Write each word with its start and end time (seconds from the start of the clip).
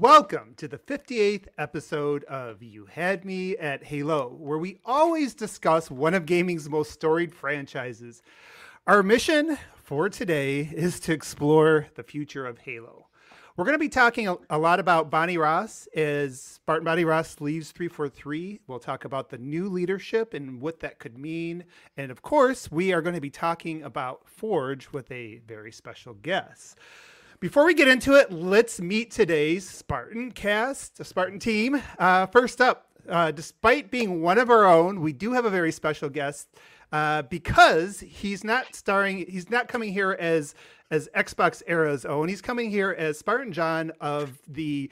Welcome 0.00 0.54
to 0.58 0.68
the 0.68 0.78
58th 0.78 1.48
episode 1.58 2.22
of 2.26 2.62
You 2.62 2.86
Had 2.86 3.24
Me 3.24 3.56
at 3.56 3.82
Halo, 3.82 4.28
where 4.28 4.56
we 4.56 4.78
always 4.84 5.34
discuss 5.34 5.90
one 5.90 6.14
of 6.14 6.24
gaming's 6.24 6.70
most 6.70 6.92
storied 6.92 7.34
franchises. 7.34 8.22
Our 8.86 9.02
mission 9.02 9.58
for 9.74 10.08
today 10.08 10.60
is 10.60 11.00
to 11.00 11.12
explore 11.12 11.88
the 11.96 12.04
future 12.04 12.46
of 12.46 12.58
Halo. 12.58 13.08
We're 13.56 13.64
going 13.64 13.74
to 13.74 13.80
be 13.80 13.88
talking 13.88 14.28
a, 14.48 14.56
lot 14.56 14.78
about 14.78 15.10
Bonnie 15.10 15.36
Ross 15.36 15.88
as 15.96 16.40
Spartan 16.40 16.84
Bonnie 16.84 17.04
Ross 17.04 17.40
leaves 17.40 17.72
343. 17.72 18.60
We'll 18.68 18.78
talk 18.78 19.04
about 19.04 19.30
the 19.30 19.38
new 19.38 19.68
leadership 19.68 20.32
and 20.32 20.60
what 20.60 20.78
that 20.78 21.00
could 21.00 21.18
mean. 21.18 21.64
And 21.96 22.12
of 22.12 22.22
course, 22.22 22.70
we 22.70 22.92
are 22.92 23.02
going 23.02 23.16
to 23.16 23.20
be 23.20 23.30
talking 23.30 23.82
about 23.82 24.28
Forge 24.28 24.92
with 24.92 25.10
a 25.10 25.40
very 25.44 25.72
special 25.72 26.14
guest. 26.14 26.78
Before 27.40 27.64
we 27.64 27.72
get 27.72 27.86
into 27.86 28.14
it, 28.14 28.32
let's 28.32 28.80
meet 28.80 29.12
today's 29.12 29.68
Spartan 29.68 30.32
cast, 30.32 30.96
the 30.96 31.04
Spartan 31.04 31.38
team. 31.38 31.80
Uh, 31.96 32.26
first 32.26 32.60
up, 32.60 32.88
uh, 33.08 33.30
despite 33.30 33.92
being 33.92 34.22
one 34.22 34.38
of 34.38 34.50
our 34.50 34.64
own, 34.64 35.00
we 35.00 35.12
do 35.12 35.32
have 35.34 35.44
a 35.44 35.50
very 35.50 35.70
special 35.70 36.08
guest 36.08 36.48
uh, 36.90 37.22
because 37.22 38.00
he's 38.00 38.42
not 38.42 38.74
starring. 38.74 39.24
He's 39.28 39.50
not 39.50 39.68
coming 39.68 39.92
here 39.92 40.16
as 40.18 40.56
as 40.90 41.08
XboxEra's 41.14 42.04
own. 42.04 42.28
He's 42.28 42.42
coming 42.42 42.70
here 42.70 42.96
as 42.98 43.20
Spartan 43.20 43.52
Jon 43.52 43.92
of 44.00 44.40
the 44.48 44.90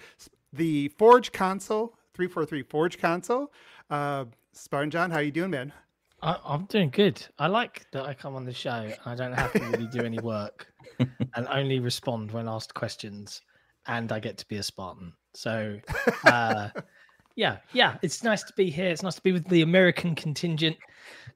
the 0.52 0.86
Forge 0.90 1.32
council, 1.32 1.98
three 2.14 2.28
four 2.28 2.46
three 2.46 2.62
Forge 2.62 2.98
council. 2.98 3.52
Uh, 3.90 4.26
Spartan 4.52 4.92
Jon, 4.92 5.10
how 5.10 5.16
are 5.16 5.22
you 5.22 5.32
doing, 5.32 5.50
man? 5.50 5.72
I, 6.22 6.36
I'm 6.44 6.66
doing 6.66 6.90
good. 6.90 7.26
I 7.40 7.48
like 7.48 7.90
that 7.90 8.04
I 8.04 8.14
come 8.14 8.36
on 8.36 8.44
the 8.44 8.54
show 8.54 8.92
I 9.04 9.14
don't 9.16 9.32
have 9.32 9.52
to 9.52 9.58
really 9.64 9.86
do 9.88 10.02
any 10.02 10.18
work 10.18 10.72
and 10.98 11.48
only 11.50 11.80
respond 11.80 12.32
when 12.32 12.48
asked 12.48 12.74
questions, 12.74 13.42
and 13.86 14.12
I 14.12 14.20
get 14.20 14.38
to 14.38 14.48
be 14.48 14.56
a 14.56 14.62
Spartan. 14.62 15.12
So, 15.34 15.78
uh, 16.24 16.70
yeah, 17.36 17.58
yeah, 17.72 17.96
it's 18.02 18.22
nice 18.22 18.42
to 18.44 18.52
be 18.54 18.70
here. 18.70 18.88
It's 18.88 19.02
nice 19.02 19.16
to 19.16 19.22
be 19.22 19.32
with 19.32 19.46
the 19.48 19.62
American 19.62 20.14
contingent. 20.14 20.76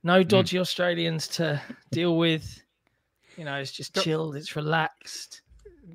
No 0.03 0.23
dodgy 0.23 0.59
Australians 0.59 1.29
to 1.29 1.61
deal 1.91 2.17
with. 2.17 2.62
You 3.37 3.45
know, 3.45 3.57
it's 3.57 3.73
just 3.73 3.95
chilled. 3.97 4.37
It's 4.37 4.57
relaxed. 4.57 5.42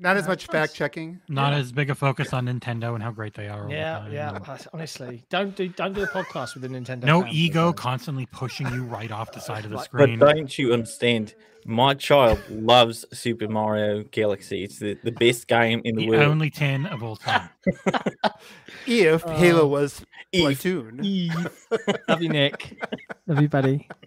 Not 0.00 0.16
as 0.16 0.26
much 0.28 0.46
nice. 0.48 0.52
fact 0.52 0.74
checking. 0.74 1.20
Not 1.28 1.52
Yeah. 1.52 1.58
as 1.58 1.72
big 1.72 1.90
a 1.90 1.94
focus 1.94 2.32
on 2.32 2.46
Nintendo 2.46 2.94
and 2.94 3.02
how 3.02 3.10
great 3.10 3.34
they 3.34 3.48
are. 3.48 3.66
Yeah, 3.70 4.08
yeah. 4.08 4.38
Honestly, 4.72 5.24
don't 5.30 5.54
do 5.56 5.68
don't 5.68 5.92
do 5.94 6.02
a 6.02 6.06
podcast 6.08 6.54
with 6.54 6.64
a 6.64 6.68
Nintendo. 6.68 7.04
No 7.04 7.26
ego 7.30 7.72
please. 7.72 7.80
constantly 7.80 8.26
pushing 8.26 8.66
you 8.72 8.82
right 8.84 9.10
off 9.10 9.32
the 9.32 9.40
side 9.48 9.64
of 9.64 9.70
the 9.70 9.78
screen. 9.82 10.18
But 10.18 10.34
don't 10.34 10.58
you 10.58 10.72
understand? 10.72 11.34
My 11.68 11.94
child 11.94 12.38
loves 12.48 13.04
Super 13.12 13.48
Mario 13.48 14.04
Galaxy. 14.12 14.62
It's 14.62 14.78
the, 14.78 14.96
the 15.02 15.10
best 15.10 15.48
game 15.48 15.82
in 15.84 15.96
the, 15.96 16.02
The 16.04 16.10
world. 16.10 16.22
only 16.30 16.48
10 16.48 16.86
of 16.86 17.02
all 17.02 17.16
time. 17.16 17.48
If 18.86 19.26
Uh, 19.26 19.36
Halo 19.36 19.66
was 19.66 20.04
Eve. 20.30 20.42
Platoon. 20.44 21.00
Eve. 21.04 21.66
Love 22.08 22.22
you, 22.22 22.28
Nick. 22.28 22.80
Love 23.26 23.40
you, 23.42 23.48
buddy. 23.48 23.88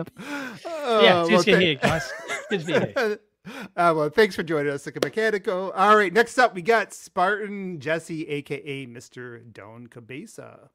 Oh, 0.00 1.00
yeah, 1.02 1.20
it's 1.22 1.28
good 1.28 1.34
well, 1.34 1.42
to 1.42 1.44
be 1.46 1.52
thank- 1.52 1.62
here, 1.64 1.74
guys. 1.74 2.12
Good 2.50 2.60
to 2.60 2.66
be 2.66 2.72
here. 2.72 3.18
Uh, 3.76 3.94
well, 3.96 4.08
thanks 4.10 4.34
for 4.34 4.42
joining 4.42 4.72
us, 4.72 4.84
Sikamikanico. 4.84 5.72
All 5.74 5.96
right, 5.96 6.12
next 6.12 6.36
up 6.38 6.54
we 6.54 6.62
got 6.62 6.92
Spartan 6.92 7.78
Jesse, 7.80 8.26
aka 8.28 8.86
Mr. 8.86 9.40
Don 9.52 9.86
Cabeza. 9.86 10.70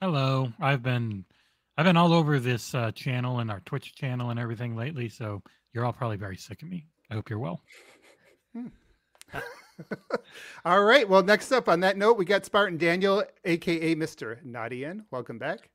Hello. 0.00 0.52
I've 0.60 0.82
been 0.82 1.24
I've 1.76 1.84
been 1.84 1.96
all 1.96 2.12
over 2.12 2.38
this 2.38 2.74
uh, 2.74 2.90
channel 2.92 3.38
and 3.38 3.50
our 3.50 3.60
Twitch 3.60 3.94
channel 3.94 4.30
and 4.30 4.40
everything 4.40 4.76
lately, 4.76 5.08
so 5.08 5.42
you're 5.72 5.84
all 5.84 5.92
probably 5.92 6.16
very 6.16 6.36
sick 6.36 6.62
of 6.62 6.68
me. 6.68 6.86
I 7.10 7.14
hope 7.14 7.30
you're 7.30 7.38
well. 7.38 7.60
All 10.64 10.84
right, 10.84 11.08
well, 11.08 11.22
next 11.22 11.52
up 11.52 11.68
on 11.68 11.80
that 11.80 11.96
note, 11.96 12.18
we 12.18 12.24
got 12.24 12.44
Spartan 12.44 12.76
Daniel, 12.76 13.24
aka 13.44 13.94
Mr. 13.94 14.44
Nadian. 14.44 15.04
Welcome 15.10 15.38
back. 15.38 15.70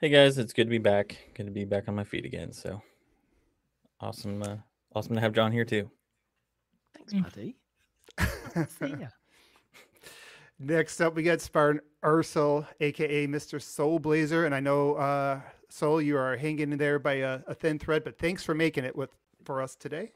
Hey 0.00 0.08
guys, 0.08 0.38
it's 0.38 0.52
good 0.52 0.64
to 0.64 0.70
be 0.70 0.78
back. 0.78 1.16
Good 1.34 1.46
to 1.46 1.52
be 1.52 1.64
back 1.64 1.88
on 1.88 1.94
my 1.94 2.04
feet 2.04 2.24
again. 2.24 2.52
So 2.52 2.82
awesome, 4.00 4.42
uh, 4.42 4.56
awesome 4.94 5.14
to 5.14 5.20
have 5.20 5.32
Jon 5.32 5.52
here 5.52 5.64
too. 5.64 5.90
Thanks, 6.96 7.12
buddy. 7.34 7.56
See 8.78 9.00
ya. 9.00 9.08
Next 10.58 11.00
up, 11.00 11.14
we 11.16 11.22
got 11.24 11.40
Spartan 11.40 11.80
Ursel, 12.04 12.66
aka 12.80 13.26
Mr. 13.26 13.60
Soul 13.60 13.98
Blazer, 13.98 14.46
and 14.46 14.54
I 14.54 14.60
know 14.60 14.94
uh, 14.94 15.40
Soul, 15.68 16.00
you 16.00 16.16
are 16.16 16.36
hanging 16.36 16.70
in 16.72 16.78
there 16.78 16.98
by 17.00 17.14
a, 17.14 17.40
a 17.48 17.54
thin 17.54 17.78
thread, 17.78 18.04
but 18.04 18.18
thanks 18.18 18.44
for 18.44 18.54
making 18.54 18.84
it 18.84 18.94
with 18.94 19.10
for 19.44 19.60
us 19.60 19.74
today. 19.74 20.12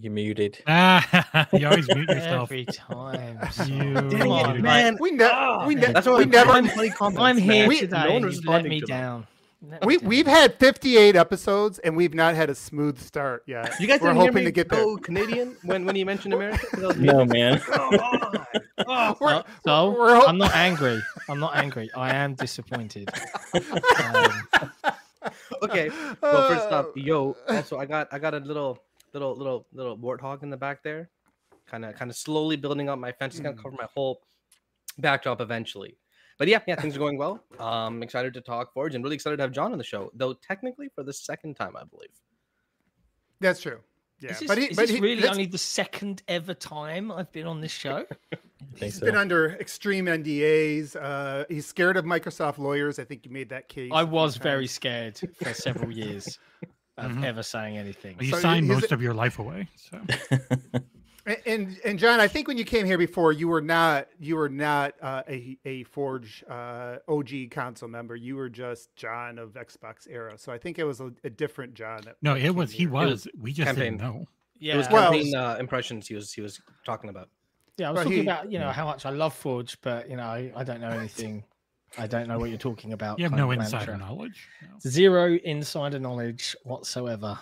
You 0.00 0.10
muted. 0.10 0.62
Ah, 0.68 1.48
you 1.52 1.66
always 1.66 1.88
mute 1.92 2.08
yourself. 2.08 2.52
Every 2.52 2.64
time. 2.66 3.40
You 3.66 3.94
Dang 4.08 4.56
it, 4.56 4.60
man. 4.62 4.96
We, 5.00 5.10
ne- 5.10 5.28
Oh, 5.28 5.66
we, 5.66 5.74
ne- 5.74 5.80
man. 5.80 5.92
That's 5.94 6.06
why 6.06 6.18
we 6.18 6.24
never 6.26 6.52
I'm 6.52 6.68
funny 6.68 6.90
comments. 6.90 7.20
I'm 7.20 7.36
here 7.36 7.52
man. 7.62 7.68
We- 7.68 7.80
today. 7.80 8.04
No 8.04 8.12
one 8.12 8.24
and 8.24 8.32
you've 8.32 8.44
let 8.44 8.64
me 8.64 8.80
down. 8.80 9.14
Let 9.14 9.20
me 9.20 9.26
we 9.60 9.96
down. 9.98 10.08
we've 10.08 10.26
had 10.26 10.54
58 10.54 11.16
episodes 11.16 11.78
and 11.80 11.96
we've 11.96 12.14
not 12.14 12.34
had 12.36 12.48
a 12.50 12.54
smooth 12.54 12.98
start 13.00 13.42
yet. 13.46 13.74
You 13.80 13.86
guys 13.86 14.00
We're 14.00 14.08
didn't 14.08 14.22
hear 14.22 14.30
hoping 14.30 14.34
me 14.36 14.44
to 14.44 14.52
get 14.52 14.68
there. 14.68 14.84
go 14.84 14.96
Canadian 14.96 15.56
when, 15.64 15.84
when 15.84 15.96
you 15.96 16.06
mentioned 16.06 16.34
America? 16.34 16.64
'Cause 16.72 16.84
I 16.84 16.86
was 16.86 16.96
No 16.98 17.24
man. 17.24 17.60
Oh, 18.86 19.16
We're- 19.20 19.42
So, 19.42 19.44
so 19.66 19.90
we're 19.98 20.16
I'm 20.26 20.38
not 20.38 20.54
angry. 20.54 21.02
I'm 21.28 21.40
not 21.40 21.56
angry. 21.56 21.90
I 21.94 22.14
am 22.14 22.34
disappointed. 22.34 23.10
Um, 23.54 24.32
okay. 25.62 25.90
Well, 26.22 26.48
first 26.48 26.66
Uh, 26.70 26.78
up, 26.80 26.92
yo. 26.96 27.36
Also, 27.48 27.78
I 27.78 27.86
got 27.86 28.08
I 28.12 28.18
got 28.18 28.34
a 28.34 28.38
little 28.38 28.78
little 29.12 29.34
little 29.34 29.66
little 29.72 29.96
warthog 29.98 30.42
in 30.42 30.50
the 30.50 30.56
back 30.56 30.82
there, 30.82 31.10
kind 31.66 31.84
of 31.84 31.94
kind 31.96 32.10
of 32.10 32.16
slowly 32.16 32.56
building 32.56 32.88
up 32.88 32.98
my 32.98 33.12
fence. 33.12 33.34
It's 33.34 33.40
gonna 33.42 33.56
Mm. 33.56 33.62
cover 33.62 33.74
my 33.76 33.88
whole 33.94 34.20
backdrop 34.98 35.40
eventually. 35.40 35.96
But 36.38 36.48
yeah, 36.48 36.60
yeah, 36.66 36.80
things 36.80 36.94
are 36.96 37.00
going 37.00 37.18
well. 37.18 37.42
Um, 37.58 38.02
excited 38.02 38.32
to 38.34 38.40
talk 38.40 38.72
Forge 38.72 38.94
and 38.94 39.02
really 39.04 39.16
excited 39.16 39.36
to 39.38 39.42
have 39.42 39.52
Jon 39.52 39.72
on 39.72 39.78
the 39.78 39.84
show, 39.84 40.10
though 40.14 40.32
technically 40.34 40.88
for 40.94 41.02
the 41.02 41.12
second 41.12 41.54
time, 41.54 41.76
I 41.76 41.82
believe. 41.84 42.10
That's 43.40 43.60
true. 43.60 43.80
Yeah, 44.20 44.32
is 44.32 44.40
this, 44.40 44.48
but 44.48 44.58
he, 44.58 44.64
is 44.66 44.76
but 44.76 44.82
this 44.88 44.96
he, 44.96 45.00
really 45.00 45.28
only 45.28 45.46
the 45.46 45.58
second 45.58 46.22
ever 46.26 46.52
time 46.54 47.12
I've 47.12 47.30
been 47.30 47.46
on 47.46 47.60
this 47.60 47.70
show? 47.70 48.04
I 48.32 48.36
think 48.74 48.78
he's 48.80 48.98
so. 48.98 49.06
been 49.06 49.16
under 49.16 49.50
extreme 49.60 50.06
NDAs. 50.06 50.96
Uh, 50.96 51.44
he's 51.48 51.66
scared 51.66 51.96
of 51.96 52.04
Microsoft 52.04 52.58
lawyers. 52.58 52.98
I 52.98 53.04
think 53.04 53.24
you 53.24 53.30
made 53.30 53.48
that 53.50 53.68
case. 53.68 53.90
I 53.94 54.02
was 54.02 54.36
very 54.36 54.62
times. 54.64 54.72
scared 54.72 55.20
for 55.40 55.54
several 55.54 55.92
years 55.96 56.38
of 56.96 57.12
Mhm. 57.12 57.24
ever 57.24 57.44
saying 57.44 57.78
anything. 57.78 58.16
Well, 58.16 58.26
you 58.26 58.32
So 58.32 58.40
signed 58.40 58.66
he's- 58.66 58.80
most 58.80 58.90
of 58.92 59.00
your 59.00 59.14
life 59.14 59.38
away. 59.38 59.68
So 59.76 60.00
And, 61.28 61.38
and 61.46 61.80
and 61.84 61.98
Jon, 61.98 62.20
I 62.20 62.26
think 62.28 62.48
when 62.48 62.56
you 62.56 62.64
came 62.64 62.86
here 62.86 62.96
before, 62.98 63.32
you 63.32 63.48
were 63.48 63.60
not 63.60 64.08
you 64.18 64.34
were 64.36 64.48
not 64.48 64.94
uh, 65.02 65.22
a 65.28 65.58
a 65.64 65.84
Forge 65.84 66.42
uh, 66.48 66.96
OG 67.06 67.50
council 67.50 67.86
member. 67.88 68.16
You 68.16 68.36
were 68.36 68.48
just 68.48 68.94
Jon 68.96 69.38
of 69.38 69.50
XboxEra. 69.52 70.40
So 70.40 70.52
I 70.52 70.58
think 70.58 70.78
it 70.78 70.84
was 70.84 71.00
a, 71.00 71.12
a 71.24 71.30
different 71.30 71.74
Jon. 71.74 72.00
That, 72.04 72.16
no, 72.22 72.34
it 72.34 72.40
came 72.40 72.54
was 72.56 72.70
he 72.72 72.78
here. 72.78 72.90
was. 72.90 73.28
We 73.38 73.52
just 73.52 73.66
campaign. 73.66 73.98
didn't 73.98 74.00
know. 74.00 74.26
Yeah, 74.58 74.74
It 74.74 74.78
was 74.78 74.88
Well- 74.90 75.12
campaign 75.12 75.34
uh, 75.36 75.56
impressions 75.60 76.08
he 76.08 76.14
was 76.14 76.32
he 76.32 76.40
was 76.40 76.60
talking 76.86 77.10
about. 77.10 77.28
yeah. 77.76 77.88
I 77.88 77.90
was 77.92 77.96
Well, 77.98 78.04
talking 78.06 78.18
he- 78.22 78.26
about 78.26 78.50
you 78.50 78.58
know 78.58 78.70
how 78.70 78.86
much 78.86 79.04
I 79.06 79.10
love 79.10 79.34
Forge, 79.34 79.78
but 79.82 80.08
you 80.10 80.16
know 80.16 80.24
I, 80.24 80.50
I 80.56 80.64
don't 80.64 80.80
know 80.80 80.90
anything. 80.90 81.44
I 81.96 82.06
don't 82.06 82.28
know 82.28 82.38
what 82.38 82.50
you're 82.50 82.58
talking 82.58 82.92
about. 82.92 83.18
You 83.18 83.24
have 83.24 83.32
no 83.32 83.50
insider 83.50 83.92
mantra. 83.92 83.96
knowledge. 84.08 84.46
No. 84.62 84.68
Zero 84.90 85.38
insider 85.44 85.98
knowledge 85.98 86.54
whatsoever. 86.64 87.38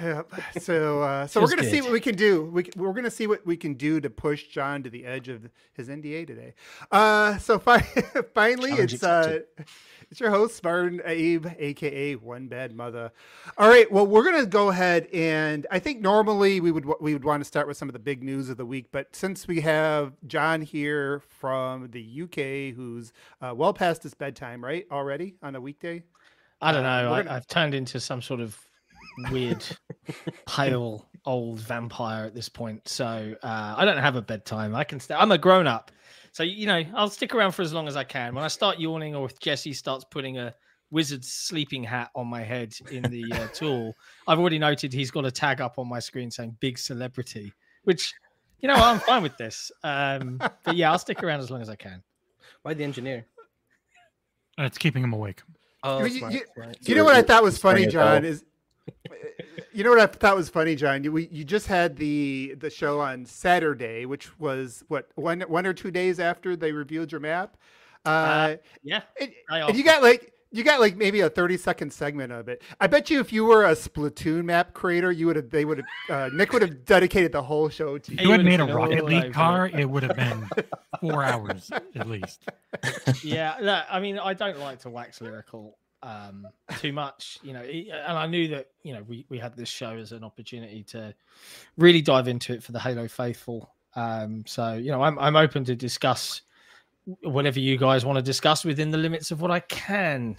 Yep. 0.00 0.32
So 0.60 1.02
uh, 1.02 1.26
so 1.26 1.40
we're 1.40 1.48
gonna 1.48 1.64
see 1.64 1.80
what 1.80 1.90
we 1.92 2.00
can 2.00 2.14
do. 2.16 2.44
We, 2.44 2.68
we're 2.76 2.92
gonna 2.92 3.10
see 3.10 3.26
what 3.26 3.44
we 3.46 3.56
can 3.56 3.74
do 3.74 4.00
to 4.00 4.10
push 4.10 4.44
Jon 4.48 4.82
to 4.82 4.90
the 4.90 5.04
edge 5.06 5.28
of 5.28 5.48
his 5.72 5.88
NDA 5.88 6.26
today. 6.26 6.54
Uh, 6.92 7.38
so 7.38 7.58
fi- 7.58 7.80
finally, 8.34 8.70
Challenge 8.70 8.94
it's 8.94 9.02
uh, 9.02 9.40
it's 10.10 10.20
your 10.20 10.30
host 10.30 10.56
Spartan 10.56 11.00
Abe, 11.04 11.46
aka 11.58 12.14
One 12.16 12.48
Bad 12.48 12.74
Mother. 12.74 13.10
All 13.58 13.68
right, 13.68 13.90
well 13.90 14.06
we're 14.06 14.24
gonna 14.24 14.46
go 14.46 14.68
ahead 14.68 15.06
and 15.12 15.66
I 15.70 15.78
think 15.78 16.00
normally 16.00 16.60
we 16.60 16.70
would 16.72 16.84
we 17.00 17.12
would 17.14 17.24
want 17.24 17.40
to 17.40 17.44
start 17.44 17.66
with 17.66 17.76
some 17.76 17.88
of 17.88 17.92
the 17.92 17.98
big 18.00 18.22
news 18.22 18.48
of 18.48 18.56
the 18.58 18.66
week, 18.66 18.86
but 18.92 19.14
since 19.16 19.48
we 19.48 19.60
have 19.62 20.12
Jon 20.26 20.62
here 20.62 21.22
from 21.28 21.88
the 21.90 22.22
UK, 22.22 22.76
who's 22.76 23.12
uh, 23.40 23.54
well 23.56 23.72
past 23.72 24.02
his 24.02 24.14
bedtime, 24.14 24.62
right 24.64 24.86
already 24.90 25.34
on 25.42 25.54
a 25.56 25.60
weekday. 25.60 26.02
I 26.60 26.72
don't 26.72 26.84
Uh, 26.84 27.02
know. 27.02 27.12
I, 27.12 27.22
gonna- 27.22 27.34
I've 27.36 27.46
turned 27.46 27.74
into 27.74 27.98
some 28.00 28.20
sort 28.20 28.40
of 28.40 28.58
weird, 29.30 29.64
pale 30.46 31.06
old 31.26 31.60
vampire 31.60 32.24
at 32.24 32.34
this 32.34 32.48
point. 32.48 32.88
So 32.88 33.34
uh, 33.42 33.74
I 33.76 33.84
don't 33.84 33.98
have 33.98 34.16
a 34.16 34.22
bedtime. 34.22 34.74
I 34.74 34.84
can 34.84 35.00
stay. 35.00 35.14
I'm 35.14 35.32
a 35.32 35.38
grown 35.38 35.66
up. 35.66 35.90
So 36.32 36.42
you 36.42 36.66
know, 36.66 36.82
I'll 36.94 37.10
stick 37.10 37.34
around 37.34 37.52
for 37.52 37.62
as 37.62 37.72
long 37.72 37.88
as 37.88 37.96
I 37.96 38.04
can. 38.04 38.34
When 38.34 38.44
I 38.44 38.48
start 38.48 38.78
yawning, 38.78 39.14
or 39.14 39.26
if 39.26 39.38
Jesse 39.40 39.72
starts 39.72 40.04
putting 40.10 40.38
a 40.38 40.54
wizard's 40.90 41.32
sleeping 41.32 41.84
hat 41.84 42.10
on 42.14 42.26
my 42.26 42.42
head 42.42 42.72
in 42.90 43.02
the 43.04 43.24
uh, 43.32 43.46
tool, 43.54 43.94
I've 44.26 44.38
already 44.38 44.58
noted 44.58 44.92
he's 44.92 45.10
got 45.10 45.24
a 45.24 45.30
tag 45.30 45.60
up 45.60 45.78
on 45.78 45.88
my 45.88 45.98
screen 45.98 46.30
saying 46.30 46.56
"big 46.60 46.78
celebrity," 46.78 47.52
which 47.84 48.14
you 48.60 48.68
know 48.68 48.74
I'm 48.74 49.00
fine 49.00 49.22
with 49.22 49.36
this. 49.36 49.72
Um, 49.82 50.38
but 50.64 50.76
yeah, 50.76 50.92
I'll 50.92 50.98
stick 50.98 51.22
around 51.22 51.40
as 51.40 51.50
long 51.50 51.62
as 51.62 51.68
I 51.68 51.76
can. 51.76 52.02
Why 52.62 52.74
the 52.74 52.84
engineer? 52.84 53.26
It's 54.58 54.78
keeping 54.78 55.02
him 55.02 55.12
awake. 55.12 55.42
Oh, 55.82 56.04
You- 56.04 56.18
smart, 56.18 56.32
you- 56.34 56.44
smart. 56.54 56.76
You 56.82 56.94
know 56.94 57.04
what 57.04 57.16
I 57.16 57.22
thought 57.22 57.42
was 57.42 57.56
funny, 57.58 57.86
Jon, 57.86 58.24
is 58.24 58.44
you 59.72 59.84
know 59.84 59.90
what 59.90 60.00
I 60.00 60.06
thought 60.06 60.36
was 60.36 60.48
funny, 60.48 60.74
Jon? 60.76 61.04
You, 61.04 61.12
we, 61.12 61.28
you 61.28 61.44
just 61.44 61.66
had 61.66 61.96
the 61.96 62.54
the 62.58 62.70
show 62.70 63.00
on 63.00 63.24
Saturday, 63.26 64.06
which 64.06 64.38
was 64.38 64.84
what 64.88 65.08
one 65.14 65.40
one 65.42 65.66
or 65.66 65.72
two 65.72 65.90
days 65.90 66.18
after 66.20 66.56
they 66.56 66.72
revealed 66.72 67.12
your 67.12 67.20
map. 67.20 67.56
Uh, 68.04 68.56
Yeah. 68.82 69.02
and, 69.20 69.30
and 69.50 69.76
you 69.76 69.84
got 69.84 70.02
like 70.02 70.32
you 70.52 70.64
got 70.64 70.80
like 70.80 70.96
maybe 70.96 71.20
a 71.20 71.30
30 71.30 71.56
second 71.58 71.92
segment 71.92 72.32
of 72.32 72.48
it. 72.48 72.60
I 72.80 72.88
bet 72.88 73.08
you 73.08 73.20
if 73.20 73.32
you 73.32 73.44
were 73.44 73.64
a 73.66 73.72
Splatoon 73.72 74.42
map 74.44 74.72
creator, 74.72 75.12
you 75.12 75.26
would 75.26 75.36
have 75.36 75.50
they 75.50 75.64
would 75.64 75.78
have 75.78 75.86
uh, 76.32 76.34
Nick 76.34 76.52
would 76.52 76.62
have 76.62 76.84
dedicated 76.84 77.30
the 77.30 77.42
whole 77.42 77.68
show 77.68 77.98
to 77.98 78.12
you. 78.12 78.18
you 78.20 78.30
had 78.30 78.38
would've 78.38 78.46
made 78.46 78.60
a 78.60 78.66
been 78.66 78.74
Rocket 78.74 79.04
League 79.04 79.32
car, 79.32 79.66
it. 79.66 79.80
it 79.80 79.88
would 79.90 80.02
have 80.02 80.16
been 80.16 80.48
four 81.00 81.22
hours 81.22 81.70
at 81.94 82.08
least. 82.08 82.42
yeah, 83.22 83.56
look, 83.60 83.84
I 83.88 84.00
mean, 84.00 84.18
I 84.18 84.34
don't 84.34 84.58
like 84.58 84.80
to 84.80 84.90
wax 84.90 85.20
lyrical 85.20 85.76
um, 86.02 86.46
too 86.78 86.92
much, 86.92 87.38
you 87.42 87.52
know, 87.52 87.62
and 87.62 88.18
I 88.18 88.26
knew 88.26 88.48
that, 88.48 88.68
you 88.82 88.94
know, 88.94 89.02
we, 89.02 89.26
we 89.28 89.38
had 89.38 89.56
this 89.56 89.68
show 89.68 89.96
as 89.96 90.12
an 90.12 90.24
opportunity 90.24 90.82
to 90.84 91.14
really 91.76 92.02
dive 92.02 92.28
into 92.28 92.52
it 92.52 92.62
for 92.62 92.72
the 92.72 92.80
Halo 92.80 93.08
faithful. 93.08 93.72
Um, 93.94 94.44
so, 94.46 94.74
you 94.74 94.90
know, 94.90 95.02
I'm, 95.02 95.18
I'm 95.18 95.36
open 95.36 95.64
to 95.64 95.76
discuss 95.76 96.42
whatever 97.22 97.60
you 97.60 97.76
guys 97.76 98.04
want 98.04 98.16
to 98.16 98.22
discuss 98.22 98.64
within 98.64 98.90
the 98.90 98.98
limits 98.98 99.30
of 99.30 99.40
what 99.40 99.50
I 99.50 99.60
can 99.60 100.36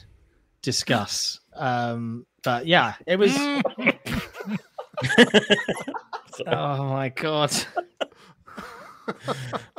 discuss. 0.62 1.40
Um, 1.56 2.25
but 2.44 2.66
yeah, 2.66 2.96
it 3.06 3.18
was. 3.18 3.36
oh 6.48 6.86
my 6.86 7.10
god! 7.10 7.52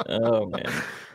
oh 0.08 0.46
man. 0.46 0.72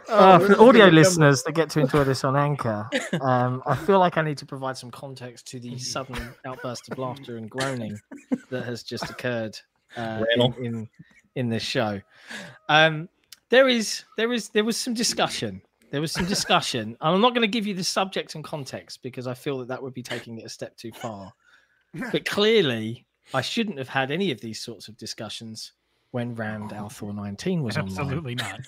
Oh, 0.10 0.16
Uh, 0.18 0.40
for 0.40 0.52
is 0.54 0.60
audio 0.60 0.86
listeners 0.88 1.44
that 1.44 1.54
get 1.54 1.70
to 1.72 1.80
enjoy 1.80 2.04
this 2.04 2.24
on 2.24 2.36
Anchor, 2.36 2.90
um, 3.22 3.62
I 3.66 3.76
feel 3.76 4.00
like 4.00 4.18
I 4.18 4.22
need 4.22 4.38
to 4.40 4.46
provide 4.46 4.78
some 4.78 4.92
context 4.92 5.48
to 5.48 5.60
the 5.60 5.78
sudden 5.78 6.18
outburst 6.46 6.90
of 6.92 6.98
laughter 6.98 7.38
and 7.38 7.50
groaning 7.50 8.00
that 8.50 8.64
has 8.64 8.84
just 8.84 9.10
occurred 9.10 9.58
uh, 9.96 10.24
in, 10.36 10.54
in 10.64 10.90
in 11.36 11.50
this 11.50 11.64
show. 11.64 12.02
Um, 12.70 13.10
there 13.50 13.68
is 13.68 14.04
there 14.18 14.32
is 14.34 14.50
there 14.50 14.64
was 14.64 14.78
some 14.78 14.94
discussion. 14.94 15.62
There 15.92 16.02
was 16.02 16.12
some 16.12 16.26
discussion. 16.36 16.98
I'm 17.02 17.22
not 17.22 17.34
going 17.34 17.42
to 17.44 17.48
give 17.48 17.68
you 17.68 17.74
the 17.74 17.84
subject 17.84 18.36
and 18.36 18.44
context 18.44 19.02
because 19.04 19.28
I 19.28 19.34
feel 19.34 19.60
that 19.60 19.68
that 19.70 19.82
would 19.82 19.94
be 19.94 20.04
taking 20.04 20.38
it 20.38 20.46
a 20.46 20.50
step 20.50 20.76
too 20.78 20.92
far. 20.92 21.34
But 22.12 22.26
clearly, 22.26 23.06
I 23.34 23.42
shouldn't 23.42 23.78
have 23.78 23.88
had 23.88 24.12
any 24.12 24.32
of 24.32 24.42
these 24.42 24.62
sorts 24.62 24.88
of 24.88 24.98
discussions 24.98 25.74
when 26.12 26.36
Rand 26.36 26.74
al 26.74 26.90
Thor 26.90 27.14
19 27.14 27.64
was 27.64 27.78
online 27.78 27.92
Absolutely 27.92 28.36
not. 28.36 28.62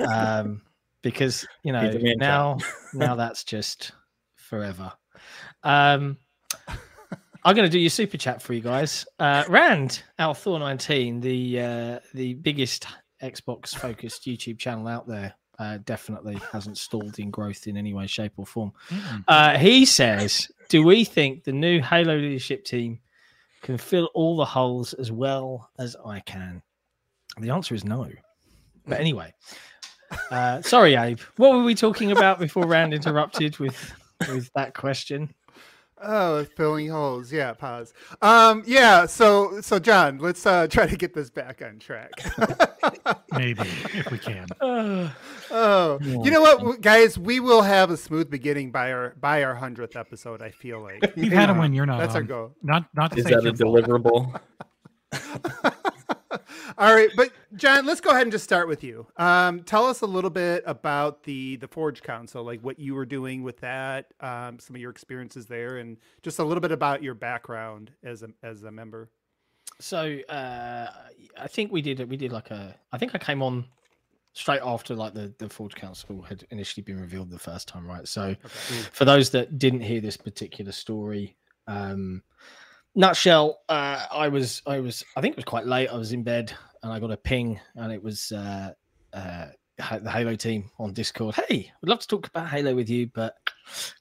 um, 0.00 0.62
because 1.04 1.46
you 1.62 1.72
know 1.72 1.82
He's 1.82 1.94
a 1.94 1.98
man 2.00 2.16
now 2.18 2.58
now 2.94 3.14
that's 3.14 3.44
just 3.44 3.92
forever. 4.34 4.92
Um, 5.62 6.18
I'm 7.46 7.54
going 7.54 7.68
to 7.68 7.72
do 7.72 7.78
your 7.78 7.90
super 7.90 8.16
chat 8.16 8.40
for 8.40 8.54
you 8.54 8.62
guys. 8.62 9.06
Uh, 9.18 9.44
Rand 9.48 10.02
al 10.18 10.32
Thor 10.32 10.58
19, 10.58 11.20
the 11.20 11.60
uh, 11.60 11.98
the 12.14 12.34
biggest 12.34 12.86
Xbox 13.22 13.76
focused 13.76 14.24
YouTube 14.24 14.58
channel 14.58 14.88
out 14.88 15.06
there, 15.06 15.34
uh, 15.58 15.78
definitely 15.84 16.40
hasn't 16.52 16.78
stalled 16.78 17.18
in 17.18 17.30
growth 17.30 17.66
in 17.66 17.76
any 17.76 17.92
way, 17.92 18.06
shape, 18.06 18.32
or 18.38 18.46
form. 18.46 18.72
Uh, 19.28 19.58
he 19.58 19.84
says, 19.84 20.50
"Do 20.70 20.82
we 20.82 21.04
think 21.04 21.44
the 21.44 21.52
new 21.52 21.82
Halo 21.82 22.16
leadership 22.16 22.64
team 22.64 23.00
can 23.60 23.76
fill 23.76 24.10
all 24.14 24.36
the 24.36 24.44
holes 24.44 24.94
as 24.94 25.12
well 25.12 25.70
as 25.78 25.96
I 26.04 26.20
can?" 26.20 26.62
The 27.38 27.50
answer 27.50 27.74
is 27.74 27.84
no. 27.84 28.08
But 28.86 29.00
anyway, 29.00 29.34
uh, 30.30 30.62
sorry, 30.62 30.94
Abe. 30.94 31.20
What 31.36 31.52
were 31.52 31.64
we 31.64 31.74
talking 31.74 32.12
about 32.12 32.38
before 32.38 32.66
Rand 32.66 32.94
interrupted 32.94 33.58
with 33.58 33.92
with 34.28 34.50
that 34.54 34.74
question? 34.74 35.34
Oh, 36.06 36.44
filling 36.56 36.88
holes. 36.90 37.32
Yeah, 37.32 37.54
pause. 37.54 37.94
Um, 38.20 38.62
yeah. 38.66 39.06
So, 39.06 39.60
so 39.62 39.78
Jon, 39.78 40.18
let's 40.18 40.44
uh, 40.44 40.66
try 40.66 40.86
to 40.86 40.96
get 40.96 41.14
this 41.14 41.30
back 41.30 41.62
on 41.64 41.78
track. 41.78 42.10
Maybe 43.32 43.62
if 43.94 44.10
we 44.10 44.18
can. 44.18 44.46
Uh, 44.60 45.10
oh, 45.50 45.98
you 46.02 46.30
know 46.30 46.42
what, 46.42 46.80
guys? 46.82 47.18
We 47.18 47.40
will 47.40 47.62
have 47.62 47.90
a 47.90 47.96
smooth 47.96 48.28
beginning 48.28 48.70
by 48.70 48.92
our 48.92 49.14
by 49.20 49.44
our 49.44 49.54
hundredth 49.54 49.96
episode. 49.96 50.42
I 50.42 50.50
feel 50.50 50.80
like 50.80 51.12
You've 51.16 51.32
had 51.32 51.48
them 51.48 51.58
when 51.58 51.72
you're 51.72 51.86
not. 51.86 52.00
That's 52.00 52.14
our 52.14 52.22
goal. 52.22 52.54
Not 52.62 52.84
not 52.94 53.12
to 53.12 53.18
Is 53.18 53.24
say 53.24 53.30
that 53.30 53.44
a 53.44 53.48
it's 53.48 53.60
your 53.60 53.70
fault. 54.00 54.40
deliverable? 55.12 55.73
All 56.76 56.92
right, 56.94 57.10
but 57.16 57.30
Jon, 57.54 57.86
let's 57.86 58.00
go 58.00 58.10
ahead 58.10 58.22
and 58.22 58.32
just 58.32 58.44
start 58.44 58.66
with 58.66 58.82
you. 58.82 59.06
Um, 59.16 59.62
tell 59.62 59.86
us 59.86 60.00
a 60.00 60.06
little 60.06 60.30
bit 60.30 60.64
about 60.66 61.22
the 61.22 61.56
the 61.56 61.68
Forge 61.68 62.02
Council, 62.02 62.42
like 62.42 62.60
what 62.62 62.78
you 62.78 62.94
were 62.94 63.06
doing 63.06 63.42
with 63.42 63.58
that, 63.60 64.12
um, 64.20 64.58
some 64.58 64.74
of 64.74 64.82
your 64.82 64.90
experiences 64.90 65.46
there, 65.46 65.76
and 65.78 65.96
just 66.22 66.38
a 66.40 66.44
little 66.44 66.60
bit 66.60 66.72
about 66.72 67.02
your 67.02 67.14
background 67.14 67.92
as 68.02 68.22
a 68.22 68.28
as 68.42 68.64
a 68.64 68.70
member. 68.72 69.08
so 69.80 70.18
uh, 70.28 70.90
I 71.38 71.46
think 71.46 71.70
we 71.70 71.80
did 71.82 72.08
we 72.10 72.16
did 72.16 72.32
like 72.32 72.50
a 72.50 72.74
I 72.92 72.98
think 72.98 73.14
I 73.14 73.18
came 73.18 73.42
on 73.42 73.66
straight 74.32 74.60
after 74.64 74.96
like 74.96 75.14
the 75.14 75.32
the 75.38 75.48
Forge 75.48 75.76
Council 75.76 76.22
had 76.22 76.44
initially 76.50 76.82
been 76.82 77.00
revealed 77.00 77.30
the 77.30 77.38
first 77.38 77.68
time, 77.68 77.86
right? 77.86 78.08
So 78.08 78.22
Okay. 78.44 78.88
for 78.90 79.04
those 79.04 79.30
that 79.30 79.58
didn't 79.58 79.82
hear 79.82 80.00
this 80.00 80.16
particular 80.16 80.72
story 80.72 81.36
um 81.66 82.22
nutshell 82.94 83.60
uh 83.68 84.06
i 84.12 84.28
was 84.28 84.62
i 84.66 84.78
was 84.78 85.04
i 85.16 85.20
think 85.20 85.32
it 85.32 85.36
was 85.36 85.44
quite 85.44 85.66
late. 85.66 85.88
I 85.88 85.96
was 85.96 86.12
in 86.12 86.22
bed 86.22 86.52
and 86.82 86.92
i 86.92 86.98
got 87.00 87.10
a 87.10 87.16
ping 87.16 87.58
and 87.76 87.92
it 87.92 88.02
was 88.02 88.32
uh 88.32 88.72
uh 89.12 89.46
the 89.78 90.10
halo 90.10 90.36
team 90.36 90.70
on 90.78 90.92
discord. 90.92 91.34
Hey 91.34 91.72
i'd 91.82 91.88
love 91.88 92.00
to 92.00 92.06
talk 92.06 92.28
about 92.28 92.48
halo 92.48 92.74
with 92.74 92.88
you 92.88 93.08
but 93.14 93.36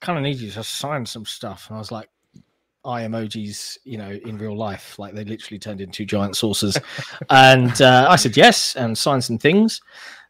kind 0.01 0.17
of 0.17 0.23
need 0.23 0.37
you 0.37 0.51
to 0.51 0.63
sign 0.63 1.05
some 1.05 1.25
stuff. 1.25 1.67
And 1.69 1.77
i 1.77 1.79
was 1.79 1.91
like 1.91 2.09
eye 2.85 3.03
emojis 3.03 3.77
you 3.83 3.97
know 3.97 4.11
in 4.11 4.37
real 4.37 4.57
life. 4.57 4.99
Like 4.99 5.13
they 5.13 5.23
literally 5.23 5.59
turned 5.59 5.81
into 5.81 6.05
giant 6.05 6.35
saucers. 6.35 6.77
And 7.29 7.81
uh, 7.81 8.07
i 8.09 8.15
said 8.15 8.37
yes 8.37 8.75
and 8.75 8.97
signed 8.97 9.23
some 9.23 9.37
things. 9.37 9.81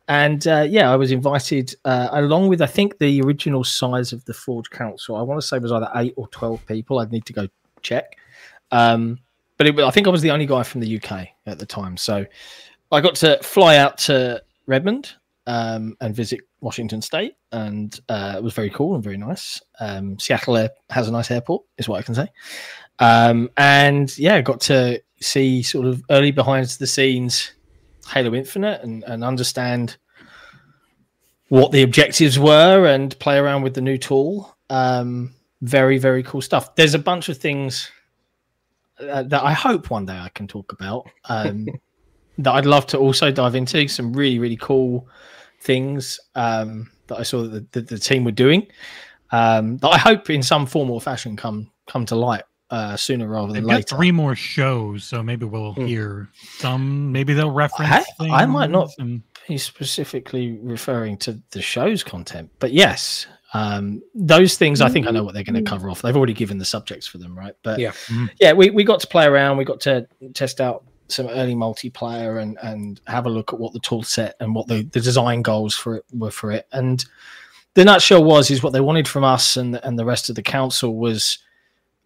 And 0.08 0.46
uh, 0.48 0.66
yeah, 0.70 0.92
I 0.92 0.98
was 0.98 1.12
invited 1.12 1.74
uh, 1.86 2.10
along 2.12 2.50
with 2.50 2.62
I 2.62 2.66
think 2.66 2.98
the 3.00 3.22
original 3.22 3.64
size 3.64 4.12
of 4.12 4.24
the 4.26 4.34
Forge 4.34 4.70
Council. 4.70 5.16
I 5.16 5.22
want 5.22 5.40
to 5.40 5.48
say 5.48 5.60
was 5.60 5.72
either 5.72 5.90
eight 5.96 6.14
or 6.18 6.28
twelve 6.28 6.66
people. 6.66 7.00
I'd 7.00 7.12
need 7.12 7.26
to 7.28 7.34
go 7.34 7.48
check, 7.82 8.18
um, 8.74 9.20
but 9.58 9.68
it, 9.68 9.80
I 9.80 9.92
think 9.92 10.08
I 10.08 10.10
was 10.10 10.22
the 10.22 10.32
only 10.32 10.48
guy 10.48 10.64
from 10.64 10.82
the 10.82 10.98
UK 10.98 11.28
at 11.46 11.60
the 11.60 11.66
time. 11.66 11.96
So 11.96 12.26
I 12.92 13.02
got 13.02 13.16
to 13.16 13.38
fly 13.44 13.78
out 13.78 14.00
to 14.00 14.42
Redmond 14.66 15.14
um, 15.46 15.96
and 16.02 16.16
visit 16.16 16.42
Washington 16.60 17.02
State, 17.02 17.36
and 17.52 18.00
uh, 18.10 18.34
it 18.38 18.44
was 18.44 18.54
very 18.54 18.72
cool 18.72 18.96
and 18.96 19.04
very 19.04 19.18
nice. 19.18 19.62
Um, 19.80 20.18
Seattle 20.18 20.68
has 20.90 21.08
a 21.08 21.12
nice 21.12 21.30
airport, 21.30 21.64
is 21.78 21.88
what 21.88 22.00
I 22.00 22.02
can 22.02 22.16
say. 22.16 22.28
Um, 23.00 23.52
and 23.58 24.16
yeah, 24.18 24.42
got 24.42 24.60
to 24.62 25.02
see 25.22 25.62
sort 25.62 25.86
of 25.86 26.04
early 26.10 26.32
behind 26.32 26.68
the 26.68 26.88
scenes 26.88 27.54
Halo 28.08 28.34
Infinite 28.34 28.82
and, 28.82 29.04
and 29.04 29.24
understand 29.24 29.98
what 31.50 31.72
the 31.72 31.84
objectives 31.84 32.40
were 32.40 32.88
and 32.88 33.18
play 33.20 33.38
around 33.38 33.62
with 33.62 33.76
the 33.76 33.82
new 33.82 33.98
tool. 33.98 34.56
Um, 34.70 35.34
very, 35.62 35.98
very 35.98 36.24
cool 36.24 36.42
stuff. 36.42 36.76
There's 36.76 36.96
a 36.96 37.00
bunch 37.00 37.30
of 37.30 37.38
things 37.38 37.92
uh, 39.10 39.24
that 39.24 39.44
I 39.44 39.54
hope 39.54 39.90
one 39.90 40.06
day 40.06 40.18
I 40.18 40.30
can 40.30 40.48
talk 40.48 40.72
about 40.72 41.10
um, 41.30 41.68
that 42.40 42.52
I'd 42.54 42.66
love 42.66 42.86
to 42.88 42.98
also 42.98 43.32
dive 43.32 43.56
into. 43.56 43.88
Some 43.88 44.14
really, 44.14 44.40
really 44.40 44.58
cool 44.58 45.08
things 45.62 46.20
um, 46.36 46.90
that 47.08 47.20
I 47.20 47.24
saw 47.24 47.44
that 47.44 47.72
the, 47.72 47.82
that 47.82 47.88
the 47.90 47.98
team 48.00 48.24
were 48.24 48.32
doing 48.32 48.68
um, 49.32 49.78
that 49.78 49.90
I 49.90 49.98
hope 49.98 50.30
in 50.30 50.44
some 50.44 50.66
form 50.66 50.90
or 50.92 51.00
fashion 51.02 51.36
come 51.36 51.72
come 51.88 52.06
to 52.08 52.16
light 52.16 52.44
uh, 52.70 52.96
sooner 52.98 53.28
rather 53.28 53.48
than 53.54 53.64
They've 53.64 53.70
got 53.70 53.76
later. 53.76 53.96
three 53.96 54.12
more 54.12 54.36
shows, 54.36 55.04
so 55.04 55.22
maybe 55.22 55.46
we'll 55.46 55.74
Hmm. 55.74 55.86
hear 55.86 56.30
some. 56.58 57.12
Maybe 57.12 57.34
they'll 57.34 57.52
reference. 57.52 58.06
I- 58.20 58.30
I 58.30 58.46
might 58.46 58.70
not- 58.72 58.90
and- 59.00 59.22
he's 59.46 59.64
specifically 59.64 60.58
referring 60.62 61.18
to 61.18 61.40
the 61.52 61.62
show's 61.62 62.02
content. 62.04 62.50
But 62.60 62.72
yes, 62.74 63.28
um, 63.54 64.02
those 64.16 64.58
things 64.58 64.82
I 64.82 64.90
think 64.90 65.06
I 65.08 65.12
know 65.12 65.24
what 65.24 65.34
they're 65.34 65.44
going 65.44 65.64
to 65.64 65.70
cover 65.70 65.90
off. 65.90 66.02
They've 66.02 66.16
already 66.16 66.34
given 66.34 66.58
the 66.58 66.66
subjects 66.66 67.06
for 67.06 67.20
them, 67.20 67.38
right? 67.38 67.54
But 67.62 67.80
Yeah. 67.80 67.92
Mm. 68.08 68.30
yeah, 68.40 68.54
we, 68.54 68.72
we 68.72 68.84
got 68.84 69.00
to 69.02 69.08
play 69.08 69.26
around. 69.26 69.58
We 69.58 69.64
got 69.64 69.80
to 69.82 70.08
test 70.34 70.60
out 70.60 70.84
some 71.08 71.28
early 71.28 71.54
multiplayer 71.54 72.42
and 72.42 72.58
and 72.64 73.00
have 73.08 73.26
a 73.26 73.30
look 73.30 73.54
at 73.54 73.60
what 73.60 73.74
the 73.74 73.80
tool 73.80 74.02
set 74.04 74.36
and 74.40 74.56
what 74.56 74.68
the, 74.68 74.84
the 74.84 75.00
design 75.00 75.42
goals 75.44 75.76
for 75.76 75.98
it 75.98 76.06
were 76.12 76.32
for 76.32 76.52
it. 76.52 76.68
And 76.72 77.06
the 77.76 77.86
nutshell 77.86 78.24
was 78.24 78.50
is 78.50 78.64
what 78.64 78.74
they 78.74 78.82
wanted 78.82 79.08
from 79.08 79.24
us 79.24 79.58
and 79.58 79.76
and 79.84 80.00
the 80.00 80.06
rest 80.06 80.30
of 80.30 80.36
the 80.36 80.42
council 80.42 80.96
was 80.96 81.38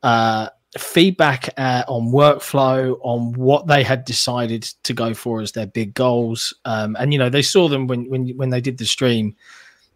uh, 0.03 0.49
feedback 0.77 1.49
uh, 1.57 1.83
on 1.87 2.11
workflow, 2.11 2.97
on 3.01 3.33
what 3.33 3.67
they 3.67 3.83
had 3.83 4.05
decided 4.05 4.63
to 4.83 4.93
go 4.93 5.13
for 5.13 5.41
as 5.41 5.51
their 5.53 5.67
big 5.67 5.93
goals. 5.93 6.53
Um, 6.65 6.95
and 6.99 7.13
you 7.13 7.19
know, 7.19 7.29
they 7.29 7.41
saw 7.41 7.67
them 7.67 7.87
when 7.87 8.09
when 8.09 8.29
when 8.37 8.49
they 8.49 8.61
did 8.61 8.77
the 8.77 8.85
stream, 8.85 9.35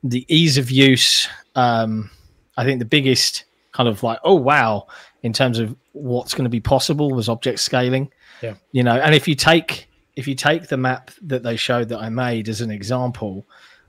the 0.03 0.25
ease 0.27 0.58
of 0.58 0.72
use. 0.72 1.27
Um, 1.55 2.10
I 2.58 2.63
think 2.63 2.79
the 2.79 2.86
biggest 2.86 3.46
kind 3.72 3.88
of 3.88 4.03
like, 4.03 4.20
oh 4.24 4.36
wow, 4.36 4.88
in 5.24 5.34
terms 5.34 5.60
of 5.60 5.75
what's 5.93 6.34
going 6.34 6.46
to 6.46 6.50
be 6.50 6.60
possible 6.60 7.12
was 7.12 7.29
object 7.29 7.60
scaling. 7.60 8.12
Yeah. 8.41 8.55
You 8.72 8.84
know, 8.84 8.96
and 8.96 9.13
if 9.13 9.27
you 9.27 9.36
take 9.36 9.88
if 10.15 10.27
you 10.27 10.36
take 10.36 10.67
the 10.67 10.77
map 10.77 11.12
that 11.22 11.43
they 11.43 11.55
showed 11.55 11.89
that 11.89 12.00
I 12.00 12.10
made 12.10 12.50
as 12.50 12.62
an 12.62 12.72
example, 12.72 13.46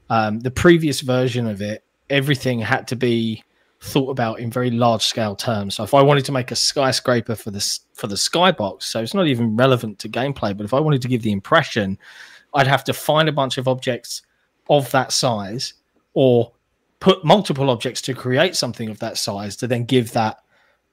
um, 0.08 0.40
the 0.40 0.50
previous 0.50 1.00
version 1.00 1.46
of 1.46 1.60
it, 1.60 1.84
everything 2.10 2.60
had 2.60 2.86
to 2.88 2.96
be 2.96 3.42
thought 3.80 4.10
about 4.10 4.38
in 4.38 4.50
very 4.50 4.70
large 4.70 5.02
scale 5.02 5.34
terms. 5.34 5.74
So 5.74 5.82
if 5.82 5.92
I 5.92 6.02
wanted 6.02 6.24
to 6.26 6.32
make 6.32 6.52
a 6.52 6.56
skyscraper 6.56 7.34
for 7.34 7.50
this 7.50 7.80
for 7.94 8.06
the 8.06 8.14
skybox, 8.14 8.84
so 8.84 9.02
it's 9.02 9.14
not 9.14 9.26
even 9.26 9.56
relevant 9.56 9.98
to 10.00 10.08
gameplay, 10.08 10.56
but 10.56 10.64
if 10.64 10.74
I 10.74 10.80
wanted 10.80 11.02
to 11.02 11.08
give 11.08 11.22
the 11.22 11.32
impression, 11.32 11.98
I'd 12.54 12.68
have 12.68 12.84
to 12.84 12.92
find 12.92 13.28
a 13.28 13.32
bunch 13.32 13.58
of 13.58 13.66
objects 13.66 14.22
of 14.70 14.90
that 14.92 15.10
size 15.12 15.74
or 16.14 16.52
put 17.00 17.24
multiple 17.24 17.70
objects 17.70 18.00
to 18.02 18.14
create 18.14 18.54
something 18.56 18.88
of 18.88 18.98
that 19.00 19.18
size 19.18 19.56
to 19.56 19.66
then 19.66 19.84
give 19.84 20.12
that 20.12 20.38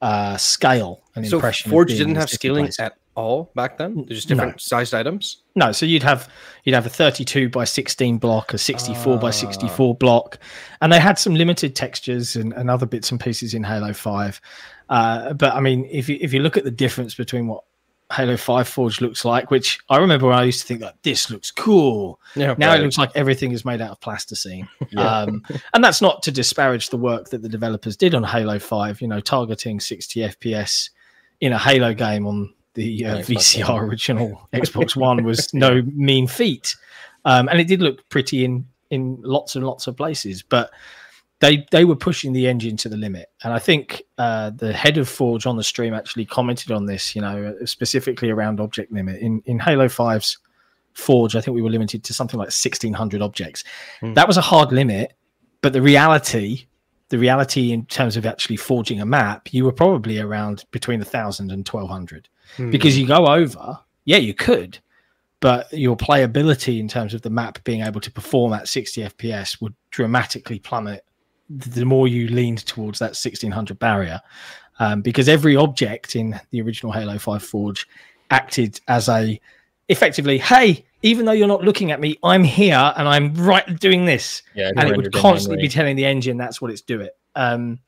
uh, 0.02 0.36
scale 0.36 1.02
and 1.14 1.26
So 1.26 1.36
impression. 1.36 1.70
Forge 1.70 1.90
didn't 1.90 2.16
have 2.16 2.30
scaling 2.30 2.64
place. 2.66 2.80
at 2.80 2.94
all 3.14 3.50
back 3.54 3.76
then. 3.76 3.96
They're 4.08 4.16
just 4.16 4.30
No. 4.30 4.36
different 4.36 4.60
sized 4.60 4.94
items. 4.94 5.42
No, 5.54 5.72
so 5.72 5.84
you'd 5.84 6.02
have 6.04 6.28
you'd 6.64 6.74
have 6.74 6.86
a 6.86 6.90
32 6.90 7.48
by 7.50 7.64
16 7.64 8.18
block, 8.18 8.54
a 8.54 8.58
64 8.58 9.18
by 9.18 9.28
Ah. 9.28 9.30
64 9.32 9.94
block, 9.96 10.38
and 10.80 10.92
they 10.92 10.98
had 11.00 11.18
some 11.18 11.34
limited 11.34 11.76
textures 11.76 12.34
and, 12.36 12.52
and 12.54 12.70
other 12.70 12.86
bits 12.86 13.10
and 13.10 13.20
pieces 13.20 13.52
in 13.52 13.62
Halo 13.64 13.92
5. 13.92 14.40
Uh, 14.88 15.32
but 15.34 15.54
I 15.54 15.60
mean, 15.60 15.86
if 15.90 16.08
you 16.08 16.16
if 16.20 16.32
you 16.32 16.40
look 16.40 16.56
at 16.56 16.64
the 16.64 16.70
difference 16.70 17.14
between 17.14 17.46
what 17.46 17.64
Halo 18.12 18.36
5 18.36 18.68
Forge 18.68 19.00
looks 19.00 19.24
like, 19.24 19.50
which 19.50 19.78
I 19.88 19.98
remember 19.98 20.26
when 20.26 20.38
I 20.38 20.44
used 20.44 20.60
to 20.62 20.66
think 20.66 20.80
that 20.80 20.96
this 21.02 21.30
looks 21.30 21.50
cool. 21.50 22.20
Yeah. 22.34 22.54
Now 22.58 22.68
right. 22.68 22.80
it 22.80 22.82
looks 22.82 22.98
like 22.98 23.10
everything 23.14 23.52
is 23.52 23.64
made 23.64 23.80
out 23.80 23.90
of 23.90 24.00
plasticine. 24.00 24.68
Yeah. 24.92 25.20
Um, 25.20 25.44
and 25.72 25.84
that's 25.84 26.02
not 26.02 26.20
to 26.24 26.32
disparage 26.32 26.90
the 26.90 26.96
work 26.96 27.28
that 27.30 27.42
the 27.42 27.48
developers 27.48 27.96
did 27.96 28.12
on 28.12 28.24
Halo 28.24 28.58
5, 28.58 29.00
you 29.00 29.06
know, 29.06 29.20
targeting 29.20 29.78
60 29.78 30.20
FPS 30.20 30.90
in 31.40 31.52
a 31.52 31.58
Halo 31.58 31.94
game 31.94 32.26
on 32.26 32.52
the 32.74 33.06
uh, 33.06 33.18
VCR 33.18 33.82
original 33.82 34.48
Xbox 34.52 34.96
One 34.96 35.22
was 35.22 35.52
no 35.54 35.82
mean 35.82 36.26
feat. 36.26 36.74
Um, 37.24 37.48
and 37.48 37.60
it 37.60 37.68
did 37.68 37.80
look 37.80 38.08
pretty 38.08 38.44
in 38.44 38.66
in 38.90 39.20
lots 39.22 39.54
and 39.54 39.64
lots 39.64 39.86
of 39.86 39.96
places, 39.96 40.42
but 40.42 40.70
they 41.40 41.66
they 41.70 41.84
were 41.84 41.96
pushing 41.96 42.32
the 42.32 42.46
engine 42.46 42.76
to 42.78 42.88
the 42.88 42.96
limit. 42.96 43.30
And 43.42 43.52
I 43.52 43.58
think 43.58 44.02
uh, 44.18 44.50
the 44.50 44.72
head 44.72 44.98
of 44.98 45.08
Forge 45.08 45.46
on 45.46 45.56
the 45.56 45.64
stream 45.64 45.94
actually 45.94 46.26
commented 46.26 46.70
on 46.70 46.86
this, 46.86 47.14
you 47.16 47.22
know, 47.22 47.54
specifically 47.64 48.30
around 48.30 48.60
object 48.60 48.92
limit 48.92 49.20
in 49.20 49.42
in 49.46 49.58
Halo 49.58 49.86
5's 49.86 50.38
Forge. 50.92 51.34
I 51.34 51.40
think 51.40 51.54
we 51.54 51.62
were 51.62 51.70
limited 51.70 52.04
to 52.04 52.14
something 52.14 52.38
like 52.38 52.46
1600 52.46 53.22
objects. 53.22 53.64
Hmm. 54.00 54.14
That 54.14 54.28
was 54.28 54.36
a 54.36 54.42
hard 54.42 54.70
limit, 54.70 55.14
but 55.62 55.72
the 55.72 55.82
reality, 55.82 56.66
the 57.08 57.18
reality 57.18 57.72
in 57.72 57.86
terms 57.86 58.16
of 58.16 58.26
actually 58.26 58.56
forging 58.56 59.00
a 59.00 59.06
map, 59.06 59.52
you 59.52 59.64
were 59.64 59.72
probably 59.72 60.18
around 60.18 60.64
between 60.70 61.00
a 61.00 61.04
thousand 61.04 61.50
and 61.50 61.66
1200 61.66 62.28
Hmm. 62.56 62.70
because 62.70 62.98
you 62.98 63.06
go 63.06 63.26
over, 63.26 63.78
yeah, 64.04 64.16
you 64.16 64.34
could, 64.34 64.78
but 65.40 65.72
your 65.72 65.96
playability 65.96 66.80
in 66.80 66.88
terms 66.88 67.14
of 67.14 67.22
the 67.22 67.30
map 67.30 67.62
being 67.64 67.82
able 67.82 68.00
to 68.00 68.10
perform 68.10 68.52
at 68.52 68.68
60 68.68 69.02
FPS 69.02 69.60
would 69.60 69.74
dramatically 69.90 70.58
plummet 70.58 71.04
the 71.50 71.84
more 71.84 72.06
you 72.06 72.28
leaned 72.28 72.64
towards 72.64 73.00
that 73.00 73.10
1600 73.10 73.78
barrier. 73.78 74.20
Um, 74.78 75.02
because 75.02 75.28
every 75.28 75.56
object 75.56 76.16
in 76.16 76.40
the 76.50 76.62
original 76.62 76.92
Halo 76.92 77.18
5 77.18 77.42
Forge 77.42 77.86
acted 78.30 78.80
as 78.88 79.08
a 79.08 79.38
effectively, 79.88 80.38
hey, 80.38 80.86
even 81.02 81.26
though 81.26 81.32
you're 81.32 81.48
not 81.48 81.62
looking 81.62 81.90
at 81.90 82.00
me, 82.00 82.18
I'm 82.22 82.44
here 82.44 82.92
and 82.96 83.06
I'm 83.08 83.34
right 83.34 83.78
doing 83.78 84.06
this 84.06 84.42
Yeah, 84.54 84.70
and 84.76 84.88
it 84.88 84.96
would 84.96 85.12
constantly 85.12 85.60
be 85.62 85.68
telling 85.68 85.96
the 85.96 86.06
engine 86.06 86.36
that's 86.36 86.62
what 86.62 86.70
it's 86.70 86.80
doing. 86.80 87.10
Um, 87.34 87.80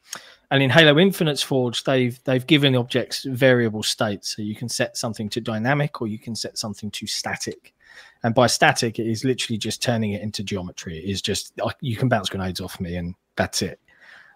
and 0.50 0.62
in 0.62 0.68
Halo 0.68 0.98
Infinite's 0.98 1.42
Forge, 1.42 1.82
they've 1.84 2.22
they've 2.24 2.46
given 2.46 2.76
objects 2.76 3.24
variable 3.24 3.82
states, 3.82 4.36
so 4.36 4.42
you 4.42 4.54
can 4.54 4.68
set 4.68 4.98
something 4.98 5.30
to 5.30 5.40
dynamic 5.40 6.02
or 6.02 6.08
you 6.08 6.18
can 6.18 6.36
set 6.36 6.58
something 6.58 6.90
to 6.90 7.06
static. 7.06 7.72
And 8.22 8.34
by 8.34 8.46
static, 8.46 8.98
it 8.98 9.06
is 9.06 9.24
literally 9.24 9.58
just 9.58 9.82
turning 9.82 10.12
it 10.12 10.22
into 10.22 10.44
geometry. 10.44 10.98
It 10.98 11.10
is 11.10 11.22
just 11.22 11.58
you 11.80 11.96
can 11.96 12.08
bounce 12.08 12.28
grenades 12.28 12.60
off 12.60 12.80
me, 12.80 12.96
and 12.96 13.14
that's 13.36 13.62
it. 13.62 13.80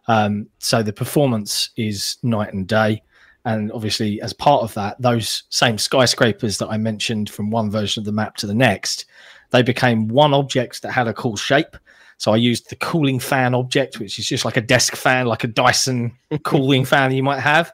Um, 0.09 0.49
so 0.59 0.83
the 0.83 0.93
performance 0.93 1.71
is 1.77 2.19
night 2.23 2.53
and 2.53 2.67
day. 2.67 3.03
And 3.45 3.71
obviously, 3.71 4.21
as 4.23 4.33
part 4.33 4.65
of 4.65 4.75
that, 4.75 5.01
those 5.01 5.45
same 5.51 5.79
skyscrapers 5.79 6.59
that 6.59 6.69
I 6.69 6.79
mentioned 6.79 7.31
from 7.31 7.51
one 7.51 7.71
version 7.71 8.01
of 8.01 8.05
the 8.05 8.13
map 8.13 8.37
to 8.39 8.47
the 8.47 8.55
next, 8.55 9.07
they 9.51 9.63
became 9.63 10.09
one 10.09 10.35
object 10.35 10.83
that 10.83 10.91
had 10.91 11.07
a 11.07 11.15
cool 11.15 11.37
shape. 11.37 11.77
So 12.19 12.33
I 12.33 12.37
used 12.37 12.71
the 12.71 12.77
cooling 12.77 13.21
fan 13.21 13.55
object, 13.55 14.01
which 14.01 14.19
is 14.19 14.27
just 14.27 14.45
like 14.45 14.57
a 14.57 14.61
desk 14.61 14.97
fan, 14.97 15.27
like 15.27 15.45
a 15.45 15.49
Dyson 15.49 16.17
cooling 16.45 16.85
fan 16.85 17.13
you 17.13 17.23
might 17.23 17.41
have, 17.41 17.73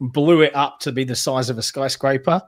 blew 0.00 0.40
it 0.40 0.54
up 0.56 0.80
to 0.80 0.90
be 0.90 1.04
the 1.04 1.14
size 1.14 1.48
of 1.48 1.58
a 1.58 1.62
skyscraper, 1.62 2.42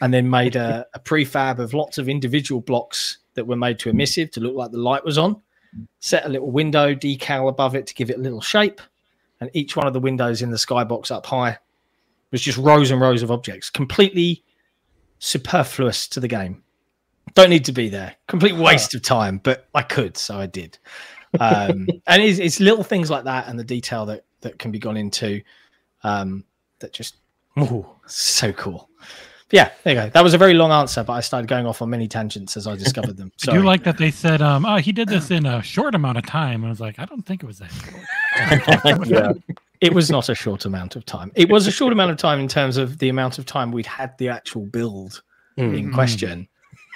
and 0.00 0.12
then 0.12 0.28
made 0.28 0.56
a, 0.56 0.86
a 0.94 0.98
prefab 0.98 1.58
of 1.58 1.74
lots 1.74 1.98
of 1.98 2.08
individual 2.08 2.60
blocks 2.60 3.18
that 3.34 3.46
were 3.46 3.56
made 3.56 3.78
to 3.80 3.90
emissive 3.90 4.30
to 4.32 4.40
look 4.40 4.54
like 4.54 4.70
the 4.70 4.78
light 4.78 5.04
was 5.04 5.18
on. 5.18 5.40
Set 6.00 6.24
a 6.24 6.28
little 6.28 6.50
window 6.50 6.94
decal 6.94 7.48
above 7.48 7.74
it 7.74 7.86
to 7.86 7.94
give 7.94 8.10
it 8.10 8.18
a 8.18 8.20
little 8.20 8.40
shape, 8.40 8.80
and 9.40 9.50
each 9.52 9.76
one 9.76 9.86
of 9.86 9.92
the 9.92 10.00
windows 10.00 10.42
in 10.42 10.50
the 10.50 10.56
skybox 10.56 11.10
up 11.10 11.26
high 11.26 11.58
was 12.30 12.40
just 12.40 12.58
rows 12.58 12.90
and 12.90 13.00
rows 13.00 13.22
of 13.22 13.30
objects, 13.30 13.70
completely 13.70 14.42
superfluous 15.18 16.08
to 16.08 16.20
the 16.20 16.28
game. 16.28 16.62
Don't 17.34 17.50
need 17.50 17.64
to 17.66 17.72
be 17.72 17.88
there. 17.88 18.14
Complete 18.26 18.54
waste 18.54 18.94
of 18.94 19.02
time, 19.02 19.38
but 19.38 19.68
I 19.74 19.82
could, 19.82 20.16
so 20.16 20.38
I 20.38 20.46
did. 20.46 20.78
Um, 21.38 21.86
and 22.06 22.22
it's, 22.22 22.38
it's 22.38 22.60
little 22.60 22.84
things 22.84 23.10
like 23.10 23.24
that 23.24 23.48
and 23.48 23.58
the 23.58 23.64
detail 23.64 24.06
that 24.06 24.24
that 24.40 24.58
can 24.58 24.70
be 24.70 24.78
gone 24.78 24.96
into 24.96 25.42
um, 26.04 26.44
that 26.78 26.92
just 26.92 27.16
ooh, 27.58 27.86
so 28.06 28.52
cool. 28.52 28.88
But 29.50 29.56
yeah, 29.56 29.70
there 29.82 29.94
you 29.94 30.00
go. 30.02 30.10
That 30.10 30.22
was 30.22 30.34
a 30.34 30.38
very 30.38 30.52
long 30.54 30.70
answer, 30.70 31.02
but 31.02 31.14
I 31.14 31.20
started 31.20 31.48
going 31.48 31.66
off 31.66 31.80
on 31.80 31.88
many 31.90 32.06
tangents 32.06 32.56
as 32.56 32.66
I 32.66 32.76
discovered 32.76 33.16
them. 33.16 33.32
I 33.48 33.52
do 33.52 33.62
like 33.62 33.82
that 33.84 33.96
they 33.96 34.10
said, 34.10 34.42
um, 34.42 34.66
"Oh, 34.66 34.76
he 34.76 34.92
did 34.92 35.08
this 35.08 35.30
in 35.30 35.46
a 35.46 35.62
short 35.62 35.94
amount 35.94 36.18
of 36.18 36.26
time." 36.26 36.56
And 36.62 36.66
I 36.66 36.68
was 36.70 36.80
like, 36.80 36.98
"I 36.98 37.06
don't 37.06 37.22
think 37.24 37.42
it 37.42 37.46
was 37.46 37.58
that 37.60 37.70
short." 37.70 39.06
yeah. 39.08 39.32
it 39.80 39.94
was 39.94 40.10
not 40.10 40.28
a 40.28 40.34
short 40.34 40.64
amount 40.66 40.96
of 40.96 41.06
time. 41.06 41.32
It 41.34 41.48
was 41.50 41.66
a 41.66 41.70
short 41.70 41.92
amount 41.94 42.10
of 42.10 42.18
time 42.18 42.40
in 42.40 42.48
terms 42.48 42.76
of 42.76 42.98
the 42.98 43.08
amount 43.08 43.38
of 43.38 43.46
time 43.46 43.72
we'd 43.72 43.86
had 43.86 44.16
the 44.18 44.28
actual 44.28 44.66
build 44.66 45.22
Hmm. 45.56 45.74
in 45.74 45.90
Mm. 45.90 45.94
question. 45.94 46.46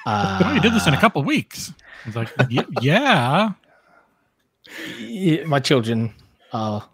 Uh, 0.04 0.42
oh, 0.44 0.52
you 0.54 0.60
did 0.60 0.72
this 0.74 0.86
in 0.86 0.92
a 0.94 1.00
couple 1.00 1.22
weeks. 1.22 1.72
I 2.04 2.08
was 2.08 2.16
like, 2.16 2.28
"Y- 2.50 2.66
"Yeah." 2.82 3.52
my 5.46 5.58
children 5.58 6.12
are 6.52 6.86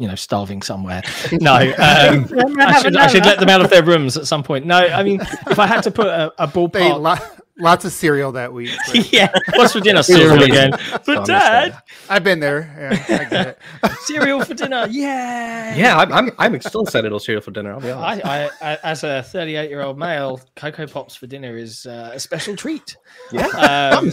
you 0.00 0.08
know 0.08 0.14
starving 0.16 0.62
somewhere 0.62 1.02
no 1.32 1.54
um, 1.54 2.26
I, 2.58 2.80
should, 2.82 2.96
I 2.96 3.06
should 3.06 3.24
let 3.26 3.38
them 3.38 3.48
out 3.48 3.60
of 3.60 3.70
their 3.70 3.84
rooms 3.84 4.16
at 4.16 4.26
some 4.26 4.42
point 4.42 4.66
no 4.66 4.78
i 4.78 5.02
mean 5.02 5.20
if 5.20 5.58
i 5.58 5.66
had 5.66 5.82
to 5.82 5.90
put 5.90 6.06
a, 6.06 6.32
a 6.42 6.46
They 6.46 6.52
ballpark 6.52 7.00
lo- 7.00 7.42
lots 7.58 7.84
of 7.84 7.92
cereal 7.92 8.32
that 8.32 8.52
week. 8.54 8.70
but 8.86 9.12
yeah 9.12 9.30
what's 9.56 9.74
for 9.74 9.80
dinner 9.80 10.02
cereal 10.02 10.42
again 10.42 10.70
but 10.70 11.04
Thomas, 11.04 11.26
dad 11.28 11.82
I've 12.08 12.24
been 12.24 12.40
there. 12.40 12.74
Yeah, 13.08 13.16
I 13.20 13.24
get 13.24 13.46
it. 13.48 13.92
cereal 14.00 14.42
for 14.44 14.54
dinner 14.54 14.86
yeah 14.90 15.76
Yeah, 15.76 15.98
I'm, 15.98 16.10
I'm 16.12 16.30
I'm 16.38 16.60
still 16.62 16.80
excited 16.82 17.10
to 17.10 17.20
cereal 17.20 17.42
for 17.42 17.50
dinner. 17.50 17.72
I'll 17.72 17.80
be 17.80 17.90
honest. 17.90 18.24
I, 18.24 18.46
I, 18.46 18.50
I, 18.72 18.78
as 18.82 19.04
a 19.04 19.22
38 19.22 19.68
year 19.70 19.82
old 19.82 19.98
male, 19.98 20.40
Cocoa 20.56 20.86
Pops 20.86 21.14
for 21.14 21.26
dinner 21.26 21.56
is 21.56 21.84
uh, 21.86 22.10
a 22.14 22.18
special 22.18 22.56
treat. 22.56 22.96
yeah. 23.30 23.46
Um, 23.46 24.10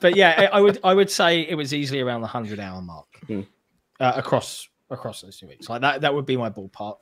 but 0.00 0.16
yeah, 0.16 0.34
I 0.38 0.46
I 0.58 0.60
would 0.60 0.78
I 0.82 0.94
would 0.94 1.10
say 1.10 1.42
it 1.42 1.54
was 1.54 1.72
easily 1.74 2.00
around 2.00 2.22
the 2.22 2.26
hundred 2.26 2.58
hour 2.58 2.80
mark 2.82 3.06
Hmm. 3.26 3.42
uh, 4.00 4.12
across 4.16 4.66
across 4.90 5.22
those 5.22 5.38
two 5.38 5.46
weeks. 5.48 5.68
Like 5.68 5.80
that 5.82 6.00
that 6.02 6.14
would 6.14 6.26
be 6.26 6.36
my 6.36 6.50
ballpark. 6.50 6.96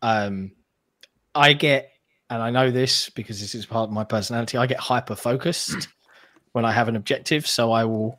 Um, 0.00 0.52
I 1.34 1.52
get, 1.52 1.90
and 2.30 2.42
I 2.42 2.50
know 2.50 2.70
this 2.70 3.08
because 3.10 3.40
this 3.40 3.54
is 3.54 3.64
part 3.66 3.88
of 3.88 3.92
my 3.94 4.04
personality. 4.04 4.58
I 4.58 4.66
get 4.66 4.78
hyper 4.80 5.14
focused 5.14 5.88
when 6.52 6.64
I 6.64 6.72
have 6.72 6.88
an 6.88 6.96
objective, 6.96 7.46
so 7.46 7.72
I 7.72 7.84
will, 7.84 8.18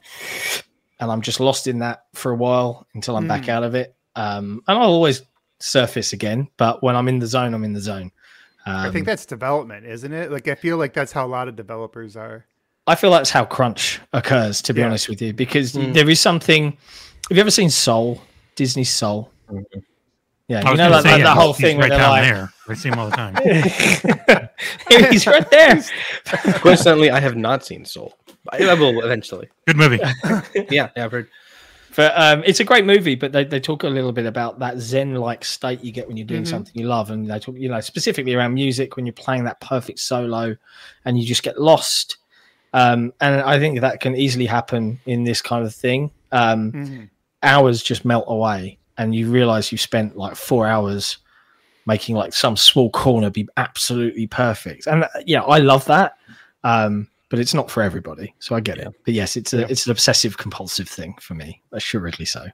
and 0.99 1.11
I'm 1.11 1.21
just 1.21 1.39
lost 1.39 1.67
in 1.67 1.79
that 1.79 2.05
for 2.13 2.31
a 2.31 2.35
while 2.35 2.87
until 2.95 3.15
I'm 3.17 3.27
back 3.27 3.45
Hmm. 3.45 3.51
out 3.51 3.63
of 3.63 3.75
it. 3.75 3.95
Um, 4.15 4.61
and 4.67 4.77
I'll 4.77 4.89
always 4.91 5.23
surface 5.59 6.13
again, 6.13 6.47
but 6.57 6.81
when 6.83 6.95
I'm 6.95 7.07
in 7.07 7.19
the 7.19 7.27
zone, 7.27 7.53
I'm 7.53 7.63
in 7.63 7.73
the 7.73 7.79
zone. 7.81 8.11
Um, 8.65 8.75
I 8.85 8.89
think 8.91 9.05
that's 9.05 9.25
development, 9.25 9.85
isn't 9.85 10.13
it? 10.13 10.31
Like 10.31 10.47
I 10.47 10.55
feel 10.55 10.77
like 10.77 10.93
that's 10.93 11.11
how 11.11 11.25
a 11.25 11.27
lot 11.27 11.47
of 11.47 11.55
developers 11.55 12.15
are. 12.15 12.45
I 12.87 12.95
feel 12.95 13.11
that's 13.11 13.29
how 13.29 13.45
crunch 13.45 14.01
occurs, 14.13 14.61
to 14.63 14.73
be 14.73 14.81
Yeah. 14.81 14.87
honest 14.87 15.07
with 15.09 15.21
you, 15.21 15.33
because 15.33 15.73
Mm. 15.73 15.93
there 15.93 16.09
is 16.09 16.19
something. 16.19 16.77
Have 17.29 17.37
you 17.37 17.41
ever 17.41 17.51
seen 17.51 17.69
Soul? 17.69 18.21
Disney's 18.55 18.89
Soul. 18.91 19.31
Mhm. 19.49 19.63
Yeah, 20.49 20.57
I 20.57 20.71
you 20.71 20.77
know, 20.77 20.83
gonna 20.83 20.89
like, 20.95 21.03
say, 21.03 21.11
like 21.11 21.19
yeah, 21.19 21.23
the 21.33 21.39
whole 21.39 21.53
he's 21.53 21.65
thing 21.65 21.77
where 21.77 21.89
they're 21.89 21.97
down 21.99 22.09
like, 22.11 22.23
there. 22.23 22.53
I 22.67 22.73
see 22.73 22.89
him 22.89 22.99
all 22.99 23.09
the 23.09 23.15
time. 23.15 23.35
he's 25.11 25.25
right 25.25 25.49
there. 25.49 25.81
Coincidentally, 26.59 27.11
I 27.11 27.19
have 27.19 27.35
not 27.37 27.65
seen 27.65 27.85
Soul. 27.85 28.13
I 28.51 28.63
I 28.65 28.73
will 28.73 29.03
eventually. 29.03 29.47
Good 29.67 29.77
movie. 29.77 29.99
Yeah, 30.69 30.89
yeah, 30.95 31.05
I've 31.05 31.11
heard. 31.11 31.29
But 31.95 32.13
um, 32.17 32.43
it's 32.45 32.59
a 32.59 32.63
great 32.63 32.85
movie, 32.85 33.13
but 33.15 33.31
they, 33.31 33.43
they 33.43 33.59
talk 33.59 33.83
a 33.83 33.87
little 33.87 34.11
bit 34.11 34.25
about 34.25 34.57
that 34.59 34.79
zen-like 34.79 35.45
state 35.45 35.83
you 35.83 35.91
get 35.91 36.07
when 36.07 36.17
you're 36.17 36.25
doing 36.25 36.41
Mhm. 36.43 36.47
something 36.47 36.73
you 36.75 36.87
love, 36.87 37.11
and 37.11 37.29
they 37.29 37.37
talk, 37.39 37.55
you 37.55 37.69
know, 37.69 37.79
specifically 37.81 38.33
around 38.33 38.55
music 38.55 38.95
when 38.95 39.05
you're 39.05 39.13
playing 39.13 39.43
that 39.45 39.61
perfect 39.61 39.99
solo, 39.99 40.55
and 41.05 41.19
you 41.19 41.25
just 41.25 41.43
get 41.43 41.61
lost. 41.61 42.17
Um, 42.73 43.13
and 43.21 43.41
I 43.41 43.59
think 43.59 43.79
that 43.81 43.99
can 43.99 44.15
easily 44.15 44.47
happen 44.47 44.99
in 45.05 45.23
this 45.23 45.41
kind 45.41 45.63
of 45.63 45.73
thing. 45.73 46.09
Um, 46.31 46.71
Mhm. 46.71 47.09
Hours 47.43 47.83
just 47.83 48.05
melt 48.05 48.25
away 48.27 48.77
and 48.97 49.13
you 49.15 49.29
realize 49.29 49.71
you've 49.71 49.81
spent 49.81 50.15
like 50.17 50.35
four 50.35 50.65
hours 50.67 51.17
making 51.85 52.15
like 52.15 52.33
some 52.33 52.55
small 52.55 52.89
corner 52.91 53.29
be 53.29 53.47
absolutely 53.57 54.25
perfect 54.27 54.87
and 54.87 55.03
uh, 55.03 55.07
yeah 55.25 55.41
i 55.43 55.57
love 55.59 55.83
that 55.85 56.17
um 56.63 57.07
but 57.29 57.39
it's 57.39 57.53
not 57.53 57.69
for 57.69 57.83
everybody 57.83 58.33
so 58.39 58.55
i 58.55 58.59
get 58.61 58.77
Yeah. 58.77 58.87
it 58.87 58.93
but 59.05 59.13
yes 59.13 59.35
it's 59.35 59.53
a 59.53 59.59
Yeah. 59.61 59.67
it's 59.69 59.85
an 59.85 59.91
obsessive 59.91 60.37
compulsive 60.37 60.87
thing 60.87 61.15
for 61.19 61.33
me 61.33 61.61
assuredly 61.73 62.25
so 62.25 62.45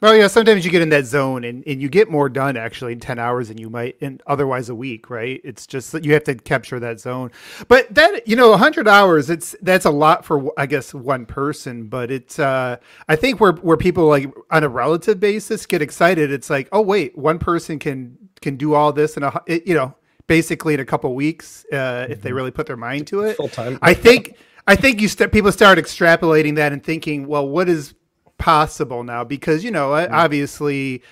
Well, 0.00 0.16
yeah, 0.16 0.28
sometimes 0.28 0.64
you 0.64 0.70
get 0.70 0.80
in 0.80 0.88
that 0.90 1.04
zone 1.04 1.44
and, 1.44 1.62
and 1.66 1.82
you 1.82 1.90
get 1.90 2.10
more 2.10 2.30
done 2.30 2.56
actually 2.56 2.92
in 2.94 3.00
10 3.00 3.18
hours 3.18 3.48
than 3.48 3.58
you 3.58 3.68
might 3.68 3.96
in 4.00 4.18
otherwise 4.26 4.70
a 4.70 4.74
week, 4.74 5.10
right? 5.10 5.42
It's 5.44 5.66
just 5.66 5.92
that 5.92 6.06
you 6.06 6.14
have 6.14 6.24
to 6.24 6.36
capture 6.36 6.80
that 6.80 7.00
zone. 7.00 7.30
But 7.68 7.94
that, 7.94 8.26
you 8.26 8.34
know, 8.34 8.48
100 8.50 8.88
hours, 8.88 9.28
it's 9.28 9.54
that's 9.60 9.84
a 9.84 9.90
lot 9.90 10.24
for 10.24 10.52
I 10.58 10.64
guess 10.64 10.94
one 10.94 11.26
person, 11.26 11.88
but 11.88 12.10
it's 12.10 12.38
uh 12.38 12.78
I 13.08 13.16
think 13.16 13.40
where 13.40 13.52
where 13.52 13.76
people 13.76 14.06
like 14.06 14.32
on 14.50 14.64
a 14.64 14.70
relative 14.70 15.20
basis 15.20 15.66
get 15.66 15.82
excited, 15.82 16.32
it's 16.32 16.48
like, 16.48 16.68
"Oh 16.72 16.80
wait, 16.80 17.16
one 17.18 17.38
person 17.38 17.78
can 17.78 18.16
can 18.40 18.56
do 18.56 18.72
all 18.72 18.94
this 18.94 19.18
in 19.18 19.22
a 19.22 19.42
it, 19.46 19.66
you 19.66 19.74
know, 19.74 19.94
basically 20.26 20.72
in 20.72 20.80
a 20.80 20.84
couple 20.86 21.14
weeks 21.14 21.66
uh 21.72 22.06
if 22.08 22.22
they 22.22 22.32
really 22.32 22.50
put 22.50 22.66
their 22.66 22.76
mind 22.78 23.06
to 23.08 23.20
it." 23.20 23.36
Full 23.36 23.48
time. 23.48 23.78
I 23.82 23.92
think 23.92 24.36
I 24.66 24.76
think 24.76 25.00
you 25.02 25.08
st- 25.08 25.32
people 25.32 25.52
start 25.52 25.78
extrapolating 25.78 26.56
that 26.56 26.72
and 26.72 26.82
thinking, 26.82 27.26
well, 27.26 27.46
what 27.46 27.68
is 27.68 27.94
possible 28.40 29.04
now? 29.04 29.22
Because 29.22 29.62
you 29.62 29.70
know, 29.70 29.90
Mm. 29.90 30.10
obviously, 30.10 31.02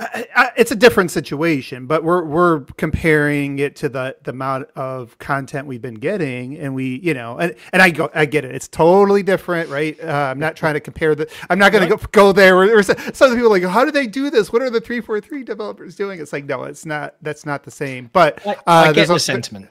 I, 0.00 0.26
I, 0.36 0.50
it's 0.56 0.70
a 0.70 0.76
different 0.76 1.10
situation. 1.10 1.86
But 1.86 2.04
we're 2.04 2.22
we're 2.24 2.60
comparing 2.76 3.58
it 3.58 3.74
to 3.76 3.88
the 3.88 4.14
the 4.22 4.30
amount 4.30 4.68
of 4.76 5.18
content 5.18 5.66
we've 5.66 5.82
been 5.82 5.96
getting, 5.96 6.56
and 6.56 6.72
we, 6.74 7.00
you 7.02 7.14
know, 7.14 7.36
and, 7.38 7.54
and 7.72 7.82
I 7.82 7.90
go, 7.90 8.08
I 8.14 8.24
get 8.26 8.44
it. 8.44 8.54
It's 8.54 8.68
totally 8.68 9.24
different, 9.24 9.70
right? 9.70 9.98
Uh, 10.00 10.06
I'm 10.30 10.38
not 10.38 10.54
trying 10.54 10.74
to 10.74 10.80
compare 10.80 11.16
the. 11.16 11.28
I'm 11.50 11.58
not 11.58 11.72
going 11.72 11.88
to 11.88 11.96
go 11.96 12.00
go 12.12 12.30
there. 12.32 12.56
Or, 12.56 12.78
or 12.78 12.82
some 12.84 13.30
people 13.34 13.46
are 13.52 13.58
like, 13.58 13.64
how 13.64 13.84
do 13.84 13.90
they 13.90 14.06
do 14.06 14.30
this? 14.30 14.52
What 14.52 14.62
are 14.62 14.70
the 14.70 14.80
three 14.80 15.00
four 15.00 15.20
three 15.20 15.42
developers 15.42 15.96
doing? 15.96 16.20
It's 16.20 16.32
like, 16.32 16.44
no, 16.44 16.62
it's 16.64 16.86
not. 16.86 17.16
That's 17.22 17.44
not 17.44 17.64
the 17.64 17.72
same. 17.72 18.08
But 18.12 18.46
I, 18.46 18.50
uh, 18.50 18.56
I 18.66 18.86
get 18.88 18.94
there's 18.94 19.08
the 19.08 19.14
a- 19.14 19.20
sentiment. 19.20 19.68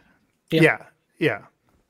Yeah. 0.52 0.62
yeah. 0.62 0.78
yeah, 1.20 1.40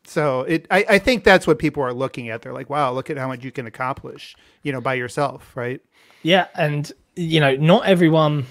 So 0.08 0.42
it, 0.44 0.66
I, 0.72 0.86
I 0.90 1.00
think 1.00 1.26
that's 1.26 1.46
what 1.46 1.60
people 1.60 1.84
are 1.84 1.94
looking 1.94 2.30
at. 2.30 2.42
They're 2.42 2.54
like, 2.54 2.70
wow, 2.70 2.94
look 2.94 3.10
at 3.10 3.18
how 3.18 3.28
much 3.28 3.44
you 3.44 3.52
can 3.52 3.68
accomplish, 3.68 4.36
you 4.64 4.72
know, 4.72 4.80
by 4.80 4.94
yourself, 4.94 5.52
right? 5.56 5.82
Yeah, 6.24 6.48
and 6.56 6.90
you 7.16 7.42
know, 7.42 7.56
not 7.58 7.86
everyone. 7.86 8.46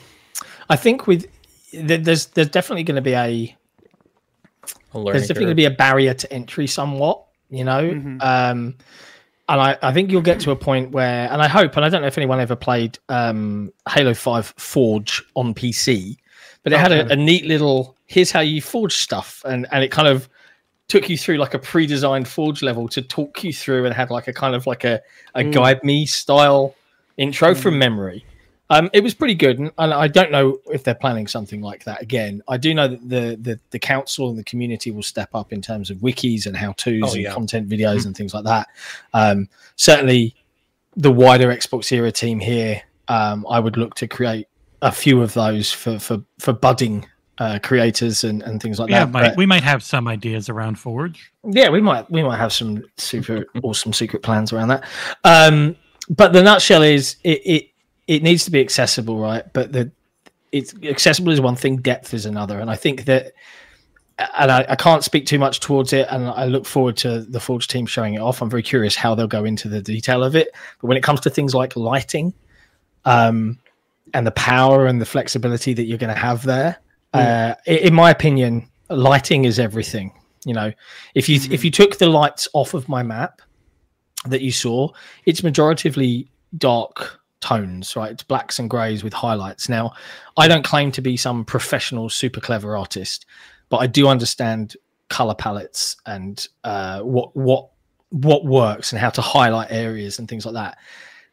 I 0.68 0.76
think 0.76 1.06
with 1.06 1.26
there's 1.72 2.26
there's 2.26 2.50
definitely 2.50 2.82
going 2.84 2.96
to 2.96 3.02
be 3.02 3.12
a 3.14 3.24
A 3.24 3.56
there's 5.12 5.28
definitely 5.28 5.44
going 5.46 5.48
to 5.52 5.54
be 5.54 5.64
a 5.64 5.70
barrier 5.70 6.14
to 6.14 6.32
entry 6.32 6.66
somewhat. 6.66 7.22
You 7.48 7.64
know, 7.64 7.82
Mhm. 7.90 8.22
um, 8.22 8.74
and 9.48 9.60
I, 9.60 9.78
I 9.80 9.92
think 9.92 10.10
you'll 10.10 10.22
get 10.22 10.40
to 10.40 10.50
a 10.50 10.56
point 10.56 10.90
where, 10.90 11.30
and 11.30 11.40
I 11.40 11.46
hope, 11.46 11.76
and 11.76 11.84
I 11.84 11.88
don't 11.88 12.02
know 12.02 12.08
if 12.08 12.18
anyone 12.18 12.40
ever 12.40 12.56
played 12.56 12.98
um, 13.08 13.72
Halo 13.88 14.14
Five 14.14 14.52
Forge 14.56 15.22
on 15.36 15.54
PC, 15.54 16.16
but 16.64 16.72
it 16.72 16.78
had 16.80 16.90
a, 16.92 17.12
a 17.12 17.16
neat 17.16 17.46
little 17.46 17.96
here's 18.06 18.30
how 18.32 18.40
you 18.40 18.60
forge 18.60 18.96
stuff, 18.96 19.42
and 19.46 19.66
and 19.70 19.82
it 19.84 19.90
kind 19.90 20.08
of 20.08 20.28
took 20.88 21.08
you 21.08 21.18
through 21.18 21.36
like 21.38 21.54
a 21.54 21.58
pre-designed 21.58 22.28
forge 22.28 22.62
level 22.62 22.86
to 22.88 23.02
talk 23.02 23.42
you 23.42 23.52
through 23.52 23.84
and 23.86 23.94
had 23.94 24.10
like 24.10 24.28
a 24.28 24.32
kind 24.32 24.54
of 24.54 24.66
like 24.66 24.84
a, 24.84 25.00
a 25.34 25.42
Mm. 25.42 25.52
guide 25.52 25.82
me 25.84 26.06
style 26.06 26.74
intro 27.16 27.54
from 27.54 27.78
memory. 27.78 28.24
Um, 28.70 28.90
it 28.92 29.02
was 29.02 29.14
pretty 29.14 29.34
good 29.36 29.60
and, 29.60 29.70
and 29.78 29.94
i 29.94 30.08
don't 30.08 30.32
know 30.32 30.58
if 30.72 30.82
they're 30.82 30.94
planning 30.96 31.28
something 31.28 31.60
like 31.60 31.84
that 31.84 32.02
again. 32.02 32.42
I 32.48 32.56
do 32.56 32.74
know 32.74 32.88
that 32.88 33.08
the 33.08 33.36
the, 33.40 33.60
the 33.70 33.78
council 33.78 34.28
and 34.28 34.36
the 34.38 34.42
community 34.44 34.90
will 34.90 35.04
step 35.04 35.28
up 35.34 35.52
in 35.52 35.62
terms 35.62 35.88
of 35.90 35.98
wikis 35.98 36.46
and 36.46 36.56
how 36.56 36.72
to's 36.72 37.02
Oh, 37.04 37.12
and 37.12 37.22
yeah. 37.22 37.32
content 37.32 37.68
videos 37.68 38.06
and 38.06 38.16
things 38.16 38.34
like 38.34 38.42
that. 38.44 38.66
Um, 39.14 39.48
certainly 39.76 40.34
the 40.96 41.12
wider 41.12 41.48
XboxEra 41.48 42.12
team 42.12 42.40
here 42.40 42.82
um, 43.08 43.46
i 43.48 43.60
would 43.60 43.76
look 43.76 43.94
to 43.96 44.08
create 44.08 44.48
a 44.82 44.90
few 44.90 45.22
of 45.22 45.32
those 45.34 45.70
for 45.72 45.98
for 46.00 46.18
for 46.40 46.52
budding 46.52 47.06
uh, 47.38 47.58
creators 47.62 48.24
and, 48.24 48.42
and 48.42 48.62
things 48.62 48.78
like 48.78 48.90
Yeah, 48.90 49.04
that 49.04 49.12
might, 49.12 49.28
But- 49.28 49.36
we 49.36 49.46
might 49.46 49.62
have 49.62 49.82
some 49.82 50.08
ideas 50.08 50.48
around 50.48 50.78
Forge. 50.78 51.32
yeah, 51.44 51.68
we 51.68 51.80
might 51.80 52.10
we 52.10 52.22
might 52.22 52.38
have 52.38 52.52
some 52.52 52.82
super 52.96 53.46
awesome 53.62 53.92
secret 53.92 54.22
plans 54.22 54.52
around 54.52 54.68
that. 54.68 54.84
Um, 55.24 55.76
but 56.08 56.32
the 56.32 56.42
nutshell 56.42 56.82
is 56.82 57.16
it, 57.24 57.42
it 57.44 57.68
it 58.06 58.22
needs 58.22 58.44
to 58.44 58.50
be 58.50 58.60
accessible, 58.60 59.18
right? 59.18 59.44
But 59.52 59.72
the 59.72 59.90
it's 60.52 60.74
accessible 60.84 61.32
is 61.32 61.40
one 61.40 61.56
thing, 61.56 61.76
depth 61.78 62.14
is 62.14 62.24
another, 62.26 62.60
and 62.60 62.70
I 62.70 62.76
think 62.76 63.04
that. 63.06 63.32
And 64.38 64.50
I, 64.50 64.64
I 64.70 64.76
can't 64.76 65.04
speak 65.04 65.26
too 65.26 65.38
much 65.38 65.60
towards 65.60 65.92
it, 65.92 66.06
and 66.10 66.26
I 66.28 66.46
look 66.46 66.64
forward 66.64 66.96
to 66.98 67.20
the 67.20 67.38
Forge 67.38 67.68
team 67.68 67.84
showing 67.84 68.14
it 68.14 68.20
off. 68.20 68.40
I'm 68.40 68.48
very 68.48 68.62
curious 68.62 68.96
how 68.96 69.14
they'll 69.14 69.26
go 69.26 69.44
into 69.44 69.68
the 69.68 69.82
detail 69.82 70.24
of 70.24 70.34
it. 70.34 70.48
But 70.80 70.86
when 70.88 70.96
it 70.96 71.02
comes 71.02 71.20
to 71.20 71.28
things 71.28 71.54
like 71.54 71.76
lighting, 71.76 72.32
um, 73.04 73.58
and 74.14 74.26
the 74.26 74.30
power 74.30 74.86
and 74.86 75.02
the 75.02 75.04
flexibility 75.04 75.74
that 75.74 75.84
you're 75.84 75.98
going 75.98 76.14
to 76.14 76.18
have 76.18 76.42
there, 76.44 76.78
uh, 77.16 77.54
in 77.66 77.94
my 77.94 78.10
opinion, 78.10 78.68
lighting 78.90 79.44
is 79.44 79.58
everything. 79.58 80.12
You 80.44 80.54
know, 80.54 80.72
if 81.14 81.28
you 81.28 81.40
if 81.50 81.64
you 81.64 81.70
took 81.70 81.98
the 81.98 82.08
lights 82.08 82.48
off 82.52 82.74
of 82.74 82.88
my 82.88 83.02
map 83.02 83.42
that 84.26 84.42
you 84.42 84.52
saw, 84.52 84.90
it's 85.24 85.40
majoritively 85.40 86.28
dark 86.56 87.20
tones, 87.40 87.96
right? 87.96 88.12
It's 88.12 88.22
blacks 88.22 88.58
and 88.58 88.70
greys 88.70 89.02
with 89.02 89.12
highlights. 89.12 89.68
Now, 89.68 89.92
I 90.36 90.48
don't 90.48 90.64
claim 90.64 90.92
to 90.92 91.02
be 91.02 91.16
some 91.16 91.44
professional, 91.44 92.08
super 92.08 92.40
clever 92.40 92.76
artist, 92.76 93.26
but 93.68 93.78
I 93.78 93.86
do 93.86 94.08
understand 94.08 94.76
color 95.08 95.34
palettes 95.34 95.96
and 96.06 96.46
uh, 96.64 97.00
what 97.00 97.34
what 97.36 97.70
what 98.10 98.44
works 98.44 98.92
and 98.92 99.00
how 99.00 99.10
to 99.10 99.20
highlight 99.20 99.70
areas 99.70 100.18
and 100.18 100.28
things 100.28 100.46
like 100.46 100.54
that. 100.54 100.78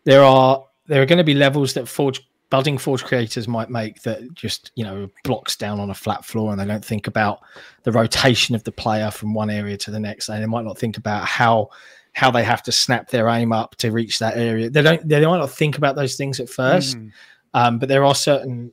There 0.04 0.24
are 0.24 0.66
there 0.88 1.02
are 1.02 1.06
going 1.06 1.18
to 1.18 1.24
be 1.24 1.34
levels 1.34 1.74
that 1.76 1.88
Forge 1.88 2.28
budding 2.54 2.78
Forge 2.78 3.04
creators 3.04 3.48
might 3.48 3.72
make 3.72 4.04
that 4.04 4.32
just 4.36 4.72
you 4.76 4.84
know 4.84 5.10
blocks 5.24 5.56
down 5.56 5.80
on 5.80 5.90
a 5.90 5.94
flat 5.96 6.24
floor 6.24 6.52
and 6.52 6.62
they 6.62 6.66
don't 6.66 6.86
think 6.86 7.08
about 7.08 7.40
the 7.82 7.92
rotation 7.92 8.54
of 8.54 8.64
the 8.64 8.72
player 8.72 9.10
from 9.10 9.34
one 9.34 9.50
area 9.50 9.76
to 9.76 9.90
the 9.90 10.00
next. 10.00 10.30
And 10.30 10.40
they 10.40 10.46
might 10.46 10.64
not 10.64 10.78
think 10.78 10.98
about 10.98 11.26
how 11.26 11.70
how 12.12 12.30
they 12.30 12.44
have 12.44 12.62
to 12.62 12.72
snap 12.72 13.10
their 13.10 13.28
aim 13.28 13.52
up 13.52 13.76
to 13.78 13.92
reach 13.92 14.20
that 14.20 14.38
area. 14.38 14.70
They 14.70 14.84
don't 14.84 15.10
they 15.10 15.26
might 15.26 15.40
not 15.40 15.50
think 15.50 15.80
about 15.80 15.96
those 15.96 16.16
things 16.16 16.40
at 16.40 16.48
1st 16.48 16.96
Mhm. 16.96 17.12
um, 17.56 17.80
but 17.80 17.90
there 17.90 18.04
are 18.04 18.14
certain 18.14 18.72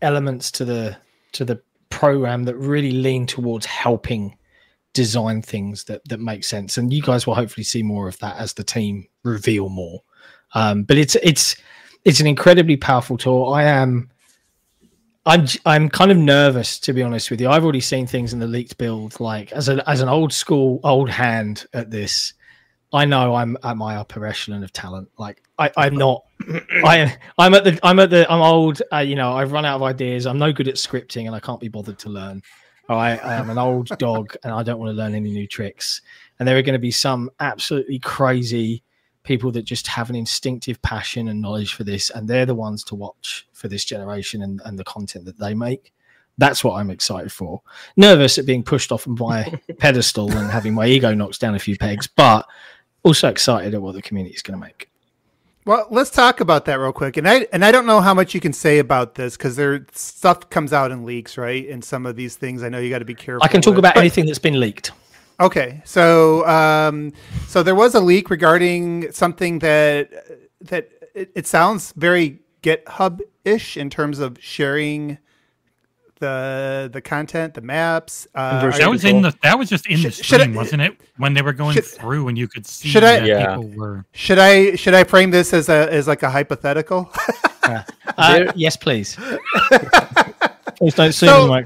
elements 0.00 0.50
to 0.52 0.64
the 0.64 0.96
to 1.32 1.44
the 1.44 1.60
program 1.90 2.44
that 2.44 2.56
really 2.56 2.92
lean 2.92 3.26
towards 3.26 3.66
helping 3.66 4.38
design 4.94 5.42
things 5.42 5.84
that 5.84 6.00
that 6.08 6.18
make 6.20 6.44
sense. 6.44 6.78
And 6.78 6.94
you 6.94 7.02
guys 7.02 7.26
will 7.26 7.34
hopefully 7.34 7.64
see 7.64 7.82
more 7.82 8.08
of 8.08 8.18
that 8.20 8.38
as 8.38 8.54
the 8.54 8.64
team 8.64 9.06
reveal 9.22 9.68
more. 9.68 10.02
Um, 10.54 10.84
but 10.84 10.96
it's 10.96 11.14
it's 11.16 11.56
it's 12.08 12.20
an 12.20 12.26
incredibly 12.26 12.76
powerful 12.76 13.18
tool 13.18 13.52
i 13.52 13.62
am 13.62 14.10
I'm 15.28 15.46
I'm 15.66 15.90
kind 15.90 16.10
of 16.10 16.16
nervous 16.16 16.78
to 16.80 16.94
be 16.94 17.02
honest 17.02 17.30
with 17.30 17.38
you. 17.38 17.50
I've 17.50 17.62
already 17.62 17.82
seen 17.82 18.06
things 18.06 18.32
in 18.32 18.38
the 18.38 18.46
leaked 18.46 18.78
build. 18.78 19.20
Like 19.20 19.52
as 19.52 19.68
a 19.68 19.86
as 19.88 20.00
an 20.00 20.08
old 20.08 20.32
school 20.32 20.80
old 20.84 21.10
hand 21.10 21.66
at 21.74 21.90
this, 21.90 22.32
I 22.94 23.04
know 23.04 23.34
I'm 23.34 23.58
at 23.62 23.76
my 23.76 23.96
upper 23.96 24.24
echelon 24.24 24.64
of 24.64 24.72
talent. 24.72 25.10
Like 25.18 25.42
I 25.58 25.70
I'm 25.76 25.96
not. 25.96 26.24
I 26.82 27.14
I'm 27.36 27.52
at 27.52 27.64
the 27.64 27.78
I'm 27.82 27.98
at 27.98 28.08
the 28.08 28.26
I'm 28.32 28.40
old. 28.40 28.80
Uh, 28.90 28.98
you 28.98 29.16
know 29.16 29.34
I've 29.34 29.52
run 29.52 29.66
out 29.66 29.76
of 29.76 29.82
ideas. 29.82 30.26
I'm 30.26 30.38
no 30.38 30.50
good 30.50 30.66
at 30.66 30.76
scripting 30.76 31.26
and 31.26 31.34
I 31.34 31.40
can't 31.40 31.60
be 31.60 31.68
bothered 31.68 31.98
to 32.00 32.08
learn. 32.08 32.42
I 32.88 33.18
am 33.18 33.50
an 33.50 33.58
old 33.58 33.88
dog 33.98 34.34
and 34.44 34.52
I 34.54 34.62
don't 34.62 34.78
want 34.78 34.88
to 34.88 34.96
learn 34.96 35.14
any 35.14 35.30
new 35.30 35.46
tricks. 35.46 36.00
And 36.38 36.48
there 36.48 36.56
are 36.56 36.62
going 36.62 36.72
to 36.72 36.78
be 36.78 36.90
some 36.90 37.28
absolutely 37.38 37.98
crazy 37.98 38.82
people 39.28 39.52
that 39.52 39.62
just 39.62 39.86
have 39.86 40.08
an 40.10 40.16
instinctive 40.16 40.80
passion 40.80 41.28
and 41.28 41.40
knowledge 41.40 41.74
for 41.74 41.84
this 41.84 42.08
and 42.10 42.26
they're 42.26 42.46
the 42.46 42.54
ones 42.54 42.82
to 42.82 42.94
watch 42.94 43.46
for 43.52 43.68
this 43.68 43.84
generation 43.84 44.42
and, 44.42 44.60
and 44.64 44.78
the 44.78 44.84
content 44.84 45.24
that 45.26 45.38
they 45.38 45.52
make 45.54 45.92
that's 46.38 46.64
what 46.64 46.74
i'm 46.78 46.90
excited 46.90 47.30
for 47.30 47.60
nervous 47.96 48.38
at 48.38 48.46
being 48.46 48.62
pushed 48.62 48.90
off 48.90 49.06
my 49.06 49.42
pedestal 49.78 50.30
and 50.32 50.50
having 50.50 50.72
my 50.72 50.86
ego 50.86 51.14
knocked 51.14 51.38
down 51.40 51.54
a 51.54 51.58
few 51.58 51.76
pegs 51.76 52.06
but 52.06 52.46
also 53.02 53.28
excited 53.28 53.74
at 53.74 53.82
what 53.82 53.94
the 53.94 54.02
community 54.02 54.34
is 54.34 54.42
going 54.42 54.58
to 54.58 54.66
make 54.66 54.88
Well, 55.66 55.86
let's 55.90 56.10
talk 56.10 56.40
about 56.40 56.64
that 56.64 56.78
real 56.80 56.92
quick. 56.92 57.18
And 57.18 57.28
I 57.28 57.46
and 57.52 57.62
I 57.62 57.70
don't 57.70 57.84
know 57.84 58.00
how 58.00 58.14
much 58.14 58.32
you 58.34 58.40
can 58.40 58.54
say 58.54 58.78
about 58.78 59.14
this 59.16 59.36
because 59.36 59.54
there 59.56 59.84
stuff 59.92 60.48
comes 60.48 60.72
out 60.72 60.90
in 60.90 61.04
leaks, 61.04 61.36
right? 61.36 61.68
And 61.68 61.84
some 61.84 62.06
of 62.06 62.16
these 62.16 62.36
things, 62.36 62.62
I 62.62 62.70
know 62.70 62.78
you 62.78 62.88
got 62.88 63.00
to 63.00 63.04
be 63.04 63.14
careful. 63.26 63.44
i 63.44 63.48
can 63.48 63.60
talk 63.60 63.72
with. 63.72 63.80
about 63.84 63.94
But- 63.94 64.00
anything 64.00 64.24
that's 64.26 64.38
been 64.48 64.58
leaked 64.58 64.92
Okay, 65.40 65.80
so 65.84 66.46
um, 66.48 67.12
so 67.46 67.62
there 67.62 67.74
was 67.76 67.94
a 67.94 68.00
leak 68.00 68.28
regarding 68.30 69.12
something 69.12 69.60
that 69.60 70.10
that 70.62 70.88
it, 71.14 71.30
it 71.34 71.46
sounds 71.46 71.92
very 71.96 72.40
GitHub 72.62 73.20
ish 73.44 73.76
in 73.76 73.88
terms 73.88 74.18
of 74.18 74.36
sharing 74.40 75.18
the 76.18 76.90
the 76.92 77.00
content, 77.00 77.54
the 77.54 77.60
maps. 77.60 78.26
Uh, 78.34 78.68
That 78.76 78.90
was 78.90 79.04
in 79.04 79.22
the 79.22 79.32
that 79.44 79.56
was 79.56 79.68
just 79.70 79.86
in 79.86 80.02
the 80.02 80.10
Should- 80.10 80.24
should 80.24 80.40
I- 80.40 80.44
stream, 80.44 80.56
wasn't 80.56 80.82
it? 80.82 81.00
When 81.18 81.34
they 81.34 81.42
were 81.42 81.52
going 81.52 81.74
should- 81.76 81.84
through 81.86 82.26
and 82.26 82.36
you 82.36 82.48
could 82.48 82.66
see 82.66 82.88
should 82.88 83.04
I- 83.04 83.20
that 83.20 83.26
Yeah. 83.26 83.54
people 83.56 83.68
were 83.76 84.04
should 84.10 84.40
I 84.40 84.74
should 84.74 84.94
I 84.94 85.04
frame 85.04 85.30
this 85.30 85.52
as 85.54 85.68
a 85.68 85.88
as 85.92 86.08
like 86.08 86.24
a 86.24 86.30
hypothetical? 86.30 87.08
uh, 87.62 88.50
yes 88.56 88.76
please 88.76 89.14
please 90.76 90.94
don't 90.94 91.12
sue 91.12 91.26
So- 91.26 91.54
me 91.54 91.64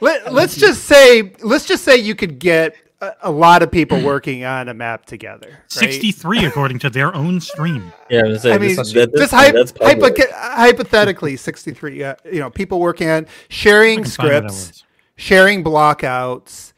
Let, 0.00 0.32
let's 0.32 0.56
just 0.56 0.84
say 0.84 1.32
let's 1.42 1.64
just 1.66 1.84
say 1.84 1.96
you 1.96 2.16
could 2.16 2.40
get 2.40 2.74
a, 3.00 3.12
a 3.22 3.30
lot 3.30 3.62
of 3.62 3.70
people 3.70 4.00
working 4.02 4.44
on 4.44 4.68
a 4.68 4.74
map 4.74 5.06
together. 5.06 5.48
right? 5.50 5.72
63 5.72 6.44
according 6.46 6.78
to 6.80 6.90
their 6.90 7.14
own 7.14 7.40
stream. 7.40 7.92
Yeah, 8.10 8.20
I, 8.24 8.28
was 8.28 8.42
gonna 8.42 8.54
I 8.54 8.58
mean, 8.58 8.76
this, 8.76 8.92
that, 8.92 9.14
just 9.14 9.32
hy- 9.32 9.50
that's 9.52 9.72
hypo- 9.80 10.14
hypothetically, 10.34 11.36
63, 11.36 12.02
uh, 12.04 12.14
you 12.24 12.40
know, 12.40 12.50
people 12.50 12.80
working 12.80 13.08
on 13.08 13.26
sharing 13.48 14.00
I 14.00 14.02
can 14.02 14.10
find 14.10 14.32
what 14.34 14.42
that 14.44 14.52
scripts, 14.52 14.84
sharing 15.16 15.62
blockouts, 15.64 16.72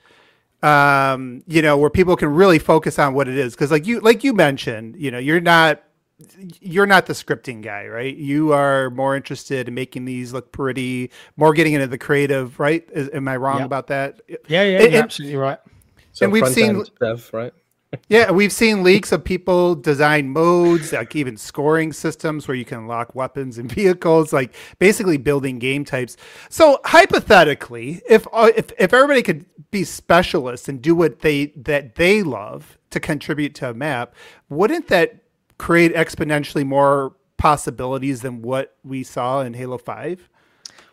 um, 0.63 1.43
you 1.47 1.63
know, 1.63 1.79
where 1.79 1.91
people 1.91 2.17
can 2.17 2.29
really 2.29 2.59
focus 2.59 2.99
on 2.99 3.15
what 3.15 3.29
it 3.29 3.37
is. 3.39 3.57
Cause 3.57 3.71
like 3.71 3.87
you, 3.87 4.01
like 4.01 4.23
you 4.25 4.33
mentioned, 4.35 4.97
you 4.97 5.11
know, 5.11 5.19
you're 5.19 5.41
not 5.41 5.83
you're 6.61 6.85
not 6.85 7.07
the 7.07 7.15
scripting 7.15 7.63
guy, 7.63 7.87
right? 7.87 8.15
You 8.15 8.53
are 8.53 8.91
more 8.91 9.17
interested 9.17 9.69
in 9.69 9.75
making 9.75 10.05
these 10.05 10.35
look 10.35 10.53
pretty, 10.53 11.11
more 11.39 11.55
getting 11.55 11.73
into 11.73 11.87
the 11.87 11.97
creative, 11.97 12.61
right? 12.61 12.87
Is, 12.93 13.09
am 13.15 13.27
I 13.27 13.39
wrong 13.39 13.61
Yep. 13.61 13.65
about 13.67 13.87
that? 13.87 14.21
Yeah, 14.29 14.37
yeah, 14.47 14.61
And- 14.63 14.71
you're 14.73 14.87
and- 14.89 14.95
absolutely 14.97 15.37
right. 15.39 15.59
So 16.13 16.25
And 16.25 16.33
we've 16.33 16.49
seen- 16.49 16.85
dev, 17.01 17.31
right? 17.33 17.53
Yeah, 18.09 18.31
we've 18.31 18.53
seen 18.53 18.85
leaks 18.85 19.11
of 19.11 19.25
people 19.25 19.75
design 19.75 20.29
modes, 20.31 20.93
like 20.93 21.17
even 21.17 21.37
scoring 21.37 21.93
systems 21.93 22.47
where 22.47 22.57
you 22.57 22.65
can 22.65 22.87
lock 22.87 23.17
weapons 23.17 23.59
and 23.59 23.71
vehicles, 23.81 24.33
like 24.33 24.55
basically 24.79 25.17
building 25.17 25.59
game 25.59 25.85
types. 25.85 26.17
So 26.51 26.79
hypothetically, 26.85 28.01
if 28.09 28.29
uh, 28.33 28.51
if 28.57 28.71
if 28.79 28.95
everybody 28.95 29.23
could 29.23 29.45
be 29.73 29.83
specialists 29.83 30.69
and 30.69 30.81
do 30.81 30.95
what 30.95 31.19
they 31.21 31.47
that 31.57 31.97
they 31.97 32.23
love 32.23 32.79
to 32.91 33.01
contribute 33.01 33.57
to 33.57 33.71
a 33.71 33.75
map, 33.75 34.15
wouldn't 34.49 34.87
that 34.87 35.17
create 35.59 35.93
exponentially 35.95 36.65
more 36.65 37.17
possibilities 37.39 38.21
than 38.23 38.41
what 38.41 38.77
we 38.85 39.03
saw 39.03 39.41
in 39.41 39.55
Halo 39.55 39.79
Five? 39.79 40.29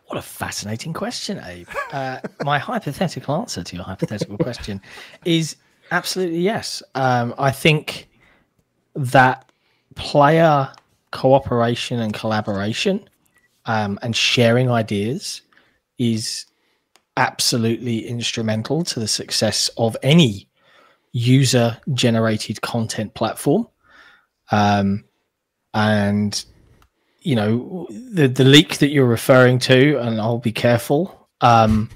What 0.07 0.17
a 0.17 0.21
fascinating 0.21 0.93
question, 0.93 1.41
Abe. 1.43 1.67
Uh, 1.91 2.19
my 2.43 2.59
hypothetical 2.59 3.35
answer 3.35 3.61
to 3.61 3.75
your 3.75 3.83
hypothetical 3.83 4.37
question 4.37 4.81
is 5.25 5.57
absolutely 5.91 6.39
yes. 6.39 6.81
Um, 6.95 7.35
I 7.37 7.51
think 7.51 8.07
that 8.95 9.51
player 9.95 10.71
cooperation 11.11 11.99
and 11.99 12.13
collaboration 12.13 13.07
um, 13.65 13.99
and 14.01 14.15
sharing 14.15 14.69
ideas 14.69 15.41
is 15.97 16.45
absolutely 17.17 18.07
instrumental 18.07 18.83
to 18.85 18.99
the 19.01 19.07
success 19.07 19.69
of 19.77 19.97
any 20.03 20.47
user 21.11 21.77
generated 21.93 22.61
content 22.61 23.13
platform. 23.13 23.67
Um, 24.51 25.03
and 25.73 26.45
you 27.27 27.35
know 27.35 27.85
the 28.13 28.29
the 28.29 28.45
leak 28.45 28.77
that 28.77 28.89
you're 28.89 29.05
referring 29.19 29.59
to, 29.59 29.97
and 29.99 30.19
I'll 30.21 30.37
be 30.39 30.53
careful. 30.53 31.27
Um, 31.41 31.89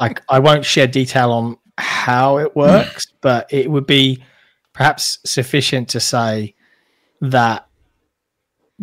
I 0.00 0.14
I 0.28 0.40
won't 0.40 0.64
share 0.64 0.88
detail 0.88 1.30
on 1.30 1.56
how 1.78 2.38
it 2.38 2.56
works, 2.64 3.06
but 3.20 3.46
it 3.52 3.70
would 3.70 3.86
be 3.86 4.24
perhaps 4.72 5.18
sufficient 5.24 5.88
to 5.90 6.00
say 6.00 6.56
that 7.20 7.68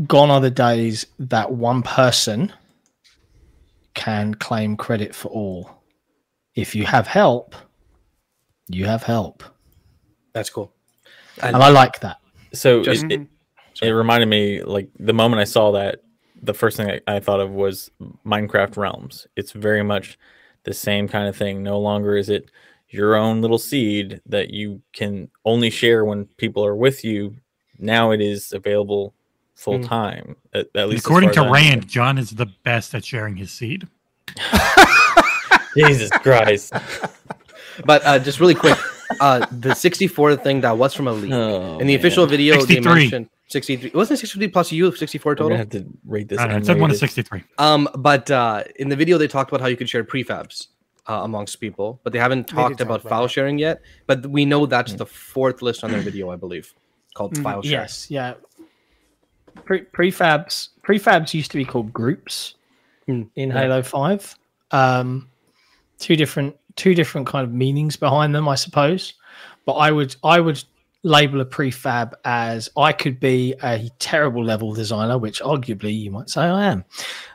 gone 0.08 0.32
are 0.32 0.40
the 0.40 0.50
days 0.50 1.06
that 1.20 1.52
one 1.52 1.82
person 1.84 2.54
can 3.94 4.34
claim 4.36 4.78
credit 4.78 5.14
for 5.14 5.28
all. 5.28 5.84
If 6.56 6.74
you 6.74 6.86
have 6.86 7.06
help, 7.08 7.54
you 8.70 8.86
have 8.86 9.04
help, 9.04 9.44
That's 10.32 10.50
cool. 10.50 10.72
and 11.44 11.58
I 11.58 11.68
like 11.68 12.00
that. 12.00 12.18
So 12.54 12.82
Just- 12.82 13.06
it, 13.10 13.28
it, 13.82 13.90
it 13.90 13.94
reminded 13.94 14.28
me 14.28 14.62
like 14.64 14.90
the 15.00 15.14
moment 15.14 15.42
I 15.42 15.46
saw 15.46 15.72
that, 15.72 16.02
the 16.42 16.54
first 16.54 16.78
thing 16.78 16.90
I, 16.90 17.16
I 17.16 17.20
thought 17.20 17.40
of 17.40 17.52
was 17.52 17.92
Minecraft 18.26 18.78
Realms. 18.78 19.28
It's 19.36 19.52
very 19.52 19.84
much 19.84 20.18
the 20.64 20.74
same 20.74 21.08
kind 21.08 21.28
of 21.28 21.36
thing. 21.36 21.64
No 21.64 21.80
longer 21.80 22.18
is 22.18 22.30
it 22.30 22.50
your 22.90 23.16
own 23.16 23.42
little 23.42 23.58
seed 23.58 24.22
that 24.26 24.52
you 24.52 24.82
can 24.94 25.30
only 25.44 25.70
share 25.70 26.06
when 26.06 26.26
people 26.38 26.66
are 26.66 26.76
with 26.76 27.04
you. 27.04 27.36
Now 27.80 28.12
it 28.12 28.22
is 28.22 28.54
available 28.54 29.14
full 29.56 29.84
time. 29.84 30.36
At, 30.54 30.68
at 30.76 30.90
least 30.90 31.06
According 31.06 31.32
to 31.32 31.42
as 31.42 31.48
I 31.48 31.52
Rand, 31.52 31.88
Jon 31.88 32.18
is 32.18 32.32
the 32.32 32.46
best 32.64 32.94
at 32.94 33.04
sharing 33.04 33.36
his 33.36 33.52
seed. 33.52 33.88
Jesus 35.78 36.10
Christ. 36.12 36.74
But 37.84 38.06
uh, 38.06 38.20
just 38.20 38.40
really 38.40 38.56
quick, 38.56 38.78
uh, 39.20 39.46
the 39.52 39.74
64 39.74 40.38
thing 40.38 40.62
that 40.62 40.78
was 40.78 40.94
from 40.94 41.08
a 41.08 41.14
leak. 41.14 41.34
Oh, 41.34 41.80
In 41.80 41.88
the 41.88 41.96
official 41.96 42.24
man. 42.26 42.30
video, 42.30 42.66
they 42.66 42.80
mentioned 42.80 43.30
63. 43.48 43.90
It 43.90 43.96
wasn't 43.96 44.18
it 44.20 44.22
63 44.22 44.48
plus 44.50 44.72
you, 44.72 44.92
64 44.96 45.36
total 45.36 45.54
i 45.54 45.58
have 45.58 45.70
to 45.70 45.86
rate 46.06 46.28
this. 46.28 46.40
I 46.40 46.44
don't 46.48 46.52
know, 46.54 46.58
it 46.60 46.66
said 46.66 46.80
one 46.80 46.90
to 46.90 46.96
63. 46.98 47.44
Um, 47.58 47.88
but 47.96 48.30
uh, 48.32 48.64
in 48.78 48.90
the 48.90 48.96
video, 48.96 49.18
they 49.18 49.28
talked 49.28 49.52
about 49.52 49.62
how 49.62 49.68
you 49.68 49.78
could 49.78 49.88
share 49.90 50.04
prefabs 50.04 50.68
uh, 51.08 51.22
amongst 51.24 51.60
people, 51.60 52.00
but 52.04 52.12
they 52.12 52.20
haven't 52.20 52.48
talked 52.48 52.80
talk 52.80 52.82
about 52.82 53.02
about 53.02 53.10
file 53.10 53.22
that. 53.24 53.30
sharing 53.30 53.60
yet. 53.60 53.82
But 54.08 54.26
we 54.26 54.46
know 54.46 54.66
that's 54.66 54.94
the 54.94 55.06
fourth 55.06 55.62
list 55.62 55.84
on 55.84 55.92
their 55.92 56.02
video, 56.02 56.32
I 56.32 56.36
believe, 56.38 56.74
called 57.14 57.36
Mhm. 57.36 57.44
file 57.44 57.62
sharing. 57.62 57.82
Yes, 57.84 58.10
yeah. 58.10 58.34
Pre- 59.64 59.86
prefabs 59.86 60.70
prefabs 60.84 61.34
used 61.34 61.52
to 61.52 61.58
be 61.58 61.66
called 61.66 61.94
groups 61.94 62.56
Hmm, 63.06 63.24
in 63.36 63.50
yeah. 63.50 63.60
Halo 63.62 63.82
Five. 63.84 64.36
Um, 64.72 65.30
two 66.00 66.16
different 66.16 66.56
two 66.76 66.94
different 66.96 67.26
kind 67.28 67.46
of 67.48 67.54
meanings 67.54 67.96
behind 67.96 68.34
them, 68.36 68.48
I 68.50 68.56
suppose. 68.56 69.14
But 69.66 69.74
I 69.74 69.92
would 69.92 70.16
I 70.24 70.40
would 70.40 70.62
label 71.06 71.40
a 71.40 71.46
prefab 71.46 72.16
as 72.26 72.68
I 72.76 72.92
could 72.92 73.20
be 73.20 73.54
a 73.64 73.90
terrible 74.00 74.44
level 74.44 74.74
designer, 74.74 75.20
which 75.20 75.40
arguably 75.40 75.98
you 75.98 76.10
might 76.10 76.30
say 76.30 76.42
I 76.42 76.66
am. 76.66 76.84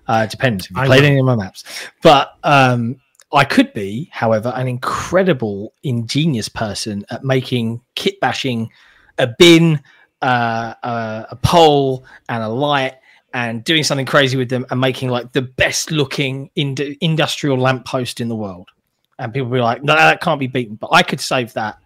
Uh, 0.09 0.26
depends 0.26 0.66
if 0.66 0.72
you 0.72 0.76
I 0.76 0.87
played 0.87 1.04
any 1.04 1.20
of 1.20 1.24
my 1.24 1.37
maps, 1.37 1.62
but 2.02 2.37
um, 2.42 2.96
I 3.33 3.44
could 3.44 3.72
be, 3.72 4.11
however, 4.12 4.52
an 4.56 4.66
incredible, 4.66 5.72
ingenious 5.85 6.48
person 6.48 7.06
at 7.11 7.22
making 7.22 7.80
kit 7.94 8.20
bashing 8.20 8.70
a 9.18 9.28
bin, 9.38 9.80
uh, 10.20 10.74
uh, 10.83 11.26
a 11.30 11.37
pole, 11.37 12.04
and 12.28 12.42
a 12.42 12.48
light, 12.48 12.96
and 13.33 13.62
doing 13.62 13.85
something 13.85 14.06
crazy 14.06 14.37
with 14.37 14.48
them, 14.50 14.66
and 14.70 14.80
making 14.80 15.11
like 15.11 15.30
the 15.33 15.42
best 15.42 15.92
looking 15.92 16.50
ind- 16.56 16.80
industrial 17.00 17.56
lamppost 17.56 18.20
in 18.20 18.28
the 18.28 18.37
world. 18.37 18.68
And 19.16 19.33
people 19.33 19.48
be 19.50 19.61
like, 19.61 19.85
"No, 19.85 19.94
that 19.94 20.20
can't 20.20 20.40
be 20.40 20.48
beaten." 20.48 20.74
But 20.74 20.90
I 20.92 21.04
could 21.04 21.20
save 21.20 21.52
that 21.52 21.78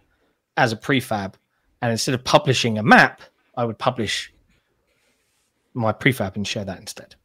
as 0.57 0.71
a 0.71 0.77
prefab, 0.77 1.35
and 1.85 1.91
instead 1.91 2.15
of 2.15 2.23
publishing 2.23 2.79
a 2.79 2.83
map, 2.83 3.21
I 3.55 3.63
would 3.63 3.77
publish 3.77 4.33
my 5.75 5.93
prefab 5.93 6.35
and 6.35 6.47
share 6.47 6.65
that 6.65 6.79
instead. 6.79 7.15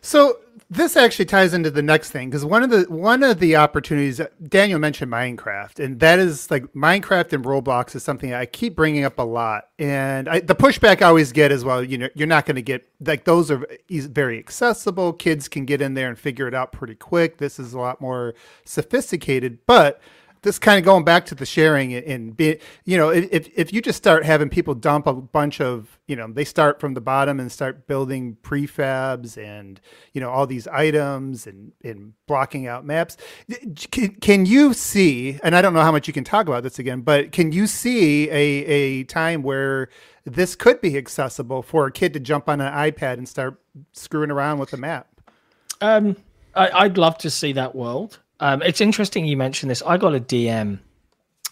So 0.00 0.38
this 0.70 0.96
actually 0.96 1.24
ties 1.24 1.52
into 1.52 1.72
the 1.72 1.82
next 1.82 2.10
thing 2.10 2.30
because 2.30 2.44
one 2.44 2.62
of 2.62 2.70
the 2.70 2.82
one 2.84 3.24
of 3.24 3.40
the 3.40 3.56
opportunities 3.56 4.20
Daniel 4.46 4.78
mentioned 4.78 5.10
Minecraft, 5.10 5.84
and 5.84 5.98
that 5.98 6.20
is 6.20 6.48
like 6.52 6.72
Minecraft 6.72 7.32
and 7.32 7.44
Roblox 7.44 7.96
is 7.96 8.04
something 8.04 8.32
I 8.32 8.46
keep 8.46 8.76
bringing 8.76 9.02
up 9.02 9.18
a 9.18 9.24
lot. 9.24 9.64
And 9.80 10.28
I, 10.28 10.38
the 10.38 10.54
pushback 10.54 11.02
I 11.02 11.06
always 11.06 11.32
get 11.32 11.50
is, 11.50 11.64
well, 11.64 11.82
you 11.82 11.98
know, 11.98 12.08
you're 12.14 12.28
not 12.28 12.46
going 12.46 12.54
to 12.54 12.62
get 12.62 12.88
like 13.04 13.24
those 13.24 13.50
are 13.50 13.66
very 13.90 14.38
accessible. 14.38 15.12
Kids 15.12 15.48
can 15.48 15.64
get 15.64 15.82
in 15.82 15.94
there 15.94 16.08
and 16.08 16.16
figure 16.16 16.46
it 16.46 16.54
out 16.54 16.70
pretty 16.70 16.94
quick. 16.94 17.38
This 17.38 17.58
is 17.58 17.74
a 17.74 17.78
lot 17.80 18.00
more 18.00 18.34
sophisticated, 18.64 19.58
but 19.66 20.00
this 20.42 20.58
kind 20.58 20.78
of 20.78 20.84
going 20.84 21.04
back 21.04 21.26
to 21.26 21.34
the 21.34 21.44
sharing 21.44 21.92
and- 21.94 22.36
being, 22.36 22.58
you 22.84 22.96
know, 22.96 23.10
if, 23.10 23.48
if- 23.54 23.72
you 23.72 23.80
just 23.82 23.98
start 23.98 24.24
having 24.24 24.48
people 24.48 24.74
dump 24.74 25.06
a 25.06 25.12
bunch 25.12 25.60
of, 25.60 25.98
you 26.06 26.16
know, 26.16 26.26
they 26.32 26.44
start 26.44 26.80
from 26.80 26.94
the 26.94 27.00
bottom 27.00 27.38
and 27.38 27.52
start 27.52 27.86
building 27.86 28.36
prefabs 28.42 29.36
and, 29.36 29.80
you 30.12 30.20
know, 30.20 30.30
all 30.30 30.46
these 30.46 30.66
items 30.68 31.46
and, 31.46 31.72
and 31.84 32.14
blocking 32.26 32.66
out 32.66 32.84
maps. 32.84 33.16
Can, 33.90 34.14
can 34.16 34.46
you 34.46 34.72
see, 34.74 35.38
and 35.42 35.54
I 35.54 35.62
don't 35.62 35.74
know 35.74 35.82
how 35.82 35.92
much 35.92 36.06
you 36.06 36.12
can 36.12 36.24
talk 36.24 36.48
about 36.48 36.62
this 36.62 36.78
again, 36.78 37.02
but 37.02 37.32
can 37.32 37.52
you 37.52 37.66
see 37.66 38.28
a, 38.30 38.34
a 38.34 39.04
time 39.04 39.42
where 39.42 39.88
this 40.24 40.56
could 40.56 40.80
be 40.80 40.96
accessible 40.98 41.62
for 41.62 41.86
a 41.86 41.92
kid 41.92 42.12
to 42.14 42.20
jump 42.20 42.48
on 42.48 42.60
an 42.60 42.72
iPad 42.72 43.14
and 43.14 43.28
start 43.28 43.60
screwing 43.92 44.30
around 44.30 44.58
with 44.58 44.70
the 44.70 44.76
map? 44.76 45.06
Um, 45.80 46.16
I, 46.54 46.70
I'd 46.70 46.98
love 46.98 47.18
to 47.18 47.30
see 47.30 47.52
that 47.52 47.74
world. 47.74 48.18
Um, 48.40 48.62
it's 48.62 48.80
interesting 48.80 49.26
you 49.26 49.36
mentioned 49.36 49.70
this. 49.70 49.82
I 49.86 49.96
got 49.96 50.14
a 50.14 50.20
DM 50.20 50.80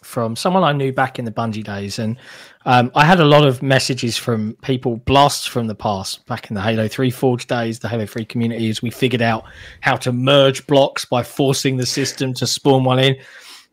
from 0.03 0.37
someone 0.37 0.63
I 0.63 0.73
knew 0.73 0.93
back 0.93 1.19
in 1.19 1.25
the 1.25 1.31
Bungie 1.31 1.65
days, 1.65 1.99
and 1.99 2.17
um, 2.65 2.91
I 2.95 3.05
had 3.05 3.21
a 3.21 3.25
lot 3.25 3.47
of 3.47 3.63
messages 3.63 4.17
from 4.17 4.57
people, 4.63 4.97
blasts 4.97 5.47
from 5.47 5.67
the 5.67 5.75
past, 5.75 6.25
back 6.27 6.51
in 6.51 6.55
the 6.55 6.63
Halo 6.63 6.89
3 6.89 7.11
Forge 7.11 7.47
days, 7.47 7.79
the 7.79 7.89
Halo 7.89 8.07
3 8.07 8.25
community, 8.25 8.71
as 8.71 8.81
we 8.81 8.91
figured 8.91 9.23
out 9.23 9.45
how 9.81 9.97
to 9.97 10.13
merge 10.13 10.67
blocks 10.67 11.05
by 11.05 11.23
forcing 11.23 11.77
the 11.77 11.87
system 11.87 12.33
to 12.35 12.47
spawn 12.47 12.85
one 12.85 12.99
in. 12.99 13.17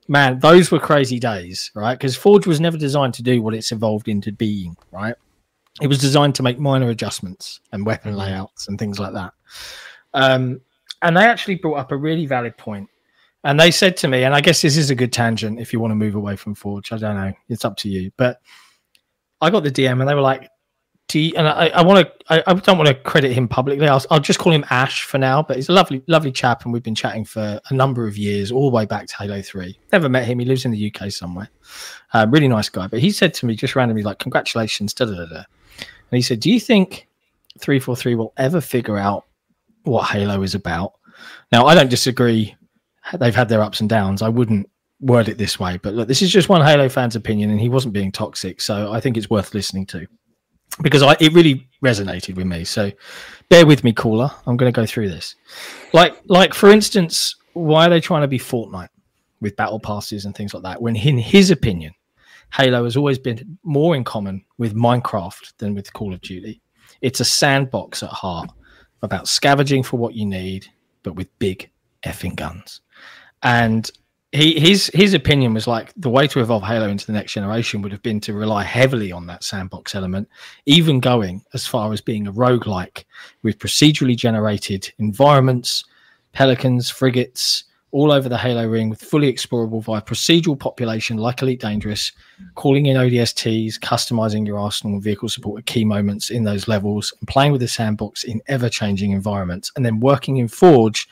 Man, 0.08 0.40
those 0.40 0.70
were 0.70 0.80
crazy 0.80 1.20
days, 1.20 1.72
right? 1.74 1.98
Because 1.98 2.16
Forge 2.16 2.46
was 2.46 2.60
never 2.60 2.78
designed 2.78 3.14
to 3.16 3.24
do 3.24 3.42
what 3.42 3.56
it's 3.56 3.72
evolved 3.72 4.08
into 4.08 4.32
being, 4.32 4.76
right? 4.92 5.16
It 5.82 5.88
was 5.88 6.00
designed 6.00 6.36
to 6.36 6.44
make 6.44 6.60
minor 6.60 6.90
adjustments 6.90 7.60
and 7.72 7.86
weapon 7.86 8.16
layouts 8.16 8.68
and 8.68 8.78
things 8.78 9.00
like 9.00 9.14
that. 9.14 9.34
Um, 10.14 10.62
and 11.02 11.18
they 11.18 11.26
actually 11.26 11.56
brought 11.56 11.80
up 11.80 11.92
a 11.92 11.98
really 11.98 12.26
valid 12.26 12.56
point. 12.58 12.90
And 13.46 13.60
they 13.60 13.70
said 13.70 13.96
to 13.98 14.08
me, 14.08 14.24
and 14.24 14.34
I 14.34 14.42
guess 14.42 14.64
this 14.64 14.76
is 14.76 14.90
a 14.90 14.96
good 14.96 15.14
tangent 15.14 15.60
if 15.60 15.72
you 15.72 15.80
want 15.80 15.92
to 15.92 15.96
move 15.96 16.16
away 16.16 16.36
from 16.36 16.56
Forge. 16.56 16.92
I 16.92 16.98
don't 16.98 17.16
know. 17.16 17.32
It's 17.48 17.64
up 17.64 17.78
to 17.78 17.90
you. 17.90 18.12
But 18.18 18.42
I 19.40 19.52
got 19.52 19.64
the 19.64 19.72
DM 19.72 20.00
and 20.00 20.10
they 20.10 20.16
were 20.16 20.22
like, 20.22 20.50
do 21.08 21.20
you, 21.20 21.34
and 21.38 21.48
I, 21.48 21.68
I 21.68 21.84
want 21.84 22.08
to, 22.08 22.34
I, 22.34 22.44
I 22.48 22.54
don't 22.56 22.80
want 22.80 22.88
to 22.88 22.96
credit 22.96 23.32
him 23.34 23.48
publicly. 23.48 23.88
I'll, 23.88 24.04
I'll 24.10 24.20
just 24.20 24.40
call 24.40 24.52
him 24.52 24.66
Ash 24.72 25.04
for 25.04 25.20
now, 25.20 25.44
but 25.44 25.58
he's 25.58 25.70
a 25.70 25.74
lovely, 25.74 26.02
lovely 26.08 26.32
chap. 26.32 26.64
And 26.64 26.74
we've 26.74 26.82
been 26.82 26.96
chatting 26.96 27.24
for 27.24 27.62
a 27.70 27.74
number 27.74 28.08
of 28.08 28.18
years, 28.18 28.52
all 28.52 28.68
the 28.72 28.76
way 28.76 28.88
back 28.88 29.06
to 29.06 29.16
Halo 29.16 29.44
3. 29.44 29.78
Never 29.92 30.10
met 30.10 30.26
him. 30.26 30.40
He 30.40 30.46
lives 30.46 30.66
in 30.66 30.72
the 30.72 30.92
UK 30.92 31.12
somewhere. 31.12 31.48
Uh, 32.14 32.26
really 32.28 32.48
nice 32.48 32.70
guy. 32.70 32.88
But 32.88 33.00
he 33.00 33.12
said 33.12 33.36
to 33.36 33.46
me 33.46 33.56
just 33.56 33.76
randomly, 33.76 34.02
like, 34.02 34.18
congratulations, 34.18 34.92
da 34.96 35.06
da 35.06 35.26
da. 35.26 35.44
And 35.78 36.18
he 36.18 36.24
said, 36.24 36.40
do 36.40 36.52
you 36.52 36.60
think 36.60 37.08
343 37.60 38.16
will 38.16 38.34
ever 38.38 38.60
figure 38.60 38.98
out 38.98 39.26
what 39.84 40.10
Halo 40.10 40.42
is 40.42 40.56
about? 40.56 40.94
Now, 41.52 41.68
I 41.68 41.76
don't 41.76 41.92
disagree. 41.92 42.56
They've 43.14 43.36
had 43.36 43.50
their 43.50 43.62
ups 43.62 43.82
and 43.82 43.90
downs. 43.90 44.22
I 44.22 44.30
wouldn't 44.30 44.70
word 45.00 45.30
it 45.30 45.38
this 45.38 45.60
way, 45.60 45.78
but 45.78 45.94
look, 45.94 46.08
this 46.08 46.22
is 46.22 46.32
just 46.32 46.50
one 46.50 46.66
Halo 46.66 46.90
fan's 46.90 47.16
opinion, 47.16 47.52
and 47.52 47.60
he 47.60 47.70
wasn't 47.70 47.94
being 47.94 48.12
toxic, 48.12 48.62
so 48.62 48.92
I 48.92 49.00
think 49.00 49.18
it's 49.18 49.30
worth 49.30 49.54
listening 49.54 49.86
to. 49.88 50.08
because 50.82 51.02
I 51.02 51.16
it 51.20 51.34
really 51.34 51.68
resonated 51.84 52.36
with 52.36 52.46
me. 52.48 52.64
So 52.64 52.92
bear 53.50 53.66
with 53.66 53.84
me, 53.84 53.94
caller. 53.94 54.30
I'm 54.46 54.58
going 54.58 54.72
to 54.72 54.76
go 54.76 54.86
through 54.86 55.10
this. 55.10 55.36
Like 55.94 56.20
like 56.26 56.54
for 56.54 56.70
instance, 56.70 57.36
why 57.54 57.88
are 57.88 57.90
they 57.90 58.02
trying 58.02 58.22
to 58.22 58.28
be 58.28 58.40
Fortnite 58.40 58.90
with 59.42 59.56
battle 59.56 59.80
passes 59.80 60.26
and 60.26 60.36
things 60.36 60.54
like 60.54 60.64
that? 60.64 60.82
When 60.82 60.96
in 60.96 61.18
his 61.18 61.52
opinion, 61.52 61.94
Halo 62.54 62.84
has 62.84 62.98
always 62.98 63.20
been 63.20 63.58
more 63.64 63.96
in 63.96 64.04
common 64.04 64.44
with 64.58 64.76
Minecraft 64.76 65.54
than 65.58 65.74
with 65.74 65.94
Call 65.94 66.14
of 66.14 66.22
Duty. 66.22 66.62
It's 67.02 67.20
a 67.20 67.26
sandbox 67.26 68.04
at 68.04 68.10
heart 68.10 68.50
about 69.02 69.28
scavenging 69.28 69.84
for 69.84 69.98
what 69.98 70.16
you 70.16 70.26
need, 70.26 70.68
but 71.04 71.16
with 71.16 71.28
big 71.40 71.70
effing 72.06 72.36
guns. 72.36 72.82
And 73.44 73.90
he, 74.32 74.60
his 74.60 74.92
his 74.94 75.14
opinion 75.14 75.54
was 75.54 75.68
like 75.68 75.94
the 75.96 76.10
way 76.10 76.28
to 76.28 76.42
evolve 76.42 76.64
Halo 76.64 76.90
into 76.90 77.06
the 77.06 77.14
next 77.14 77.34
generation 77.34 77.82
would 77.82 77.92
have 77.92 78.04
been 78.04 78.20
to 78.22 78.34
rely 78.34 78.64
heavily 78.64 79.12
on 79.12 79.28
that 79.28 79.44
sandbox 79.44 79.96
element, 79.96 80.28
even 80.66 81.00
going 81.00 81.44
as 81.54 81.66
far 81.66 81.94
as 81.94 82.02
being 82.02 82.28
a 82.28 82.34
roguelike 82.34 83.06
with 83.44 83.60
procedurally 83.60 84.16
generated 84.16 84.92
environments, 85.00 85.86
pelicans, 86.34 86.90
frigates, 86.90 87.66
all 87.96 88.12
over 88.12 88.28
the 88.28 88.38
Halo 88.38 88.68
ring 88.68 88.90
with 88.90 89.02
fully 89.02 89.32
explorable 89.32 89.82
via 89.82 90.02
procedural 90.02 90.60
population 90.60 91.16
like 91.16 91.42
Elite 91.42 91.62
Dangerous, 91.62 92.12
calling 92.56 92.88
in 92.88 92.98
ODSTs, 92.98 93.80
customizing 93.80 94.46
your 94.46 94.60
arsenal 94.60 94.96
and 94.96 95.04
vehicle 95.04 95.30
support 95.30 95.60
at 95.60 95.66
key 95.66 95.86
moments 95.86 96.30
in 96.30 96.44
those 96.44 96.68
levels, 96.68 97.14
and 97.18 97.28
playing 97.30 97.54
with 97.54 97.62
the 97.62 97.70
sandbox 97.70 98.26
in 98.26 98.42
ever 98.48 98.68
changing 98.68 99.12
environments, 99.12 99.72
and 99.78 99.86
then 99.86 100.02
working 100.02 100.36
in 100.36 100.50
Forge 100.50 101.08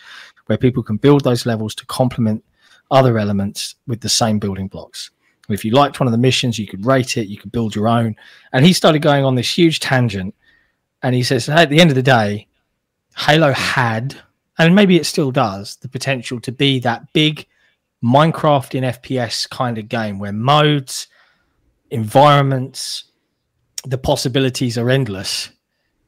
where 0.45 0.57
people 0.57 0.83
can 0.83 0.97
build 0.97 1.23
those 1.23 1.45
levels 1.45 1.75
to 1.75 1.85
complement 1.85 2.43
other 2.91 3.17
elements 3.17 3.75
with 3.87 4.01
the 4.01 4.09
same 4.09 4.39
building 4.39 4.67
blocks. 4.67 5.09
If 5.49 5.65
you 5.65 5.71
liked 5.71 5.99
one 5.99 6.07
of 6.07 6.11
the 6.11 6.17
missions, 6.17 6.57
you 6.57 6.67
could 6.67 6.85
rate 6.85 7.17
it, 7.17 7.27
you 7.27 7.37
could 7.37 7.51
build 7.51 7.75
your 7.75 7.87
own. 7.87 8.15
And 8.53 8.65
he 8.65 8.73
started 8.73 9.01
going 9.01 9.25
on 9.25 9.35
this 9.35 9.57
huge 9.57 9.79
tangent. 9.79 10.33
And 11.01 11.13
he 11.13 11.23
says, 11.23 11.47
hey, 11.47 11.63
at 11.63 11.69
the 11.69 11.81
end 11.81 11.89
of 11.89 11.95
the 11.95 12.01
day, 12.01 12.47
Halo 13.17 13.51
had, 13.51 14.15
and 14.57 14.75
maybe 14.75 14.95
it 14.95 15.05
still 15.05 15.31
does, 15.31 15.75
the 15.77 15.89
potential 15.89 16.39
to 16.41 16.51
be 16.51 16.79
that 16.79 17.11
big 17.13 17.45
Minecraft 18.03 18.75
in 18.75 18.83
FPS 18.83 19.49
kind 19.49 19.77
of 19.77 19.87
game 19.89 20.19
where 20.19 20.33
modes, 20.33 21.07
environments, 21.89 23.05
the 23.85 23.97
possibilities 23.97 24.77
are 24.77 24.89
endless. 24.89 25.49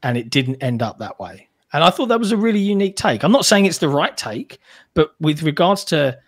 And 0.02 0.16
it 0.16 0.30
didn't 0.30 0.62
end 0.62 0.82
up 0.82 0.98
that 0.98 1.18
way. 1.18 1.48
And 1.72 1.82
I 1.82 1.90
thought 1.90 2.06
that 2.06 2.18
was 2.20 2.32
a 2.32 2.36
really 2.36 2.60
unique 2.60 2.96
take. 2.96 3.24
I'm 3.24 3.32
not 3.32 3.44
saying 3.44 3.66
it's 3.66 3.78
the 3.78 3.88
right 3.88 4.16
take, 4.16 4.58
but 4.94 5.14
with 5.20 5.42
regards 5.42 5.84
to 5.86 6.18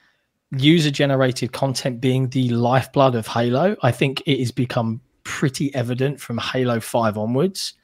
user 0.51 0.91
generated 0.91 1.53
content 1.53 2.01
being 2.01 2.29
the 2.31 2.49
lifeblood 2.51 3.15
of 3.15 3.27
Halo, 3.27 3.77
I 3.83 3.93
think 3.93 4.23
it 4.27 4.39
has 4.41 4.51
become 4.51 5.01
pretty 5.25 5.75
evident 5.75 6.21
from 6.21 6.39
Halo 6.39 6.81
5 6.81 7.19
onwards. 7.19 7.75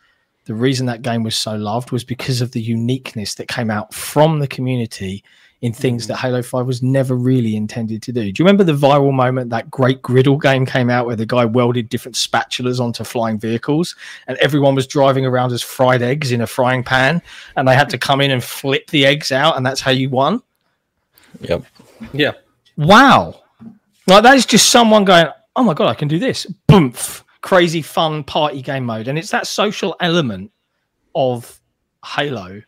The 0.47 0.55
reason 0.55 0.87
that 0.87 1.03
game 1.03 1.23
was 1.23 1.37
so 1.37 1.55
loved 1.55 1.91
was 1.91 2.05
because 2.05 2.41
of 2.41 2.53
the 2.53 2.61
uniqueness 2.61 3.35
that 3.37 3.49
came 3.49 3.71
out 3.71 3.95
from 3.95 4.41
the 4.41 4.49
community 4.49 5.23
in 5.65 5.73
things 5.73 6.07
that 6.07 6.19
mm. 6.19 6.21
Halo 6.21 6.43
5 6.43 6.67
was 6.67 6.83
never 6.83 7.15
really 7.15 7.57
intended 7.57 8.03
to 8.03 8.13
do. 8.13 8.31
Do 8.31 8.43
you 8.43 8.45
remember 8.45 8.65
the 8.65 8.75
viral 8.75 9.15
moment 9.15 9.49
that 9.49 9.71
great 9.71 10.03
griddle 10.03 10.37
game 10.37 10.67
came 10.67 10.91
out 10.91 11.07
where 11.07 11.17
the 11.17 11.25
guy 11.25 11.47
welded 11.47 11.89
different 11.89 12.17
spatulas 12.17 12.81
onto 12.81 13.03
flying 13.03 13.39
vehicles 13.39 13.97
and 14.27 14.37
everyone 14.39 14.75
was 14.75 14.87
driving 14.87 15.25
around 15.25 15.53
as 15.53 15.63
fried 15.63 16.03
eggs 16.03 16.33
in 16.33 16.43
a 16.43 16.47
frying 16.47 16.85
pan 16.85 17.23
and 17.57 17.67
they 17.67 17.75
had 17.75 17.89
to 17.89 17.97
come 17.97 18.21
in 18.21 18.31
and 18.31 18.45
flip 18.45 18.91
the 18.91 19.07
eggs 19.07 19.33
out 19.33 19.57
and 19.57 19.65
that's 19.65 19.81
how 19.81 19.91
you 19.91 20.11
won? 20.11 20.43
Yep. 21.41 21.65
Yeah. 22.13 22.33
wow. 22.77 23.41
Like 24.07 24.23
that 24.23 24.37
is 24.37 24.45
just 24.45 24.69
someone 24.69 25.07
going, 25.07 25.29
oh 25.57 25.63
my 25.63 25.73
god, 25.73 25.89
I 25.89 25.95
can 25.95 26.09
do 26.09 26.19
this. 26.19 26.47
Boomf. 26.69 27.23
Crazy 27.41 27.81
fun 27.81 28.23
party 28.23 28.61
game 28.61 28.85
mode. 28.85 29.09
And 29.09 29.19
it's 29.19 29.31
that 29.31 29.47
social 29.47 29.97
element 30.01 30.53
of 31.15 31.59
Halo 32.05 32.61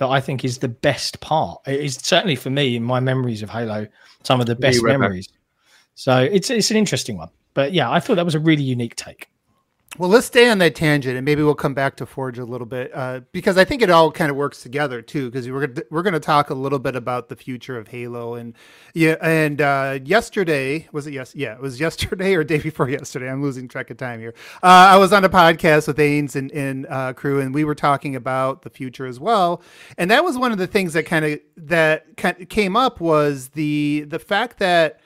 that 0.00 0.08
I 0.08 0.18
think 0.18 0.46
is 0.46 0.58
the 0.58 0.68
best 0.68 1.20
part. 1.20 1.60
It 1.66 1.78
is 1.78 1.96
certainly 1.96 2.34
for 2.34 2.48
me 2.48 2.74
in 2.74 2.82
my 2.82 3.00
memories 3.00 3.42
of 3.42 3.50
Halo, 3.50 3.86
some 4.24 4.40
of 4.40 4.46
the 4.46 4.56
best 4.56 4.82
memories. 4.82 5.28
So 5.94 6.22
it's 6.22 6.48
it's 6.48 6.70
an 6.70 6.78
interesting 6.78 7.18
one. 7.18 7.28
But 7.52 7.74
yeah, 7.74 7.90
I 7.90 8.00
thought 8.00 8.14
that 8.14 8.24
was 8.24 8.34
a 8.34 8.40
really 8.40 8.62
unique 8.62 8.96
take. 8.96 9.28
Well, 9.98 10.08
let's 10.08 10.28
stay 10.28 10.48
on 10.48 10.58
that 10.58 10.76
tangent, 10.76 11.16
and 11.16 11.24
maybe 11.24 11.42
we'll 11.42 11.56
come 11.56 11.74
back 11.74 11.96
to 11.96 12.06
Forge 12.06 12.38
a 12.38 12.44
little 12.44 12.66
bit 12.66 12.92
uh, 12.94 13.20
because 13.32 13.58
I 13.58 13.64
think 13.64 13.82
it 13.82 13.90
all 13.90 14.12
kind 14.12 14.30
of 14.30 14.36
works 14.36 14.62
together 14.62 15.02
too. 15.02 15.28
Because 15.28 15.50
we're 15.50 15.66
gonna, 15.66 15.82
we're 15.90 16.04
going 16.04 16.14
to 16.14 16.20
talk 16.20 16.48
a 16.48 16.54
little 16.54 16.78
bit 16.78 16.94
about 16.94 17.28
the 17.28 17.34
future 17.34 17.76
of 17.76 17.88
Halo, 17.88 18.34
and 18.34 18.54
yeah, 18.94 19.16
and 19.20 19.60
uh, 19.60 19.98
yesterday 20.04 20.86
was 20.92 21.08
it? 21.08 21.14
Yes, 21.14 21.34
yeah, 21.34 21.54
it 21.54 21.60
was 21.60 21.80
yesterday 21.80 22.36
or 22.36 22.44
day 22.44 22.58
before 22.58 22.88
yesterday. 22.88 23.28
I'm 23.28 23.42
losing 23.42 23.66
track 23.66 23.90
of 23.90 23.96
time 23.96 24.20
here. 24.20 24.32
Uh, 24.62 24.90
I 24.92 24.96
was 24.96 25.12
on 25.12 25.24
a 25.24 25.28
podcast 25.28 25.88
with 25.88 25.98
Ains 25.98 26.36
and, 26.36 26.52
and 26.52 26.86
uh, 26.86 27.12
crew, 27.12 27.40
and 27.40 27.52
we 27.52 27.64
were 27.64 27.74
talking 27.74 28.14
about 28.14 28.62
the 28.62 28.70
future 28.70 29.06
as 29.06 29.18
well. 29.18 29.60
And 29.98 30.08
that 30.12 30.22
was 30.22 30.38
one 30.38 30.52
of 30.52 30.58
the 30.58 30.68
things 30.68 30.92
that 30.92 31.04
kind 31.04 31.24
of 31.24 31.40
that 31.56 32.16
came 32.48 32.76
up 32.76 33.00
was 33.00 33.48
the 33.48 34.04
the 34.06 34.20
fact 34.20 34.60
that 34.60 35.00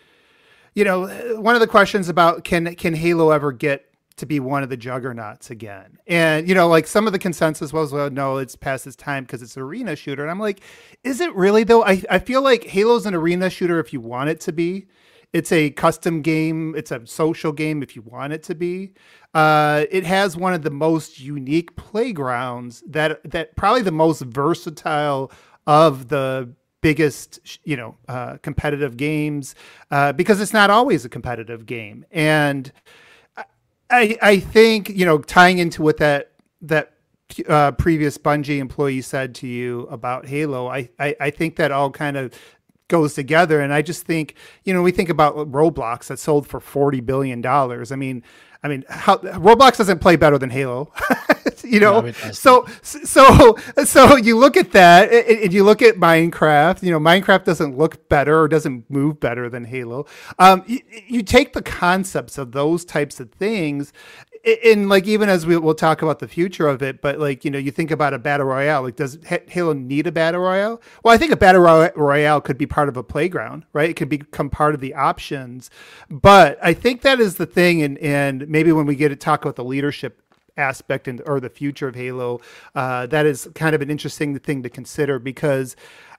you 0.75 0.85
know 0.85 1.07
one 1.41 1.55
of 1.55 1.63
the 1.63 1.67
questions 1.67 2.11
about 2.11 2.45
can 2.45 2.75
can 2.75 2.93
Halo 2.93 3.31
ever 3.31 3.51
get 3.51 3.91
to 4.17 4.27
be 4.27 4.39
one 4.39 4.63
of 4.63 4.69
the 4.69 4.77
juggernauts 4.77 5.51
again. 5.51 5.99
And 6.07 6.49
you 6.49 6.55
know, 6.55 6.69
like 6.69 6.87
some 6.87 7.07
of 7.07 7.13
the 7.13 7.19
consensus 7.19 7.73
was, 7.73 7.93
well, 7.93 8.11
no, 8.11 8.39
it's 8.39 8.57
past 8.57 8.87
its 8.87 8.97
time 8.97 9.25
because 9.25 9.43
it's 9.43 9.57
an 9.57 9.63
arena 9.63 9.97
shooter. 9.97 10.23
And 10.23 10.31
I'm 10.31 10.39
like, 10.39 10.61
is 11.03 11.21
it 11.21 11.35
really 11.35 11.65
though? 11.65 11.85
I, 11.85 12.03
I 12.11 12.19
feel 12.19 12.43
like 12.43 12.65
Halo's 12.65 13.07
an 13.07 13.15
arena 13.15 13.51
shooter 13.51 13.81
if 13.81 13.93
you 13.93 14.01
want 14.01 14.31
it 14.31 14.41
to 14.41 14.53
be. 14.53 14.87
It's 15.33 15.51
a 15.51 15.71
custom 15.71 16.23
game. 16.23 16.77
It's 16.77 16.93
a 16.93 17.05
social 17.09 17.51
game 17.51 17.83
if 17.83 17.97
you 17.97 18.03
want 18.03 18.33
it 18.33 18.45
to 18.45 18.55
be. 18.55 18.93
Uh, 19.35 19.85
it 19.91 20.05
has 20.05 20.37
one 20.37 20.55
of 20.55 20.63
the 20.63 20.71
most 20.71 21.19
unique 21.19 21.75
playgrounds 21.75 22.85
that 22.87 23.21
that 23.29 23.57
probably 23.57 23.83
the 23.83 23.91
most 23.91 24.23
versatile 24.23 25.33
of 25.67 26.09
the 26.09 26.55
biggest 26.83 27.59
you 27.65 27.77
know 27.77 27.97
uh, 28.09 28.37
competitive 28.43 28.97
games 28.97 29.57
uh, 29.91 30.13
because 30.13 30.41
it's 30.41 30.53
not 30.53 30.71
always 30.71 31.05
a 31.05 31.09
competitive 31.09 31.67
game 31.67 32.05
and 32.13 32.71
I 33.91 34.17
I 34.23 34.39
think 34.39 34.89
you 34.89 35.05
know 35.07 35.19
tying 35.19 35.59
into 35.59 35.83
what 35.83 35.99
that 35.99 36.33
that 36.63 36.93
uh, 37.49 37.73
previous 37.73 38.19
Bungie 38.19 38.59
employee 38.59 39.01
said 39.01 39.35
to 39.37 39.47
you 39.47 39.83
about 39.83 40.27
Halo, 40.27 40.69
I, 40.69 40.91
I 40.99 41.17
I 41.21 41.31
think 41.31 41.57
that 41.57 41.73
all 41.73 41.91
kind 41.91 42.17
of 42.17 42.33
goes 42.89 43.15
together, 43.15 43.61
and 43.61 43.73
I 43.73 43.83
just 43.83 44.07
think 44.07 44.35
you 44.65 44.75
know 44.75 44.83
we 44.83 44.93
think 44.93 45.09
about 45.09 45.37
Roblox 45.37 46.07
that 46.09 46.19
sold 46.19 46.47
for 46.47 46.61
forty 46.61 47.01
billion 47.01 47.41
dollars. 47.41 47.93
I 47.93 47.97
mean. 47.97 48.23
I 48.65 48.69
mean, 48.69 48.83
how, 48.89 49.19
Roblox 49.19 49.77
doesn't 49.77 49.99
play 49.99 50.17
better 50.17 50.39
than 50.39 50.49
Halo, 50.49 50.91
you 51.65 51.81
know. 51.81 52.01
No, 52.01 52.13
so, 52.13 52.67
so, 52.81 53.59
so 53.85 54.17
you 54.17 54.39
look 54.39 54.57
at 54.57 54.73
that, 54.73 55.13
and 55.13 55.53
you 55.53 55.65
look 55.65 55.83
at 55.83 55.97
Minecraft. 55.97 56.83
You 56.83 56.91
know, 56.91 56.99
Minecraft 56.99 57.45
doesn't 57.45 57.77
look 57.77 58.09
better 58.09 58.41
or 58.41 58.49
doesn't 58.49 58.91
move 58.91 59.21
better 59.21 59.51
than 59.51 59.67
Halo. 59.67 60.07
Um, 60.39 60.65
you, 60.67 60.81
you 61.07 61.23
take 61.23 61.53
the 61.53 61.61
concepts 61.61 62.39
of 62.39 62.53
those 62.53 62.87
types 62.87 63.21
of 63.21 63.31
things, 63.33 63.93
and 64.45 64.89
like 64.89 65.07
even 65.07 65.29
as 65.29 65.47
we, 65.47 65.57
we'll 65.57 65.75
talk 65.75 66.03
about 66.03 66.19
the 66.19 66.29
future 66.29 66.69
of 66.69 66.83
it, 66.83 67.01
but 67.01 67.19
like 67.19 67.45
you 67.45 67.51
know, 67.51 67.59
you 67.59 67.71
think 67.71 67.91
about 67.91 68.13
a 68.13 68.19
battle 68.19 68.47
royale. 68.47 68.83
Like, 68.83 68.97
does 68.97 69.19
Halo 69.25 69.73
need 69.73 70.07
a 70.07 70.13
battle 70.13 70.43
royale? 70.43 70.83
Well, 71.03 71.15
I 71.15 71.19
think 71.19 71.33
a 71.33 71.37
battle 71.37 71.63
royale 71.63 72.41
could 72.41 72.59
be 72.59 72.67
part 72.67 72.89
of 72.89 72.97
a 72.97 73.03
playground, 73.03 73.65
right? 73.73 73.89
It 73.89 73.95
could 73.95 74.09
become 74.09 74.51
part 74.51 74.75
of 74.75 74.81
the 74.81 74.95
options. 74.95 75.71
But 76.11 76.59
I 76.63 76.75
think 76.75 77.03
that 77.03 77.21
is 77.21 77.37
the 77.37 77.47
thing, 77.47 77.83
and 77.83 77.97
and 77.99 78.47
maybe 78.49 78.71
when 78.73 78.87
we 78.87 78.97
get 78.97 79.09
to 79.09 79.17
talk 79.17 79.43
about 79.45 79.57
the 79.57 79.65
leadership 79.65 80.21
aspect 80.57 81.09
and 81.09 81.23
or 81.27 81.41
the 81.41 81.51
future 81.51 81.89
of 81.89 81.95
Halo, 81.95 82.41
uh, 82.75 83.07
that 83.07 83.25
is 83.25 83.49
kind 83.55 83.75
of 83.75 83.81
an 83.81 83.91
interesting 83.91 84.39
thing 84.39 84.63
to 84.63 84.69
consider 84.69 85.19
because 85.19 85.75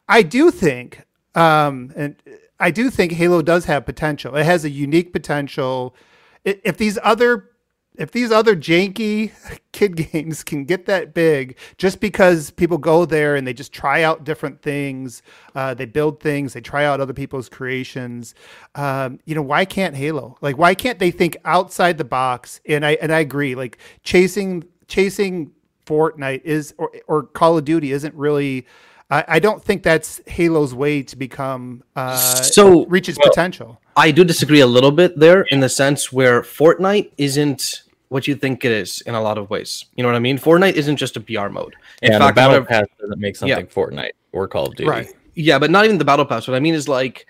I 0.09 0.23
do 0.23 0.49
think, 0.49 1.03
um, 1.35 1.93
and 1.95 2.15
I 2.59 2.71
do 2.71 2.89
think 2.89 3.11
Halo 3.11 3.43
does 3.43 3.65
have 3.65 3.85
potential. 3.85 4.35
It 4.35 4.45
has 4.45 4.65
a 4.65 4.69
unique 4.69 5.13
potential. 5.13 5.95
If 6.43 6.77
these 6.77 6.97
other 7.03 7.49
if 7.97 8.11
these 8.11 8.31
other 8.31 8.55
janky 8.55 9.31
kid 9.71 9.95
games 9.95 10.43
can 10.43 10.65
get 10.65 10.85
that 10.85 11.13
big 11.13 11.57
just 11.77 11.99
because 11.99 12.51
people 12.51 12.77
go 12.77 13.05
there 13.05 13.35
and 13.35 13.45
they 13.45 13.53
just 13.53 13.73
try 13.73 14.03
out 14.03 14.23
different 14.23 14.61
things 14.61 15.21
uh, 15.55 15.73
they 15.73 15.85
build 15.85 16.19
things 16.19 16.53
they 16.53 16.61
try 16.61 16.85
out 16.85 16.99
other 16.99 17.13
people's 17.13 17.49
creations 17.49 18.35
um, 18.75 19.19
you 19.25 19.35
know 19.35 19.41
why 19.41 19.65
can't 19.65 19.95
halo? 19.95 20.37
Like 20.41 20.57
why 20.57 20.75
can't 20.75 20.99
they 20.99 21.11
think 21.11 21.37
outside 21.45 21.97
the 21.97 22.05
box? 22.05 22.61
And 22.67 22.85
i 22.85 22.93
and 23.01 23.11
i 23.11 23.19
agree 23.19 23.55
like 23.55 23.77
chasing 24.03 24.63
chasing 24.87 25.51
fortnite 25.85 26.43
is 26.43 26.73
or, 26.77 26.91
or 27.07 27.23
call 27.23 27.57
of 27.57 27.65
duty 27.65 27.91
isn't 27.91 28.13
really 28.15 28.65
I, 29.09 29.25
I 29.27 29.39
don't 29.39 29.63
think 29.63 29.83
that's 29.83 30.21
halo's 30.27 30.73
way 30.73 31.03
to 31.03 31.15
become 31.15 31.83
uh, 31.95 32.17
So, 32.17 32.85
reach 32.87 33.07
its 33.07 33.19
well, 33.19 33.29
potential. 33.29 33.79
I 33.95 34.11
do 34.11 34.23
disagree 34.23 34.61
a 34.61 34.67
little 34.67 34.91
bit 34.91 35.19
there 35.19 35.43
in 35.49 35.59
the 35.59 35.69
sense 35.69 36.11
where 36.11 36.41
Fortnite 36.41 37.11
isn't 37.17 37.83
what 38.09 38.27
you 38.27 38.35
think 38.35 38.63
it 38.65 38.71
is 38.71 39.01
in 39.01 39.15
a 39.15 39.21
lot 39.21 39.37
of 39.37 39.49
ways. 39.49 39.85
You 39.95 40.03
know 40.03 40.09
what 40.09 40.15
I 40.15 40.19
mean? 40.19 40.37
Fortnite 40.37 40.73
isn't 40.73 40.97
just 40.97 41.17
a 41.17 41.19
BR 41.19 41.49
mode. 41.49 41.75
In 42.01 42.11
yeah, 42.11 42.19
fact, 42.19 42.35
the 42.35 42.39
battle 42.41 42.65
pass 42.65 42.85
doesn't 42.99 43.19
make 43.19 43.35
something 43.35 43.67
Fortnite 43.67 44.11
or 44.31 44.47
Call 44.47 44.67
of 44.67 44.75
Duty. 44.75 44.89
right 44.89 45.07
yeah, 45.37 45.59
but 45.59 45.69
not 45.69 45.83
even 45.83 45.97
the 45.97 46.05
battle 46.05 46.25
pass. 46.25 46.47
What 46.47 46.55
I 46.55 46.59
mean 46.61 46.73
is 46.73 46.87
like 46.87 47.25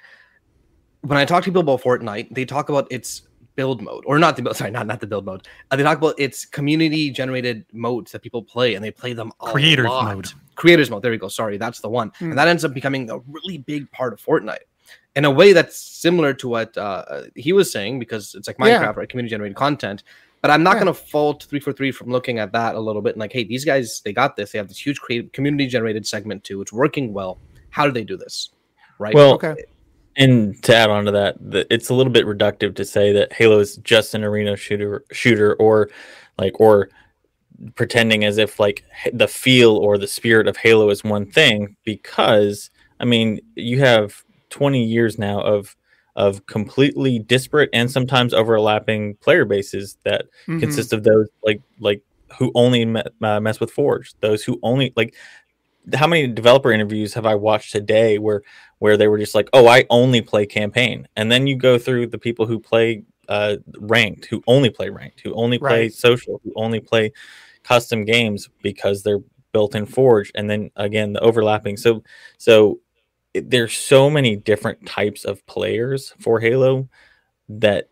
when 1.01 1.17
I 1.17 1.25
talk 1.25 1.43
to 1.43 1.49
people 1.49 1.61
about 1.61 1.81
Fortnite, 1.81 2.33
they 2.33 2.45
talk 2.45 2.69
about 2.69 2.87
its 2.91 3.23
build 3.55 3.81
mode, 3.81 4.03
or 4.05 4.19
not 4.19 4.35
the 4.35 4.41
build. 4.43 4.55
Sorry, 4.57 4.69
not 4.71 4.85
not 4.85 4.99
the 4.99 5.07
build 5.07 5.25
mode. 5.25 5.47
Uh, 5.71 5.75
they 5.75 5.83
talk 5.83 5.97
about 5.97 6.19
its 6.19 6.45
community 6.45 7.09
generated 7.09 7.65
modes 7.73 8.11
that 8.11 8.21
people 8.21 8.43
play, 8.43 8.75
and 8.75 8.83
they 8.83 8.91
play 8.91 9.13
them 9.13 9.31
a 9.41 9.47
Creators 9.51 9.87
lot. 9.87 10.13
mode. 10.15 10.27
Creators 10.55 10.89
mode. 10.91 11.01
There 11.01 11.11
we 11.11 11.17
go. 11.17 11.27
Sorry, 11.27 11.57
that's 11.57 11.79
the 11.79 11.89
one, 11.89 12.11
Hmm. 12.19 12.29
and 12.29 12.37
that 12.37 12.47
ends 12.47 12.63
up 12.63 12.73
becoming 12.73 13.09
a 13.09 13.17
really 13.19 13.57
big 13.57 13.89
part 13.91 14.13
of 14.13 14.21
Fortnite. 14.21 14.65
In 15.15 15.23
a 15.25 15.31
way 15.31 15.53
that's 15.53 15.77
similar 15.79 16.33
to 16.35 16.47
what 16.49 16.77
uh, 16.77 17.23
he 17.35 17.53
was 17.53 17.71
saying, 17.71 17.99
because 17.99 18.35
it's 18.35 18.47
like 18.47 18.57
Yeah. 18.59 18.83
Minecraft, 18.83 18.95
right? 18.97 19.09
Community 19.09 19.31
generated 19.31 19.55
content. 19.55 20.03
But 20.45 20.51
I'm 20.51 20.61
not 20.61 20.75
Yeah. 20.75 20.83
going 20.83 20.93
to 20.93 21.01
fault 21.01 21.41
343 21.49 21.91
from 21.91 22.11
looking 22.11 22.37
at 22.37 22.51
that 22.51 22.75
a 22.75 22.79
little 22.79 23.01
bit 23.01 23.15
and 23.15 23.19
like, 23.19 23.33
hey, 23.33 23.43
these 23.43 23.65
guys, 23.65 24.03
they 24.05 24.13
got 24.13 24.35
this. 24.35 24.51
They 24.51 24.59
have 24.59 24.67
this 24.67 24.77
huge 24.77 24.99
creative 24.99 25.31
community 25.31 25.65
generated 25.65 26.05
segment 26.05 26.43
too. 26.43 26.61
It's 26.61 26.71
working 26.71 27.13
well. 27.13 27.39
How 27.71 27.87
do 27.87 27.91
they 27.91 28.03
do 28.03 28.15
this? 28.15 28.51
Right. 28.99 29.15
Well, 29.15 29.33
Okay. 29.33 29.55
And 30.17 30.61
to 30.61 30.75
add 30.75 30.91
on 30.91 31.05
to 31.05 31.11
that, 31.13 31.37
the, 31.41 31.65
it's 31.73 31.89
a 31.89 31.95
little 31.95 32.13
bit 32.13 32.27
reductive 32.27 32.75
to 32.75 32.85
say 32.85 33.11
that 33.13 33.33
Halo 33.33 33.57
is 33.57 33.77
just 33.77 34.13
an 34.13 34.23
arena 34.23 34.55
shooter, 34.55 35.03
shooter, 35.11 35.55
or 35.55 35.89
like, 36.37 36.59
or 36.59 36.89
pretending 37.73 38.23
as 38.23 38.37
if 38.37 38.59
like 38.59 38.83
the 39.13 39.27
feel 39.27 39.77
or 39.77 39.97
the 39.97 40.05
spirit 40.07 40.47
of 40.47 40.57
Halo 40.57 40.91
is 40.91 41.03
one 41.03 41.25
thing. 41.25 41.75
Because 41.85 42.69
I 42.99 43.05
mean, 43.05 43.39
you 43.55 43.79
have 43.79 44.23
20 44.51 44.83
years 44.83 45.17
now 45.17 45.41
of 45.41 45.75
of 46.15 46.45
completely 46.47 47.19
disparate 47.19 47.69
and 47.73 47.89
sometimes 47.91 48.33
overlapping 48.33 49.15
player 49.17 49.45
bases 49.45 49.97
that 50.05 50.25
Mhm. 50.47 50.59
consist 50.59 50.93
of 50.93 51.03
those 51.03 51.27
like 51.43 51.61
like 51.79 52.01
who 52.39 52.51
only 52.55 52.85
me- 52.85 53.01
uh, 53.21 53.39
mess 53.39 53.59
with 53.59 53.71
Forge, 53.71 54.13
those 54.21 54.43
who 54.43 54.59
only 54.63 54.93
like. 54.95 55.15
How 55.93 56.07
many 56.07 56.25
developer 56.27 56.71
interviews 56.71 57.13
have 57.13 57.27
I 57.27 57.35
watched 57.35 57.71
today 57.71 58.17
where 58.17 58.41
where 58.79 58.97
they 58.97 59.07
were 59.07 59.19
just 59.19 59.35
like, 59.35 59.49
"Oh, 59.53 59.67
I 59.67 59.85
only 59.91 60.19
play 60.21 60.47
campaign," 60.47 61.07
and 61.15 61.31
then 61.31 61.45
you 61.45 61.55
go 61.55 61.77
through 61.77 62.07
the 62.07 62.17
people 62.17 62.47
who 62.47 62.59
play 62.59 63.03
uh, 63.29 63.57
ranked, 63.79 64.25
who 64.25 64.41
only 64.47 64.71
play 64.71 64.89
ranked, 64.89 65.21
who 65.21 65.33
only 65.35 65.59
play 65.59 65.81
Right. 65.83 65.93
social, 65.93 66.41
who 66.43 66.51
only 66.55 66.79
play 66.79 67.11
custom 67.63 68.03
games 68.05 68.49
because 68.63 69.03
they're 69.03 69.21
built 69.53 69.75
in 69.75 69.85
Forge, 69.85 70.31
and 70.35 70.49
then 70.49 70.71
again 70.75 71.13
the 71.13 71.19
overlapping. 71.21 71.77
So 71.77 72.03
so 72.39 72.79
there's 73.43 73.75
so 73.75 74.09
many 74.09 74.35
different 74.35 74.85
types 74.85 75.25
of 75.25 75.45
players 75.45 76.13
for 76.19 76.39
Halo 76.39 76.89
that 77.49 77.89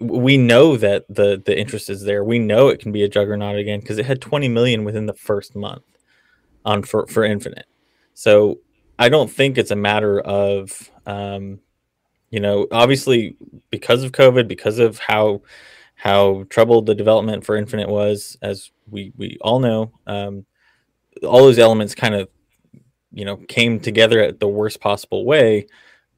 we 0.00 0.36
know 0.36 0.76
that 0.76 1.04
the 1.08 1.42
the 1.44 1.58
interest 1.58 1.90
is 1.90 2.02
there. 2.02 2.24
We 2.24 2.38
know 2.38 2.68
it 2.68 2.80
can 2.80 2.92
be 2.92 3.02
a 3.02 3.08
juggernaut 3.08 3.58
again 3.58 3.80
because 3.80 3.98
it 3.98 4.06
had 4.06 4.20
20 4.20 4.48
million 4.48 4.84
within 4.84 5.06
the 5.06 5.14
first 5.14 5.56
month 5.56 5.82
on 6.64 6.82
for 6.82 7.06
for 7.08 7.24
Infinite. 7.24 7.66
So 8.14 8.60
I 8.98 9.08
don't 9.08 9.30
think 9.30 9.58
it's 9.58 9.70
a 9.70 9.76
matter 9.76 10.20
of 10.20 10.90
um, 11.06 11.60
you 12.30 12.40
know 12.40 12.66
obviously 12.70 13.36
because 13.70 14.04
of 14.04 14.12
COVID, 14.12 14.48
because 14.48 14.78
of 14.78 14.98
how 14.98 15.42
how 15.94 16.44
troubled 16.48 16.86
the 16.86 16.94
development 16.94 17.44
for 17.44 17.56
Infinite 17.56 17.88
was, 17.88 18.36
as 18.40 18.70
we 18.88 19.12
we 19.16 19.36
all 19.40 19.58
know, 19.58 19.92
um, 20.06 20.46
all 21.24 21.40
those 21.40 21.58
elements 21.58 21.94
kind 21.94 22.14
of 22.14 22.28
you 23.12 23.24
know 23.24 23.36
came 23.48 23.80
together 23.80 24.20
at 24.20 24.40
the 24.40 24.48
worst 24.48 24.80
possible 24.80 25.24
way. 25.24 25.66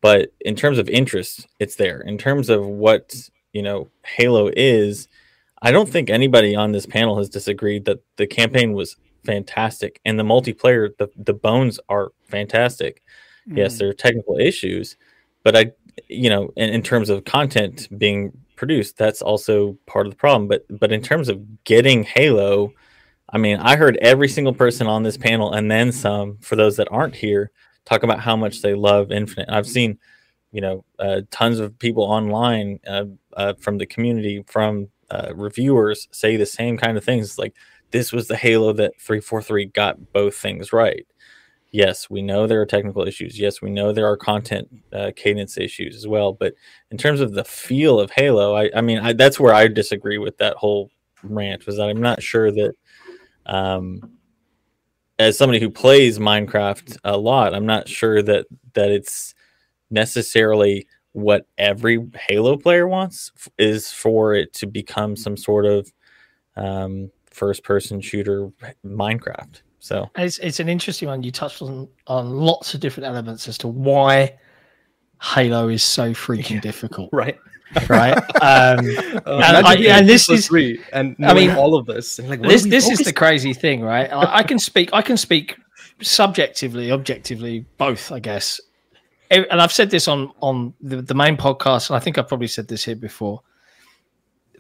But 0.01 0.33
in 0.41 0.57
terms 0.57 0.79
of 0.79 0.89
interest, 0.89 1.47
it's 1.59 1.77
there. 1.77 2.01
In 2.01 2.17
terms 2.19 2.49
of 2.49 2.67
what 2.67 3.15
you 3.53 3.63
know 3.63 3.89
Halo 4.05 4.51
is, 4.57 5.09
I 5.63 5.73
don't 5.73 5.89
think 5.89 6.09
anybody 6.11 6.57
on 6.57 6.73
this 6.73 6.87
panel 6.87 7.19
has 7.19 7.29
disagreed 7.29 7.85
that 7.85 8.03
the 8.17 8.27
campaign 8.27 8.73
was 8.73 8.97
fantastic 9.25 10.01
and 10.07 10.19
the 10.19 10.25
multiplayer, 10.25 10.97
the 10.99 11.09
the 11.17 11.35
bones 11.35 11.79
are 11.89 12.13
fantastic. 12.29 13.03
Yes, 13.47 13.75
Mhm. 13.75 13.79
there 13.79 13.89
are 13.91 13.95
technical 13.95 14.39
issues, 14.39 14.97
but 15.43 15.57
I, 15.57 15.73
you 16.09 16.31
know, 16.31 16.51
in, 16.57 16.71
in 16.71 16.83
terms 16.83 17.11
of 17.11 17.25
content 17.25 17.89
being 17.99 18.33
produced, 18.57 18.97
that's 18.97 19.23
also 19.23 19.77
part 19.87 20.07
of 20.07 20.13
the 20.13 20.17
problem. 20.17 20.49
But 20.49 20.65
but 20.79 20.93
in 20.93 21.03
terms 21.03 21.29
of 21.29 21.65
getting 21.65 22.05
Halo, 22.05 22.73
I 23.33 23.39
mean, 23.39 23.59
I 23.59 23.77
heard 23.77 23.97
every 23.99 24.29
single 24.29 24.55
person 24.55 24.87
on 24.87 25.03
this 25.03 25.17
panel 25.17 25.53
and 25.53 25.71
then 25.71 25.93
some. 25.93 26.39
For 26.39 26.57
those 26.57 26.77
that 26.77 26.89
aren't 26.91 27.15
here, 27.15 27.51
talk 27.85 28.03
about 28.03 28.21
how 28.21 28.37
much 28.37 28.63
they 28.63 28.75
love 28.75 29.13
Infinite. 29.13 29.49
I've 29.51 29.67
seen, 29.67 29.99
you 30.53 30.61
know, 30.61 30.85
uh, 30.99 31.23
tons 31.31 31.59
of 31.59 31.79
people 31.79 32.03
online 32.03 32.81
uh, 32.87 33.05
uh, 33.35 33.55
from 33.61 33.79
the 33.79 33.87
community, 33.87 34.45
from 34.47 34.89
uh, 35.11 35.33
reviewers, 35.35 36.09
say 36.11 36.37
the 36.37 36.47
same 36.47 36.77
kind 36.77 36.97
of 36.97 37.05
things. 37.05 37.39
Like 37.39 37.55
this 37.91 38.13
was 38.13 38.29
the 38.29 38.37
Halo 38.37 38.73
that 38.75 39.01
three 39.01 39.21
four 39.21 39.43
three 39.43 39.67
got 39.67 40.13
both 40.13 40.37
things 40.37 40.73
right 40.73 41.07
yes, 41.73 42.11
we 42.11 42.23
know 42.23 42.47
there 42.47 42.61
are 42.61 42.67
technical 42.67 43.07
issues. 43.07 43.39
Yes, 43.39 43.63
we 43.63 43.71
know 43.71 43.93
there 43.93 44.07
are 44.07 44.17
content 44.17 44.69
uh, 44.93 45.13
cadence 45.15 45.57
issues 45.59 45.97
as 45.97 46.07
well. 46.07 46.33
But 46.33 46.55
in 46.91 46.99
terms 46.99 47.21
of 47.21 47.33
the 47.33 47.45
feel 47.45 48.01
of 48.01 48.11
Halo, 48.11 48.55
I, 48.55 48.71
I 48.75 48.81
mean, 48.81 48.99
I, 48.99 49.13
that's 49.13 49.41
where 49.41 49.55
I 49.55 49.69
disagree 49.69 50.19
with 50.19 50.37
that 50.39 50.57
whole 50.57 50.91
rant. 51.23 51.67
Was 51.67 51.77
that 51.77 51.89
I'm 51.89 52.01
not 52.01 52.23
sure 52.23 52.51
that, 52.51 52.75
um, 53.47 54.19
as 55.19 55.37
somebody 55.37 55.61
who 55.61 55.71
plays 55.71 56.19
Minecraft 56.19 56.97
a 57.05 57.17
lot, 57.17 57.55
I'm 57.55 57.67
not 57.67 57.89
sure 57.89 58.23
that 58.23 58.47
that 58.75 58.91
it's 58.91 59.35
necessarily 59.91 60.87
what 61.13 61.47
every 61.59 62.07
Halo 62.29 62.57
player 62.57 62.87
wants 62.87 63.33
f- 63.37 63.49
is 63.59 63.91
for 63.93 64.35
it 64.35 64.53
to 64.55 64.67
become 64.67 65.17
some 65.17 65.37
sort 65.37 65.67
of 65.67 65.93
um, 66.57 67.11
first-person 67.31 68.01
shooter 68.01 68.51
Minecraft. 68.85 69.63
So. 69.81 70.09
It's, 70.17 70.39
it's 70.39 70.61
an 70.61 70.69
interesting 70.69 71.09
one. 71.09 71.23
You 71.23 71.33
touched 71.33 71.63
on, 71.63 71.89
on 72.07 72.31
lots 72.31 72.75
of 72.75 72.81
different 72.81 73.09
elements 73.09 73.49
as 73.49 73.59
to 73.59 73.69
why 73.69 74.39
Halo 75.21 75.69
is 75.69 75.83
so 75.83 76.13
freaking 76.13 76.61
difficult, 76.61 77.11
right. 77.13 77.39
Right? 77.89 78.17
Um, 78.41 78.79
Uh, 79.27 79.43
And 79.45 79.67
I- 79.67 79.75
and 79.99 80.09
this 80.09 80.29
is- 80.29 80.47
three 80.47 80.81
and 80.93 81.17
I 81.25 81.35
mean, 81.35 81.51
all 81.51 81.75
of 81.77 81.87
this. 81.87 82.19
like, 82.19 82.43
this 82.43 82.65
this 82.65 82.89
is 82.89 82.99
the 83.01 83.13
crazy 83.13 83.53
thing, 83.55 83.83
right? 83.83 84.11
I, 84.13 84.39
I 84.39 84.43
can 84.43 84.59
speak 84.59 84.91
I 84.93 85.03
can 85.03 85.17
speak 85.17 85.57
subjectively, 86.03 86.91
objectively, 86.93 87.67
both, 87.79 88.11
I 88.13 88.21
guess. 88.21 88.61
And 89.31 89.61
I've 89.61 89.73
said 89.73 89.91
this 89.91 90.09
on 90.09 90.33
on 90.41 90.75
the, 90.81 91.03
the 91.03 91.15
main 91.15 91.37
podcast, 91.37 91.91
and 91.91 91.97
I 91.97 92.01
think 92.01 92.19
I've 92.19 92.27
probably 92.29 92.49
said 92.49 92.67
this 92.69 92.85
here 92.85 92.97
before. 92.97 93.43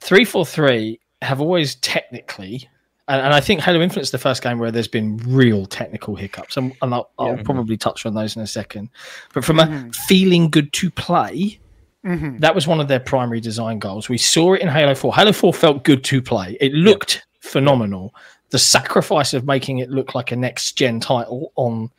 Three 0.00 0.24
four 0.24 0.46
three 0.46 1.00
have 1.22 1.40
always 1.40 1.74
technically, 1.76 2.68
and, 3.08 3.20
and 3.20 3.34
I 3.34 3.40
think 3.40 3.60
Halo 3.60 3.80
Infinite 3.82 4.02
is 4.02 4.10
the 4.12 4.18
first 4.18 4.42
game 4.42 4.58
where 4.60 4.70
there's 4.70 4.86
been 4.88 5.16
real 5.26 5.66
technical 5.66 6.14
hiccups, 6.14 6.56
and, 6.56 6.72
and 6.82 6.94
I'll, 6.94 7.10
I'll 7.18 7.36
probably 7.38 7.76
touch 7.76 8.06
on 8.06 8.14
those 8.14 8.36
in 8.36 8.42
a 8.42 8.46
second. 8.46 8.90
But 9.34 9.44
from 9.44 9.58
a 9.58 9.64
Mhm. 9.64 9.94
feeling 10.06 10.48
good 10.50 10.72
to 10.74 10.90
play, 10.90 11.58
Mhm. 12.04 12.40
that 12.40 12.54
was 12.54 12.66
one 12.66 12.80
of 12.80 12.88
their 12.88 13.00
primary 13.00 13.40
design 13.40 13.78
goals. 13.78 14.08
We 14.08 14.18
saw 14.18 14.54
it 14.54 14.62
in 14.62 14.68
Halo 14.68 14.94
4. 14.94 15.14
Halo 15.14 15.32
4 15.32 15.52
felt 15.52 15.84
good 15.84 16.02
to 16.04 16.22
play. 16.22 16.56
It 16.60 16.72
looked 16.72 17.26
phenomenal. 17.40 18.14
The 18.50 18.58
sacrifice 18.58 19.34
of 19.34 19.44
making 19.44 19.78
it 19.78 19.90
look 19.90 20.14
like 20.14 20.32
a 20.32 20.36
next 20.36 20.72
gen 20.72 21.00
title 21.00 21.52
on 21.56 21.90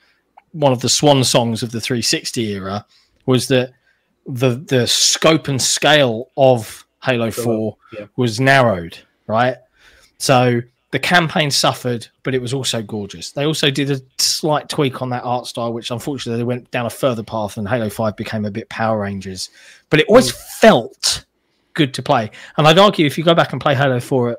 one 0.53 0.71
of 0.71 0.81
the 0.81 0.89
swan 0.89 1.23
songs 1.23 1.63
of 1.63 1.71
the 1.71 1.79
360 1.79 2.53
era 2.53 2.85
was 3.25 3.47
that 3.47 3.71
the 4.25 4.55
the 4.67 4.85
scope 4.87 5.47
and 5.47 5.61
scale 5.61 6.29
of 6.35 6.85
Halo 7.03 7.31
4 7.31 7.77
yeah. 7.93 8.05
was 8.15 8.39
narrowed, 8.39 8.97
right? 9.27 9.57
So 10.17 10.61
the 10.91 10.99
campaign 10.99 11.49
suffered, 11.49 12.07
but 12.23 12.35
it 12.35 12.41
was 12.41 12.53
also 12.53 12.81
gorgeous. 12.81 13.31
They 13.31 13.45
also 13.45 13.71
did 13.71 13.89
a 13.89 14.01
slight 14.17 14.67
tweak 14.67 15.01
on 15.01 15.09
that 15.09 15.23
art 15.23 15.47
style, 15.47 15.71
which 15.71 15.89
unfortunately 15.89 16.37
they 16.37 16.45
went 16.45 16.69
down 16.71 16.85
a 16.85 16.89
further 16.89 17.23
path, 17.23 17.57
and 17.57 17.67
Halo 17.67 17.89
5 17.89 18.15
became 18.17 18.45
a 18.45 18.51
bit 18.51 18.67
Power 18.69 18.99
Rangers. 18.99 19.49
But 19.89 20.01
it 20.01 20.07
always 20.07 20.31
mm. 20.31 20.59
felt 20.59 21.25
good 21.73 21.93
to 21.93 22.03
play. 22.03 22.29
And 22.57 22.67
I'd 22.67 22.77
argue 22.77 23.05
if 23.05 23.17
you 23.17 23.23
go 23.23 23.33
back 23.33 23.53
and 23.53 23.61
play 23.61 23.73
Halo 23.73 24.01
4 24.01 24.31
at 24.31 24.37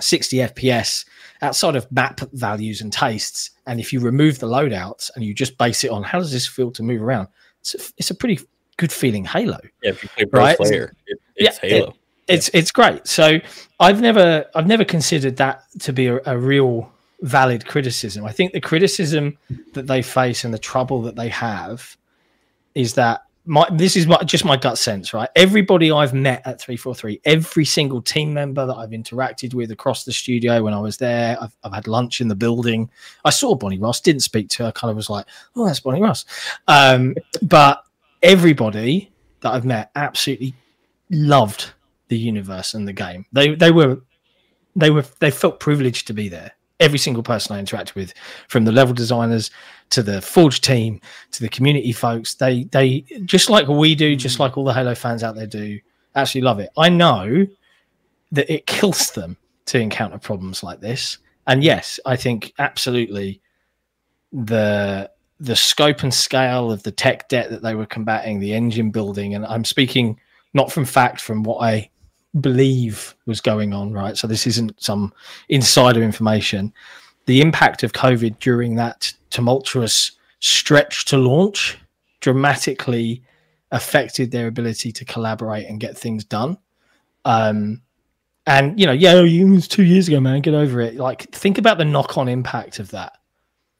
60 0.00 0.36
FPS, 0.36 1.04
outside 1.42 1.74
of 1.74 1.90
map 1.90 2.20
values 2.32 2.80
and 2.80 2.92
tastes, 2.92 3.50
and 3.66 3.80
if 3.80 3.92
you 3.92 3.98
remove 3.98 4.38
the 4.38 4.46
loadouts 4.46 5.10
and 5.16 5.24
you 5.24 5.34
just 5.34 5.58
base 5.58 5.82
it 5.82 5.90
on 5.90 6.04
how 6.04 6.20
does 6.20 6.30
this 6.30 6.46
feel 6.46 6.70
to 6.70 6.84
move 6.84 7.02
around, 7.02 7.26
it's 7.60 7.74
a, 7.74 7.92
it's 7.98 8.10
a 8.10 8.14
pretty 8.14 8.38
good 8.76 8.92
feeling 8.92 9.24
Halo. 9.24 9.58
Yeah, 9.82 9.90
if 9.90 10.02
you 10.04 10.08
play 10.08 10.26
Right. 10.30 10.56
player, 10.56 10.92
it, 11.06 11.18
Yeah, 11.36 11.48
it's 11.48 11.58
Halo. 11.58 11.94
It's 12.28 12.50
it's 12.54 12.70
great. 12.70 13.06
So 13.06 13.38
I've 13.80 14.00
never 14.00 14.46
I've 14.54 14.66
never 14.66 14.84
considered 14.84 15.36
that 15.36 15.64
to 15.80 15.92
be 15.92 16.06
a, 16.06 16.20
a 16.26 16.38
real 16.38 16.90
valid 17.22 17.66
criticism. 17.66 18.24
I 18.24 18.32
think 18.32 18.52
the 18.52 18.60
criticism 18.60 19.38
that 19.72 19.86
they 19.86 20.02
face 20.02 20.44
and 20.44 20.52
the 20.52 20.58
trouble 20.58 21.02
that 21.02 21.16
they 21.16 21.28
have 21.28 21.96
is 22.74 22.94
that 22.94 23.22
my 23.46 23.68
this 23.72 23.96
is 23.96 24.06
my, 24.06 24.16
just 24.24 24.44
my 24.44 24.56
gut 24.56 24.78
sense, 24.78 25.12
right? 25.12 25.28
Everybody 25.36 25.92
I've 25.92 26.14
met 26.14 26.46
at 26.46 26.60
343, 26.60 27.20
every 27.24 27.64
single 27.64 28.00
team 28.00 28.32
member 28.32 28.66
that 28.66 28.74
I've 28.74 28.90
interacted 28.90 29.52
with 29.52 29.70
across 29.70 30.04
the 30.04 30.12
studio 30.12 30.62
when 30.62 30.72
I 30.72 30.80
was 30.80 30.96
there, 30.96 31.36
I've, 31.40 31.54
I've 31.62 31.74
had 31.74 31.86
lunch 31.86 32.20
in 32.20 32.28
the 32.28 32.34
building. 32.34 32.90
I 33.24 33.30
saw 33.30 33.54
Bonnie 33.54 33.78
Ross, 33.78 34.00
didn't 34.00 34.22
speak 34.22 34.48
to 34.50 34.64
her, 34.64 34.72
kind 34.72 34.90
of 34.90 34.96
was 34.96 35.10
like, 35.10 35.26
oh, 35.56 35.66
that's 35.66 35.80
Bonnie 35.80 36.00
Ross. 36.00 36.24
Um, 36.68 37.14
but 37.42 37.84
everybody 38.22 39.12
that 39.40 39.52
I've 39.52 39.66
met 39.66 39.90
absolutely 39.94 40.54
loved 41.10 41.72
the 42.08 42.18
universe 42.18 42.74
and 42.74 42.86
the 42.86 42.92
game. 42.92 43.26
They 43.32 43.54
they 43.54 43.70
were 43.70 43.98
they 44.76 44.90
were 44.90 45.04
they 45.20 45.30
felt 45.30 45.60
privileged 45.60 46.06
to 46.08 46.12
be 46.12 46.28
there. 46.28 46.52
Every 46.80 46.98
single 46.98 47.22
person 47.22 47.54
I 47.54 47.62
interacted 47.62 47.94
with, 47.94 48.12
from 48.48 48.64
the 48.64 48.72
level 48.72 48.94
designers 48.94 49.50
to 49.90 50.02
the 50.02 50.20
Forge 50.20 50.60
team 50.60 51.00
to 51.30 51.40
the 51.40 51.48
community 51.48 51.92
folks, 51.92 52.34
they 52.34 52.64
they 52.64 53.00
just 53.24 53.48
like 53.48 53.68
we 53.68 53.94
do, 53.94 54.16
just 54.16 54.36
hmm. 54.36 54.42
like 54.42 54.58
all 54.58 54.64
the 54.64 54.74
Halo 54.74 54.94
fans 54.94 55.22
out 55.22 55.36
there 55.36 55.46
do. 55.46 55.78
actually 56.14 56.40
love 56.40 56.60
it. 56.60 56.70
I 56.76 56.88
know 56.88 57.46
that 58.32 58.52
it 58.52 58.66
kills 58.66 59.12
them 59.12 59.36
to 59.66 59.78
encounter 59.78 60.18
problems 60.18 60.62
like 60.62 60.80
this. 60.80 61.18
And 61.46 61.62
yes, 61.62 62.00
I 62.04 62.16
think 62.16 62.52
absolutely 62.58 63.40
the 64.32 65.10
the 65.40 65.56
scope 65.56 66.02
and 66.02 66.14
scale 66.14 66.70
of 66.70 66.82
the 66.82 66.92
tech 66.92 67.28
debt 67.28 67.50
that 67.50 67.62
they 67.62 67.74
were 67.74 67.86
combating, 67.86 68.38
the 68.38 68.54
engine 68.54 68.90
building, 68.90 69.34
and 69.34 69.44
I'm 69.46 69.64
speaking 69.64 70.18
not 70.54 70.72
from 70.72 70.84
fact, 70.84 71.20
from 71.20 71.42
what 71.42 71.62
I 71.62 71.90
believe 72.40 73.14
was 73.26 73.40
going 73.40 73.72
on, 73.72 73.92
right? 73.92 74.16
So 74.16 74.26
this 74.26 74.46
isn't 74.46 74.82
some 74.82 75.12
insider 75.48 76.02
information. 76.02 76.72
The 77.26 77.40
impact 77.40 77.82
of 77.82 77.92
COVID 77.92 78.38
during 78.38 78.74
that 78.76 79.12
tumultuous 79.30 80.12
stretch 80.40 81.04
to 81.06 81.16
launch 81.16 81.78
dramatically 82.20 83.22
affected 83.70 84.30
their 84.30 84.46
ability 84.46 84.92
to 84.92 85.04
collaborate 85.04 85.66
and 85.66 85.80
get 85.80 85.96
things 85.96 86.24
done. 86.24 86.58
Um, 87.24 87.82
and 88.46 88.78
you 88.78 88.86
know, 88.86 88.92
yeah, 88.92 89.14
it 89.14 89.44
was 89.44 89.68
two 89.68 89.84
years 89.84 90.08
ago, 90.08 90.20
man. 90.20 90.42
Get 90.42 90.54
over 90.54 90.80
it. 90.80 90.96
Like, 90.96 91.30
think 91.32 91.58
about 91.58 91.78
the 91.78 91.84
knock-on 91.84 92.28
impact 92.28 92.78
of 92.78 92.90
that. 92.90 93.18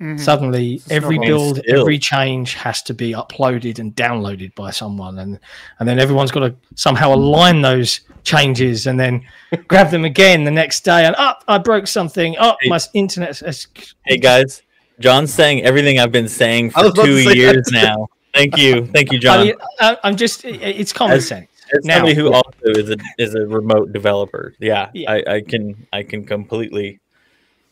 Mhm. 0.05 0.21
Suddenly, 0.21 0.83
every 0.91 1.19
build, 1.19 1.59
still. 1.59 1.81
every 1.81 1.99
change 1.99 2.55
has 2.55 2.83
to 2.83 2.93
be 2.95 3.13
uploaded 3.13 3.79
and 3.79 3.95
downloaded 3.97 4.55
by 4.55 4.71
someone, 4.71 5.19
and 5.19 5.39
and 5.79 5.89
then 5.89 5.99
everyone's 5.99 6.31
got 6.31 6.41
to 6.41 6.55
somehow 6.75 7.15
align 7.15 7.63
those 7.63 8.01
changes, 8.23 8.87
and 8.87 9.01
then 9.01 9.23
grab 9.69 9.91
them 9.91 10.05
again 10.05 10.45
the 10.45 10.51
next 10.51 10.85
day. 10.85 11.07
And 11.07 11.17
up, 11.17 11.43
I 11.49 11.57
broke 11.59 11.87
something. 11.87 12.37
Up, 12.37 12.59
Hey. 12.61 12.69
my 12.69 12.79
internet. 12.93 13.39
Has, 13.39 13.67
Hey 14.05 14.19
guys, 14.19 14.61
John's 15.01 15.33
saying 15.33 15.63
everything 15.65 15.99
I've 15.99 16.13
been 16.13 16.29
saying 16.29 16.71
for 16.71 16.91
two 16.93 17.23
say 17.23 17.35
years 17.37 17.67
that. 17.73 17.83
now. 17.85 18.09
Thank 18.35 18.59
you, 18.59 18.85
thank 18.87 19.11
you, 19.13 19.19
I 19.19 19.21
John. 19.21 19.47
mean, 19.47 19.55
I, 19.81 19.97
I'm 20.05 20.17
just, 20.17 20.45
it's 20.45 20.93
common 20.93 21.17
As- 21.19 21.29
sense. 21.29 21.49
As 21.73 21.85
now- 21.85 21.95
somebody 21.95 22.15
who 22.15 22.31
also 22.33 22.51
is 22.67 22.91
a 22.91 22.97
is 23.17 23.35
a 23.35 23.47
remote 23.47 23.93
developer, 23.95 24.53
yeah, 24.61 24.91
Yeah. 24.93 25.11
I, 25.13 25.35
I 25.37 25.41
can 25.41 25.87
I 25.95 26.03
can 26.03 26.27
completely. 26.27 27.01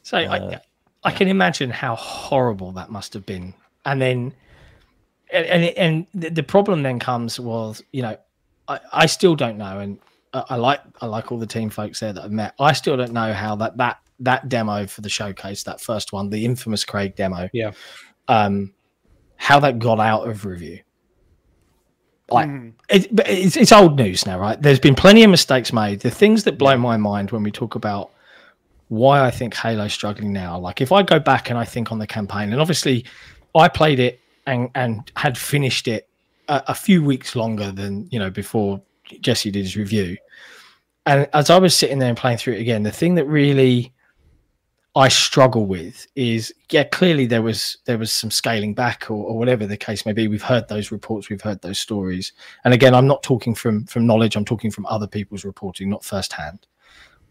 So 0.03 0.16
Uh, 0.16 0.20
I 0.30 0.61
can 1.11 1.29
imagine 1.29 1.71
how 1.71 1.97
horrible 1.97 2.73
that 2.73 2.91
must 2.91 3.13
have 3.15 3.27
been. 3.27 3.55
And 3.85 4.01
then, 4.01 4.35
and 5.33 5.65
and, 5.77 6.07
the, 6.15 6.43
problem 6.43 6.83
then 6.83 6.99
comes 6.99 7.41
was, 7.41 7.83
you 7.93 8.03
know, 8.03 8.17
I, 8.69 8.81
I 8.93 9.07
still 9.07 9.35
don't 9.35 9.59
know, 9.59 9.81
and 9.81 9.99
I, 10.33 10.45
I 10.51 10.57
like 10.57 10.81
I 11.01 11.07
like 11.07 11.33
all 11.33 11.39
the 11.39 11.47
team 11.47 11.71
folks 11.71 12.01
there 12.01 12.13
that 12.13 12.23
I've 12.23 12.31
met. 12.31 12.55
I 12.61 12.73
still 12.73 12.97
don't 12.97 13.13
know 13.13 13.33
how 13.33 13.57
that 13.57 13.77
that 13.79 13.99
that 14.21 14.49
demo 14.49 14.87
for 14.87 15.01
the 15.01 15.09
showcase, 15.09 15.65
that 15.65 15.81
first 15.81 16.13
one, 16.13 16.31
the 16.31 16.45
infamous 16.45 16.85
Craig 16.85 17.17
demo, 17.17 17.49
Yeah. 17.53 17.73
um, 18.29 18.73
how 19.37 19.59
that 19.61 19.81
got 19.81 19.99
out 19.99 20.29
of 20.29 20.45
review. 20.45 20.79
Like 22.31 22.49
Mhm. 22.49 22.73
it, 22.89 23.09
it's, 23.27 23.57
it's 23.57 23.73
old 23.73 23.97
news 23.97 24.25
now, 24.25 24.39
right? 24.39 24.61
There's 24.61 24.79
been 24.79 24.95
plenty 24.95 25.25
of 25.25 25.31
mistakes 25.31 25.73
made. 25.73 26.01
The 26.01 26.11
things 26.11 26.45
that 26.45 26.57
blow 26.57 26.77
my 26.77 26.97
mind 26.97 27.33
when 27.33 27.43
we 27.43 27.51
talk 27.51 27.75
about 27.75 28.13
why 28.93 29.24
I 29.24 29.30
think 29.30 29.55
Halo's 29.55 29.95
struggling 29.95 30.34
now, 30.34 30.59
like 30.59 30.82
if 30.82 30.93
I 30.93 31.03
go 31.03 31.18
back 31.18 31.49
and 31.49 31.59
I 31.59 31.64
think 31.64 31.90
on 31.90 31.99
the 31.99 32.07
campaign, 32.07 32.53
and 32.53 32.61
obviously 32.61 33.07
I 33.55 33.66
played 33.68 33.99
it 33.99 34.20
and 34.47 34.68
and 34.74 35.11
had 35.16 35.38
finished 35.38 35.88
it 35.88 36.11
a, 36.49 36.62
a 36.68 36.74
few 36.74 37.03
weeks 37.03 37.34
longer 37.34 37.72
than 37.72 38.07
you 38.11 38.18
know 38.18 38.28
before 38.28 38.82
Jesse 39.22 39.51
did 39.51 39.64
his 39.64 39.78
review. 39.78 40.18
And 41.07 41.26
as 41.32 41.49
I 41.49 41.59
was 41.59 41.74
sitting 41.74 42.01
there 42.01 42.11
and 42.11 42.18
playing 42.18 42.36
through 42.36 42.55
it 42.55 42.61
again, 42.61 42.82
the 42.82 42.93
thing 42.93 43.14
that 43.14 43.24
really 43.24 43.95
I 44.95 45.09
struggle 45.09 45.64
with 45.64 46.07
is 46.14 46.53
yeah, 46.70 46.84
clearly 46.84 47.24
there 47.24 47.40
was 47.40 47.78
there 47.86 47.97
was 47.97 48.12
some 48.12 48.30
scaling 48.30 48.74
back 48.74 49.11
or, 49.11 49.24
or 49.24 49.38
whatever 49.38 49.66
the 49.66 49.78
case 49.78 50.05
may 50.05 50.12
be. 50.12 50.28
We've 50.28 50.43
heard 50.43 50.68
those 50.68 50.93
reports, 50.93 51.30
we've 51.30 51.40
heard 51.40 51.62
those 51.62 51.78
stories. 51.78 52.34
And 52.66 52.74
again, 52.74 52.95
I'm 52.95 53.07
not 53.07 53.22
talking 53.22 53.55
from 53.55 53.86
from 53.86 54.07
knowledge, 54.07 54.36
I'm 54.36 54.45
talking 54.45 54.70
from 54.70 54.84
other 54.84 55.07
people's 55.07 55.47
reporting, 55.47 55.88
not 55.88 56.05
firsthand. 56.05 56.66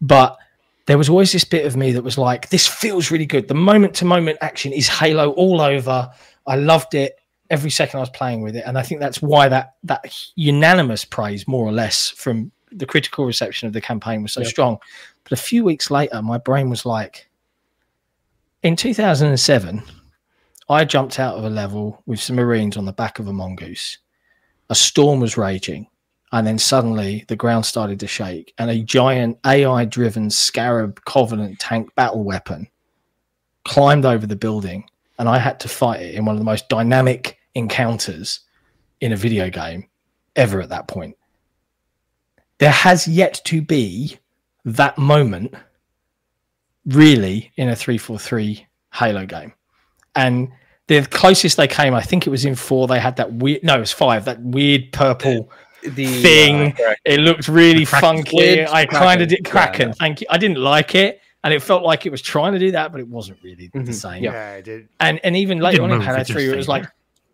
But 0.00 0.36
there 0.86 0.98
was 0.98 1.08
always 1.08 1.32
this 1.32 1.44
bit 1.44 1.66
of 1.66 1.76
me 1.76 1.92
that 1.92 2.02
was 2.02 2.18
like, 2.18 2.48
this 2.48 2.66
feels 2.66 3.10
really 3.10 3.26
good. 3.26 3.48
The 3.48 3.54
moment 3.54 3.94
to 3.96 4.04
moment 4.04 4.38
action 4.40 4.72
is 4.72 4.88
Halo 4.88 5.30
all 5.32 5.60
over. 5.60 6.10
I 6.46 6.56
loved 6.56 6.94
it 6.94 7.18
every 7.50 7.70
second 7.70 7.98
I 7.98 8.00
was 8.02 8.10
playing 8.10 8.42
with 8.42 8.56
it. 8.56 8.64
And 8.66 8.76
I 8.78 8.82
think 8.82 9.00
that's 9.00 9.22
why 9.22 9.48
that 9.48 9.74
that 9.84 10.12
unanimous 10.34 11.04
praise, 11.04 11.46
more 11.46 11.64
or 11.66 11.72
less, 11.72 12.10
from 12.10 12.50
the 12.72 12.86
critical 12.86 13.26
reception 13.26 13.66
of 13.66 13.72
the 13.74 13.80
campaign 13.80 14.22
was 14.22 14.32
so 14.32 14.40
Yeah. 14.40 14.48
strong. 14.48 14.78
But 15.24 15.32
a 15.32 15.42
few 15.42 15.62
weeks 15.62 15.90
later, 15.90 16.20
my 16.22 16.38
brain 16.38 16.70
was 16.70 16.84
like, 16.84 17.28
in 18.62 18.74
2007, 18.76 19.82
I 20.68 20.84
jumped 20.84 21.20
out 21.20 21.36
of 21.36 21.44
a 21.44 21.50
level 21.50 22.02
with 22.06 22.20
some 22.20 22.36
Marines 22.36 22.76
on 22.76 22.86
the 22.86 22.92
back 22.92 23.18
of 23.18 23.28
a 23.28 23.32
mongoose. 23.32 23.98
A 24.70 24.74
storm 24.74 25.20
was 25.20 25.36
raging, 25.36 25.86
and 26.32 26.46
then 26.46 26.58
suddenly 26.58 27.24
the 27.28 27.36
ground 27.36 27.66
started 27.66 28.00
to 28.00 28.06
shake, 28.06 28.54
and 28.58 28.70
a 28.70 28.82
giant 28.82 29.38
AI 29.46 29.84
driven 29.84 30.30
Scarab 30.30 31.04
Covenant 31.04 31.58
tank 31.58 31.94
battle 31.94 32.24
weapon 32.24 32.66
climbed 33.64 34.04
over 34.04 34.26
the 34.26 34.36
building, 34.36 34.84
and 35.18 35.28
I 35.28 35.38
had 35.38 35.60
to 35.60 35.68
fight 35.68 36.00
it 36.00 36.14
in 36.14 36.24
one 36.24 36.34
of 36.34 36.38
the 36.40 36.44
most 36.44 36.68
dynamic 36.68 37.38
encounters 37.54 38.40
in 39.00 39.12
a 39.12 39.16
video 39.16 39.50
game 39.50 39.88
ever 40.36 40.60
at 40.60 40.70
that 40.70 40.88
point. 40.88 41.16
There 42.58 42.70
has 42.70 43.06
yet 43.06 43.40
to 43.44 43.60
be 43.60 44.16
that 44.64 44.96
moment 44.96 45.54
really 46.86 47.52
in 47.56 47.68
a 47.68 47.76
343 47.76 48.66
Halo 48.94 49.26
game. 49.26 49.52
And 50.14 50.50
the 50.86 51.02
closest 51.06 51.56
they 51.56 51.68
came, 51.68 51.94
I 51.94 52.02
think 52.02 52.26
it 52.26 52.30
was 52.30 52.44
in 52.44 52.54
four, 52.54 52.86
they 52.86 53.00
had 53.00 53.16
that 53.16 53.32
weird, 53.34 53.62
no, 53.62 53.76
it 53.76 53.80
was 53.80 53.92
five, 53.92 54.24
that 54.24 54.40
weird 54.40 54.92
purple 54.92 55.50
The 55.82 56.06
thing. 56.22 56.74
uh, 56.86 56.94
It 57.04 57.20
looked 57.20 57.48
really 57.48 57.84
The 57.84 57.96
funky. 58.00 58.28
squid? 58.30 58.68
I 58.68 58.86
kind 58.86 59.20
of 59.22 59.28
did 59.28 59.44
Kraken. 59.44 59.88
yeah. 59.88 59.94
Thank 59.94 60.20
you. 60.20 60.26
I 60.30 60.38
didn't 60.38 60.58
like 60.58 60.94
it. 60.94 61.20
And 61.44 61.52
it 61.52 61.60
felt 61.60 61.82
like 61.82 62.06
it 62.06 62.10
was 62.10 62.22
trying 62.22 62.52
to 62.52 62.58
do 62.60 62.70
that, 62.70 62.92
but 62.92 63.00
it 63.00 63.08
wasn't 63.08 63.38
really 63.42 63.68
the 63.72 63.80
Mhm. 63.80 63.92
same. 63.94 64.22
Yeah. 64.22 64.32
Yeah, 64.32 64.56
I 64.58 64.60
did. 64.60 64.88
And 65.00 65.18
and 65.24 65.36
even 65.36 65.58
later 65.58 65.82
on 65.82 65.90
in 65.90 65.98
move, 65.98 66.06
Halo 66.06 66.22
3, 66.22 66.48
it 66.50 66.56
was 66.56 66.68
like, 66.68 66.86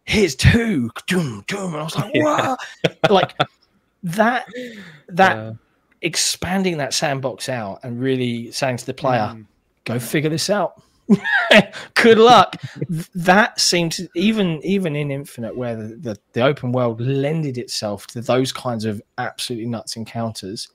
here's 0.04 0.34
two. 0.34 0.90
Doom, 1.06 1.44
doom. 1.46 1.74
And 1.74 1.76
I 1.76 1.82
was 1.84 1.94
like, 1.96 2.10
Yeah. 2.14 2.56
what? 3.02 3.10
like 3.10 3.34
that 4.02 4.46
that 5.08 5.36
uh, 5.36 5.52
expanding 6.00 6.78
that 6.78 6.94
sandbox 6.94 7.48
out 7.50 7.80
and 7.82 8.00
really 8.00 8.50
saying 8.52 8.78
to 8.78 8.86
the 8.86 8.94
player, 8.94 9.30
Mm. 9.34 9.44
go 9.84 9.98
figure 9.98 10.30
this 10.30 10.48
out. 10.48 10.80
Good 11.94 12.18
luck. 12.18 12.56
That 13.14 13.58
seemed 13.60 13.92
to 13.92 14.08
even 14.14 14.60
even 14.62 14.94
in 14.94 15.10
Infinite, 15.10 15.56
where 15.56 15.76
the, 15.76 15.96
the, 15.96 16.18
the 16.32 16.42
open 16.42 16.72
world 16.72 17.00
lended 17.00 17.58
itself 17.58 18.06
to 18.08 18.20
those 18.20 18.52
kinds 18.52 18.84
of 18.84 19.00
absolutely 19.16 19.66
nuts 19.66 19.96
encounters, 19.96 20.68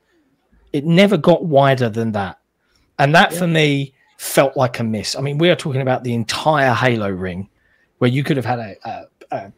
it 0.71 0.86
never 0.86 1.17
got 1.17 1.45
wider 1.45 1.89
than 1.89 2.11
that. 2.13 2.39
And 2.99 3.13
that 3.15 3.34
for 3.34 3.47
me 3.47 3.93
felt 4.17 4.55
like 4.55 4.79
a 4.79 4.84
miss. 4.84 5.15
I 5.15 5.21
mean, 5.21 5.38
we 5.38 5.49
are 5.49 5.55
talking 5.55 5.81
about 5.81 6.03
the 6.03 6.13
entire 6.13 6.73
Halo 6.73 7.09
ring, 7.09 7.49
where 7.97 8.09
you 8.09 8.23
could 8.23 8.38
have 8.38 8.45
had 8.45 8.59
a, 8.59 8.75
a, 8.86 9.03
a 9.31 9.53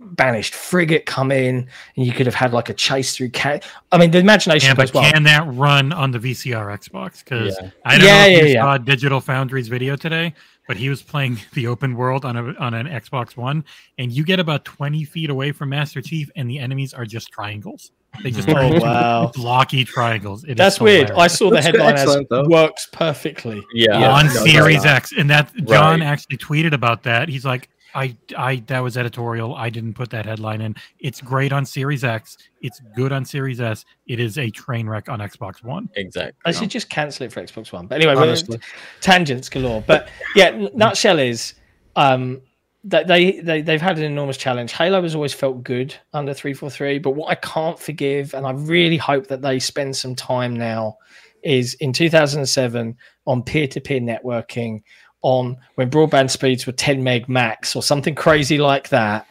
banished 0.00 0.54
frigate 0.54 1.06
come 1.06 1.32
in, 1.32 1.66
and 1.96 2.06
you 2.06 2.12
could 2.12 2.26
have 2.26 2.34
had 2.34 2.52
like 2.52 2.68
a 2.68 2.74
chase 2.74 3.16
through. 3.16 3.30
Ca- 3.30 3.60
I 3.92 3.98
mean, 3.98 4.10
the 4.10 4.18
imagination 4.18 4.68
Yeah, 4.68 4.74
but 4.74 4.92
well. 4.94 5.10
can 5.10 5.24
that 5.24 5.44
run 5.52 5.92
on 5.92 6.10
the 6.12 6.18
VCR 6.18 6.66
Xbox? 6.78 7.24
Because 7.24 7.58
Yeah. 7.60 7.70
I 7.84 7.98
don't 7.98 8.06
Yeah, 8.06 8.12
know 8.22 8.26
if 8.26 8.30
yeah, 8.38 8.42
you 8.44 8.54
yeah. 8.54 8.62
saw 8.62 8.78
Digital 8.78 9.20
Foundry's 9.20 9.68
video 9.68 9.96
today, 9.96 10.34
but 10.68 10.76
he 10.76 10.88
was 10.88 11.02
playing 11.02 11.38
the 11.54 11.66
open 11.66 11.94
world 11.96 12.24
on 12.24 12.36
a 12.36 12.54
on 12.58 12.74
an 12.74 12.86
Xbox 12.86 13.36
One, 13.36 13.64
and 13.98 14.12
you 14.12 14.24
get 14.24 14.38
about 14.40 14.64
twenty 14.64 15.04
feet 15.04 15.30
away 15.30 15.52
from 15.52 15.70
Master 15.70 16.00
Chief, 16.00 16.30
and 16.36 16.48
the 16.48 16.58
enemies 16.58 16.94
are 16.94 17.04
just 17.04 17.30
triangles. 17.32 17.90
They 18.22 18.30
just 18.30 18.48
turn 18.48 18.72
Oh, 18.76 18.80
wow. 18.80 19.32
blocky 19.34 19.84
triangles. 19.84 20.44
It 20.44 20.52
is 20.52 20.56
That's 20.56 20.80
weird. 20.80 21.10
I 21.10 21.26
saw 21.26 21.50
the 21.50 21.56
Looks 21.56 21.66
good- 21.66 21.74
headline 21.80 21.94
as 21.96 22.26
though. 22.30 22.44
works 22.48 22.88
perfectly. 22.90 23.62
Yeah, 23.74 23.98
Yeah. 24.00 24.12
on 24.12 24.26
no, 24.28 24.32
no, 24.34 24.44
Series 24.46 24.84
no. 24.84 24.90
X, 24.90 25.12
and 25.16 25.28
that 25.28 25.52
John 25.66 26.00
Right. 26.00 26.06
actually 26.06 26.38
tweeted 26.38 26.72
about 26.72 27.02
that. 27.02 27.28
He's 27.28 27.44
like, 27.44 27.68
I, 27.98 28.16
I, 28.36 28.56
that 28.68 28.78
was 28.78 28.96
editorial. 28.96 29.56
I 29.56 29.70
didn't 29.70 29.94
put 29.94 30.10
that 30.10 30.24
headline 30.24 30.60
in. 30.60 30.76
It's 31.00 31.20
great 31.20 31.52
on 31.52 31.66
Series 31.66 32.04
X. 32.04 32.36
It's 32.62 32.80
good 32.94 33.10
on 33.10 33.24
Series 33.24 33.60
S. 33.60 33.84
It 34.06 34.20
is 34.20 34.38
a 34.38 34.50
train 34.50 34.88
wreck 34.88 35.08
on 35.08 35.18
Xbox 35.18 35.64
One. 35.64 35.88
exactly. 35.96 36.34
I 36.44 36.52
should 36.52 36.70
just 36.70 36.88
cancel 36.90 37.26
it 37.26 37.32
for 37.32 37.42
Xbox 37.42 37.72
One. 37.72 37.88
But 37.88 37.96
anyway, 37.96 38.14
we're- 38.14 38.60
tangents 39.00 39.48
galore. 39.48 39.82
But 39.84 40.08
yeah, 40.36 40.46
n- 40.46 40.70
nutshell 40.74 41.18
is 41.18 41.54
um, 41.96 42.40
that 42.84 43.08
they, 43.08 43.40
they 43.40 43.62
they've 43.62 43.82
had 43.82 43.98
an 43.98 44.04
enormous 44.04 44.36
challenge. 44.36 44.72
Halo 44.72 45.02
has 45.02 45.16
always 45.16 45.34
felt 45.34 45.64
good 45.64 45.92
under 46.12 46.32
three 46.32 46.54
four 46.54 46.70
three, 46.70 47.00
but 47.00 47.10
what 47.10 47.30
I 47.30 47.34
can't 47.34 47.78
forgive, 47.78 48.32
and 48.34 48.46
I 48.46 48.52
really 48.52 48.96
hope 48.96 49.26
that 49.26 49.42
they 49.42 49.58
spend 49.58 49.96
some 49.96 50.14
time 50.14 50.54
now, 50.54 50.98
is 51.42 51.74
in 51.74 51.92
2007 51.92 52.96
on 53.26 53.42
peer 53.42 53.66
to 53.66 53.80
peer 53.80 54.00
networking, 54.00 54.82
on 55.28 55.56
when 55.74 55.90
broadband 55.90 56.30
speeds 56.30 56.66
were 56.66 56.72
10 56.72 57.02
meg 57.02 57.28
max 57.28 57.76
or 57.76 57.82
something 57.82 58.14
crazy 58.14 58.58
like 58.58 58.88
that. 58.88 59.26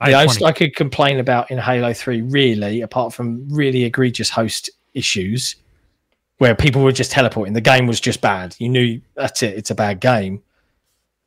I 0.00 0.10
the 0.10 0.38
20. 0.38 0.44
I 0.44 0.52
could 0.52 0.76
complain 0.76 1.18
about 1.18 1.50
in 1.50 1.58
Halo 1.58 1.92
3, 1.92 2.22
really, 2.22 2.80
apart 2.82 3.12
from 3.12 3.48
really 3.50 3.84
egregious 3.84 4.30
host 4.30 4.70
issues 4.94 5.56
where 6.38 6.54
people 6.54 6.82
were 6.82 6.92
just 6.92 7.10
teleporting, 7.10 7.52
the 7.52 7.60
game 7.60 7.86
was 7.86 8.00
just 8.00 8.20
bad. 8.20 8.54
You 8.58 8.68
knew 8.68 9.00
that's 9.14 9.42
it, 9.42 9.56
it's 9.56 9.70
a 9.70 9.74
bad 9.74 10.00
game. 10.00 10.42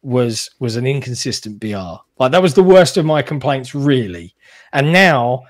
Was 0.04 0.50
was 0.60 0.78
an 0.78 0.88
inconsistent 0.88 1.60
BR. 1.60 2.02
Like 2.18 2.32
that 2.32 2.42
was 2.42 2.56
the 2.56 2.64
worst 2.64 2.98
of 2.98 3.06
my 3.06 3.22
complaints, 3.22 3.76
really. 3.76 4.34
And 4.74 4.92
now 4.92 5.44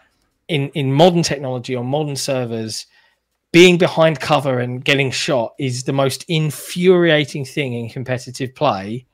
in 0.49 0.70
in 0.70 0.91
modern 0.91 1.24
technology 1.24 1.76
on 1.76 1.86
modern 1.86 2.18
servers, 2.18 2.88
being 3.52 3.78
behind 3.78 4.20
cover 4.20 4.60
and 4.60 4.84
getting 4.84 5.12
shot 5.12 5.54
is 5.60 5.84
the 5.84 5.93
most 5.93 6.24
infuriating 6.28 7.45
thing 7.45 7.74
in 7.74 7.89
competitive 7.89 8.56
play. 8.56 9.06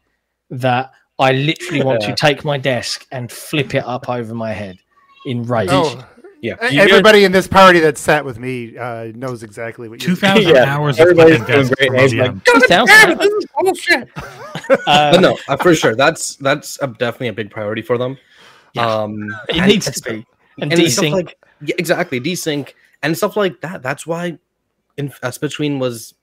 That 0.49 0.91
I 1.19 1.31
literally 1.33 1.83
want 1.83 2.01
to 2.03 2.15
take 2.17 2.45
my 2.45 2.57
desk 2.57 3.05
and 3.11 3.31
flip 3.31 3.73
it 3.75 3.83
up 3.85 4.07
over 4.07 4.33
my 4.33 4.53
head 4.53 4.77
in 5.25 5.43
rage. 5.43 5.69
Oh, 5.71 6.07
Yeah. 6.41 6.69
You 6.69 6.81
everybody 6.81 7.23
in 7.25 7.31
this 7.31 7.47
party 7.47 7.79
that 7.81 7.97
sat 7.97 8.23
with 8.23 8.37
me 8.39 8.77
uh, 8.77 9.11
knows 9.15 9.43
exactly 9.43 9.89
what 9.89 10.01
you're. 10.01 10.11
Two 10.11 10.15
thousand 10.15 10.53
Yeah, 10.55 10.63
hours 10.63 10.97
of 10.97 11.01
everybody's 11.01 11.37
flipping 11.37 11.53
doing 11.53 11.67
desks 11.67 11.75
great. 11.75 11.89
for 11.89 11.95
and 11.95 12.01
he's 12.03 12.13
like, 12.13 12.31
ODM. 12.31 13.17
2000. 13.17 13.47
bullshit. 13.59 14.09
Uh, 14.85 15.11
but 15.11 15.21
no, 15.21 15.37
uh, 15.47 15.55
for 15.55 15.73
sure. 15.73 15.95
That's 15.95 16.35
that's 16.37 16.77
a, 16.81 16.87
definitely 16.87 17.29
a 17.29 17.33
big 17.33 17.49
priority 17.49 17.81
for 17.81 17.97
them. 17.97 18.17
Yeah. 18.73 18.85
Um, 18.85 19.33
it 19.47 19.65
needs 19.65 19.89
to 19.89 20.01
be. 20.01 20.25
And, 20.59 20.73
and 20.73 20.81
desync. 20.81 21.11
like 21.11 21.37
yeah, 21.61 21.75
exactly 21.77 22.19
desync 22.19 22.73
and 23.03 23.15
stuff 23.17 23.37
like 23.37 23.61
that. 23.61 23.81
That's 23.83 24.05
why 24.05 24.37
in 24.97 25.11
uh, 25.23 25.31
Split 25.31 25.51
Screen 25.51 25.79
was 25.79 26.15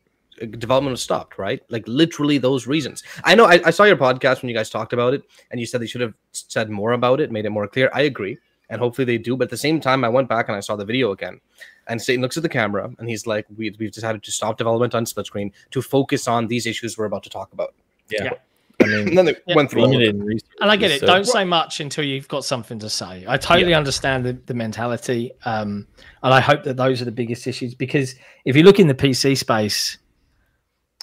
uh, 0.42 0.46
development 0.46 0.92
was 0.92 1.02
stopped, 1.02 1.38
right? 1.38 1.62
Like 1.68 1.86
literally 1.86 2.38
those 2.38 2.66
reasons. 2.66 3.02
I 3.24 3.34
know. 3.34 3.44
I, 3.46 3.60
I 3.64 3.70
saw 3.70 3.84
your 3.84 3.96
podcast 3.96 4.42
when 4.42 4.48
you 4.48 4.54
guys 4.54 4.70
talked 4.70 4.92
about 4.92 5.14
it, 5.14 5.22
and 5.50 5.60
you 5.60 5.66
said 5.66 5.80
they 5.80 5.86
should 5.86 6.00
have 6.00 6.14
said 6.32 6.70
more 6.70 6.92
about 6.92 7.20
it, 7.20 7.30
made 7.30 7.46
it 7.46 7.50
more 7.50 7.68
clear. 7.68 7.90
I 7.94 8.02
agree, 8.02 8.38
and 8.70 8.80
hopefully 8.80 9.04
they 9.04 9.18
do. 9.18 9.36
But 9.36 9.44
at 9.44 9.50
the 9.50 9.56
same 9.56 9.80
time, 9.80 10.04
I 10.04 10.08
went 10.08 10.28
back 10.28 10.48
and 10.48 10.56
I 10.56 10.60
saw 10.60 10.76
the 10.76 10.84
video 10.84 11.12
again, 11.12 11.40
and 11.86 12.00
Staten 12.00 12.22
looks 12.22 12.36
at 12.36 12.42
the 12.42 12.48
camera 12.48 12.90
and 12.98 13.08
he's 13.08 13.26
like, 13.26 13.46
"We 13.56 13.74
we've 13.78 13.92
decided 13.92 14.22
to 14.22 14.32
stop 14.32 14.58
development 14.58 14.94
on 14.94 15.06
Split 15.06 15.26
Screen 15.26 15.52
to 15.70 15.82
focus 15.82 16.28
on 16.28 16.48
these 16.48 16.66
issues 16.66 16.98
we're 16.98 17.06
about 17.06 17.22
to 17.24 17.30
talk 17.30 17.52
about." 17.52 17.74
Yeah. 18.08 18.24
Yeah. 18.24 18.32
I 18.80 18.84
And 18.86 19.04
mean, 19.06 19.14
then 19.14 19.24
they 19.26 19.36
Yeah. 19.46 19.54
went 19.54 19.70
through. 19.70 19.82
all 19.82 19.88
of 19.88 19.94
it. 19.94 20.06
limited 20.06 20.24
resources. 20.24 20.48
And 20.60 20.70
I 20.70 20.76
get 20.76 20.90
it. 20.90 21.00
so- 21.00 21.06
Don't 21.06 21.26
say 21.26 21.44
much 21.44 21.80
until 21.80 22.04
you've 22.04 22.28
got 22.28 22.44
something 22.44 22.78
to 22.80 22.90
say. 22.90 23.24
I 23.26 23.36
totally 23.36 23.72
understand 23.74 24.24
the, 24.26 24.32
the 24.46 24.54
mentality. 24.54 25.30
Um, 25.44 25.86
and 26.22 26.34
I 26.34 26.40
hope 26.40 26.64
that 26.64 26.76
those 26.76 27.00
are 27.00 27.04
the 27.04 27.12
biggest 27.12 27.46
issues 27.46 27.74
because 27.74 28.14
if 28.44 28.56
you 28.56 28.62
look 28.62 28.78
in 28.80 28.88
the 28.88 28.94
PC 28.94 29.36
space, 29.36 29.98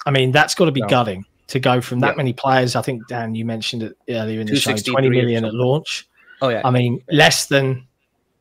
I 0.04 0.10
mean, 0.10 0.32
that's 0.32 0.54
got 0.54 0.66
to 0.66 0.72
be 0.72 0.80
No. 0.82 0.88
gutting 0.88 1.24
to 1.48 1.60
go 1.60 1.80
from 1.80 2.00
that 2.00 2.12
Yeah. 2.12 2.16
many 2.16 2.32
players. 2.32 2.76
I 2.76 2.82
think, 2.82 3.06
Dan, 3.08 3.34
you 3.34 3.44
mentioned 3.44 3.82
it 3.82 3.96
earlier 4.08 4.40
in 4.40 4.46
the 4.46 4.56
show 4.56 4.70
263 4.72 4.92
20 4.92 5.06
or 5.08 5.10
million 5.10 5.44
at 5.44 5.54
launch. 5.54 6.06
Oh 6.40 6.48
yeah. 6.48 6.62
I 6.64 6.70
mean, 6.70 7.02
less 7.10 7.46
than, 7.46 7.86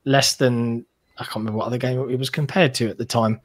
less 0.05 0.35
than, 0.35 0.85
I 1.17 1.23
can't 1.23 1.37
remember 1.37 1.57
what 1.59 1.67
other 1.67 1.77
game 1.77 1.99
it 2.09 2.17
was 2.19 2.29
compared 2.29 2.73
to 2.75 2.89
at 2.89 2.97
the 2.97 3.05
time. 3.05 3.39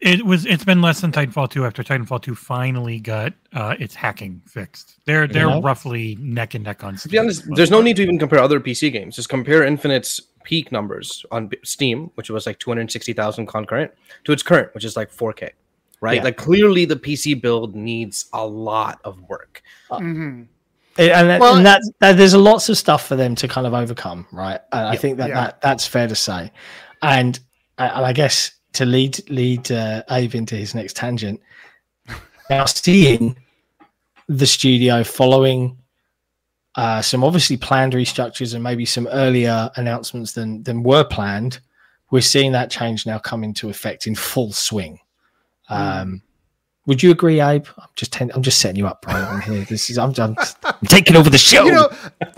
It 0.00 0.24
was. 0.24 0.46
It's 0.46 0.64
been 0.64 0.80
less 0.80 1.00
than 1.00 1.12
Titanfall 1.12 1.50
two 1.50 1.66
after 1.66 1.82
Titanfall 1.82 2.22
two 2.22 2.34
finally 2.34 3.00
got 3.00 3.34
uh, 3.52 3.76
its 3.78 3.94
hacking 3.94 4.40
fixed. 4.46 4.96
They're 5.04 5.26
they're 5.26 5.46
know? 5.46 5.60
roughly 5.60 6.16
neck 6.20 6.54
and 6.54 6.64
neck 6.64 6.82
on. 6.82 6.96
To 6.96 7.08
be 7.08 7.18
honest, 7.18 7.44
there's 7.54 7.70
no 7.70 7.82
need 7.82 7.96
to 7.96 8.02
even 8.02 8.18
compare 8.18 8.38
other 8.38 8.60
PC 8.60 8.90
games. 8.92 9.16
Just 9.16 9.28
compare 9.28 9.62
Infinite's 9.62 10.20
peak 10.44 10.72
numbers 10.72 11.24
on 11.30 11.50
Steam, 11.64 12.10
which 12.14 12.30
was 12.30 12.46
like 12.46 12.58
260,000 12.58 13.46
concurrent, 13.46 13.92
to 14.24 14.32
its 14.32 14.42
current, 14.42 14.74
which 14.74 14.84
is 14.84 14.96
like 14.96 15.10
4K. 15.12 15.50
Right? 16.00 16.16
Yeah. 16.16 16.24
Like 16.24 16.38
clearly, 16.38 16.86
the 16.86 16.96
PC 16.96 17.40
build 17.40 17.76
needs 17.76 18.24
a 18.32 18.46
lot 18.46 19.00
of 19.04 19.20
work. 19.28 19.62
Mhm. 19.90 20.46
It- 20.96 21.10
and, 21.12 21.28
that, 21.28 21.40
Well- 21.42 21.56
and 21.56 21.66
that, 21.66 21.82
that 22.00 22.16
there's 22.16 22.34
lots 22.34 22.70
of 22.70 22.78
stuff 22.78 23.06
for 23.06 23.16
them 23.16 23.34
to 23.34 23.46
kind 23.48 23.66
of 23.66 23.74
overcome, 23.74 24.26
right? 24.32 24.60
And 24.72 24.88
I 24.88 24.96
think 24.96 25.18
that, 25.18 25.28
Yeah. 25.28 25.34
that 25.42 25.60
that's 25.60 25.86
fair 25.86 26.08
to 26.08 26.16
say. 26.16 26.52
And 27.02 27.38
uh, 27.76 27.90
and 27.94 28.06
I 28.06 28.12
guess 28.14 28.52
to 28.72 28.84
lead 28.84 29.28
lead 29.30 29.70
uh, 29.70 30.02
Abe 30.10 30.34
into 30.34 30.56
his 30.56 30.74
next 30.74 30.96
tangent, 30.96 31.40
now 32.48 32.64
seeing 32.64 33.36
the 34.28 34.46
studio 34.46 35.02
following 35.02 35.76
uh, 36.76 37.02
some 37.02 37.24
obviously 37.24 37.56
planned 37.56 37.94
restructures 37.94 38.54
and 38.54 38.62
maybe 38.62 38.84
some 38.84 39.08
earlier 39.08 39.70
announcements 39.76 40.32
than 40.32 40.62
than 40.62 40.82
were 40.82 41.04
planned, 41.04 41.60
we're 42.10 42.20
seeing 42.20 42.52
that 42.52 42.70
change 42.70 43.06
now 43.06 43.18
come 43.18 43.44
into 43.44 43.68
effect 43.68 44.06
in 44.06 44.14
full 44.14 44.52
swing. 44.52 44.98
Um, 45.68 46.22
would 46.90 47.04
you 47.04 47.12
agree, 47.12 47.40
Abe? 47.40 47.66
I'm 47.78 47.86
just 47.94 48.12
ten- 48.12 48.32
I'm 48.34 48.42
just 48.42 48.58
setting 48.58 48.74
you 48.74 48.88
up, 48.88 49.02
bro. 49.02 49.14
I'm 49.14 49.40
here. 49.42 49.62
This 49.62 49.90
is 49.90 49.96
I'm, 49.96 50.12
I'm, 50.18 50.34
I'm 50.64 50.74
taking 50.88 51.14
over 51.14 51.30
the 51.30 51.38
show. 51.38 51.64
You 51.64 51.70
know, 51.70 51.88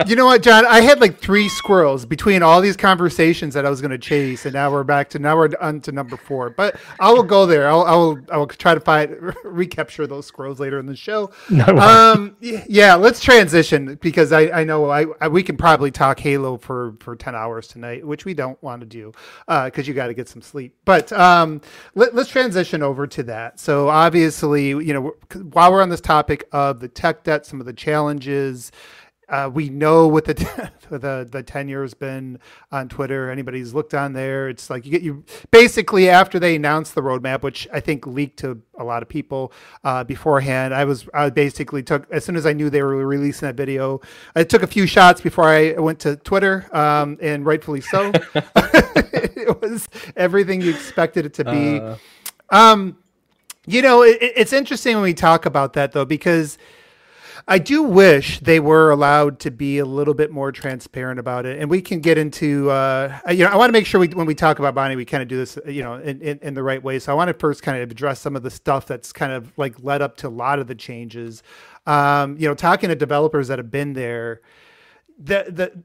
you 0.06 0.14
know 0.14 0.26
what, 0.26 0.42
John? 0.42 0.66
I 0.66 0.82
had 0.82 1.00
like 1.00 1.18
three 1.20 1.48
squirrels 1.48 2.04
between 2.04 2.42
all 2.42 2.60
these 2.60 2.76
conversations 2.76 3.54
that 3.54 3.64
I 3.64 3.70
was 3.70 3.80
going 3.80 3.92
to 3.92 3.98
chase, 3.98 4.44
and 4.44 4.52
now 4.52 4.70
we're 4.70 4.84
back 4.84 5.08
to 5.10 5.18
now 5.18 5.36
we're 5.36 5.48
on 5.58 5.80
to 5.80 5.92
number 5.92 6.18
four. 6.18 6.50
But 6.50 6.76
I 7.00 7.10
will 7.12 7.22
go 7.22 7.46
there. 7.46 7.66
I'll 7.66 7.84
I 7.84 7.94
will 7.94 8.18
I 8.30 8.36
will 8.36 8.46
try 8.46 8.74
to 8.74 8.80
find 8.80 9.34
recapture 9.44 10.06
those 10.06 10.26
squirrels 10.26 10.60
later 10.60 10.78
in 10.78 10.84
the 10.84 10.96
show. 10.96 11.30
no, 11.48 11.64
way. 11.64 11.80
Um, 11.80 12.36
yeah, 12.40 12.94
let's 12.94 13.20
transition 13.20 13.94
because 14.02 14.32
I 14.32 14.50
I 14.50 14.64
know 14.64 14.90
I, 14.90 15.06
I 15.18 15.28
we 15.28 15.42
can 15.42 15.56
probably 15.56 15.90
talk 15.90 16.20
Halo 16.20 16.58
for 16.58 16.94
for 17.00 17.16
ten 17.16 17.34
hours 17.34 17.68
tonight, 17.68 18.06
which 18.06 18.26
we 18.26 18.34
don't 18.34 18.62
want 18.62 18.80
to 18.80 18.86
do 18.86 19.14
because 19.48 19.88
you 19.88 19.94
got 19.94 20.08
to 20.08 20.14
get 20.14 20.28
some 20.28 20.42
sleep. 20.42 20.76
But 20.84 21.10
um, 21.10 21.62
let, 21.94 22.14
let's 22.14 22.28
transition 22.28 22.82
over 22.82 23.06
to 23.06 23.22
that. 23.22 23.58
So 23.58 23.88
obviously, 23.88 24.41
you 24.50 24.92
know, 24.92 25.14
while 25.52 25.72
we're 25.72 25.82
on 25.82 25.88
this 25.88 26.00
topic 26.00 26.48
of 26.52 26.80
the 26.80 26.88
tech 26.88 27.24
debt, 27.24 27.46
some 27.46 27.60
of 27.60 27.66
the 27.66 27.72
challenges. 27.72 28.72
Uh, 29.28 29.48
we 29.48 29.70
know 29.70 30.06
what 30.06 30.26
the 30.26 30.34
the 30.90 31.26
the 31.30 31.42
tenure 31.42 31.80
has 31.80 31.94
been 31.94 32.38
on 32.70 32.86
Twitter. 32.88 33.30
Anybody's 33.30 33.72
looked 33.72 33.94
on 33.94 34.12
there, 34.12 34.48
it's 34.50 34.68
like 34.68 34.84
you 34.84 34.90
get 34.90 35.00
you 35.00 35.24
basically 35.50 36.10
after 36.10 36.38
they 36.38 36.56
announced 36.56 36.94
the 36.94 37.00
roadmap, 37.00 37.42
which 37.42 37.66
I 37.72 37.80
think 37.80 38.06
leaked 38.06 38.40
to 38.40 38.60
a 38.76 38.84
lot 38.84 39.02
of 39.02 39.08
people 39.08 39.52
uh, 39.84 40.04
beforehand. 40.04 40.74
I 40.74 40.84
was 40.84 41.08
I 41.14 41.30
basically 41.30 41.82
took 41.82 42.10
as 42.10 42.26
soon 42.26 42.36
as 42.36 42.44
I 42.44 42.52
knew 42.52 42.68
they 42.68 42.82
were 42.82 43.06
releasing 43.06 43.46
that 43.46 43.54
video, 43.54 44.02
I 44.36 44.44
took 44.44 44.62
a 44.62 44.66
few 44.66 44.86
shots 44.86 45.22
before 45.22 45.44
I 45.44 45.72
went 45.74 46.00
to 46.00 46.16
Twitter, 46.16 46.68
um, 46.76 47.16
and 47.22 47.46
rightfully 47.46 47.80
so. 47.80 48.12
it 49.44 49.62
was 49.62 49.88
everything 50.14 50.60
you 50.60 50.70
expected 50.70 51.24
it 51.24 51.34
to 51.34 51.44
be. 51.44 51.78
Uh, 51.78 51.96
Um, 52.50 52.98
you 53.66 53.82
know, 53.82 54.02
it, 54.02 54.20
it- 54.22 54.32
it's 54.36 54.52
interesting 54.52 54.94
when 54.96 55.04
we 55.04 55.14
talk 55.14 55.46
about 55.46 55.72
that 55.74 55.92
though, 55.92 56.04
because 56.04 56.58
I 57.48 57.58
do 57.58 57.82
wish 57.82 58.38
they 58.40 58.60
were 58.60 58.90
allowed 58.92 59.40
to 59.40 59.50
be 59.50 59.78
a 59.78 59.84
little 59.84 60.14
bit 60.14 60.30
more 60.30 60.52
transparent 60.52 61.18
about 61.18 61.44
it, 61.44 61.58
and 61.58 61.68
we 61.68 61.82
can 61.82 62.00
get 62.00 62.16
into. 62.16 62.70
Uh, 62.70 63.18
you 63.30 63.38
know, 63.44 63.50
I 63.50 63.56
want 63.56 63.68
to 63.68 63.72
make 63.72 63.84
sure 63.86 64.00
we, 64.00 64.08
when 64.08 64.26
we 64.26 64.34
talk 64.34 64.60
about 64.60 64.74
Bonnie, 64.76 64.94
we 64.94 65.04
kind 65.04 65.22
of 65.22 65.28
do 65.28 65.36
this, 65.36 65.58
you 65.66 65.82
know, 65.82 65.94
in, 65.94 66.20
in, 66.22 66.38
in 66.40 66.54
the 66.54 66.62
right 66.62 66.80
way. 66.82 67.00
So 67.00 67.10
I 67.10 67.16
want 67.16 67.28
to 67.28 67.34
first 67.34 67.62
kind 67.62 67.82
of 67.82 67.90
address 67.90 68.20
some 68.20 68.36
of 68.36 68.44
the 68.44 68.50
stuff 68.50 68.86
that's 68.86 69.12
kind 69.12 69.32
of 69.32 69.52
like 69.58 69.82
led 69.82 70.02
up 70.02 70.16
to 70.18 70.28
a 70.28 70.30
lot 70.30 70.60
of 70.60 70.68
the 70.68 70.74
changes. 70.76 71.42
Um, 71.86 72.36
you 72.38 72.46
know, 72.46 72.54
talking 72.54 72.90
to 72.90 72.94
developers 72.94 73.48
that 73.48 73.58
have 73.58 73.72
been 73.72 73.94
there, 73.94 74.40
the 75.18 75.46
the 75.48 75.82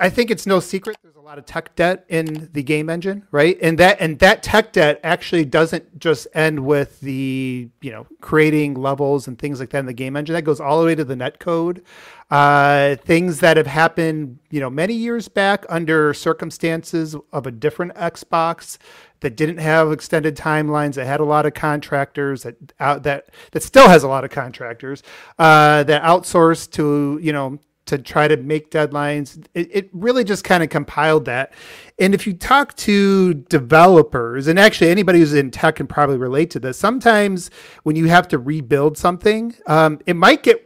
I 0.00 0.10
think 0.10 0.30
it's 0.30 0.46
no 0.46 0.60
secret 0.60 0.96
there's 1.02 1.16
a 1.16 1.20
lot 1.20 1.38
of 1.38 1.46
tech 1.46 1.74
debt 1.74 2.04
in 2.08 2.48
the 2.52 2.62
game 2.62 2.88
engine, 2.88 3.26
right? 3.32 3.58
And 3.60 3.78
that 3.78 4.00
and 4.00 4.18
that 4.20 4.42
tech 4.42 4.72
debt 4.72 5.00
actually 5.02 5.44
doesn't 5.44 5.98
just 5.98 6.28
end 6.34 6.64
with 6.64 7.00
the 7.00 7.68
you 7.80 7.90
know 7.90 8.06
creating 8.20 8.74
levels 8.74 9.26
and 9.26 9.36
things 9.38 9.58
like 9.58 9.70
that 9.70 9.80
in 9.80 9.86
the 9.86 9.92
game 9.92 10.16
engine. 10.16 10.34
That 10.34 10.42
goes 10.42 10.60
all 10.60 10.78
the 10.80 10.86
way 10.86 10.94
to 10.94 11.04
the 11.04 11.16
net 11.16 11.40
code, 11.40 11.82
uh, 12.30 12.96
things 12.96 13.40
that 13.40 13.56
have 13.56 13.66
happened 13.66 14.38
you 14.50 14.60
know 14.60 14.70
many 14.70 14.94
years 14.94 15.26
back 15.26 15.66
under 15.68 16.14
circumstances 16.14 17.16
of 17.32 17.46
a 17.46 17.50
different 17.50 17.94
Xbox 17.94 18.78
that 19.20 19.36
didn't 19.36 19.58
have 19.58 19.90
extended 19.90 20.36
timelines 20.36 20.94
that 20.94 21.06
had 21.06 21.18
a 21.18 21.24
lot 21.24 21.44
of 21.44 21.54
contractors 21.54 22.44
that 22.44 22.72
out 22.78 23.02
that 23.02 23.30
that 23.50 23.62
still 23.62 23.88
has 23.88 24.04
a 24.04 24.08
lot 24.08 24.24
of 24.24 24.30
contractors 24.30 25.02
uh, 25.38 25.82
that 25.82 26.02
outsourced 26.02 26.70
to 26.72 27.18
you 27.20 27.32
know 27.32 27.58
to 27.88 27.98
try 27.98 28.28
to 28.28 28.36
make 28.36 28.70
deadlines. 28.70 29.44
It, 29.54 29.68
it 29.72 29.90
really 29.92 30.24
just 30.24 30.44
kind 30.44 30.62
of 30.62 30.70
compiled 30.70 31.24
that. 31.26 31.52
And 31.98 32.14
if 32.14 32.26
you 32.26 32.32
talk 32.32 32.76
to 32.76 33.34
developers, 33.34 34.46
and 34.46 34.58
actually 34.58 34.90
anybody 34.90 35.18
who's 35.18 35.34
in 35.34 35.50
tech 35.50 35.76
can 35.76 35.86
probably 35.86 36.16
relate 36.16 36.50
to 36.50 36.60
this, 36.60 36.78
sometimes 36.78 37.50
when 37.82 37.96
you 37.96 38.06
have 38.06 38.28
to 38.28 38.38
rebuild 38.38 38.96
something, 38.96 39.54
um, 39.66 39.98
it 40.06 40.14
might 40.14 40.42
get 40.42 40.64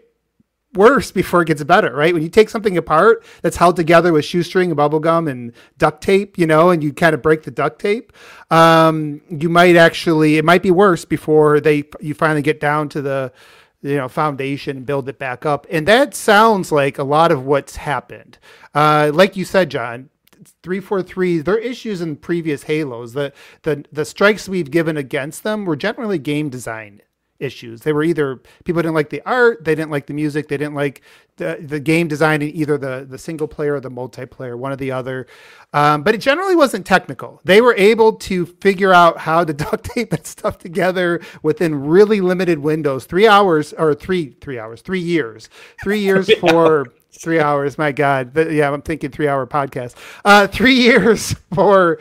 worse 0.75 1.11
before 1.11 1.43
it 1.43 1.47
gets 1.47 1.63
better, 1.65 1.95
right? 1.95 2.15
When 2.15 2.23
you 2.23 2.29
take 2.29 2.49
something 2.49 2.77
apart 2.77 3.25
that's 3.43 3.57
held 3.57 3.77
together 3.77 4.13
with 4.13 4.25
shoestring 4.25 4.71
and 4.71 4.77
bubble 4.77 5.01
gum 5.01 5.29
and 5.29 5.53
duct 5.79 6.03
tape, 6.03 6.39
you 6.39 6.47
know, 6.47 6.71
and 6.71 6.83
you 6.83 6.93
kind 6.93 7.15
of 7.15 7.23
break 7.23 7.43
the 7.43 7.51
duct 7.51 7.81
tape, 7.81 8.13
um, 8.51 9.21
you 9.29 9.49
might 9.49 9.77
actually 9.77 10.39
it 10.39 10.45
might 10.45 10.63
be 10.63 10.71
worse 10.71 11.05
before 11.05 11.61
they 11.61 11.85
you 12.01 12.15
finally 12.15 12.43
get 12.43 12.61
down 12.61 12.89
to 12.91 13.03
the 13.03 13.33
you 13.83 13.97
know 13.97 14.09
foundation 14.09 14.79
and 14.79 14.87
build 14.87 15.09
it 15.09 15.19
back 15.19 15.45
up. 15.45 15.67
And 15.71 15.87
that 15.89 16.15
sounds 16.15 16.73
like 16.73 16.99
a 16.99 17.05
lot 17.05 17.33
of 17.33 17.45
what's 17.45 17.77
happened. 17.77 18.39
Uh, 18.75 19.11
like 19.13 19.37
you 19.37 19.45
said, 19.45 19.71
John, 19.71 20.11
three 20.63 20.81
four 20.81 21.03
three. 21.03 21.39
There 21.39 21.55
are 21.55 21.59
issues 21.59 22.01
in 22.01 22.17
previous 22.17 22.65
Halos. 22.65 23.13
The 23.13 23.33
the 23.63 23.85
the 23.93 24.05
strikes 24.05 24.49
we've 24.49 24.71
given 24.71 24.97
against 24.97 25.43
them 25.43 25.65
were 25.65 25.77
generally 25.77 26.19
game 26.19 26.49
design 26.49 27.03
issues. 27.43 27.83
They 27.83 27.93
were 27.93 28.05
either 28.05 28.41
people 28.65 28.83
didn't 28.83 28.95
like 28.95 29.11
the 29.11 29.23
art, 29.27 29.65
they 29.65 29.75
didn't 29.75 29.91
like 29.91 30.07
the 30.07 30.15
music, 30.15 30.49
they 30.49 30.57
didn't 30.57 30.75
like 30.75 31.03
the, 31.37 31.59
the 31.61 31.81
game 31.81 32.09
design 32.09 32.43
in 32.43 32.55
either 32.55 32.79
the, 32.79 33.07
the 33.09 33.19
single 33.19 33.49
player 33.49 33.75
or 33.75 33.81
the 33.81 33.91
multiplayer, 33.91 34.57
one 34.57 34.73
or 34.73 34.77
the 34.77 34.93
other. 34.93 35.27
Um, 35.73 36.03
but 36.03 36.15
it 36.15 36.19
generally 36.19 36.55
wasn't 36.55 36.87
technical. 36.87 37.41
They 37.45 37.61
were 37.61 37.75
able 37.77 38.15
to 38.15 38.47
figure 38.47 38.93
out 38.93 39.19
how 39.19 39.45
to 39.45 39.53
duct 39.65 39.85
tape 39.85 40.11
that 40.11 40.27
stuff 40.27 40.59
together 40.59 41.21
within 41.43 41.87
really 41.87 42.21
limited 42.21 42.59
windows. 42.59 43.05
Three 43.07 43.27
hours 43.27 43.73
or 43.73 43.95
three 43.95 44.37
three 44.41 44.59
hours, 44.59 44.83
three 44.83 45.01
years, 45.01 45.49
three 45.83 46.01
years 46.09 46.31
for 46.41 46.93
Three 47.21 47.41
hours, 47.41 47.77
my 47.77 47.93
God. 47.93 48.35
Yeah, 48.51 48.73
I'm 48.73 48.81
thinking 48.81 49.11
three 49.11 49.29
hour 49.29 49.47
podcast. 49.47 49.95
Uh, 50.25 50.47
three 50.47 50.75
years 50.81 51.37
for 51.55 51.99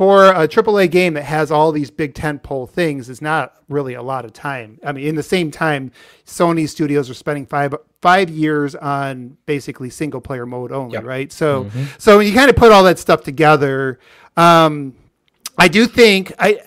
for 0.00 0.28
a 0.30 0.48
AAA 0.48 0.90
game 0.90 1.12
that 1.12 1.24
has 1.24 1.50
all 1.50 1.72
these 1.72 1.90
big 1.90 2.14
tentpole 2.14 2.66
things 2.66 3.10
is 3.10 3.20
not 3.20 3.52
really 3.68 3.92
a 3.92 4.00
lot 4.00 4.24
of 4.24 4.32
time. 4.32 4.78
I 4.82 4.92
mean, 4.92 5.06
in 5.06 5.14
the 5.14 5.22
same 5.22 5.50
time, 5.50 5.92
Sony 6.24 6.66
studios 6.66 7.10
are 7.10 7.14
spending 7.14 7.44
five 7.44 7.74
five 8.00 8.30
years 8.30 8.74
on 8.74 9.36
basically 9.44 9.90
single 9.90 10.22
player 10.22 10.46
mode 10.46 10.72
only, 10.72 10.94
Yep. 10.94 11.04
right? 11.04 11.30
So, 11.30 11.68
so 11.98 12.16
when 12.16 12.26
you 12.26 12.32
kind 12.32 12.48
of 12.48 12.56
put 12.56 12.72
all 12.72 12.82
that 12.84 12.98
stuff 12.98 13.22
together, 13.22 13.98
um, 14.38 14.94
I 15.58 15.68
do 15.68 15.84
think 15.84 16.32
I, 16.38 16.60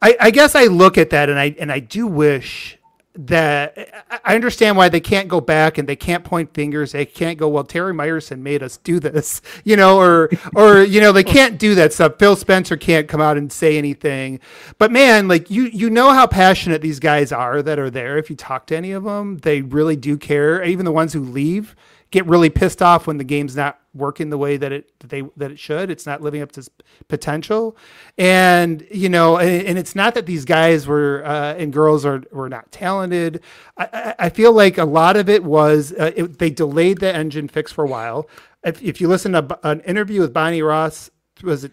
I, 0.00 0.16
I 0.18 0.30
guess 0.30 0.54
I 0.54 0.64
look 0.64 0.96
at 0.96 1.10
that 1.10 1.28
and 1.28 1.38
I 1.38 1.54
and 1.58 1.70
I 1.70 1.80
do 1.80 2.06
wish 2.06 2.77
that 3.18 3.76
I- 4.24 4.34
understand 4.34 4.76
why 4.76 4.88
they 4.88 5.00
can't 5.00 5.26
go 5.26 5.40
back 5.40 5.76
and 5.76 5.88
they 5.88 5.96
can't 5.96 6.22
point 6.24 6.54
fingers. 6.54 6.92
They 6.92 7.04
can't 7.04 7.36
go, 7.36 7.48
well, 7.48 7.64
Terry 7.64 7.92
Myerson 7.92 8.38
made 8.38 8.62
us 8.62 8.76
do 8.76 9.00
this, 9.00 9.42
you 9.64 9.76
know, 9.76 9.98
or 9.98 10.30
or 10.54 10.82
you 10.82 11.00
know, 11.00 11.10
they 11.12 11.24
can't 11.24 11.58
do 11.58 11.74
that 11.74 11.92
stuff. 11.92 12.18
Phil 12.18 12.36
Spencer 12.36 12.76
can't 12.76 13.08
come 13.08 13.20
out 13.20 13.36
and 13.36 13.52
say 13.52 13.76
anything. 13.76 14.38
But 14.78 14.92
man, 14.92 15.26
like 15.26 15.50
you 15.50 15.64
you 15.64 15.90
know 15.90 16.12
how 16.12 16.26
passionate 16.28 16.80
these 16.80 17.00
guys 17.00 17.32
are 17.32 17.60
that 17.60 17.78
are 17.78 17.90
there. 17.90 18.18
If 18.18 18.30
you 18.30 18.36
talk 18.36 18.66
to 18.68 18.76
any 18.76 18.92
of 18.92 19.02
them, 19.02 19.38
they 19.38 19.62
really 19.62 19.96
do 19.96 20.16
care. 20.16 20.62
Even 20.62 20.84
the 20.84 20.92
ones 20.92 21.12
who 21.12 21.20
leave 21.20 21.74
get 22.10 22.26
really 22.26 22.50
pissed 22.50 22.80
off 22.80 23.06
when 23.06 23.18
the 23.18 23.24
game's 23.24 23.54
not 23.54 23.78
working 23.94 24.30
the 24.30 24.38
way 24.38 24.56
that 24.56 24.72
it 24.72 24.98
that 25.00 25.10
they 25.10 25.22
that 25.36 25.50
it 25.50 25.58
should. 25.58 25.90
It's 25.90 26.06
not 26.06 26.22
living 26.22 26.40
up 26.40 26.52
to 26.52 26.60
its 26.60 26.70
potential, 27.08 27.76
and 28.16 28.86
you 28.90 29.08
know, 29.08 29.36
and, 29.36 29.66
and 29.66 29.78
it's 29.78 29.94
not 29.94 30.14
that 30.14 30.26
these 30.26 30.44
guys 30.44 30.86
were 30.86 31.22
uh, 31.24 31.54
and 31.54 31.72
girls 31.72 32.04
are 32.04 32.22
were 32.32 32.48
not 32.48 32.70
talented. 32.72 33.42
I, 33.76 34.14
I, 34.18 34.28
feel 34.30 34.52
like 34.52 34.78
a 34.78 34.84
lot 34.84 35.16
of 35.16 35.28
it 35.28 35.44
was 35.44 35.92
uh, 35.92 36.12
it, 36.16 36.38
they 36.38 36.50
delayed 36.50 36.98
the 36.98 37.14
engine 37.14 37.48
fix 37.48 37.72
for 37.72 37.84
a 37.84 37.88
while. 37.88 38.28
If, 38.64 38.82
if 38.82 39.00
you 39.00 39.08
listen 39.08 39.32
to 39.32 39.58
an 39.62 39.80
interview 39.80 40.20
with 40.20 40.32
Bonnie 40.32 40.62
Ross, 40.62 41.10
was 41.42 41.64
it 41.64 41.72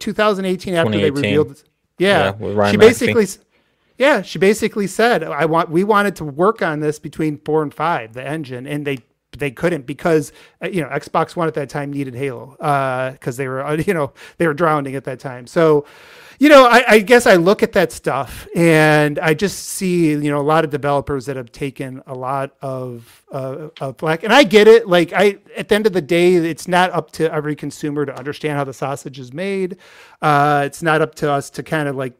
2018 0.00 0.74
after 0.74 0.90
they 0.92 1.10
revealed? 1.10 1.62
Yeah, 1.98 2.34
Yeah, 2.38 2.70
she 2.70 2.76
basically. 2.76 3.26
Yeah, 3.96 4.22
she 4.22 4.38
basically 4.38 4.86
said, 4.86 5.24
"I 5.24 5.44
want 5.46 5.70
we 5.70 5.82
wanted 5.82 6.14
to 6.16 6.24
work 6.24 6.62
on 6.62 6.78
this 6.78 7.00
between 7.00 7.38
four 7.38 7.64
and 7.64 7.74
five, 7.74 8.12
the 8.12 8.24
engine, 8.24 8.64
and 8.64 8.86
they 8.86 8.98
they 9.32 9.50
couldn't 9.50 9.86
because 9.86 10.32
uh, 10.62 10.68
you 10.68 10.80
know 10.80 10.88
Xbox 10.88 11.36
One 11.36 11.48
at 11.48 11.54
that 11.54 11.68
time 11.68 11.92
needed 11.92 12.14
Halo 12.14 12.52
because 13.12 13.36
they 13.36 13.48
were 13.48 13.64
uh, 13.64 13.72
you 13.86 13.94
know 13.94 14.12
they 14.38 14.46
were 14.46 14.54
drowning 14.54 14.94
at 14.94 15.04
that 15.04 15.20
time. 15.20 15.46
So, 15.46 15.84
you 16.38 16.48
know, 16.48 16.66
I, 16.66 16.84
I 16.88 16.98
guess 17.00 17.26
I 17.26 17.36
look 17.36 17.62
at 17.62 17.72
that 17.72 17.92
stuff 17.92 18.46
and 18.54 19.18
I 19.18 19.34
just 19.34 19.68
see 19.70 20.10
you 20.10 20.30
know 20.30 20.40
a 20.40 20.42
lot 20.42 20.64
of 20.64 20.70
developers 20.70 21.26
that 21.26 21.36
have 21.36 21.52
taken 21.52 22.02
a 22.06 22.14
lot 22.14 22.52
of 22.62 23.24
uh, 23.32 23.68
of 23.80 23.98
flack, 23.98 24.22
and 24.22 24.32
I 24.32 24.44
get 24.44 24.68
it. 24.68 24.88
Like 24.88 25.12
I, 25.12 25.38
at 25.56 25.68
the 25.68 25.74
end 25.74 25.86
of 25.86 25.92
the 25.92 26.02
day, 26.02 26.34
it's 26.34 26.68
not 26.68 26.90
up 26.92 27.10
to 27.12 27.32
every 27.32 27.56
consumer 27.56 28.06
to 28.06 28.16
understand 28.16 28.56
how 28.56 28.64
the 28.64 28.72
sausage 28.72 29.18
is 29.18 29.32
made. 29.32 29.76
Uh, 30.22 30.62
it's 30.66 30.82
not 30.82 31.02
up 31.02 31.14
to 31.16 31.30
us 31.30 31.50
to 31.50 31.62
kind 31.62 31.88
of 31.88 31.96
like 31.96 32.14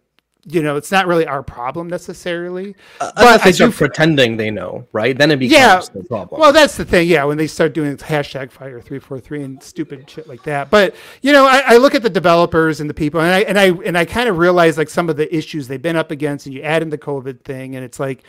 you 0.45 0.63
know, 0.63 0.77
it's 0.77 0.91
not 0.91 1.07
really 1.07 1.27
our 1.27 1.43
problem 1.43 1.89
necessarily. 1.89 2.75
Unless 3.01 3.43
they 3.43 3.49
I 3.49 3.53
start 3.53 3.71
do- 3.73 3.77
pretending 3.77 4.37
they 4.37 4.51
know, 4.51 4.87
right? 4.93 5.17
Then 5.19 5.31
it 5.31 5.39
becomes 5.39 5.53
Yeah. 5.59 5.81
the 6.01 6.05
problem. 6.05 6.41
Well, 6.41 6.53
that's 6.53 6.77
the 6.77 6.85
thing. 6.85 7.09
Yeah, 7.09 7.25
when 7.25 7.37
they 7.37 7.47
start 7.47 7.75
doing 7.75 7.97
hashtag 7.97 8.51
fire 8.51 8.81
three 8.81 8.99
four 8.99 9.21
three 9.21 9.43
and 9.43 9.63
stupid 9.63 10.09
shit 10.09 10.27
like 10.29 10.43
that. 10.45 10.71
But 10.71 10.95
you 11.23 11.33
know, 11.33 11.47
I, 11.47 11.63
I 11.67 11.77
look 11.77 11.95
at 11.95 12.03
the 12.03 12.11
developers 12.11 12.81
and 12.81 12.89
the 12.89 12.95
people, 12.95 13.21
and 13.21 13.31
I 13.35 13.41
and 13.41 13.59
I 13.59 13.71
and 13.85 13.99
I 13.99 14.05
kind 14.05 14.29
of 14.29 14.39
realize 14.39 14.79
like 14.79 14.89
some 14.89 15.11
of 15.11 15.17
the 15.17 15.35
issues 15.37 15.69
they've 15.69 15.83
been 15.83 15.97
up 15.97 16.11
against, 16.11 16.47
and 16.47 16.55
you 16.55 16.63
add 16.63 16.83
in 16.83 16.91
the 16.91 16.99
COVID 16.99 17.43
thing, 17.43 17.77
and 17.77 17.85
it's 17.85 18.01
like. 18.01 18.23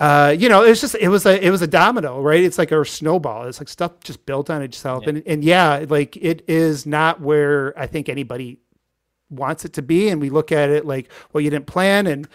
Uh, 0.00 0.32
you 0.38 0.48
know, 0.48 0.62
it's 0.62 0.80
just 0.80 0.94
it 0.94 1.08
was 1.08 1.26
a 1.26 1.44
it 1.44 1.50
was 1.50 1.60
a 1.60 1.66
domino, 1.66 2.22
right? 2.22 2.44
It's 2.44 2.56
like 2.56 2.70
a 2.70 2.84
snowball. 2.84 3.48
It's 3.48 3.58
like 3.58 3.68
stuff 3.68 3.98
just 4.04 4.24
built 4.26 4.48
on 4.48 4.62
itself, 4.62 5.08
and 5.08 5.24
and 5.26 5.42
yeah, 5.42 5.84
like 5.88 6.16
it 6.16 6.44
is 6.46 6.86
not 6.86 7.20
where 7.20 7.76
I 7.76 7.88
think 7.88 8.08
anybody 8.08 8.60
wants 9.30 9.64
it 9.64 9.72
to 9.74 9.82
be, 9.82 10.08
and 10.08 10.20
we 10.20 10.30
look 10.30 10.52
at 10.52 10.70
it 10.70 10.84
like, 10.86 11.10
well, 11.32 11.40
you 11.40 11.50
didn't 11.50 11.66
plan, 11.66 12.06
and 12.06 12.28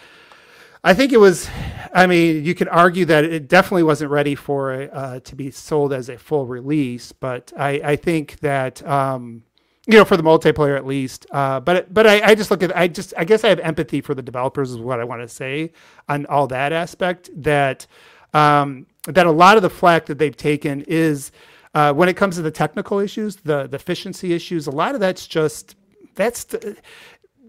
I 0.82 0.92
think 0.92 1.12
it 1.12 1.18
was. 1.18 1.48
I 1.94 2.06
mean, 2.06 2.44
you 2.44 2.54
could 2.54 2.68
argue 2.68 3.04
that 3.06 3.24
it 3.24 3.48
definitely 3.48 3.84
wasn't 3.84 4.10
ready 4.10 4.34
for 4.34 4.90
uh, 4.92 5.20
to 5.20 5.36
be 5.36 5.50
sold 5.50 5.92
as 5.92 6.08
a 6.08 6.18
full 6.18 6.46
release, 6.46 7.12
but 7.12 7.52
I, 7.56 7.80
I 7.84 7.96
think 7.96 8.40
that 8.40 8.86
um, 8.86 9.44
you 9.86 9.96
know 9.96 10.04
for 10.04 10.16
the 10.16 10.22
multiplayer 10.22 10.76
at 10.76 10.84
least. 10.86 11.26
Uh, 11.30 11.60
but 11.60 11.92
but 11.92 12.06
I, 12.06 12.20
I 12.20 12.34
just 12.34 12.50
look 12.50 12.62
at 12.62 12.76
I 12.76 12.88
just 12.88 13.14
I 13.16 13.24
guess 13.24 13.44
I 13.44 13.48
have 13.48 13.60
empathy 13.60 14.02
for 14.02 14.14
the 14.14 14.22
developers 14.22 14.72
is 14.72 14.78
what 14.78 15.00
I 15.00 15.04
want 15.04 15.22
to 15.22 15.28
say 15.28 15.72
on 16.08 16.26
all 16.26 16.46
that 16.48 16.72
aspect. 16.72 17.30
That 17.34 17.86
um, 18.34 18.86
that 19.06 19.26
a 19.26 19.32
lot 19.32 19.56
of 19.56 19.62
the 19.62 19.70
flack 19.70 20.06
that 20.06 20.18
they've 20.18 20.36
taken 20.36 20.82
is 20.82 21.32
uh, 21.74 21.92
when 21.92 22.08
it 22.08 22.14
comes 22.14 22.36
to 22.36 22.42
the 22.42 22.50
technical 22.50 22.98
issues, 22.98 23.36
the 23.36 23.66
the 23.66 23.76
efficiency 23.76 24.34
issues. 24.34 24.66
A 24.66 24.70
lot 24.70 24.94
of 24.94 25.00
that's 25.00 25.26
just 25.26 25.76
that's 26.14 26.44
the, 26.44 26.76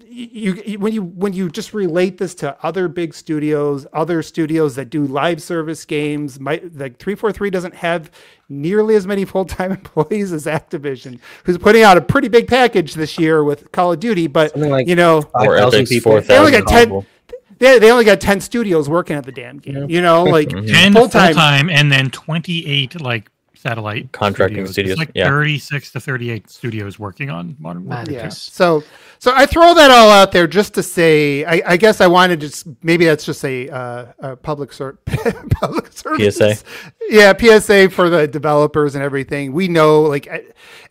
you, 0.07 0.53
you 0.66 0.80
when 0.80 0.93
you 0.93 1.03
when 1.03 1.34
you 1.34 1.49
just 1.49 1.74
relate 1.74 2.18
this 2.18 2.36
to 2.36 2.55
other 2.66 2.88
big 2.88 3.13
studios, 3.13 3.86
other 3.93 4.22
studios 4.22 4.76
that 4.76 4.89
do 4.89 5.05
live 5.05 5.41
service 5.41 5.84
games, 5.86 6.39
might 6.39 6.63
like 6.76 6.97
343 6.97 7.49
doesn't 7.49 7.76
have 7.76 8.11
nearly 8.47 8.95
as 8.95 9.07
many 9.07 9.26
full-time 9.34 9.72
employees 9.72 10.32
as 10.32 10.45
Activision, 10.45 11.20
who's 11.43 11.57
putting 11.57 11.84
out 11.84 11.97
a 11.97 12.01
pretty 12.01 12.28
big 12.28 12.47
package 12.47 12.93
this 12.93 13.18
year 13.18 13.43
with 13.43 13.72
Call 13.72 13.93
of 13.93 13.99
Duty, 13.99 14.28
but 14.28 14.55
like 14.55 14.88
you 14.88 14.95
know, 14.95 15.18
Or 15.34 15.57
5,000 15.57 15.80
Epic's 15.80 15.89
people. 15.89 16.11
four 16.11 16.22
they 16.22 16.38
only 16.38 16.51
got 16.51 16.68
10 16.68 17.05
they, 17.57 17.80
they 17.80 17.89
only 17.91 18.03
got 18.05 18.20
10 18.20 18.41
studios 18.41 18.89
working 18.89 19.16
at 19.16 19.24
the 19.24 19.32
damn 19.32 19.59
game. 19.59 19.89
You 19.89 20.01
know, 20.01 20.24
like 20.24 20.49
10 20.68 20.93
full 20.93 21.03
full 21.03 21.09
time. 21.09 21.34
time 21.34 21.70
and 21.70 21.91
then 21.91 22.09
28 22.11 22.99
like 23.01 23.32
satellite 23.66 24.11
Contracting 24.11 24.63
It's 24.63 24.72
studios, 24.74 24.97
like 24.97 25.11
yeah. 25.16 25.28
36 25.28 25.91
to 25.93 25.99
38 25.99 26.49
studios 26.49 26.99
working 26.99 27.30
on 27.30 27.55
modern 27.59 27.86
Warfare. 27.86 28.05
Yeah. 28.09 28.18
Madness. 28.18 28.41
So, 28.41 28.84
so 29.18 29.32
I 29.34 29.45
throw 29.47 29.74
that 29.74 29.89
all 29.89 30.09
out 30.11 30.32
there 30.32 30.45
just 30.45 30.76
to 30.76 30.84
say, 30.84 31.43
I, 31.45 31.61
I 31.66 31.78
guess 31.78 31.99
I 31.99 32.07
wanted 32.07 32.41
to, 32.41 32.47
s- 32.47 32.63
maybe 32.84 33.05
that's 33.05 33.26
just 33.26 33.43
a, 33.43 33.70
uh, 33.70 34.05
a 34.20 34.36
public 34.36 34.72
ser- 34.72 34.99
public 35.51 35.91
service. 35.93 36.36
PSA. 36.38 36.55
Yeah, 37.09 37.34
PSA 37.36 37.89
for 37.89 38.09
the 38.09 38.28
developers 38.28 38.93
and 38.93 39.03
everything. 39.03 39.51
We 39.53 39.68
know, 39.68 40.01
like, 40.03 40.28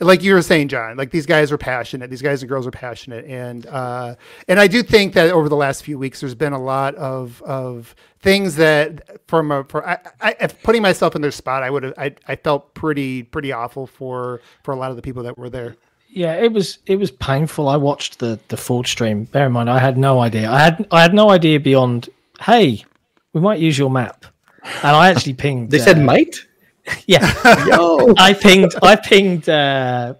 like 0.00 0.22
you 0.22 0.34
were 0.34 0.42
saying, 0.42 0.68
John, 0.68 0.96
like 0.96 1.10
these 1.10 1.26
guys 1.26 1.52
are 1.52 1.58
passionate. 1.58 2.10
These 2.10 2.22
guys 2.22 2.42
and 2.42 2.48
girls 2.48 2.66
are 2.66 2.70
passionate, 2.72 3.24
and 3.26 3.66
uh, 3.66 4.14
and 4.48 4.58
I 4.60 4.66
do 4.66 4.82
think 4.82 5.14
that 5.14 5.30
over 5.30 5.48
the 5.48 5.56
last 5.56 5.84
few 5.84 5.98
weeks, 5.98 6.20
there's 6.20 6.34
been 6.34 6.52
a 6.52 6.62
lot 6.62 6.94
of 6.96 7.42
of 7.42 7.94
things 8.24 8.56
that 8.56 9.20
from 9.28 9.52
a 9.52 9.62
for 9.64 9.86
I, 9.86 9.98
I 10.20 10.34
if 10.40 10.60
putting 10.62 10.82
myself 10.82 11.14
in 11.14 11.22
their 11.22 11.30
spot, 11.30 11.62
I 11.62 11.70
would 11.70 11.84
have 11.84 11.94
I, 11.96 12.16
I 12.26 12.34
felt 12.34 12.74
pretty 12.74 13.22
pretty 13.22 13.52
awful 13.52 13.86
for 13.86 14.40
for 14.64 14.72
a 14.72 14.76
lot 14.76 14.90
of 14.90 14.96
the 14.96 15.02
people 15.02 15.22
that 15.22 15.38
were 15.38 15.50
there. 15.50 15.76
Yeah, 16.08 16.34
it 16.34 16.52
was 16.52 16.78
it 16.86 16.96
was 16.96 17.10
painful. 17.12 17.68
I 17.68 17.76
watched 17.76 18.18
the 18.18 18.40
the 18.48 18.56
Forge 18.56 18.90
stream. 18.90 19.24
Bear 19.24 19.46
in 19.46 19.52
mind, 19.52 19.70
I 19.70 19.78
had 19.78 19.98
no 19.98 20.20
idea. 20.20 20.50
I 20.50 20.58
had 20.58 20.88
I 20.90 21.02
had 21.02 21.14
no 21.14 21.30
idea 21.30 21.60
beyond. 21.60 22.08
Hey, 22.40 22.84
we 23.32 23.40
might 23.40 23.60
use 23.60 23.78
your 23.78 23.90
map, 23.90 24.24
and 24.62 24.96
I 24.96 25.10
actually 25.10 25.34
pinged. 25.34 25.70
They 25.70 25.78
said 25.78 25.98
uh, 25.98 26.02
might. 26.02 26.36
yeah. 27.06 27.66
Yo. 27.66 28.14
I 28.16 28.32
pinged 28.32 28.74
I 28.82 28.96
pinged 28.96 29.48
uh, 29.48 30.14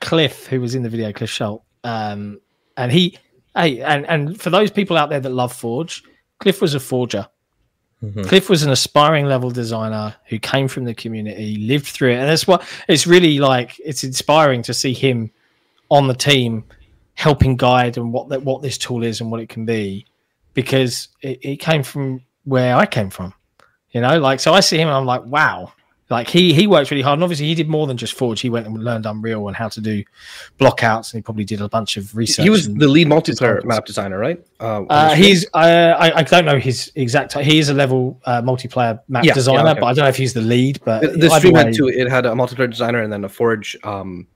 Cliff, 0.00 0.46
who 0.46 0.60
was 0.60 0.74
in 0.74 0.82
the 0.82 0.88
video, 0.88 1.12
Cliff 1.12 1.30
Schultz, 1.30 1.64
um, 1.84 2.40
and 2.76 2.92
he, 2.92 3.18
hey, 3.56 3.80
and 3.80 4.06
and 4.06 4.40
for 4.40 4.50
those 4.50 4.70
people 4.70 4.96
out 4.96 5.08
there 5.08 5.20
that 5.20 5.30
love 5.30 5.52
Forge, 5.52 6.02
Cliff 6.42 6.60
was 6.60 6.74
a 6.74 6.80
forger. 6.80 7.26
Mm-hmm. 8.02 8.24
Cliff 8.24 8.48
was 8.50 8.64
an 8.64 8.70
aspiring 8.70 9.26
level 9.26 9.50
designer 9.50 10.14
who 10.26 10.38
came 10.38 10.66
from 10.66 10.84
the 10.84 10.94
community, 10.94 11.56
lived 11.56 11.86
through 11.86 12.10
it, 12.10 12.16
and 12.16 12.28
that's 12.28 12.46
what 12.48 12.66
it's 12.88 13.06
really 13.06 13.38
like. 13.38 13.80
It's 13.84 14.02
inspiring 14.02 14.62
to 14.62 14.74
see 14.74 14.92
him 14.92 15.30
on 15.88 16.08
the 16.08 16.14
team, 16.14 16.64
helping 17.14 17.56
guide 17.56 17.96
and 17.96 18.12
what 18.12 18.28
that 18.30 18.42
what 18.42 18.60
this 18.60 18.76
tool 18.76 19.04
is 19.04 19.20
and 19.20 19.30
what 19.30 19.40
it 19.40 19.48
can 19.48 19.64
be, 19.64 20.04
because 20.52 21.08
it, 21.20 21.38
it 21.42 21.56
came 21.56 21.84
from 21.84 22.22
where 22.44 22.74
I 22.74 22.86
came 22.86 23.08
from. 23.08 23.34
You 23.92 24.00
know, 24.00 24.18
like 24.18 24.40
so 24.40 24.52
I 24.52 24.60
see 24.60 24.78
him 24.78 24.88
and 24.88 24.96
I'm 24.96 25.06
like, 25.06 25.24
wow. 25.24 25.72
Like 26.12 26.28
he 26.28 26.52
he 26.54 26.66
works 26.66 26.90
really 26.90 27.02
hard, 27.02 27.16
and 27.16 27.24
obviously 27.24 27.46
he 27.46 27.54
did 27.54 27.68
more 27.68 27.86
than 27.86 27.96
just 27.96 28.14
Forge. 28.14 28.40
He 28.40 28.50
went 28.50 28.66
and 28.66 28.84
learned 28.84 29.06
Unreal 29.06 29.48
and 29.48 29.56
how 29.56 29.68
to 29.68 29.80
do 29.80 30.04
blockouts, 30.60 31.12
and 31.12 31.18
he 31.18 31.22
probably 31.22 31.44
did 31.44 31.60
a 31.60 31.68
bunch 31.68 31.96
of 31.96 32.14
research. 32.16 32.44
He 32.44 32.50
was 32.50 32.72
the 32.72 32.86
lead 32.86 33.08
multiplayer 33.08 33.56
Designs. 33.56 33.64
map 33.64 33.84
designer, 33.86 34.18
right? 34.18 34.40
Uh, 34.60 34.84
uh, 34.90 35.14
he's 35.14 35.46
uh, 35.54 35.96
I, 35.98 36.18
I 36.20 36.22
don't 36.22 36.44
know 36.44 36.58
his 36.58 36.92
exact. 36.94 37.32
He 37.38 37.58
is 37.58 37.68
a 37.70 37.74
level 37.74 38.20
uh, 38.24 38.42
multiplayer 38.42 39.00
map 39.08 39.24
Yeah, 39.24 39.30
yeah, 39.30 39.34
designer, 39.34 39.70
okay. 39.70 39.80
but 39.80 39.86
I 39.86 39.92
don't 39.94 40.04
know 40.04 40.08
if 40.10 40.16
he's 40.16 40.34
the 40.34 40.42
lead. 40.42 40.80
But 40.84 41.02
the, 41.02 41.08
the 41.08 41.30
stream 41.30 41.54
way- 41.54 41.64
had 41.64 41.74
two. 41.74 41.88
It 41.88 42.08
had 42.08 42.26
a 42.26 42.30
multiplayer 42.32 42.70
designer 42.70 43.02
and 43.02 43.12
then 43.12 43.24
a 43.24 43.28
Forge. 43.28 43.76
Um, 43.82 44.26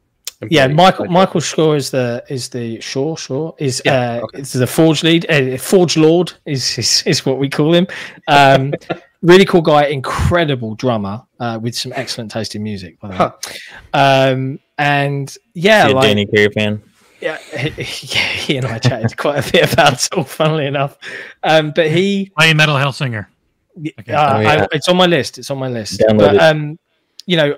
Yeah. 0.50 0.66
Michael 0.68 1.06
Michael 1.06 1.40
Shaw 1.40 1.74
is 1.74 1.90
the 1.90 2.22
is 2.28 2.48
the 2.50 2.80
Shaw 2.80 3.16
Shaw 3.16 3.52
is 3.58 3.80
Yeah, 3.84 4.18
uh, 4.20 4.24
okay. 4.24 4.38
it's 4.40 4.52
the 4.52 4.66
Forge 4.66 5.02
lead. 5.02 5.24
Uh, 5.30 5.56
Forge 5.58 5.96
Lord 5.96 6.32
is, 6.44 6.78
is 6.78 7.02
is 7.06 7.24
what 7.26 7.38
we 7.38 7.48
call 7.48 7.72
him. 7.74 7.86
Um, 8.28 8.72
really 9.26 9.44
cool 9.44 9.62
guy, 9.62 9.86
incredible 9.86 10.74
drummer 10.74 11.22
uh, 11.40 11.58
with 11.60 11.76
some 11.76 11.92
excellent 11.94 12.30
taste 12.30 12.54
in 12.54 12.62
music. 12.62 12.98
By 13.00 13.08
the 13.08 13.12
way. 13.12 13.18
Huh. 13.18 14.32
Um, 14.32 14.60
and 14.78 15.36
yeah, 15.54 15.88
a 15.88 15.90
like, 15.90 16.08
Danny 16.08 16.26
Carey 16.26 16.48
fan. 16.50 16.82
yeah, 17.20 17.38
he, 17.38 17.68
yeah, 18.14 18.28
he 18.28 18.56
and 18.56 18.66
I 18.66 18.78
chatted 18.78 19.16
quite 19.18 19.46
a 19.46 19.52
bit 19.52 19.72
about 19.72 19.94
it, 19.94 20.08
all, 20.12 20.24
funnily 20.40 20.66
enough. 20.66 20.98
Um, 21.42 21.72
but 21.74 21.90
he 21.90 22.30
Play 22.38 22.50
a 22.50 22.54
Metal 22.54 22.76
Hellsinger. 22.76 23.26
uh, 23.26 23.30
Okay. 23.78 24.12
Oh, 24.12 24.40
yeah. 24.40 24.62
I, 24.62 24.66
it's 24.72 24.88
on 24.88 24.96
my 24.96 25.06
list. 25.06 25.38
It's 25.38 25.50
on 25.50 25.58
my 25.58 25.68
list. 25.68 26.02
But 26.16 26.40
um, 26.40 26.78
you 27.26 27.36
know, 27.36 27.56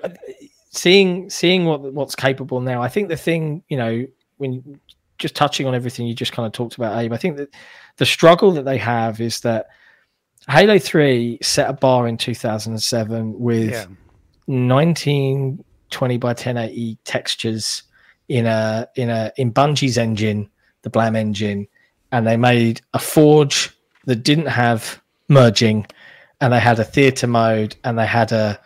seeing 0.71 1.29
seeing 1.29 1.65
what 1.65 1.81
what's 1.93 2.15
capable 2.15 2.59
now. 2.61 2.81
I 2.81 2.89
think 2.89 3.09
the 3.09 3.17
thing, 3.17 3.63
you 3.69 3.77
know, 3.77 4.05
when 4.37 4.79
just 5.17 5.35
touching 5.35 5.67
on 5.67 5.75
everything 5.75 6.07
you 6.07 6.15
just 6.15 6.31
kind 6.31 6.45
of 6.45 6.53
talked 6.53 6.75
about, 6.75 6.97
Abe, 6.97 7.13
I 7.13 7.17
think 7.17 7.37
that 7.37 7.53
the 7.97 8.05
struggle 8.05 8.51
that 8.53 8.63
they 8.65 8.77
have 8.77 9.21
is 9.21 9.41
that 9.41 9.67
Halo 10.49 10.79
3 10.79 11.39
set 11.41 11.69
a 11.69 11.73
bar 11.73 12.07
in 12.07 12.17
2007 12.17 13.39
with 13.39 13.71
Yeah. 13.71 13.85
1920 14.47 16.17
by 16.17 16.29
1080 16.29 16.97
textures 17.05 17.83
in 18.29 18.45
a 18.45 18.87
in 18.95 19.09
a 19.09 19.31
in 19.37 19.53
Bungie's 19.53 19.97
engine, 19.97 20.49
the 20.81 20.89
Blam 20.89 21.15
engine, 21.15 21.67
and 22.11 22.25
they 22.25 22.37
made 22.37 22.81
a 22.93 22.99
forge 22.99 23.69
that 24.05 24.23
didn't 24.23 24.47
have 24.47 25.01
merging, 25.27 25.85
and 26.41 26.51
they 26.53 26.59
had 26.59 26.79
a 26.79 26.83
theater 26.83 27.27
mode, 27.27 27.75
and 27.83 27.97
they 27.99 28.07
had 28.07 28.31
a 28.31 28.59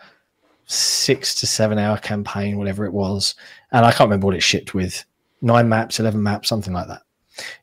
six 0.66 1.34
to 1.34 1.46
seven 1.46 1.78
hour 1.78 1.98
campaign, 1.98 2.56
whatever 2.56 2.86
it 2.86 2.92
was, 2.94 3.34
and 3.72 3.84
I 3.84 3.90
can't 3.90 4.08
remember 4.08 4.26
what 4.26 4.36
it 4.36 4.42
shipped 4.42 4.72
with 4.72 5.04
nine 5.42 5.68
maps, 5.68 6.00
eleven 6.00 6.22
maps, 6.22 6.48
something 6.48 6.72
like 6.72 6.88
that, 6.88 7.02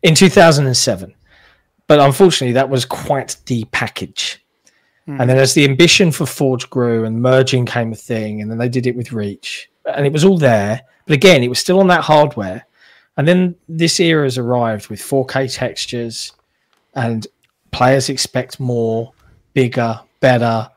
in 0.03 0.13
2007. 0.13 1.15
But 1.91 1.99
unfortunately, 1.99 2.53
that 2.53 2.69
was 2.69 2.85
quite 2.85 3.35
the 3.47 3.65
package. 3.73 4.41
Hmm. 5.07 5.19
And 5.19 5.29
then 5.29 5.37
as 5.37 5.53
the 5.53 5.65
ambition 5.65 6.13
for 6.13 6.25
Forge 6.25 6.69
grew 6.69 7.03
and 7.03 7.21
merging 7.21 7.65
came 7.65 7.91
a 7.91 7.97
thing, 7.97 8.41
and 8.41 8.49
then 8.49 8.57
they 8.57 8.69
did 8.69 8.87
it 8.87 8.95
with 8.95 9.11
Reach, 9.11 9.69
and 9.85 10.05
it 10.05 10.13
was 10.13 10.23
all 10.23 10.37
there. 10.37 10.83
But 11.05 11.15
again, 11.15 11.43
it 11.43 11.49
was 11.49 11.59
still 11.59 11.81
on 11.81 11.87
that 11.87 12.05
hardware. 12.05 12.65
And 13.17 13.27
then 13.27 13.55
this 13.67 13.99
era 13.99 14.23
has 14.23 14.37
arrived 14.37 14.87
with 14.87 15.01
4K 15.01 15.53
textures, 15.53 16.31
and 16.93 17.27
players 17.71 18.07
expect 18.07 18.57
more, 18.57 19.11
bigger, 19.53 19.99
better, 20.21 20.69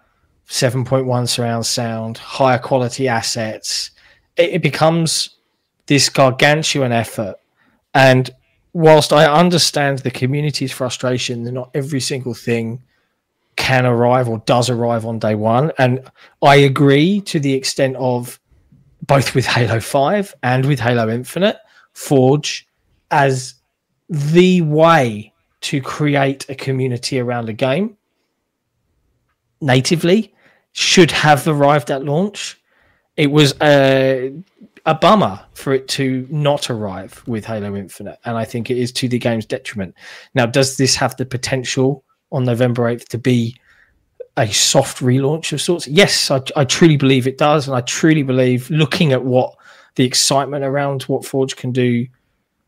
7.1 0.48 1.28
surround 1.28 1.64
sound, 1.64 2.18
higher 2.18 2.58
quality 2.58 3.06
assets. 3.06 3.92
It, 4.36 4.54
it 4.54 4.62
becomes 4.64 5.36
this 5.86 6.08
gargantuan 6.08 6.90
effort. 6.90 7.36
And 7.94 8.34
whilst 8.74 9.12
I 9.12 9.24
understand 9.24 10.00
the 10.00 10.10
community's 10.10 10.72
frustration 10.72 11.44
that 11.44 11.52
not 11.52 11.70
every 11.74 12.00
single 12.00 12.34
thing 12.34 12.82
can 13.56 13.86
arrive 13.86 14.28
or 14.28 14.38
does 14.46 14.68
arrive 14.68 15.06
on 15.06 15.20
day 15.20 15.36
one. 15.36 15.72
And 15.78 16.06
I 16.42 16.56
agree 16.56 17.20
to 17.22 17.38
the 17.40 17.54
extent 17.54 17.96
of 17.96 18.38
both 19.06 19.34
with 19.34 19.46
Halo 19.46 19.80
5 19.80 20.34
and 20.42 20.66
with 20.66 20.80
Halo 20.80 21.08
Infinite, 21.08 21.56
Forge 21.92 22.66
as 23.10 23.54
the 24.08 24.60
way 24.62 25.32
to 25.60 25.80
create 25.80 26.44
a 26.48 26.54
community 26.54 27.20
around 27.20 27.48
a 27.48 27.52
game 27.52 27.96
natively 29.60 30.34
should 30.72 31.10
have 31.12 31.46
arrived 31.46 31.90
at 31.90 32.04
launch. 32.04 32.60
It 33.16 33.30
was 33.30 33.54
a, 33.62 34.34
a 34.86 34.94
bummer 34.94 35.40
for 35.54 35.72
it 35.72 35.88
to 35.88 36.26
not 36.30 36.68
arrive 36.68 37.22
with 37.26 37.44
Halo 37.44 37.74
Infinite, 37.74 38.18
and 38.24 38.36
I 38.36 38.44
think 38.44 38.70
it 38.70 38.78
is 38.78 38.92
to 38.92 39.08
the 39.08 39.18
game's 39.18 39.46
detriment. 39.46 39.94
Now, 40.34 40.46
does 40.46 40.76
this 40.76 40.94
have 40.96 41.16
the 41.16 41.24
potential 41.24 42.04
on 42.32 42.44
November 42.44 42.82
8th 42.82 43.08
to 43.08 43.18
be 43.18 43.56
a 44.36 44.46
soft 44.48 44.98
relaunch 44.98 45.52
of 45.52 45.60
sorts? 45.60 45.86
Yes, 45.86 46.30
I, 46.30 46.42
I 46.56 46.64
truly 46.64 46.96
believe 46.96 47.26
it 47.26 47.38
does. 47.38 47.66
And 47.66 47.76
I 47.76 47.80
truly 47.82 48.22
believe 48.22 48.68
looking 48.70 49.12
at 49.12 49.24
what 49.24 49.54
the 49.94 50.04
excitement 50.04 50.64
around 50.64 51.02
what 51.04 51.24
Forge 51.24 51.56
can 51.56 51.72
do, 51.72 52.06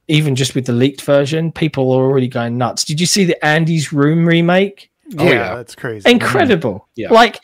even 0.08 0.36
just 0.36 0.54
with 0.54 0.66
the 0.66 0.72
leaked 0.72 1.02
version, 1.02 1.52
people 1.52 1.92
are 1.92 2.04
already 2.04 2.28
going 2.28 2.56
nuts. 2.56 2.84
Did 2.84 3.00
you 3.00 3.06
see 3.06 3.24
the 3.24 3.44
Andy's 3.44 3.92
Room 3.92 4.26
remake? 4.26 4.90
Oh, 5.18 5.24
yeah, 5.24 5.30
yeah. 5.30 5.54
that's 5.56 5.74
crazy. 5.74 6.10
Incredible. 6.10 6.74
Mm. 6.74 6.86
Yeah. 6.96 7.12
Like, 7.12 7.40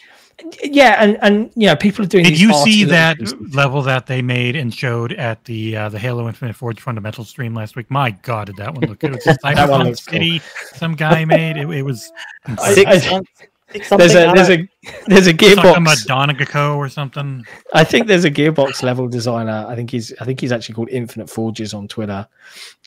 yeah, 0.62 0.96
and 1.02 1.18
and 1.22 1.50
you 1.54 1.66
know, 1.66 1.76
people 1.76 2.04
are 2.04 2.08
doing. 2.08 2.24
Did 2.24 2.32
these 2.34 2.40
you 2.40 2.52
see 2.54 2.84
that 2.84 3.18
things. 3.18 3.34
level 3.54 3.82
that 3.82 4.06
they 4.06 4.22
made 4.22 4.56
and 4.56 4.72
showed 4.74 5.12
at 5.12 5.44
the 5.44 5.76
uh, 5.76 5.88
the 5.88 5.98
Halo 5.98 6.26
Infinite 6.28 6.54
Forge 6.56 6.80
Fundamental 6.80 7.24
stream 7.24 7.54
last 7.54 7.76
week? 7.76 7.90
My 7.90 8.10
God, 8.10 8.46
did 8.46 8.56
that 8.56 8.74
one 8.74 8.88
look 8.88 8.98
good? 8.98 9.10
It 9.12 9.16
was 9.16 9.24
just 9.24 9.40
That 9.42 9.68
one 9.68 9.80
Cyberpunk 9.80 9.84
looks 9.84 10.06
cool. 10.06 10.38
Some 10.78 10.94
guy 10.94 11.24
made. 11.24 11.56
It, 11.56 11.68
it 11.70 11.82
was 11.82 12.10
Six, 12.72 12.90
I- 12.90 12.98
some- 12.98 13.24
six 13.72 13.88
There's 13.88 14.14
a 14.14 14.32
there's 14.34 14.50
a 14.50 14.68
there's 15.06 15.26
a 15.28 15.32
talking 15.32 15.82
about 15.82 15.96
gearbox. 15.98 16.76
Or 16.76 16.88
something. 16.88 17.44
I 17.72 17.84
think 17.84 18.06
there's 18.06 18.24
a 18.24 18.30
gearbox 18.30 18.82
level 18.82 19.08
designer. 19.08 19.64
I 19.68 19.74
think 19.74 19.90
he's 19.90 20.12
I 20.20 20.24
think 20.24 20.40
he's 20.40 20.52
actually 20.52 20.74
called 20.74 20.90
Infinite 20.90 21.30
Forges 21.30 21.72
on 21.74 21.88
Twitter. 21.88 22.26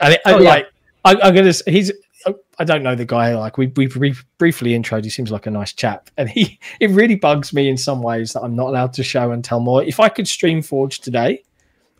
And 0.02 0.14
it, 0.14 0.22
I, 0.26 0.34
Oh, 0.34 0.40
yeah. 0.40 0.50
like 0.50 0.68
I, 1.04 1.12
I'm 1.24 1.34
gonna 1.36 1.54
he's 1.68 1.92
Oh, 2.26 2.36
I 2.58 2.64
don't 2.64 2.84
know 2.84 2.96
the 2.96 3.06
guy. 3.06 3.36
Like 3.36 3.58
we 3.58 3.68
we 3.76 3.88
brief, 3.88 4.26
briefly 4.38 4.72
introed. 4.72 5.04
He 5.04 5.10
seems 5.10 5.32
like 5.32 5.46
a 5.46 5.52
nice 5.52 5.74
chap, 5.74 6.10
and 6.18 6.30
he 6.30 6.60
it 6.80 6.90
really 6.92 7.16
bugs 7.16 7.54
me 7.54 7.70
in 7.70 7.78
some 7.78 8.02
ways 8.02 8.34
that 8.34 8.42
I'm 8.42 8.56
not 8.56 8.70
allowed 8.70 8.94
to 8.94 9.04
show 9.04 9.32
and 9.32 9.44
tell 9.44 9.60
more. 9.60 9.84
If 9.84 10.00
I 10.00 10.10
could 10.10 10.28
stream 10.28 10.62
Forge 10.62 11.00
today, 11.00 11.44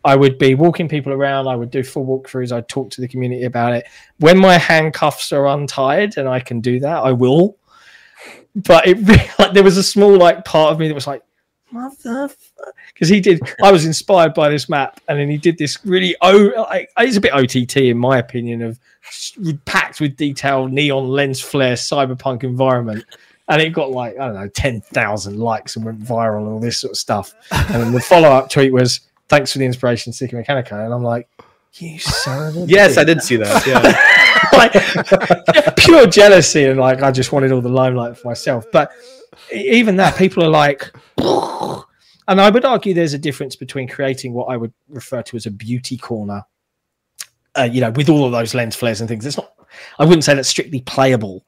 I 0.06 0.14
would 0.14 0.38
be 0.38 0.54
walking 0.54 0.88
people 0.88 1.12
around. 1.12 1.48
I 1.48 1.56
would 1.56 1.70
do 1.70 1.82
full 1.82 2.06
walkthroughs. 2.06 2.52
I'd 2.52 2.68
talk 2.68 2.90
to 2.90 3.00
the 3.00 3.08
community 3.08 3.42
about 3.42 3.72
it. 3.72 3.88
When 4.18 4.38
my 4.38 4.56
handcuffs 4.56 5.32
are 5.32 5.48
untied 5.48 6.16
and 6.16 6.28
I 6.28 6.38
can 6.38 6.60
do 6.60 6.78
that, 6.80 6.98
I 6.98 7.10
will. 7.10 7.58
But 8.54 8.86
it 8.86 8.98
like 9.38 9.52
there 9.52 9.64
was 9.64 9.76
a 9.76 9.82
small 9.82 10.16
like 10.16 10.44
part 10.44 10.72
of 10.72 10.78
me 10.78 10.86
that 10.86 10.94
was 10.94 11.08
like, 11.08 11.22
because 12.92 13.08
he 13.08 13.20
did. 13.20 13.40
I 13.62 13.72
was 13.72 13.84
inspired 13.84 14.34
by 14.34 14.48
this 14.48 14.68
map, 14.68 15.00
and 15.08 15.18
then 15.18 15.28
he 15.28 15.36
did 15.36 15.58
this 15.58 15.84
really 15.84 16.16
oh, 16.22 16.66
like 16.70 16.90
it's 16.98 17.16
a 17.16 17.20
bit 17.20 17.32
OTT 17.32 17.76
in 17.76 17.98
my 17.98 18.18
opinion 18.18 18.62
of 18.62 18.78
packed 19.64 20.00
with 20.00 20.16
detail, 20.16 20.66
neon 20.66 21.08
lens 21.08 21.40
flare, 21.40 21.74
cyberpunk 21.74 22.44
environment. 22.44 23.04
And 23.48 23.62
it 23.62 23.70
got 23.70 23.90
like, 23.90 24.18
I 24.18 24.26
don't 24.26 24.34
know, 24.34 24.48
10,000 24.48 25.38
likes 25.38 25.76
and 25.76 25.84
went 25.84 26.02
viral 26.02 26.38
and 26.38 26.48
all 26.48 26.60
this 26.60 26.78
sort 26.78 26.92
of 26.92 26.96
stuff. 26.96 27.34
And 27.50 27.82
then 27.82 27.92
the 27.92 28.00
follow 28.00 28.28
up 28.28 28.50
tweet 28.50 28.72
was, 28.72 29.00
thanks 29.28 29.52
for 29.52 29.58
the 29.58 29.64
inspiration, 29.64 30.12
Sikamikanico. 30.12 30.84
And 30.84 30.92
I'm 30.92 31.04
like, 31.04 31.28
you 31.74 31.98
son 31.98 32.48
of 32.48 32.56
a 32.56 32.60
Yes, 32.66 32.94
bitch." 32.94 32.98
I 32.98 33.04
did 33.04 33.22
see 33.22 33.36
that. 33.36 33.66
Yeah. 33.66 33.82
like 35.66 35.76
pure 35.76 36.06
jealousy 36.06 36.64
and 36.64 36.80
like 36.80 37.02
I 37.02 37.10
just 37.10 37.32
wanted 37.32 37.52
all 37.52 37.60
the 37.60 37.68
limelight 37.68 38.16
for 38.16 38.28
myself. 38.28 38.66
But 38.72 38.90
even 39.52 39.96
that, 39.96 40.16
people 40.16 40.42
are 40.42 40.48
like, 40.48 40.90
and 42.28 42.40
I 42.40 42.50
would 42.50 42.64
argue 42.64 42.94
there's 42.94 43.14
a 43.14 43.18
difference 43.18 43.56
between 43.56 43.88
creating 43.88 44.32
what 44.32 44.46
I 44.46 44.56
would 44.56 44.72
refer 44.88 45.22
to 45.22 45.36
as 45.36 45.46
a 45.46 45.50
beauty 45.50 45.96
corner, 45.96 46.42
uh, 47.58 47.68
you 47.70 47.80
know, 47.80 47.90
with 47.90 48.08
all 48.08 48.24
of 48.26 48.32
those 48.32 48.54
lens 48.54 48.76
flares 48.76 49.00
and 49.00 49.08
things. 49.08 49.24
It's 49.24 49.36
not, 49.36 49.52
I 49.98 50.04
wouldn't 50.04 50.24
say 50.24 50.34
that's 50.34 50.48
strictly 50.48 50.80
playable, 50.82 51.44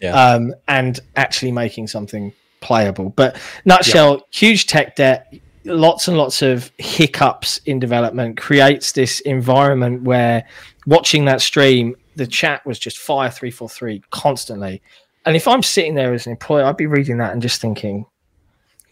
Yeah. 0.00 0.14
um, 0.14 0.54
and 0.68 0.98
actually 1.16 1.52
making 1.52 1.86
something 1.88 2.32
playable. 2.60 3.10
But 3.10 3.40
nutshell, 3.64 4.26
huge 4.30 4.66
tech 4.66 4.96
debt, 4.96 5.32
lots 5.64 6.08
and 6.08 6.16
lots 6.16 6.42
of 6.42 6.70
hiccups 6.78 7.58
in 7.66 7.78
development 7.78 8.36
creates 8.36 8.92
this 8.92 9.20
environment 9.20 10.02
where 10.02 10.44
watching 10.86 11.24
that 11.26 11.40
stream, 11.40 11.94
the 12.16 12.26
chat 12.26 12.64
was 12.66 12.78
just 12.78 12.98
fire 12.98 13.30
three 13.30 13.50
four 13.50 13.68
three 13.68 14.02
constantly. 14.10 14.82
And 15.24 15.36
if 15.36 15.46
I'm 15.46 15.62
sitting 15.62 15.94
there 15.94 16.12
as 16.12 16.26
an 16.26 16.32
employee, 16.32 16.64
I'd 16.64 16.76
be 16.76 16.86
reading 16.86 17.18
that 17.18 17.32
and 17.32 17.40
just 17.40 17.60
thinking, 17.60 18.06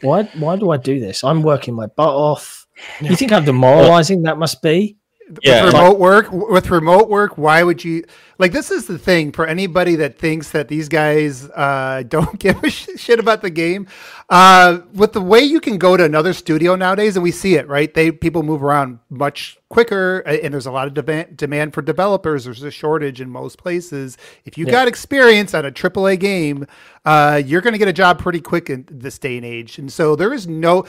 why 0.03 0.24
why 0.38 0.57
do 0.57 0.70
I 0.70 0.76
do 0.76 1.01
this? 1.01 1.24
I'm 1.24 1.42
working 1.42 1.74
my 1.74 1.86
butt 1.86 2.09
off. 2.14 2.66
You 3.01 3.16
think 3.16 3.32
I'm 3.32 3.44
demoralizing 3.44 4.22
that 4.22 4.38
must 4.38 4.62
be? 4.62 4.96
Yeah. 5.43 5.64
with 5.64 5.74
remote 5.74 5.99
work 5.99 6.33
with 6.33 6.70
remote 6.70 7.09
work 7.09 7.39
why 7.39 7.62
would 7.62 7.85
you 7.85 8.05
like 8.39 8.53
this 8.53 8.70
is 8.70 8.87
the 8.87 8.99
thing 8.99 9.33
for 9.33 9.47
anybody 9.47 9.97
that 9.97 10.18
thinks 10.18 10.51
that 10.53 10.68
these 10.68 10.89
guys 10.89 11.45
uh, 11.51 12.03
don't 12.09 12.39
give 12.39 12.62
a 12.64 12.70
sh- 12.70 12.89
shit 12.97 13.18
about 13.20 13.43
the 13.43 13.51
game. 13.51 13.87
Uh, 14.31 14.78
with 14.95 15.12
the 15.12 15.20
way 15.20 15.41
you 15.41 15.61
can 15.61 15.76
go 15.76 15.95
to 15.97 16.05
another 16.05 16.33
studio 16.33 16.74
nowadays 16.74 17.16
and 17.16 17.22
we 17.22 17.31
see 17.33 17.55
it 17.57 17.68
right? 17.68 17.93
They 17.93 18.11
people 18.11 18.43
move 18.43 18.62
around 18.62 18.99
much 19.11 19.59
quicker 19.68 20.20
and 20.20 20.55
there's 20.55 20.66
a 20.66 20.72
lot 20.72 20.87
of 20.89 20.95
demand 20.95 21.37
demand 21.37 21.74
for 21.74 21.83
developers. 21.83 22.45
There's 22.47 22.62
a 22.62 22.70
shortage 22.70 23.20
in 23.20 23.28
most 23.31 23.59
places. 23.59 24.16
If 24.47 24.57
you 24.57 24.64
Yeah. 24.66 24.72
got 24.72 24.89
experience 24.89 25.53
on 25.55 25.64
a 25.66 25.70
AAA 25.70 26.18
game 26.18 26.66
uh, 27.05 27.43
you're 27.45 27.61
going 27.62 27.72
to 27.72 27.78
get 27.78 27.89
a 27.89 27.93
job 27.93 28.18
pretty 28.18 28.41
quick 28.41 28.68
in 28.70 28.87
this 28.91 29.18
day 29.18 29.37
and 29.37 29.45
age. 29.47 29.78
And 29.78 29.93
so 29.93 30.16
there 30.16 30.33
is 30.33 30.47
no 30.47 30.87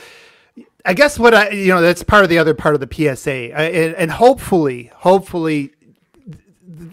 I 0.84 0.94
guess 0.94 1.18
what 1.18 1.34
I, 1.34 1.50
you 1.50 1.68
know, 1.68 1.80
that's 1.80 2.02
part 2.02 2.24
of 2.24 2.30
the 2.30 2.38
other 2.38 2.54
part 2.54 2.74
of 2.74 2.80
the 2.80 3.16
PSA, 3.16 3.56
I, 3.56 3.62
and, 3.62 3.94
and 3.94 4.10
hopefully, 4.10 4.90
hopefully, 4.94 5.72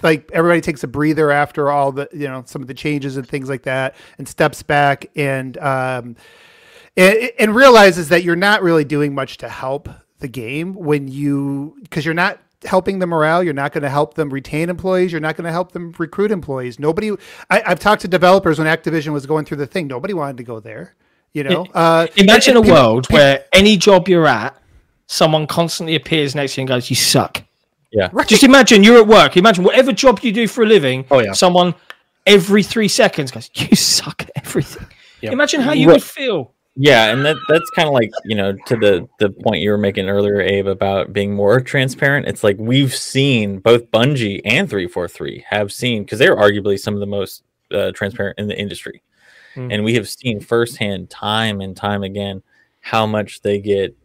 like 0.04 0.30
everybody 0.32 0.62
takes 0.62 0.84
a 0.84 0.88
breather 0.88 1.32
after 1.32 1.72
all 1.72 1.92
the, 1.92 2.08
you 2.14 2.28
know, 2.28 2.44
some 2.46 2.62
of 2.62 2.68
the 2.68 2.74
changes 2.74 3.18
and 3.18 3.28
things 3.28 3.50
like 3.50 3.64
that, 3.64 3.96
and 4.18 4.28
steps 4.28 4.62
back 4.62 5.08
and 5.16 5.58
um, 5.58 6.16
and, 6.96 7.32
and 7.40 7.56
realizes 7.56 8.10
that 8.10 8.24
you're 8.24 8.36
not 8.36 8.62
really 8.62 8.84
doing 8.84 9.16
much 9.16 9.38
to 9.38 9.50
help 9.50 9.90
the 10.20 10.28
game 10.28 10.74
when 10.74 11.08
you 11.08 11.78
because 11.82 12.06
you're 12.06 12.14
not 12.14 12.40
helping 12.66 13.00
the 13.00 13.08
morale 13.08 13.42
you're 13.42 13.54
not 13.54 13.72
going 13.72 13.84
to 13.84 13.90
help 13.90 14.16
them 14.16 14.30
retain 14.30 14.70
employees 14.70 15.14
you're 15.14 15.22
not 15.22 15.38
going 15.38 15.46
to 15.46 15.52
help 15.52 15.72
them 15.72 15.94
recruit 15.98 16.30
employees. 16.30 16.78
Nobody 16.78 17.12
I, 17.50 17.64
i've 17.66 17.80
talked 17.80 18.02
to 18.02 18.08
developers 18.10 18.60
when 18.60 18.68
activision 18.68 19.14
was 19.14 19.26
going 19.26 19.46
through 19.46 19.58
the 19.58 19.68
thing. 19.68 19.88
Nobody 19.88 20.14
wanted 20.14 20.38
to 20.38 20.44
go 20.44 20.60
there 20.60 20.96
you 21.34 21.44
know 21.44 21.66
uh, 21.74 22.08
Imagine 22.18 22.58
and 22.58 22.66
a 22.66 22.68
people- 22.68 22.82
world 22.84 23.12
where 23.12 23.46
any 23.54 23.78
job 23.78 24.08
you're 24.08 24.28
at, 24.28 24.56
someone 25.08 25.48
constantly 25.48 25.96
appears 25.96 26.36
next 26.36 26.56
to 26.56 26.62
you 26.62 26.64
and 26.64 26.70
goes, 26.70 26.90
"You 26.90 26.96
suck." 26.96 27.44
Yeah. 27.92 28.10
Just 28.28 28.44
imagine 28.44 28.84
you're 28.84 29.00
at 29.02 29.08
work. 29.08 29.36
Imagine 29.38 29.64
whatever 29.64 29.92
job 29.92 30.20
you 30.22 30.32
do 30.32 30.48
for 30.48 30.64
a 30.64 30.68
living. 30.68 31.06
Oh, 31.10 31.20
yeah. 31.22 31.34
Someone 31.34 31.74
every 32.28 32.62
three 32.62 32.88
seconds 32.88 33.32
goes, 33.32 33.50
"You 33.56 33.76
suck 33.76 34.22
at 34.24 34.32
everything." 34.36 34.88
Yeah. 35.22 35.32
Imagine 35.32 35.62
how 35.62 35.74
you 35.74 35.88
Well- 35.88 35.96
would 35.96 36.04
feel. 36.04 36.54
Yeah, 36.82 37.12
and 37.12 37.26
that 37.26 37.36
that's 37.50 37.70
kind 37.72 37.88
of 37.90 37.94
like 37.94 38.12
you 38.26 38.36
know 38.36 38.54
to 38.68 38.76
the 38.78 39.10
the 39.20 39.32
point 39.32 39.62
you 39.62 39.72
were 39.72 39.78
making 39.78 40.08
earlier, 40.08 40.40
Abe, 40.40 40.68
about 40.68 41.12
being 41.12 41.34
more 41.34 41.60
transparent. 41.60 42.28
It's 42.28 42.42
like 42.44 42.56
we've 42.58 42.96
seen 42.96 43.60
both 43.60 43.92
Bungie 43.92 44.40
and 44.46 44.70
three 44.70 44.88
four 44.88 45.08
three 45.10 45.44
have 45.50 45.74
seen 45.74 46.04
because 46.04 46.20
they're 46.20 46.38
arguably 46.38 46.80
some 46.80 46.94
of 46.94 47.02
the 47.02 47.06
most 47.08 47.44
uh, 47.74 47.92
transparent 47.92 48.40
in 48.40 48.48
the 48.48 48.58
industry, 48.58 49.02
Mm. 49.60 49.74
and 49.74 49.84
we 49.84 49.96
have 49.96 50.08
seen 50.08 50.40
firsthand, 50.40 51.10
time 51.10 51.60
and 51.60 51.76
time 51.76 52.04
again, 52.04 52.42
how 52.80 53.06
much 53.06 53.42
they 53.42 53.60
get 53.60 53.96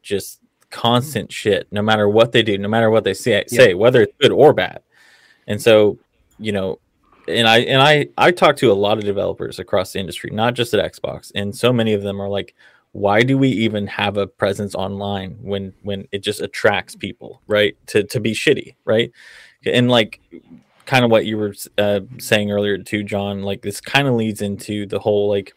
just 0.00 0.40
constant 0.70 1.30
shit, 1.30 1.68
no 1.70 1.82
matter 1.82 2.08
what 2.08 2.32
they 2.32 2.42
do, 2.42 2.56
no 2.56 2.68
matter 2.68 2.90
what 2.90 3.04
they 3.04 3.12
say, 3.12 3.44
say 3.46 3.74
whether 3.74 4.02
it's 4.02 4.14
good 4.18 4.32
or 4.32 4.54
bad. 4.54 4.80
And 5.46 5.60
so, 5.60 5.98
you 6.38 6.52
know, 6.52 6.78
and 7.28 7.46
I 7.46 7.58
and 7.58 7.82
I 7.82 8.08
I 8.16 8.30
talk 8.30 8.56
to 8.56 8.72
a 8.72 8.74
lot 8.74 8.98
of 8.98 9.04
developers 9.04 9.58
across 9.58 9.92
the 9.92 10.00
industry, 10.00 10.30
not 10.32 10.54
just 10.54 10.72
at 10.72 10.92
Xbox, 10.92 11.30
and 11.34 11.54
so 11.54 11.72
many 11.72 11.92
of 11.92 12.02
them 12.02 12.20
are 12.20 12.28
like, 12.28 12.54
why 12.92 13.22
do 13.22 13.36
we 13.36 13.48
even 13.48 13.86
have 13.86 14.16
a 14.16 14.26
presence 14.26 14.74
online 14.74 15.38
when 15.42 15.74
when 15.82 16.08
it 16.10 16.20
just 16.20 16.40
attracts 16.40 16.96
people, 16.96 17.42
right? 17.46 17.76
To 17.88 18.02
to 18.04 18.18
be 18.18 18.32
shitty, 18.32 18.76
right? 18.84 19.12
And 19.66 19.90
like 19.90 20.20
kind 20.92 21.06
of 21.06 21.10
what 21.10 21.24
you 21.24 21.38
were 21.38 21.54
uh, 21.78 22.00
saying 22.18 22.50
earlier 22.50 22.76
too, 22.76 23.02
John. 23.02 23.40
Like 23.40 23.62
this 23.62 23.80
kind 23.80 24.06
of 24.06 24.12
leads 24.12 24.42
into 24.42 24.84
the 24.84 24.98
whole 24.98 25.26
like 25.26 25.54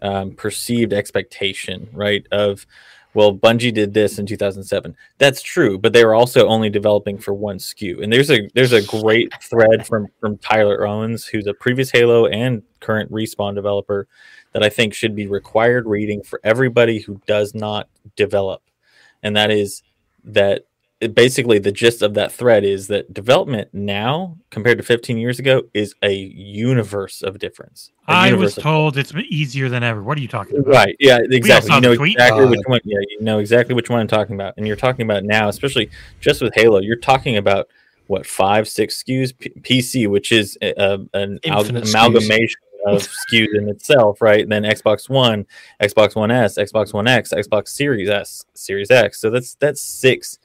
um, 0.00 0.30
perceived 0.30 0.92
expectation, 0.92 1.88
right? 1.92 2.24
Of 2.30 2.64
well, 3.12 3.36
Bungie 3.36 3.74
did 3.74 3.94
this 3.94 4.20
in 4.20 4.26
2007. 4.26 4.94
That's 5.18 5.42
true, 5.42 5.76
but 5.76 5.92
they 5.92 6.04
were 6.04 6.14
also 6.14 6.46
only 6.46 6.70
developing 6.70 7.18
for 7.18 7.34
one 7.34 7.58
SKU. 7.58 8.00
And 8.00 8.12
there's 8.12 8.30
a 8.30 8.48
there's 8.54 8.74
a 8.74 8.82
great 8.82 9.32
thread 9.42 9.84
from 9.84 10.06
from 10.20 10.38
Tyler 10.38 10.86
Owens, 10.86 11.26
who's 11.26 11.48
a 11.48 11.54
previous 11.54 11.90
Halo 11.90 12.26
and 12.26 12.62
current 12.78 13.10
Respawn 13.10 13.56
developer, 13.56 14.06
that 14.52 14.62
I 14.62 14.68
think 14.68 14.94
should 14.94 15.16
be 15.16 15.26
required 15.26 15.86
reading 15.86 16.22
for 16.22 16.40
everybody 16.44 17.00
who 17.00 17.20
does 17.26 17.56
not 17.56 17.88
develop. 18.14 18.62
And 19.24 19.34
that 19.34 19.50
is 19.50 19.82
that 20.22 20.66
it 21.00 21.14
basically 21.14 21.58
the 21.58 21.72
gist 21.72 22.00
of 22.00 22.14
that 22.14 22.32
thread 22.32 22.64
is 22.64 22.86
that 22.88 23.12
development 23.12 23.68
now 23.74 24.38
compared 24.50 24.78
to 24.78 24.84
15 24.84 25.18
years 25.18 25.38
ago 25.38 25.62
is 25.74 25.94
a 26.02 26.12
universe 26.14 27.22
of 27.22 27.38
difference. 27.38 27.90
A 28.08 28.12
I 28.12 28.22
was 28.24 28.30
universe 28.32 28.56
of- 28.56 28.62
told 28.62 28.96
it's 28.96 29.12
easier 29.28 29.68
than 29.68 29.82
ever. 29.82 30.02
What 30.02 30.16
are 30.16 30.20
you 30.22 30.28
talking 30.28 30.58
about? 30.58 30.70
Right. 30.72 30.96
Yeah. 30.98 31.18
Exactly. 31.30 31.74
You 31.74 31.80
know 31.82 31.92
exactly 31.92 32.44
Uh, 32.44 32.48
which 32.48 32.60
one. 32.66 32.80
Yeah. 32.84 32.98
You 33.10 33.18
know 33.20 33.38
exactly 33.40 33.74
which 33.74 33.90
one 33.90 34.00
I'm 34.00 34.08
talking 34.08 34.34
about, 34.36 34.54
and 34.56 34.66
you're 34.66 34.76
talking 34.76 35.04
about 35.04 35.24
now, 35.24 35.48
especially 35.48 35.90
just 36.20 36.40
with 36.40 36.54
Halo. 36.54 36.80
You're 36.80 36.96
talking 36.96 37.36
about 37.36 37.68
what 38.06 38.24
five, 38.24 38.66
six 38.68 39.02
SKUs 39.02 39.36
P- 39.36 39.52
PC, 39.60 40.08
which 40.08 40.32
is 40.32 40.56
a, 40.62 40.72
a- 40.78 41.18
an 41.18 41.38
al- 41.44 41.60
Infinite 41.60 41.84
SKUs. 41.84 41.90
amalgamation 41.90 42.60
of 42.86 43.02
SKUs 43.32 43.48
in 43.54 43.68
itself, 43.68 44.22
right? 44.22 44.40
And 44.40 44.50
then 44.52 44.62
Xbox 44.62 45.10
One, 45.10 45.44
Xbox 45.82 46.14
One 46.14 46.30
S, 46.30 46.56
Xbox 46.56 46.94
One 46.94 47.06
X, 47.06 47.34
Xbox 47.34 47.68
Series 47.68 48.08
S, 48.08 48.46
Series 48.54 48.90
X. 48.90 49.20
So 49.20 49.28
that's 49.28 49.56
that's 49.56 49.82
six. 49.82 50.38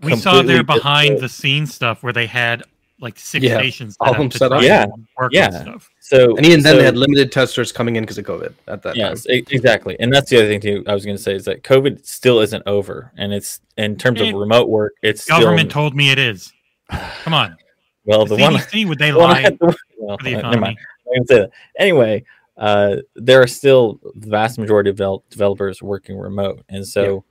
We 0.00 0.16
saw 0.16 0.42
their 0.42 0.62
behind 0.62 1.18
the 1.20 1.28
scenes 1.28 1.74
stuff 1.74 2.02
where 2.02 2.12
they 2.12 2.26
had 2.26 2.62
like 3.00 3.18
six 3.18 3.44
Yeah, 3.44 3.58
stations 3.58 3.96
all 4.00 4.12
set 4.12 4.18
them 4.18 4.30
set 4.30 4.52
up. 4.52 4.62
Yeah, 4.62 4.84
and 4.84 5.06
work 5.18 5.32
yeah. 5.32 5.50
stuff. 5.50 5.90
So 6.00 6.36
And 6.36 6.46
even 6.46 6.62
then, 6.62 6.76
they 6.78 6.84
had 6.84 6.96
limited 6.96 7.32
testers 7.32 7.72
coming 7.72 7.96
in 7.96 8.02
because 8.04 8.18
of 8.18 8.24
COVID 8.24 8.54
at 8.68 8.82
that 8.82 8.96
Yes, 8.96 9.24
time. 9.24 9.42
exactly. 9.50 9.96
And 10.00 10.12
that's 10.12 10.30
the 10.30 10.38
other 10.38 10.48
thing 10.48 10.60
too. 10.60 10.84
I 10.86 10.94
was 10.94 11.04
going 11.04 11.16
to 11.16 11.22
say 11.22 11.34
is 11.34 11.44
that 11.46 11.62
COVID 11.62 12.06
still 12.06 12.40
isn't 12.40 12.62
over, 12.66 13.12
and 13.16 13.32
it's 13.32 13.60
in 13.76 13.96
terms 13.96 14.20
of 14.20 14.32
remote 14.34 14.68
work. 14.68 14.94
It's 15.02 15.24
Government 15.26 15.70
still 15.70 15.82
told 15.82 15.96
me 15.96 16.10
it 16.10 16.18
is. 16.18 16.52
Come 16.90 17.34
on, 17.34 17.56
well. 18.04 18.24
the 18.26 18.36
The 18.36 18.42
one, 18.42 18.54
CDC 18.54 18.86
would 18.88 18.98
they 18.98 19.10
the 19.10 19.18
lie 19.18 19.40
had- 19.40 19.58
well, 19.98 20.18
for 20.18 20.24
the 20.24 20.30
never 20.30 20.38
economy? 20.40 20.60
mind. 20.60 20.78
I 21.10 21.14
can 21.16 21.26
say 21.26 21.38
that 21.40 21.50
anyway. 21.78 22.24
Uh, 22.56 22.96
there 23.16 23.42
are 23.42 23.48
still 23.48 23.98
the 24.14 24.28
vast 24.30 24.58
majority 24.58 24.88
of 24.90 24.96
devel- 24.96 25.22
developers 25.30 25.82
working 25.82 26.16
remote, 26.16 26.64
and 26.68 26.86
so 26.86 27.24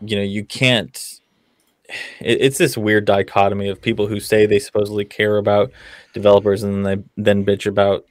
you 0.00 0.16
know 0.16 0.22
you 0.22 0.44
can't. 0.44 1.20
It, 2.20 2.40
it's 2.40 2.58
this 2.58 2.76
weird 2.76 3.04
dichotomy 3.04 3.68
of 3.68 3.80
people 3.80 4.06
who 4.06 4.20
say 4.20 4.46
they 4.46 4.58
supposedly 4.58 5.04
care 5.04 5.36
about 5.36 5.70
developers, 6.12 6.62
and 6.62 6.84
then 6.84 7.04
they 7.16 7.22
then 7.22 7.44
bitch 7.44 7.66
about. 7.66 8.06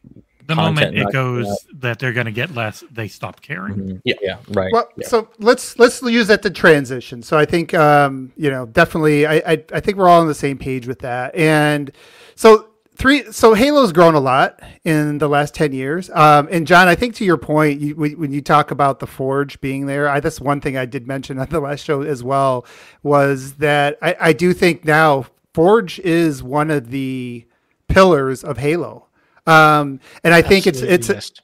The 0.46 0.56
moment 0.56 0.98
it 0.98 1.04
not 1.04 1.14
coming 1.14 1.44
goes 1.44 1.66
that 1.76 2.00
they're 2.00 2.12
going 2.12 2.26
to 2.26 2.32
get 2.32 2.54
less, 2.54 2.84
they 2.92 3.08
stop 3.08 3.42
caring. 3.42 3.76
Mhm. 3.76 4.02
Yeah. 4.04 4.16
yeah, 4.22 4.38
right. 4.50 4.74
Well, 4.74 4.90
Yeah. 4.98 5.08
so 5.08 5.30
let's 5.40 5.80
let's 5.80 6.02
use 6.02 6.28
that 6.28 6.42
to 6.42 6.50
transition. 6.50 7.24
So 7.24 7.38
I 7.38 7.46
think 7.46 7.74
um, 7.74 8.34
you 8.36 8.52
know 8.52 8.66
definitely 8.66 9.26
I, 9.26 9.36
I 9.36 9.64
I 9.72 9.80
think 9.80 9.98
we're 9.98 10.10
all 10.10 10.20
on 10.20 10.28
the 10.28 10.36
same 10.36 10.58
page 10.58 10.86
with 10.86 11.00
that. 11.00 11.34
And 11.34 11.92
so 12.36 12.68
three 12.96 13.32
so 13.32 13.54
Halo's 13.54 13.91
grown 13.91 14.16
a 14.16 14.20
lot 14.20 14.62
in 14.84 15.18
the 15.18 15.28
last 15.28 15.54
ten 15.54 15.74
years. 15.74 16.10
Um, 16.10 16.48
and 16.52 16.66
John, 16.68 16.88
I 16.88 16.96
think 16.96 17.16
to 17.16 17.26
your 17.26 17.38
point, 17.38 17.82
you, 17.82 17.96
when 17.96 18.12
when 18.14 18.32
you 18.32 18.41
talk 18.41 18.72
about 18.72 19.00
the 19.00 19.08
Forge 19.08 19.60
being 19.62 19.86
there, 19.86 20.08
I, 20.08 20.20
that's 20.20 20.39
one 20.39 20.62
thing 20.62 20.78
I 20.78 20.86
did 20.86 21.08
mention 21.08 21.39
on 21.39 21.50
the 21.50 21.60
last 21.60 21.84
show 21.84 22.02
as 22.02 22.24
well 22.24 22.66
was 23.02 23.54
that 23.56 23.98
I, 24.02 24.16
I 24.20 24.34
do 24.34 24.54
think 24.54 24.86
now 24.86 25.26
Forge 25.54 26.00
is 26.00 26.41
one 26.41 26.72
of 26.72 26.89
the 26.89 27.46
pillars 27.88 28.44
of 28.44 28.58
Halo. 28.58 29.08
Um, 29.46 30.00
and 30.24 30.34
I 30.34 30.41
think 30.41 30.68
it's 30.68 30.82
it's 30.82 31.10
missed. 31.10 31.41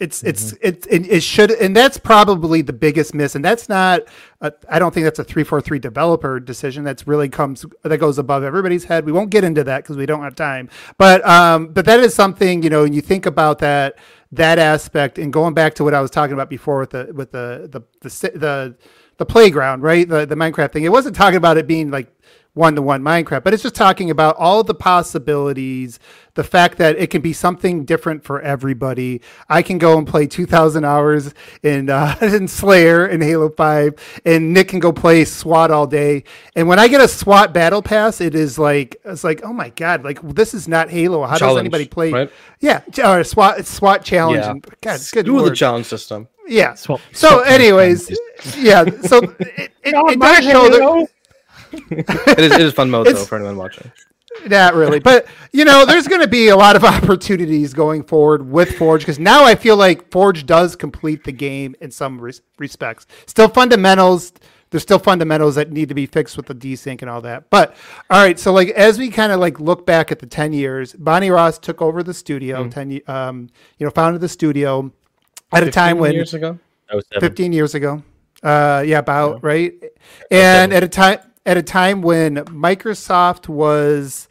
It's 0.00 0.22
it's 0.22 0.54
it's 0.60 0.86
it, 0.86 1.10
it 1.10 1.22
should 1.22 1.50
and 1.50 1.74
that's 1.74 1.98
probably 1.98 2.62
the 2.62 2.72
biggest 2.72 3.14
miss 3.14 3.34
and 3.34 3.44
that's 3.44 3.68
not 3.68 4.02
I 4.40 4.52
I 4.68 4.78
don't 4.78 4.94
think 4.94 5.02
that's 5.02 5.18
a 5.18 5.24
343 5.24 5.80
developer 5.80 6.38
decision. 6.38 6.84
That's 6.84 7.08
really 7.08 7.28
comes 7.28 7.66
that 7.82 7.98
goes 7.98 8.16
above 8.16 8.44
everybody's 8.44 8.84
head. 8.84 9.04
We 9.04 9.10
won't 9.10 9.30
get 9.30 9.42
into 9.42 9.64
that 9.64 9.82
because 9.82 9.96
we 9.96 10.06
don't 10.06 10.22
have 10.22 10.36
time. 10.36 10.70
But 10.98 11.26
um 11.26 11.68
but 11.68 11.84
that 11.86 11.98
is 11.98 12.14
something 12.14 12.62
you 12.62 12.70
know 12.70 12.84
when 12.84 12.92
you 12.92 13.00
think 13.00 13.26
about 13.26 13.58
that 13.58 13.98
that 14.30 14.60
aspect 14.60 15.18
and 15.18 15.32
going 15.32 15.54
back 15.54 15.74
to 15.74 15.84
what 15.84 15.94
I 15.94 16.00
was 16.00 16.12
talking 16.12 16.34
about 16.34 16.48
before 16.48 16.78
with 16.78 16.90
the 16.90 17.10
with 17.12 17.32
the 17.32 17.68
the 17.70 17.80
the 18.08 18.38
the, 18.38 18.76
the 19.16 19.26
playground 19.26 19.82
right? 19.82 20.08
The 20.08 20.26
the 20.26 20.36
Minecraft 20.36 20.72
thing. 20.72 20.84
It 20.84 20.92
wasn't 20.92 21.16
talking 21.16 21.38
about 21.38 21.56
it 21.56 21.66
being 21.66 21.90
like 21.90 22.14
one 22.58 22.74
to 22.74 22.82
one 22.82 23.02
Minecraft, 23.02 23.44
but 23.44 23.54
it's 23.54 23.62
just 23.62 23.74
talking 23.76 24.10
about 24.10 24.36
all 24.36 24.62
the 24.64 24.74
possibilities, 24.74 25.98
the 26.34 26.44
fact 26.44 26.78
that 26.78 26.96
it 26.98 27.08
can 27.10 27.22
be 27.22 27.32
something 27.32 27.84
different 27.84 28.24
for 28.24 28.40
everybody. 28.40 29.20
I 29.48 29.62
can 29.62 29.78
go 29.78 29.96
and 29.96 30.06
play 30.06 30.26
2,000 30.26 30.84
hours 30.84 31.32
in, 31.62 31.88
uh, 31.88 32.16
in 32.22 32.48
Slayer 32.48 33.06
in 33.06 33.20
Halo 33.20 33.48
5, 33.50 34.20
and 34.24 34.52
Nick 34.52 34.68
can 34.68 34.80
go 34.80 34.92
play 34.92 35.24
SWAT 35.24 35.70
all 35.70 35.86
day. 35.86 36.24
And 36.56 36.68
when 36.68 36.78
I 36.78 36.88
get 36.88 37.00
a 37.00 37.08
SWAT 37.08 37.52
battle 37.54 37.80
pass, 37.82 38.20
it 38.20 38.34
is 38.34 38.58
like, 38.58 38.96
it's 39.04 39.24
like, 39.24 39.40
oh 39.44 39.52
my 39.52 39.70
God, 39.70 40.04
like 40.04 40.20
this 40.22 40.52
is 40.54 40.66
not 40.68 40.90
Halo. 40.90 41.24
How 41.26 41.38
does 41.38 41.56
anybody 41.58 41.86
play? 41.86 42.12
right? 42.12 42.30
Yeah, 42.60 42.82
or 43.04 43.22
SWAT, 43.24 43.64
SWAT 43.66 44.04
challenge. 44.04 44.40
Yeah. 44.42 44.50
And, 44.50 44.66
God, 44.80 45.00
good 45.12 45.26
Do 45.26 45.44
the 45.44 45.54
challenge 45.54 45.86
system. 45.86 46.28
Yeah. 46.46 46.74
Swap- 46.74 47.00
So, 47.12 47.28
swap 47.28 47.46
anyways, 47.46 48.10
yeah. 48.56 48.84
So 49.02 49.18
it, 49.38 49.70
it, 49.84 49.94
it 50.12 50.18
does 50.18 50.44
show 50.44 50.68
that. 50.70 51.08
It 52.28 52.38
is, 52.38 52.52
it 52.52 52.60
is 52.60 52.72
fun 52.72 52.90
mode 52.90 53.06
though 53.06 53.24
for 53.24 53.36
anyone 53.36 53.56
watching. 53.56 53.90
Not 54.46 54.74
really, 54.74 55.00
but 55.00 55.26
you 55.52 55.64
know, 55.64 55.84
there's 55.86 56.06
going 56.06 56.20
to 56.20 56.28
be 56.28 56.48
a 56.48 56.56
lot 56.56 56.76
of 56.76 56.84
opportunities 56.96 57.72
going 57.74 58.04
forward 58.04 58.48
with 58.48 58.76
Forge 58.76 59.00
because 59.00 59.18
now 59.18 59.44
I 59.44 59.54
feel 59.54 59.76
like 59.76 60.10
Forge 60.10 60.46
does 60.46 60.76
complete 60.76 61.24
the 61.24 61.32
game 61.32 61.74
in 61.80 61.90
some 61.90 62.20
res- 62.20 62.42
respects. 62.58 63.06
Still 63.26 63.48
fundamentals. 63.48 64.32
There's 64.70 64.82
still 64.82 64.98
fundamentals 64.98 65.54
that 65.54 65.72
need 65.72 65.88
to 65.88 65.94
be 65.94 66.04
fixed 66.04 66.36
with 66.36 66.44
the 66.46 66.54
desync 66.54 67.00
and 67.00 67.10
all 67.10 67.22
that. 67.22 67.48
But 67.48 67.74
all 68.10 68.22
right, 68.22 68.38
so 68.38 68.52
like 68.52 68.68
as 68.70 68.98
we 68.98 69.08
kind 69.08 69.32
of 69.32 69.40
like 69.40 69.58
look 69.60 69.86
back 69.86 70.12
at 70.12 70.18
the 70.18 70.26
10 70.26 70.52
years, 70.52 70.92
Bonnie 70.92 71.30
Ross 71.30 71.58
took 71.58 71.80
over 71.80 72.02
the 72.02 72.12
studio. 72.12 72.68
10, 72.68 72.90
ye- 72.90 73.02
um, 73.08 73.48
you 73.78 73.86
know, 73.86 73.90
founded 73.90 74.20
the 74.20 74.28
studio 74.28 74.92
at 75.52 75.62
a 75.62 75.70
time 75.70 75.98
when 75.98 76.12
years 76.12 76.34
ago. 76.34 76.58
That 76.90 76.96
was 76.96 77.06
seven. 77.10 77.26
15 77.28 77.52
years 77.54 77.74
ago. 77.74 78.02
Uh, 78.42 78.84
yeah, 78.86 78.98
about 78.98 79.42
right. 79.42 79.72
And 80.30 80.72
at 80.74 80.84
a 80.84 80.88
time 80.88 81.18
at 81.48 81.56
a 81.56 81.62
time 81.62 82.02
when 82.02 82.36
Microsoft 82.36 83.48
was 83.48 84.28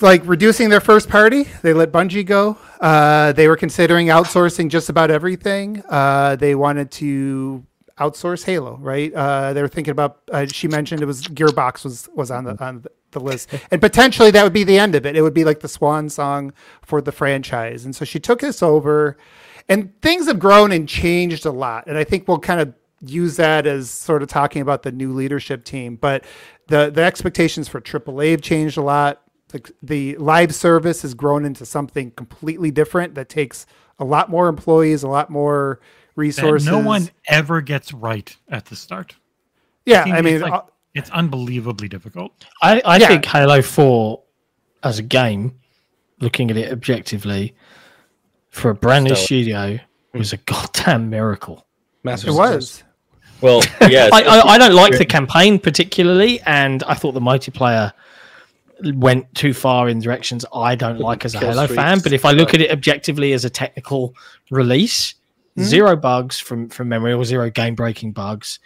like 0.00 0.22
reducing 0.24 0.70
their 0.70 0.80
first 0.80 1.10
party, 1.10 1.44
they 1.60 1.74
let 1.74 1.92
Bungie 1.92 2.24
go. 2.24 2.56
Uh, 2.80 3.32
they 3.32 3.46
were 3.46 3.56
considering 3.56 4.06
outsourcing 4.06 4.70
just 4.70 4.88
about 4.88 5.10
everything. 5.10 5.82
Uh, 5.90 6.36
they 6.36 6.54
wanted 6.54 6.90
to 6.92 7.62
outsource 7.98 8.44
Halo, 8.44 8.78
right? 8.78 9.12
Uh, 9.12 9.52
they 9.52 9.60
were 9.60 9.68
thinking 9.68 9.92
about. 9.92 10.22
Uh, 10.32 10.46
she 10.46 10.68
mentioned 10.68 11.02
it 11.02 11.06
was 11.06 11.22
Gearbox 11.28 11.84
was 11.84 12.08
was 12.14 12.30
on 12.30 12.44
the 12.44 12.56
on 12.64 12.86
the 13.10 13.20
list, 13.20 13.50
and 13.70 13.78
potentially 13.78 14.30
that 14.30 14.42
would 14.42 14.54
be 14.54 14.64
the 14.64 14.78
end 14.78 14.94
of 14.94 15.04
it. 15.04 15.16
It 15.16 15.22
would 15.22 15.34
be 15.34 15.44
like 15.44 15.60
the 15.60 15.68
swan 15.68 16.08
song 16.08 16.54
for 16.80 17.02
the 17.02 17.12
franchise. 17.12 17.84
And 17.84 17.94
so 17.94 18.06
she 18.06 18.18
took 18.18 18.40
this 18.40 18.62
over, 18.62 19.18
and 19.68 20.00
things 20.00 20.28
have 20.28 20.38
grown 20.38 20.72
and 20.72 20.88
changed 20.88 21.44
a 21.44 21.52
lot. 21.52 21.88
And 21.88 21.98
I 21.98 22.04
think 22.04 22.26
we'll 22.26 22.38
kind 22.38 22.60
of 22.60 22.72
use 23.10 23.36
that 23.36 23.66
as 23.66 23.90
sort 23.90 24.22
of 24.22 24.28
talking 24.28 24.62
about 24.62 24.82
the 24.82 24.92
new 24.92 25.12
leadership 25.12 25.64
team. 25.64 25.96
But 25.96 26.24
the 26.68 26.90
the 26.90 27.02
expectations 27.02 27.68
for 27.68 27.80
AAA 27.80 28.32
have 28.32 28.42
changed 28.42 28.76
a 28.76 28.82
lot. 28.82 29.22
The, 29.48 29.62
the 29.82 30.16
live 30.16 30.54
service 30.54 31.02
has 31.02 31.14
grown 31.14 31.44
into 31.44 31.64
something 31.64 32.10
completely 32.12 32.70
different 32.72 33.14
that 33.14 33.28
takes 33.28 33.64
a 34.00 34.04
lot 34.04 34.28
more 34.28 34.48
employees, 34.48 35.02
a 35.04 35.08
lot 35.08 35.30
more 35.30 35.78
That 35.80 36.20
resources. 36.20 36.66
no 36.68 36.78
one 36.80 37.08
ever 37.28 37.60
gets 37.60 37.92
right 37.92 38.36
at 38.48 38.64
the 38.66 38.74
start. 38.76 39.14
yeah, 39.84 40.02
Seems 40.04 40.16
I 40.18 40.20
mean, 40.22 40.34
it's, 40.34 40.42
like- 40.42 40.52
uh, 40.52 40.62
it's 40.94 41.10
unbelievably 41.10 41.88
difficult. 41.88 42.32
I, 42.60 42.80
I 42.84 42.96
Yeah. 42.96 43.06
think 43.06 43.24
Halo 43.24 43.62
4 43.62 44.20
as 44.82 44.98
a 44.98 45.02
game, 45.04 45.54
looking 46.20 46.50
at 46.50 46.56
it 46.56 46.72
objectively, 46.72 47.54
for 48.50 48.70
a 48.70 48.74
brand 48.74 49.04
new 49.04 49.10
Stellar. 49.14 49.24
studio, 49.26 49.78
was 50.12 50.32
a 50.32 50.38
goddamn 50.38 51.08
miracle. 51.08 51.66
Massive 52.02 52.30
It 52.30 52.32
success. 52.32 52.54
was. 52.54 52.84
Well, 53.40 53.62
yeah. 53.88 54.08
I, 54.12 54.22
I, 54.22 54.40
I 54.54 54.58
don't 54.58 54.74
like 54.74 54.96
the 54.96 55.04
campaign 55.04 55.58
particularly, 55.58 56.40
and 56.42 56.82
I 56.84 56.94
thought 56.94 57.12
the 57.12 57.20
multiplayer 57.20 57.92
went 58.94 59.34
too 59.34 59.54
far 59.54 59.88
in 59.88 60.00
directions 60.00 60.44
I 60.54 60.74
don't 60.74 60.98
like 60.98 61.24
as 61.24 61.34
a 61.34 61.38
Kill 61.38 61.48
Halo 61.50 61.66
fan. 61.66 62.00
But 62.02 62.12
if 62.12 62.24
I 62.24 62.32
look 62.32 62.52
at 62.54 62.60
it 62.60 62.70
objectively 62.70 63.32
as 63.32 63.44
a 63.44 63.50
technical 63.50 64.14
release, 64.50 65.14
zero 65.60 65.96
bugs 65.96 66.38
from 66.38 66.68
from 66.68 66.88
memory 66.88 67.12
or 67.14 67.24
zero 67.24 67.48
game 67.50 67.74
breaking 67.74 68.12
bugs. 68.12 68.58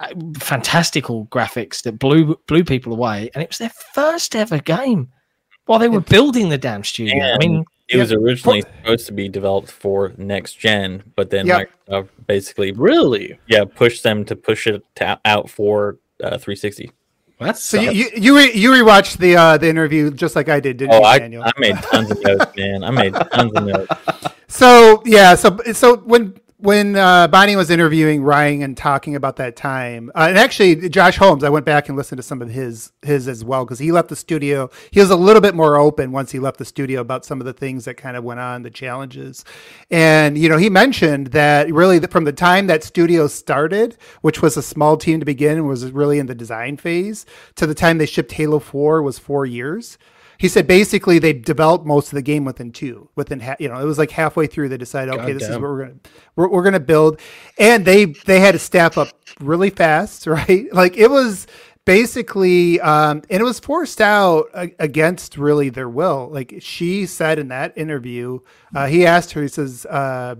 uh, 0.00 0.08
Fantastical 0.38 1.26
graphics 1.26 1.82
that 1.82 1.98
blew 1.98 2.36
blew 2.46 2.64
people 2.64 2.92
away, 2.92 3.30
and 3.34 3.42
it 3.42 3.50
was 3.50 3.58
their 3.58 3.72
first 3.94 4.34
ever 4.34 4.58
game 4.58 5.08
while 5.66 5.78
they 5.78 5.88
were 5.88 6.00
building 6.00 6.48
the 6.48 6.58
damn 6.58 6.82
studio. 6.82 7.22
I 7.34 7.38
mean, 7.38 7.64
It 7.90 7.98
was 7.98 8.12
originally 8.12 8.62
supposed 8.62 9.06
to 9.06 9.12
be 9.12 9.28
developed 9.28 9.70
for 9.70 10.12
next 10.16 10.54
gen, 10.54 11.02
but 11.16 11.28
then 11.30 11.46
Yep. 11.46 11.68
Microsoft 11.88 12.08
basically, 12.26 12.72
Really? 12.72 13.38
yeah, 13.48 13.64
pushed 13.64 14.02
them 14.02 14.24
to 14.26 14.36
push 14.36 14.66
it 14.66 14.82
to, 14.96 15.18
out 15.24 15.50
for 15.50 15.98
uh, 16.22 16.38
360. 16.38 16.92
That's 17.40 17.62
So 17.62 17.80
you 17.80 17.90
you 18.14 18.36
you, 18.36 18.38
you 18.38 18.70
rewatched 18.70 19.16
the 19.16 19.34
uh, 19.36 19.56
the 19.56 19.68
interview 19.68 20.10
just 20.10 20.36
like 20.36 20.48
I 20.50 20.60
did, 20.60 20.76
didn't 20.76 20.92
Oh, 20.94 20.98
you, 20.98 21.04
I, 21.04 21.18
Daniel? 21.18 21.42
I 21.42 21.52
made 21.58 21.76
tons 21.76 22.10
of 22.10 22.22
notes, 22.22 22.46
man. 22.54 22.84
I 22.84 22.90
made 22.90 23.14
tons 23.32 23.54
of 23.56 23.64
notes. 23.66 23.92
So 24.48 25.02
yeah, 25.06 25.34
so 25.34 25.58
so 25.72 25.96
when 25.96 26.38
when 26.62 26.94
uh, 26.94 27.26
Bonnie 27.28 27.56
was 27.56 27.70
interviewing 27.70 28.22
Ryan 28.22 28.62
and 28.62 28.76
talking 28.76 29.16
about 29.16 29.36
that 29.36 29.56
time, 29.56 30.10
uh, 30.14 30.26
and 30.28 30.38
actually 30.38 30.88
Josh 30.88 31.16
Holmes, 31.16 31.42
I 31.42 31.48
went 31.48 31.64
back 31.64 31.88
and 31.88 31.96
listened 31.96 32.18
to 32.18 32.22
some 32.22 32.42
of 32.42 32.50
his 32.50 32.92
his 33.02 33.28
as 33.28 33.44
well 33.44 33.64
because 33.64 33.78
he 33.78 33.92
left 33.92 34.08
the 34.08 34.16
studio. 34.16 34.70
He 34.90 35.00
was 35.00 35.10
a 35.10 35.16
little 35.16 35.40
bit 35.40 35.54
more 35.54 35.76
open 35.76 36.12
once 36.12 36.32
he 36.32 36.38
left 36.38 36.58
the 36.58 36.64
studio 36.64 37.00
about 37.00 37.24
some 37.24 37.40
of 37.40 37.46
the 37.46 37.52
things 37.52 37.86
that 37.86 37.96
kind 37.96 38.16
of 38.16 38.24
went 38.24 38.40
on, 38.40 38.62
the 38.62 38.70
challenges, 38.70 39.44
and 39.90 40.36
you 40.36 40.48
know 40.48 40.58
he 40.58 40.68
mentioned 40.68 41.28
that 41.28 41.72
really 41.72 41.98
the, 41.98 42.08
from 42.08 42.24
the 42.24 42.32
time 42.32 42.66
that 42.66 42.84
studio 42.84 43.26
started, 43.26 43.96
which 44.20 44.42
was 44.42 44.56
a 44.56 44.62
small 44.62 44.96
team 44.96 45.20
to 45.20 45.26
begin, 45.26 45.66
was 45.66 45.90
really 45.90 46.18
in 46.18 46.26
the 46.26 46.34
design 46.34 46.76
phase, 46.76 47.24
to 47.56 47.66
the 47.66 47.74
time 47.74 47.98
they 47.98 48.06
shipped 48.06 48.32
Halo 48.32 48.58
Four 48.58 49.02
was 49.02 49.18
four 49.18 49.46
years 49.46 49.98
he 50.40 50.48
said 50.48 50.66
basically 50.66 51.18
they 51.18 51.34
developed 51.34 51.84
most 51.84 52.06
of 52.06 52.14
the 52.14 52.22
game 52.22 52.46
within 52.46 52.72
two 52.72 53.10
within 53.14 53.40
ha- 53.40 53.56
you 53.58 53.68
know 53.68 53.78
it 53.78 53.84
was 53.84 53.98
like 53.98 54.10
halfway 54.10 54.46
through 54.46 54.70
they 54.70 54.78
decided 54.78 55.12
okay 55.12 55.34
this 55.34 55.42
is 55.42 55.50
what 55.50 55.60
we're 55.60 55.80
gonna 55.84 56.00
we're, 56.34 56.48
we're 56.48 56.62
gonna 56.62 56.80
build. 56.80 57.20
And 57.58 57.84
they 57.84 58.06
they 58.06 58.40
had 58.40 58.52
to 58.52 58.58
staff 58.58 58.96
up 58.96 59.08
really 59.38 59.68
fast 59.68 60.26
right? 60.38 60.66
Like 60.72 60.96
it 60.96 61.10
was 61.10 61.46
basically 61.84 62.80
um 62.80 63.22
and 63.28 63.42
it 63.42 63.44
was 63.44 63.60
forced 63.60 64.00
out 64.00 64.46
against 64.54 65.36
really 65.36 65.68
their 65.68 65.90
will. 65.90 66.30
Like 66.32 66.54
she 66.60 67.04
said 67.04 67.38
in 67.38 67.48
that 67.48 67.76
interview 67.76 68.38
uh 68.74 68.86
he 68.86 69.04
asked 69.04 69.32
her 69.32 69.42
he 69.42 69.48
says 69.48 69.84
uh 69.84 70.36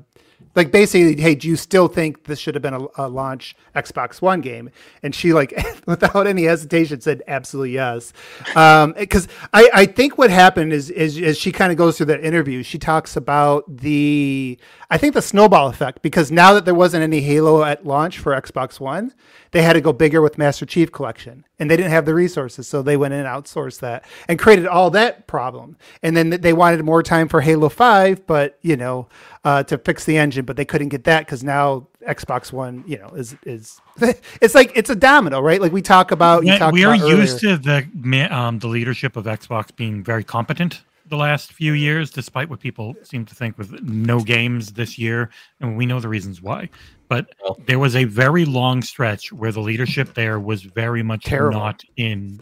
like 0.55 0.73
basically, 0.73 1.21
hey, 1.21 1.35
do 1.35 1.49
you 1.49 1.57
still 1.57 1.87
think 1.87 2.25
this 2.25 2.39
should 2.39 2.55
have 2.55 2.63
been 2.63 2.75
a, 2.75 2.87
a 2.99 3.09
launch 3.09 3.55
Xbox 3.75 4.21
One 4.21 4.41
game? 4.41 4.71
And 5.03 5.15
she 5.15 5.33
like 5.33 5.55
without 5.87 6.27
any 6.27 6.45
hesitation 6.45 7.01
said 7.01 7.23
absolutely 7.29 7.73
yes. 7.73 8.13
Um, 8.55 8.95
because 8.99 9.29
I 9.53 9.71
I 9.73 9.87
think 9.87 10.19
what 10.19 10.31
happened 10.31 10.73
is 10.73 10.91
is 10.91 11.21
as 11.21 11.39
she 11.39 11.53
kind 11.53 11.71
of 11.71 11.79
goes 11.79 11.97
through 11.97 12.07
that 12.07 12.25
interview, 12.25 12.63
she 12.63 12.79
talks 12.79 13.17
about 13.17 13.65
the 13.69 14.59
I 14.93 14.99
think 14.99 15.15
the 15.15 15.23
snowball 15.23 15.69
effect 15.69 16.03
because 16.03 16.33
now 16.33 16.53
that 16.53 16.65
there 16.65 16.75
wasn't 16.75 17.05
any 17.05 17.21
Halo 17.21 17.63
at 17.63 17.87
launch 17.87 18.19
for 18.19 18.33
Xbox 18.33 18.81
One, 18.81 19.15
they 19.53 19.63
had 19.63 19.75
to 19.75 19.81
go 19.81 19.93
bigger 19.93 20.21
with 20.21 20.37
Master 20.37 20.67
Chief 20.67 20.91
Collection, 20.91 21.45
and 21.61 21.71
they 21.71 21.77
didn't 21.77 21.93
have 21.93 22.07
the 22.07 22.15
resources, 22.15 22.67
so 22.67 22.83
they 22.83 22.97
went 22.97 23.15
in 23.15 23.21
and 23.21 23.29
outsourced 23.29 23.79
that 23.81 24.05
and 24.27 24.37
created 24.37 24.67
all 24.67 24.91
that 24.91 25.29
problem. 25.29 25.77
And 26.03 26.17
then 26.17 26.31
they 26.31 26.53
wanted 26.53 26.85
more 26.85 27.05
time 27.05 27.29
for 27.29 27.41
Halo 27.41 27.69
Five, 27.69 28.27
but 28.27 28.59
you 28.63 28.77
know, 28.77 29.09
uh, 29.45 29.63
to 29.65 29.79
fix 29.79 30.05
the 30.05 30.19
engine, 30.19 30.45
but 30.45 30.57
they 30.57 30.65
couldn't 30.65 30.89
get 30.89 31.05
that 31.05 31.25
because 31.25 31.45
now 31.45 31.87
Xbox 32.09 32.53
One, 32.53 32.83
you 32.85 32.99
know, 32.99 33.11
is 33.11 33.37
is 33.45 33.81
it's 34.41 34.57
like 34.57 34.73
it's 34.75 34.91
a 34.91 34.97
domino, 34.97 35.41
right? 35.41 35.61
Like 35.61 35.73
we 35.73 35.83
talk 35.83 36.11
about. 36.11 36.43
You 36.43 36.53
Yeah, 36.53 36.59
talked 36.59 36.73
we 36.75 36.85
are 36.85 36.97
about 36.97 37.09
used 37.09 37.39
to 37.41 37.57
the 37.57 38.29
um, 38.37 38.59
the 38.59 38.67
leadership 38.67 39.17
of 39.17 39.27
Xbox 39.27 39.75
being 39.75 40.03
very 40.03 40.25
competent 40.25 40.83
the 41.11 41.17
last 41.17 41.53
few 41.53 41.73
years, 41.75 42.11
despite 42.11 42.49
what 42.49 42.61
people 42.61 42.95
seem 43.03 43.27
to 43.27 43.35
think 43.35 43.59
with 43.59 43.83
no 43.83 44.21
games 44.21 44.73
this 44.73 44.97
year, 44.99 45.31
and 45.61 45.77
we 45.77 45.85
know 45.85 46.01
the 46.01 46.09
reasons 46.09 46.41
why. 46.41 46.69
But 47.09 47.35
there 47.67 47.79
was 47.79 47.97
a 47.97 48.05
very 48.05 48.45
long 48.45 48.81
stretch 48.83 49.33
where 49.33 49.53
the 49.53 49.61
leadership 49.61 50.15
there 50.15 50.39
was 50.41 50.63
very 50.63 51.03
much 51.03 51.25
Terrible. 51.25 51.59
not 51.59 51.83
in 51.97 52.41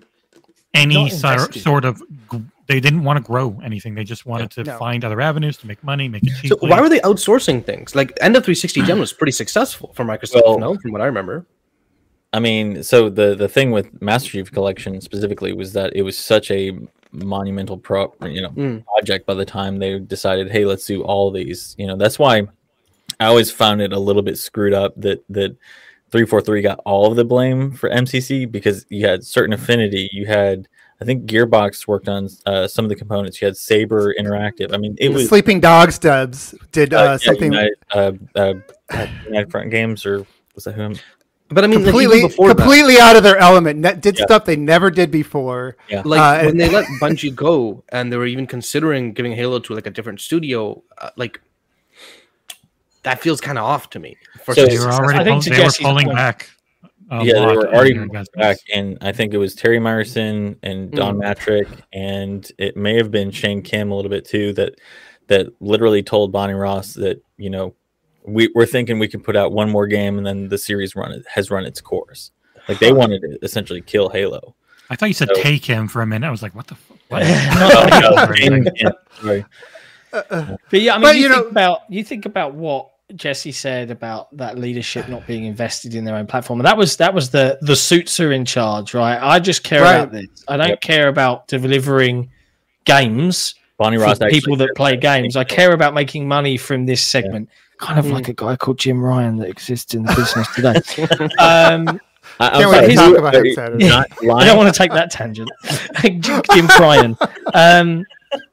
any 0.74 1.04
Not 1.04 1.12
sor- 1.12 1.52
sort 1.52 1.84
of. 1.84 2.00
g- 2.30 2.42
They 2.66 2.80
didn't 2.80 3.02
want 3.02 3.16
to 3.16 3.22
grow 3.22 3.58
anything. 3.64 3.94
They 3.94 4.04
just 4.04 4.26
wanted 4.26 4.50
to 4.50 4.64
No. 4.64 4.76
find 4.78 5.02
other 5.02 5.22
avenues 5.22 5.56
to 5.56 5.66
make 5.66 5.82
money, 5.82 6.06
make 6.06 6.22
it 6.26 6.48
So 6.48 6.56
why 6.60 6.82
were 6.82 6.90
they 6.90 7.00
outsourcing 7.00 7.64
things? 7.64 7.94
Like 7.96 8.12
end 8.20 8.36
of 8.36 8.44
360 8.44 8.82
Gen 8.82 9.00
was 9.00 9.10
pretty 9.10 9.32
successful 9.32 9.90
for 9.94 10.04
Microsoft, 10.04 10.42
Well- 10.44 10.58
no? 10.58 10.76
From 10.76 10.92
what 10.92 11.00
I 11.00 11.06
remember. 11.06 11.46
I 12.34 12.40
mean, 12.40 12.82
so 12.82 13.08
the 13.08 13.34
the 13.34 13.48
thing 13.48 13.70
with 13.70 14.02
Master 14.02 14.28
Chief 14.32 14.52
Collection 14.52 15.00
specifically 15.00 15.54
was 15.54 15.72
that 15.72 15.96
it 15.96 16.02
was 16.02 16.18
such 16.18 16.50
a 16.50 16.72
monumental 17.12 17.76
pro, 17.78 18.12
you 18.22 18.42
know, 18.42 18.50
Mm. 18.50 18.84
project. 18.84 19.26
By 19.26 19.34
the 19.34 19.44
time 19.44 19.78
they 19.78 19.98
decided, 19.98 20.50
hey, 20.50 20.64
let's 20.64 20.86
do 20.86 21.02
all 21.02 21.30
these, 21.30 21.74
you 21.78 21.86
know, 21.86 21.96
that's 21.96 22.18
why 22.18 22.42
I 23.20 23.26
always 23.26 23.50
found 23.50 23.80
it 23.82 23.92
a 23.92 23.98
little 23.98 24.22
bit 24.22 24.38
screwed 24.38 24.72
up 24.74 24.94
that 24.98 25.22
that 25.30 25.56
three 26.10 26.24
four 26.26 26.40
three 26.40 26.62
got 26.62 26.80
all 26.84 27.06
of 27.10 27.16
the 27.16 27.24
blame 27.24 27.72
for 27.72 27.90
MCC 27.90 28.50
because 28.50 28.86
you 28.88 29.06
had 29.06 29.24
certain 29.24 29.52
affinity. 29.52 30.08
You 30.12 30.26
had, 30.26 30.68
I 31.00 31.04
think, 31.04 31.26
Gearbox 31.26 31.86
worked 31.86 32.08
on 32.08 32.28
uh, 32.46 32.66
some 32.68 32.84
of 32.84 32.88
the 32.88 32.96
components. 32.96 33.40
You 33.40 33.46
had 33.46 33.56
Saber 33.56 34.14
Interactive. 34.18 34.72
I 34.72 34.78
mean, 34.78 34.96
it 34.98 35.10
was 35.10 35.28
Sleeping 35.28 35.60
Dogs 35.60 35.98
Dubs 35.98 36.54
did 36.72 36.94
uh, 36.94 36.98
uh, 36.98 37.04
yeah, 37.04 37.16
something 37.18 37.52
United, 37.52 37.74
uh, 37.92 38.12
uh, 38.36 38.54
United 39.26 39.50
Front 39.50 39.70
Games 39.70 40.06
or 40.06 40.26
was 40.54 40.64
that 40.64 40.72
who? 40.74 40.82
I'm- 40.82 40.94
But 41.50 41.64
I 41.64 41.66
mean, 41.66 41.78
like, 41.78 41.86
completely 41.86 42.18
even 42.18 42.28
before 42.28 42.48
that, 42.48 42.56
completely 42.58 42.98
out 43.00 43.16
of 43.16 43.22
their 43.22 43.38
element. 43.38 43.78
Ne- 43.80 43.94
did 43.94 44.18
Yeah. 44.18 44.24
stuff 44.26 44.44
they 44.44 44.56
never 44.56 44.90
did 44.90 45.10
before. 45.10 45.76
Yeah. 45.88 46.02
like 46.04 46.20
Uh, 46.20 46.46
when 46.46 46.56
they 46.58 46.68
let 46.68 46.84
Bungie 47.00 47.34
go 47.34 47.84
and 47.88 48.12
they 48.12 48.16
were 48.18 48.26
even 48.26 48.46
considering 48.46 49.12
giving 49.14 49.32
Halo 49.32 49.58
to 49.60 49.74
like 49.74 49.86
a 49.86 49.90
different 49.90 50.20
studio, 50.20 50.82
uh, 50.98 51.10
like 51.16 51.40
that 53.04 53.20
feels 53.20 53.40
kind 53.40 53.58
of 53.58 53.64
off 53.64 53.90
to 53.90 53.98
me. 53.98 54.16
For 54.44 54.54
So- 54.54 54.66
They 54.66 54.78
were 54.78 54.86
already 54.92 55.20
I 55.20 55.24
think 55.24 55.34
pull- 55.36 55.42
to 55.42 55.50
they 55.50 55.56
were 55.58 55.62
Jesse's 55.64 55.84
pulling 55.84 56.06
point- 56.06 56.16
back. 56.18 56.50
yeah, 57.10 57.32
they 57.32 57.40
were 57.40 57.74
already 57.74 57.94
their 57.94 58.24
back, 58.34 58.58
and 58.74 58.98
I 59.00 59.12
think 59.12 59.32
it 59.32 59.38
was 59.38 59.54
Terry 59.54 59.78
Myerson 59.78 60.56
and 60.62 60.90
Don 60.90 61.16
Mattrick, 61.16 61.68
and 61.92 62.46
it 62.58 62.76
may 62.76 62.96
have 62.96 63.10
been 63.10 63.30
Shane 63.30 63.62
Kim 63.62 63.90
a 63.90 63.96
little 63.96 64.10
bit 64.10 64.26
too. 64.26 64.52
That 64.52 64.74
that 65.28 65.46
literally 65.60 66.02
told 66.02 66.32
Bonnie 66.32 66.52
Ross 66.54 66.92
that 66.94 67.22
you 67.38 67.48
know 67.50 67.74
we, 68.28 68.50
we're 68.54 68.66
thinking 68.66 68.98
we 68.98 69.08
can 69.08 69.20
put 69.20 69.36
out 69.36 69.52
one 69.52 69.70
more 69.70 69.86
game, 69.86 70.18
and 70.18 70.26
then 70.26 70.48
the 70.48 70.58
series 70.58 70.94
run 70.96 71.22
has 71.34 71.50
run 71.50 71.64
its 71.64 71.80
course. 71.80 72.30
Like 72.68 72.78
they 72.78 72.92
wanted 72.92 73.22
to 73.22 73.38
essentially 73.42 73.80
kill 73.80 74.08
Halo. 74.10 74.54
I 74.90 74.96
thought 74.96 75.06
you 75.06 75.14
said 75.14 75.28
So- 75.34 75.42
take 75.42 75.64
him 75.64 75.88
for 75.88 76.02
a 76.02 76.06
minute. 76.06 76.26
I 76.26 76.30
was 76.30 76.42
like, 76.42 76.54
what 76.54 76.66
the 76.66 76.74
fuck? 76.74 76.98
What? 77.08 77.22
No, 78.28 78.34
Shane 78.34 78.68
uh-uh. 80.12 80.56
But 80.70 80.80
yeah, 80.80 80.94
I 80.94 80.98
mean, 80.98 81.02
But, 81.02 81.16
you, 81.16 81.22
you 81.22 81.28
think 81.28 81.44
know- 81.44 81.48
about 81.50 81.80
you 81.88 82.04
think 82.04 82.26
about 82.26 82.54
what 82.54 82.90
Jesse 83.14 83.52
said 83.52 83.90
about 83.90 84.34
that 84.36 84.58
leadership 84.58 85.08
not 85.08 85.26
being 85.26 85.44
invested 85.44 85.94
in 85.94 86.04
their 86.04 86.16
own 86.16 86.26
platform. 86.26 86.60
And 86.60 86.66
that 86.66 86.76
was 86.76 86.96
that 86.98 87.14
was 87.14 87.30
the 87.30 87.58
the 87.62 87.76
suits 87.76 88.20
are 88.20 88.32
in 88.32 88.44
charge, 88.44 88.92
right? 88.94 89.18
I 89.20 89.38
just 89.40 89.62
care 89.64 89.82
Right. 89.82 89.96
about 89.96 90.12
this. 90.12 90.26
I 90.46 90.56
don't 90.58 90.68
Yep. 90.68 90.80
care 90.82 91.08
about 91.08 91.48
delivering 91.48 92.30
games 92.84 93.54
Bonnie 93.78 93.96
for 93.96 94.04
Ross. 94.04 94.18
people 94.30 94.56
that 94.56 94.70
play 94.76 94.96
games. 94.96 95.36
I 95.36 95.44
care 95.44 95.72
about 95.72 95.94
making 95.94 96.26
money 96.28 96.56
from 96.56 96.84
this 96.86 97.02
segment. 97.02 97.48
Kind 97.78 97.98
of 97.98 98.06
Mm. 98.06 98.12
like 98.12 98.28
a 98.28 98.32
guy 98.34 98.56
called 98.56 98.78
Jim 98.78 99.00
Ryan 99.02 99.36
that 99.36 99.48
exists 99.48 99.94
in 99.94 100.02
the 100.04 100.14
business 100.14 100.48
today. 100.54 100.74
um, 101.38 102.00
I, 102.40 102.50
Can't 102.50 102.70
wait 102.70 102.88
to 102.88 102.94
talk 102.94 103.16
about 103.18 103.34
are 103.36 103.44
it 103.44 103.48
you 103.48 103.54
Saturday. 103.54 103.88
Not 103.88 104.06
I 104.40 104.44
don't 104.44 104.56
want 104.56 104.72
to 104.72 104.76
take 104.78 104.92
that 104.92 105.10
tangent. 105.10 105.50
Jim 106.52 106.66
Ryan. 106.78 107.16
Um, 107.54 108.04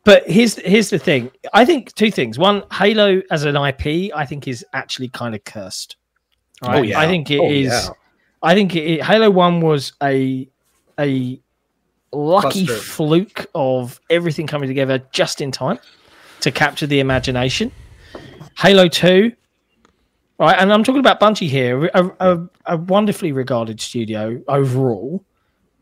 but 0.05 0.29
here's 0.29 0.55
here's 0.57 0.89
the 0.89 0.99
thing. 0.99 1.31
I 1.53 1.65
think 1.65 1.93
two 1.95 2.09
things. 2.11 2.37
One, 2.39 2.63
Halo 2.71 3.21
as 3.31 3.43
an 3.45 3.55
IP, 3.55 4.11
I 4.15 4.25
think 4.25 4.47
is 4.47 4.65
actually 4.73 5.09
kind 5.09 5.35
of 5.35 5.43
cursed. 5.43 5.97
Right? 6.61 6.79
Oh, 6.79 6.81
yeah. 6.83 6.99
I 6.99 7.07
think 7.07 7.29
it 7.31 7.39
Oh, 7.39 7.49
is. 7.51 7.65
yeah. 7.67 7.89
I 8.41 8.53
think 8.53 8.75
it, 8.75 9.03
Halo 9.03 9.29
One 9.29 9.59
was 9.59 9.93
a 10.01 10.47
a 10.99 11.39
lucky 12.13 12.65
Cluster. 12.65 12.83
fluke 12.83 13.47
of 13.55 13.99
everything 14.09 14.47
coming 14.47 14.67
together 14.69 14.99
just 15.11 15.41
in 15.41 15.51
time 15.51 15.79
to 16.41 16.51
capture 16.51 16.87
the 16.87 16.99
imagination. 17.01 17.71
Halo 18.57 18.87
Two, 18.87 19.33
right? 20.39 20.55
And 20.57 20.71
I'm 20.71 20.83
talking 20.83 20.99
about 20.99 21.19
Bungie 21.19 21.49
here, 21.49 21.85
a, 21.93 22.11
a, 22.19 22.49
a 22.65 22.77
wonderfully 22.77 23.31
regarded 23.31 23.81
studio 23.81 24.41
overall. 24.47 25.23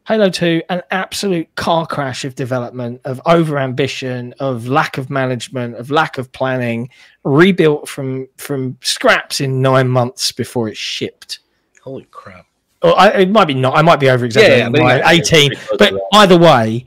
Halo 0.05 0.29
2, 0.29 0.63
an 0.69 0.81
absolute 0.91 1.55
car 1.55 1.87
crash 1.87 2.25
of 2.25 2.35
development, 2.35 2.99
of 3.05 3.21
over 3.25 3.57
ambition, 3.57 4.33
of 4.37 4.67
lack 4.67 4.97
of 4.97 5.09
management, 5.09 5.77
of 5.77 5.91
lack 5.91 6.17
of 6.17 6.29
planning, 6.33 6.89
rebuilt 7.23 7.87
from 7.87 8.27
from 8.35 8.77
scraps 8.81 9.39
in 9.39 9.61
nine 9.61 9.87
months 9.87 10.33
before 10.33 10.67
it 10.67 10.75
shipped. 10.75 11.39
Holy 11.81 12.03
crap! 12.11 12.45
Or 12.81 12.99
I, 12.99 13.09
it 13.11 13.29
might 13.29 13.45
be 13.45 13.53
not. 13.53 13.77
I 13.77 13.81
might 13.81 14.01
be 14.01 14.09
over 14.09 14.25
exaggerating. 14.25 14.73
but 14.73 14.81
by 14.81 14.97
yeah, 14.97 15.09
eighteen, 15.09 15.53
but 15.79 15.93
either 16.15 16.37
way, 16.37 16.85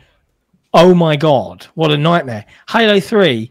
oh 0.74 0.94
my 0.94 1.16
god, 1.16 1.66
what 1.74 1.90
a 1.90 1.96
nightmare! 1.96 2.44
Halo 2.68 3.00
Three, 3.00 3.50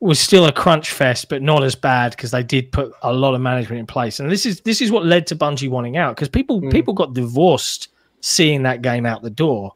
was 0.00 0.18
still 0.18 0.46
a 0.46 0.52
crunch 0.52 0.90
fest, 0.92 1.28
but 1.28 1.42
not 1.42 1.62
as 1.62 1.74
bad 1.74 2.12
because 2.12 2.30
they 2.30 2.42
did 2.42 2.72
put 2.72 2.90
a 3.02 3.12
lot 3.12 3.34
of 3.34 3.40
management 3.42 3.78
in 3.78 3.86
place. 3.86 4.18
And 4.18 4.30
this 4.30 4.46
is 4.46 4.60
this 4.62 4.80
is 4.80 4.90
what 4.90 5.04
led 5.04 5.26
to 5.28 5.36
Bungie 5.36 5.68
wanting 5.68 5.96
out 5.98 6.16
because 6.16 6.28
people 6.28 6.60
Mm. 6.62 6.72
people 6.72 6.94
got 6.94 7.12
divorced 7.14 7.88
seeing 8.20 8.62
that 8.62 8.82
game 8.82 9.04
out 9.06 9.22
the 9.22 9.30
door. 9.30 9.74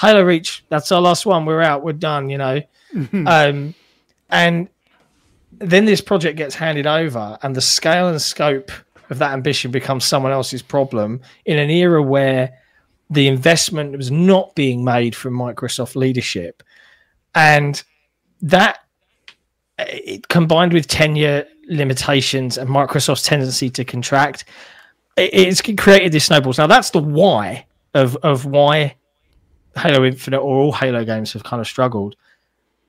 Halo 0.00 0.22
Reach, 0.22 0.64
that's 0.68 0.90
our 0.92 1.00
last 1.00 1.26
one. 1.26 1.44
We're 1.44 1.60
out. 1.60 1.82
We're 1.84 1.92
done. 1.92 2.30
You 2.30 2.38
know, 2.38 2.62
um, 3.26 3.74
and 4.30 4.68
then 5.52 5.84
this 5.84 6.00
project 6.00 6.36
gets 6.38 6.54
handed 6.54 6.86
over, 6.86 7.36
and 7.42 7.54
the 7.54 7.60
scale 7.60 8.08
and 8.08 8.20
scope 8.22 8.70
of 9.10 9.18
that 9.18 9.32
ambition 9.32 9.70
becomes 9.70 10.04
someone 10.04 10.32
else's 10.32 10.62
problem 10.62 11.20
in 11.46 11.58
an 11.58 11.70
era 11.70 12.02
where 12.02 12.52
the 13.10 13.26
investment 13.26 13.96
was 13.96 14.10
not 14.10 14.54
being 14.54 14.84
made 14.84 15.14
from 15.16 15.34
Microsoft 15.34 15.96
leadership, 15.96 16.62
and 17.34 17.82
that 18.40 18.78
Uh, 19.78 19.84
it, 19.88 20.28
combined 20.28 20.72
with 20.72 20.88
tenure 20.88 21.46
limitations 21.68 22.58
and 22.58 22.68
Microsoft's 22.68 23.22
tendency 23.22 23.70
to 23.70 23.84
contract, 23.84 24.44
it, 25.16 25.30
it's 25.32 25.62
created 25.62 26.12
this 26.12 26.24
snowballs. 26.24 26.58
Now 26.58 26.66
that's 26.66 26.90
the 26.90 27.00
why 27.00 27.66
of 27.94 28.16
of 28.16 28.44
why 28.44 28.96
Halo 29.76 30.04
Infinite 30.04 30.40
or 30.40 30.56
all 30.56 30.72
Halo 30.72 31.04
games 31.04 31.32
have 31.32 31.44
kind 31.44 31.60
of 31.60 31.66
struggled. 31.66 32.16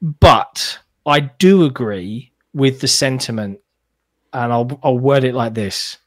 But 0.01 0.79
I 1.05 1.19
do 1.19 1.65
agree 1.65 2.31
with 2.53 2.81
the 2.81 2.87
sentiment, 2.87 3.59
and 4.33 4.51
I'll 4.51 4.79
I'll 4.83 4.97
word 4.97 5.23
it 5.23 5.35
like 5.35 5.53
this: 5.53 5.97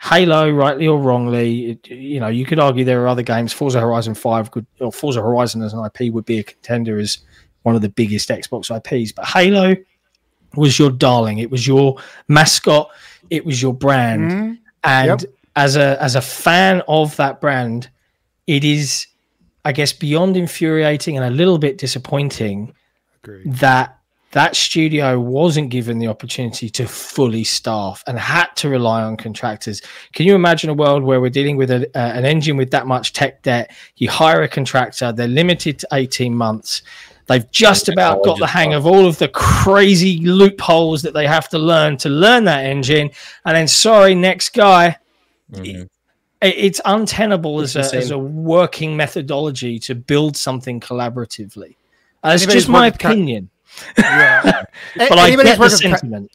Halo, 0.00 0.50
rightly 0.50 0.86
or 0.86 0.98
wrongly, 0.98 1.70
it, 1.72 1.88
you 1.88 2.20
know, 2.20 2.28
you 2.28 2.44
could 2.44 2.58
argue 2.58 2.84
there 2.84 3.02
are 3.02 3.08
other 3.08 3.22
games. 3.22 3.52
Forza 3.52 3.80
Horizon 3.80 4.14
Five 4.14 4.50
could, 4.50 4.66
or 4.78 4.92
Forza 4.92 5.20
Horizon 5.20 5.62
as 5.62 5.72
an 5.72 5.84
IP 5.84 6.12
would 6.12 6.24
be 6.24 6.38
a 6.38 6.44
contender 6.44 6.98
as 6.98 7.18
one 7.62 7.74
of 7.74 7.82
the 7.82 7.88
biggest 7.88 8.28
Xbox 8.28 8.74
IPs. 8.74 9.12
But 9.12 9.26
Halo 9.26 9.74
was 10.54 10.78
your 10.78 10.90
darling. 10.90 11.38
It 11.38 11.50
was 11.50 11.66
your 11.66 11.96
mascot. 12.28 12.88
It 13.30 13.44
was 13.44 13.60
your 13.62 13.74
brand. 13.74 14.30
Mhm. 14.30 14.58
And 14.84 15.20
Yep. 15.22 15.30
as 15.56 15.76
a 15.76 16.02
as 16.02 16.14
a 16.16 16.20
fan 16.20 16.82
of 16.88 17.16
that 17.16 17.40
brand, 17.40 17.88
it 18.46 18.64
is, 18.64 19.06
I 19.64 19.72
guess, 19.72 19.92
beyond 19.92 20.36
infuriating 20.36 21.16
and 21.16 21.24
a 21.24 21.30
little 21.30 21.58
bit 21.58 21.78
disappointing 21.78 22.72
Agreed. 23.22 23.52
that 23.54 23.96
that 24.32 24.54
studio 24.54 25.18
wasn't 25.18 25.70
given 25.70 25.98
the 25.98 26.06
opportunity 26.06 26.70
to 26.70 26.86
fully 26.86 27.42
staff 27.42 28.04
and 28.06 28.16
had 28.16 28.46
to 28.54 28.68
rely 28.68 29.02
on 29.02 29.16
contractors. 29.16 29.82
Can 30.12 30.24
you 30.24 30.36
imagine 30.36 30.70
a 30.70 30.74
world 30.74 31.02
where 31.02 31.20
we're 31.20 31.30
dealing 31.30 31.56
with 31.56 31.68
a, 31.68 31.84
uh, 31.96 31.98
an 31.98 32.24
engine 32.24 32.56
with 32.56 32.70
that 32.70 32.86
much 32.86 33.12
tech 33.12 33.42
debt? 33.42 33.72
You 33.96 34.08
hire 34.08 34.40
a 34.42 34.48
contractor, 34.48 35.10
they're 35.10 35.26
limited 35.26 35.80
to 35.80 35.88
18 35.92 36.32
months. 36.36 36.82
They've 37.30 37.48
just 37.52 37.88
And 37.88 37.96
about 37.96 38.24
got 38.24 38.38
the 38.40 38.46
hang 38.48 38.74
of 38.74 38.86
all 38.86 39.06
of 39.06 39.18
the 39.18 39.28
crazy 39.28 40.18
loopholes 40.18 41.02
that 41.02 41.14
they 41.14 41.26
have 41.28 41.48
to 41.50 41.58
learn 41.58 41.96
to 41.98 42.08
learn 42.08 42.42
that 42.44 42.64
engine. 42.64 43.10
And 43.44 43.56
then, 43.56 43.68
sorry, 43.68 44.16
next 44.16 44.48
guy, 44.52 44.96
Mhm. 45.52 45.88
it- 46.42 46.54
it's 46.58 46.80
untenable 46.84 47.60
It's 47.60 47.76
as 47.76 47.92
a, 47.92 47.96
as 47.96 48.10
a 48.10 48.18
working 48.18 48.96
methodology 48.96 49.78
to 49.78 49.94
build 49.94 50.36
something 50.36 50.80
collaboratively. 50.80 51.76
Uh, 52.24 52.32
it's 52.34 52.46
just 52.46 52.68
my 52.68 52.86
worked 52.88 52.94
with 52.96 53.00
con- 53.00 53.12
opinion, 53.12 53.50
Yeah. 53.96 54.42
but 54.96 55.18
I 55.18 55.30
get 55.30 55.36
the 55.36 55.44
worked 55.44 55.58
with 55.60 55.70
con- 55.70 55.70
sentiment. 55.70 56.30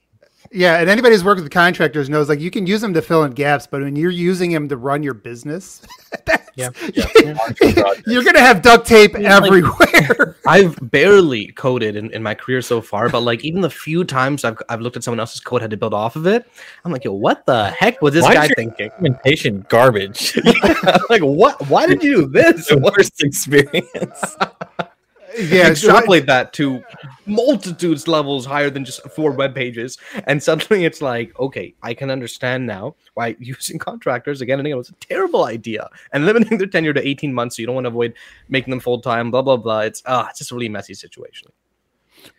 Yeah, 0.56 0.80
and 0.80 0.90
anybody 0.90 1.14
who's 1.14 1.24
worked 1.24 1.42
with 1.42 1.52
contractors 1.52 2.10
knows 2.10 2.30
like 2.30 2.40
you 2.40 2.50
can 2.50 2.66
use 2.66 2.80
them 2.80 2.94
to 2.94 3.02
fill 3.02 3.26
in 3.26 3.32
gaps, 3.32 3.68
but 3.68 3.82
when 3.82 3.98
you're 3.98 4.10
using 4.10 4.52
them 4.54 4.70
to 4.70 4.78
run 4.78 5.04
your 5.04 5.14
business, 5.14 5.82
that's, 6.26 6.50
Yeah. 6.56 6.70
you're 8.08 8.24
gonna 8.24 8.40
have 8.40 8.62
duct 8.62 8.88
tape 8.88 9.14
like- 9.16 9.26
everywhere. 9.26 10.38
I've 10.48 10.78
barely 10.90 11.48
coded 11.48 11.98
in, 11.98 12.10
in 12.14 12.24
my 12.24 12.34
career 12.36 12.62
so 12.62 12.80
far, 12.80 13.10
but 13.10 13.20
like 13.20 13.44
even 13.44 13.60
the 13.60 13.70
few 13.70 14.06
times 14.06 14.46
I've, 14.46 14.58
I've 14.70 14.80
looked 14.80 14.96
at 14.96 15.04
someone 15.04 15.20
else's 15.20 15.42
code, 15.42 15.62
had 15.62 15.72
to 15.72 15.78
build 15.78 15.94
off 15.94 16.16
of 16.16 16.26
it. 16.26 16.50
I'm 16.86 16.92
like, 16.94 17.04
yo, 17.04 17.12
what 17.12 17.46
the 17.46 17.72
heck 17.72 18.02
was 18.02 18.14
this 18.14 18.24
Why 18.24 18.34
guy 18.36 18.48
thinking? 18.48 18.88
Documentation 18.90 19.66
garbage. 19.68 20.38
like, 21.10 21.22
what? 21.22 21.68
Why 21.68 21.86
did 21.86 22.02
you 22.02 22.22
do 22.22 22.28
this? 22.28 22.68
the 22.68 22.78
worst 22.78 23.22
experience. 23.22 24.38
Yeah, 25.38 25.64
so 25.64 25.68
I- 25.68 25.72
extrapolate 25.72 26.26
that 26.28 26.54
to 26.54 26.84
multitudes 27.26 28.08
levels 28.08 28.46
higher 28.46 28.70
than 28.70 28.86
just 28.86 29.02
four 29.10 29.32
web 29.32 29.56
pages. 29.56 29.98
And 30.28 30.42
suddenly 30.42 30.86
it's 30.86 31.02
like 31.02 31.38
okay 31.40 31.74
i 31.84 31.94
can 31.94 32.10
understand 32.10 32.66
now 32.66 32.96
why 33.14 33.36
using 33.40 33.80
contractors 33.80 34.42
again 34.42 34.60
and 34.60 34.68
again 34.68 34.78
was 34.78 34.90
a 34.90 34.94
terrible 34.94 35.46
idea. 35.46 35.90
And 36.14 36.26
limiting 36.26 36.58
their 36.58 36.68
tenure 36.68 36.94
to 36.94 37.08
18 37.08 37.34
months 37.34 37.56
so 37.56 37.62
you 37.62 37.66
don't 37.66 37.76
want 37.76 37.86
to 37.86 37.90
avoid 37.90 38.14
making 38.50 38.72
them 38.72 38.80
full-time 38.80 39.32
blah 39.32 39.42
blah 39.42 39.58
blah. 39.58 39.82
It's 39.82 40.02
ah 40.06 40.28
it's 40.30 40.40
just 40.40 40.52
a 40.52 40.56
really 40.56 40.70
messy 40.70 40.94
situation 40.94 41.50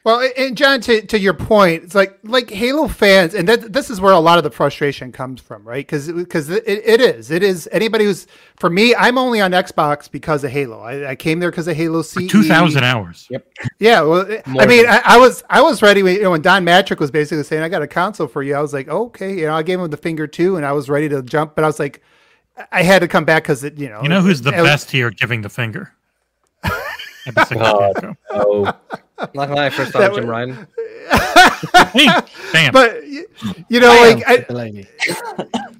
Well, 0.05 0.29
and 0.37 0.57
Jon, 0.57 0.81
to, 0.83 1.03
to 1.03 1.19
your 1.19 1.35
point, 1.35 1.85
it's 1.85 1.95
like 1.95 2.19
like 2.23 2.51
Halo 2.51 2.89
fans, 2.89 3.35
and 3.35 3.49
that 3.49 3.73
this 3.73 3.91
is 3.91 4.01
where 4.01 4.13
a 4.13 4.19
lot 4.19 4.39
of 4.39 4.45
the 4.45 4.51
frustration 4.51 5.13
comes 5.13 5.41
from, 5.41 5.67
right? 5.67 5.87
Because 5.87 6.11
because 6.11 6.49
it, 6.51 6.65
it 6.67 7.01
is 7.01 7.31
it 7.31 7.43
is 7.43 7.69
anybody 7.73 8.05
who's 8.05 8.27
for 8.57 8.71
me, 8.71 8.95
I'm 8.95 9.19
only 9.19 9.41
on 9.41 9.51
Xbox 9.53 10.11
because 10.11 10.45
of 10.45 10.51
Halo. 10.51 10.81
I, 10.81 11.11
I 11.11 11.17
came 11.17 11.41
there 11.41 11.51
because 11.51 11.69
of 11.69 11.77
Halo 11.77 12.03
CE. 12.03 12.27
Two 12.29 12.43
thousand 12.45 12.85
hours. 12.85 13.27
Yep. 13.31 13.47
Yeah, 13.79 14.03
well, 14.03 14.27
More 14.47 14.63
I 14.63 14.67
mean, 14.67 14.87
I, 14.87 15.03
I 15.05 15.19
was 15.19 15.43
I 15.51 15.61
was 15.63 15.83
ready. 15.83 16.03
When, 16.03 16.15
you 16.15 16.23
know, 16.23 16.31
when 16.31 16.43
Don 16.43 16.65
Mattrick 16.65 17.01
was 17.01 17.11
basically 17.11 17.45
saying, 17.45 17.63
"I 17.63 17.69
got 17.69 17.83
a 17.83 17.89
console 17.89 18.29
for 18.29 18.43
you," 18.43 18.55
I 18.55 18.61
was 18.61 18.73
like, 18.73 18.89
"Okay," 18.89 19.39
you 19.41 19.47
know, 19.47 19.55
I 19.55 19.63
gave 19.63 19.81
him 19.81 19.91
the 19.91 19.97
finger 19.97 20.27
too, 20.27 20.57
and 20.57 20.65
I 20.65 20.73
was 20.73 20.89
ready 20.89 21.09
to 21.09 21.23
jump, 21.23 21.55
but 21.55 21.65
I 21.65 21.67
was 21.67 21.79
like, 21.79 22.03
I 22.73 22.83
had 22.83 23.01
to 23.01 23.09
come 23.09 23.25
back 23.25 23.43
because 23.43 23.65
it, 23.65 23.77
you 23.79 23.89
know, 23.89 24.03
You 24.03 24.09
know 24.09 24.21
who's 24.23 24.43
the 24.43 24.51
it 24.51 24.61
was- 24.61 24.71
best 24.71 24.91
here 24.91 25.11
giving 25.11 25.43
the 25.43 25.49
finger? 25.51 25.93
Episode 27.27 27.59
God. 27.59 27.93
two. 28.01 28.17
Oh, 28.31 28.63
not 29.19 29.35
gonna 29.35 29.55
lie, 29.55 29.67
I 29.67 29.71
first 29.71 29.93
thought 29.93 30.01
That 30.01 30.11
of 30.13 30.17
Jim 30.17 30.29
Ryan. 30.29 30.67
Hey. 32.53 32.71
But 32.73 33.07
you 33.07 33.81
know, 33.81 33.89
Bam, 33.91 34.19
like 34.19 34.29
I, 34.29 34.37
the 34.39 34.55
lady. 34.55 34.83
The- 35.07 35.77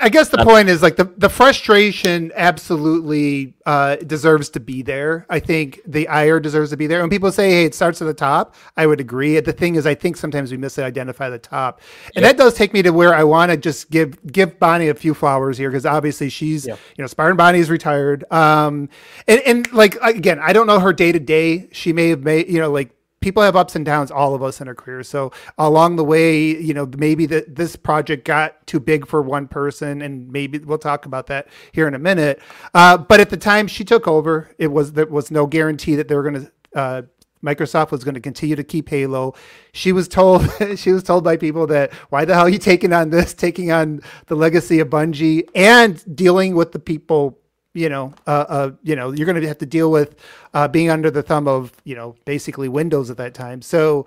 I 0.00 0.08
guess 0.08 0.28
the 0.30 0.38
point 0.38 0.68
is 0.68 0.82
like 0.82 0.96
the, 0.96 1.04
the 1.16 1.28
frustration 1.28 2.32
absolutely 2.34 3.54
uh, 3.66 3.96
deserves 3.96 4.50
to 4.50 4.60
be 4.60 4.82
there. 4.82 5.26
I 5.30 5.38
think 5.38 5.80
the 5.86 6.08
ire 6.08 6.40
deserves 6.40 6.70
to 6.70 6.76
be 6.76 6.88
there. 6.88 7.00
When 7.00 7.10
people 7.10 7.30
say, 7.30 7.50
"Hey, 7.50 7.64
it 7.66 7.74
starts 7.74 8.02
at 8.02 8.06
the 8.06 8.14
top," 8.14 8.56
I 8.76 8.86
would 8.86 9.00
agree. 9.00 9.38
The 9.38 9.52
thing 9.52 9.76
is, 9.76 9.86
I 9.86 9.94
think 9.94 10.16
sometimes 10.16 10.50
we 10.50 10.58
misidentify 10.58 11.30
the 11.30 11.38
top, 11.38 11.80
and 12.16 12.24
that 12.24 12.36
does 12.36 12.54
take 12.54 12.72
me 12.72 12.82
to 12.82 12.90
where 12.90 13.14
I 13.14 13.22
want 13.22 13.52
to 13.52 13.56
just 13.56 13.90
give 13.90 14.18
give 14.32 14.58
Bonnie 14.58 14.88
a 14.88 14.94
few 14.94 15.14
flowers 15.14 15.56
here 15.56 15.70
because 15.70 15.86
obviously 15.86 16.30
she's 16.30 16.66
Yeah. 16.66 16.74
you 16.96 17.02
know 17.02 17.06
Spartan 17.06 17.36
Bonnie 17.36 17.60
is 17.60 17.70
retired. 17.70 18.24
Um, 18.32 18.88
and 19.28 19.40
and 19.46 19.72
like 19.72 19.96
again, 20.02 20.40
I 20.40 20.52
don't 20.52 20.66
know 20.66 20.80
her 20.80 20.92
day 20.92 21.12
to 21.12 21.20
day. 21.20 21.68
She 21.72 21.92
may 21.92 22.08
have 22.08 22.22
made 22.24 22.48
you 22.48 22.58
know 22.58 22.72
like 22.72 22.90
people 23.20 23.42
have 23.42 23.56
ups 23.56 23.76
and 23.76 23.84
downs 23.84 24.10
all 24.10 24.34
of 24.34 24.42
us 24.42 24.60
in 24.60 24.68
our 24.68 24.74
careers 24.74 25.08
so 25.08 25.30
along 25.58 25.96
the 25.96 26.04
way 26.04 26.38
you 26.38 26.74
know 26.74 26.88
maybe 26.96 27.26
that 27.26 27.54
this 27.54 27.76
project 27.76 28.24
got 28.24 28.66
too 28.66 28.80
big 28.80 29.06
for 29.06 29.22
one 29.22 29.46
person 29.46 30.02
and 30.02 30.30
maybe 30.30 30.58
we'll 30.58 30.78
talk 30.78 31.06
about 31.06 31.26
that 31.26 31.46
here 31.72 31.86
in 31.86 31.94
a 31.94 31.98
minute 31.98 32.40
uh, 32.74 32.96
but 32.96 33.20
at 33.20 33.30
the 33.30 33.36
time 33.36 33.66
she 33.66 33.84
took 33.84 34.08
over 34.08 34.50
it 34.58 34.68
was 34.68 34.92
there 34.92 35.06
was 35.06 35.30
no 35.30 35.46
guarantee 35.46 35.94
that 35.94 36.08
they 36.08 36.14
were 36.14 36.22
going 36.22 36.46
to 36.46 36.52
uh, 36.78 37.02
Microsoft 37.42 37.90
was 37.90 38.04
going 38.04 38.14
to 38.14 38.20
continue 38.20 38.54
to 38.54 38.64
keep 38.64 38.88
Halo. 38.88 39.34
She 39.72 39.92
was 39.92 40.08
told 40.08 40.46
she 40.76 40.92
was 40.92 41.02
told 41.02 41.24
by 41.24 41.36
people 41.36 41.66
that 41.68 41.92
why 42.10 42.24
the 42.24 42.34
hell 42.34 42.44
are 42.44 42.50
you 42.50 42.58
taking 42.58 42.92
on 42.92 43.10
this, 43.10 43.34
taking 43.34 43.72
on 43.72 44.02
the 44.26 44.34
legacy 44.34 44.78
of 44.80 44.88
Bungie 44.88 45.48
and 45.54 46.02
dealing 46.14 46.54
with 46.54 46.72
the 46.72 46.78
people 46.78 47.39
you 47.72 47.88
know, 47.88 48.12
uh, 48.26 48.44
uh, 48.48 48.70
you 48.82 48.96
know, 48.96 49.12
you're 49.12 49.26
going 49.26 49.40
to 49.40 49.46
have 49.46 49.58
to 49.58 49.66
deal 49.66 49.92
with 49.92 50.16
uh, 50.54 50.66
being 50.66 50.90
under 50.90 51.08
the 51.08 51.22
thumb 51.22 51.46
of, 51.46 51.72
you 51.84 51.94
know, 51.94 52.16
basically 52.24 52.68
Windows 52.68 53.10
at 53.10 53.16
that 53.18 53.32
time. 53.32 53.62
So, 53.62 54.06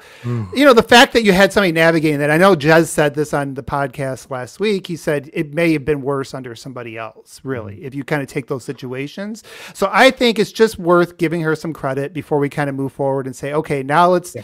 you 0.53 0.65
know, 0.65 0.73
the 0.73 0.83
fact 0.83 1.13
that 1.13 1.23
you 1.23 1.31
had 1.31 1.53
somebody 1.53 1.71
navigating 1.71 2.19
that, 2.19 2.29
I 2.29 2.35
know 2.35 2.55
Jez 2.55 2.87
said 2.87 3.15
this 3.15 3.33
on 3.33 3.53
the 3.53 3.63
podcast 3.63 4.29
last 4.29 4.59
week. 4.59 4.87
He 4.87 4.97
said 4.97 5.29
it 5.31 5.53
may 5.53 5.71
have 5.71 5.85
been 5.85 6.01
worse 6.01 6.33
under 6.33 6.55
somebody 6.55 6.97
else, 6.97 7.39
really, 7.45 7.85
if 7.85 7.95
you 7.95 8.03
kind 8.03 8.21
of 8.21 8.27
take 8.27 8.47
those 8.47 8.65
situations. 8.65 9.43
So 9.73 9.89
I 9.91 10.11
think 10.11 10.39
it's 10.39 10.51
just 10.51 10.77
worth 10.77 11.17
giving 11.17 11.39
her 11.41 11.55
some 11.55 11.71
credit 11.71 12.11
before 12.11 12.39
we 12.39 12.49
kind 12.49 12.69
of 12.69 12.75
move 12.75 12.91
forward 12.91 13.27
and 13.27 13.35
say, 13.35 13.53
okay, 13.53 13.81
now 13.81 14.09
let's, 14.09 14.35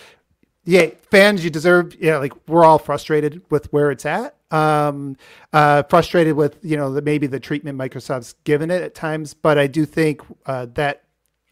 yeah, 0.64 0.92
fans, 1.12 1.44
you 1.44 1.50
deserve. 1.50 1.94
Yeah, 2.00 2.20
like 2.20 2.32
we're 2.48 2.64
all 2.64 2.80
frustrated 2.80 3.42
with 3.50 3.72
where 3.74 3.92
it's 3.92 4.06
at. 4.06 4.36
Um, 4.52 5.16
uh, 5.54 5.84
frustrated 5.84 6.36
with 6.36 6.58
you 6.64 6.76
know 6.76 6.92
the, 6.94 7.02
maybe 7.02 7.28
the 7.28 7.40
treatment 7.40 7.78
Microsoft's 7.78 8.34
given 8.46 8.72
it 8.72 8.82
at 8.82 8.96
times, 8.96 9.34
but 9.34 9.58
I 9.60 9.68
do 9.68 9.86
think 9.86 10.22
uh, 10.48 10.66
that 10.74 11.04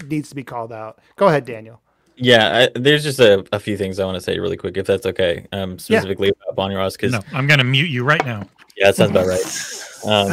needs 0.08 0.30
to 0.30 0.36
be 0.36 0.44
called 0.44 0.72
out. 0.74 1.00
Go 1.16 1.28
ahead, 1.28 1.46
Daniel. 1.46 1.82
yeah. 2.16 2.68
I, 2.76 2.80
there's 2.80 3.04
just 3.04 3.20
a, 3.20 3.46
a 3.52 3.60
few 3.60 3.78
things 3.78 4.00
I 4.00 4.06
want 4.06 4.16
to 4.16 4.22
say 4.22 4.40
really 4.40 4.58
quick, 4.58 4.78
if 4.78 4.88
that's 4.88 5.06
okay. 5.06 5.46
Um, 5.52 5.72
Yeah. 5.74 5.78
specifically 5.78 6.30
about 6.30 6.56
Bonnie 6.56 6.76
Ross, 6.76 6.96
because 6.98 7.12
No, 7.12 7.22
I'm 7.34 7.46
gonna 7.48 7.64
mute 7.64 7.90
you 7.90 8.04
right 8.04 8.24
now. 8.26 8.48
yeah, 8.76 8.88
that 8.88 8.96
sounds 8.96 9.12
about 9.12 9.28
right. 9.28 9.44
Um, 10.06 10.28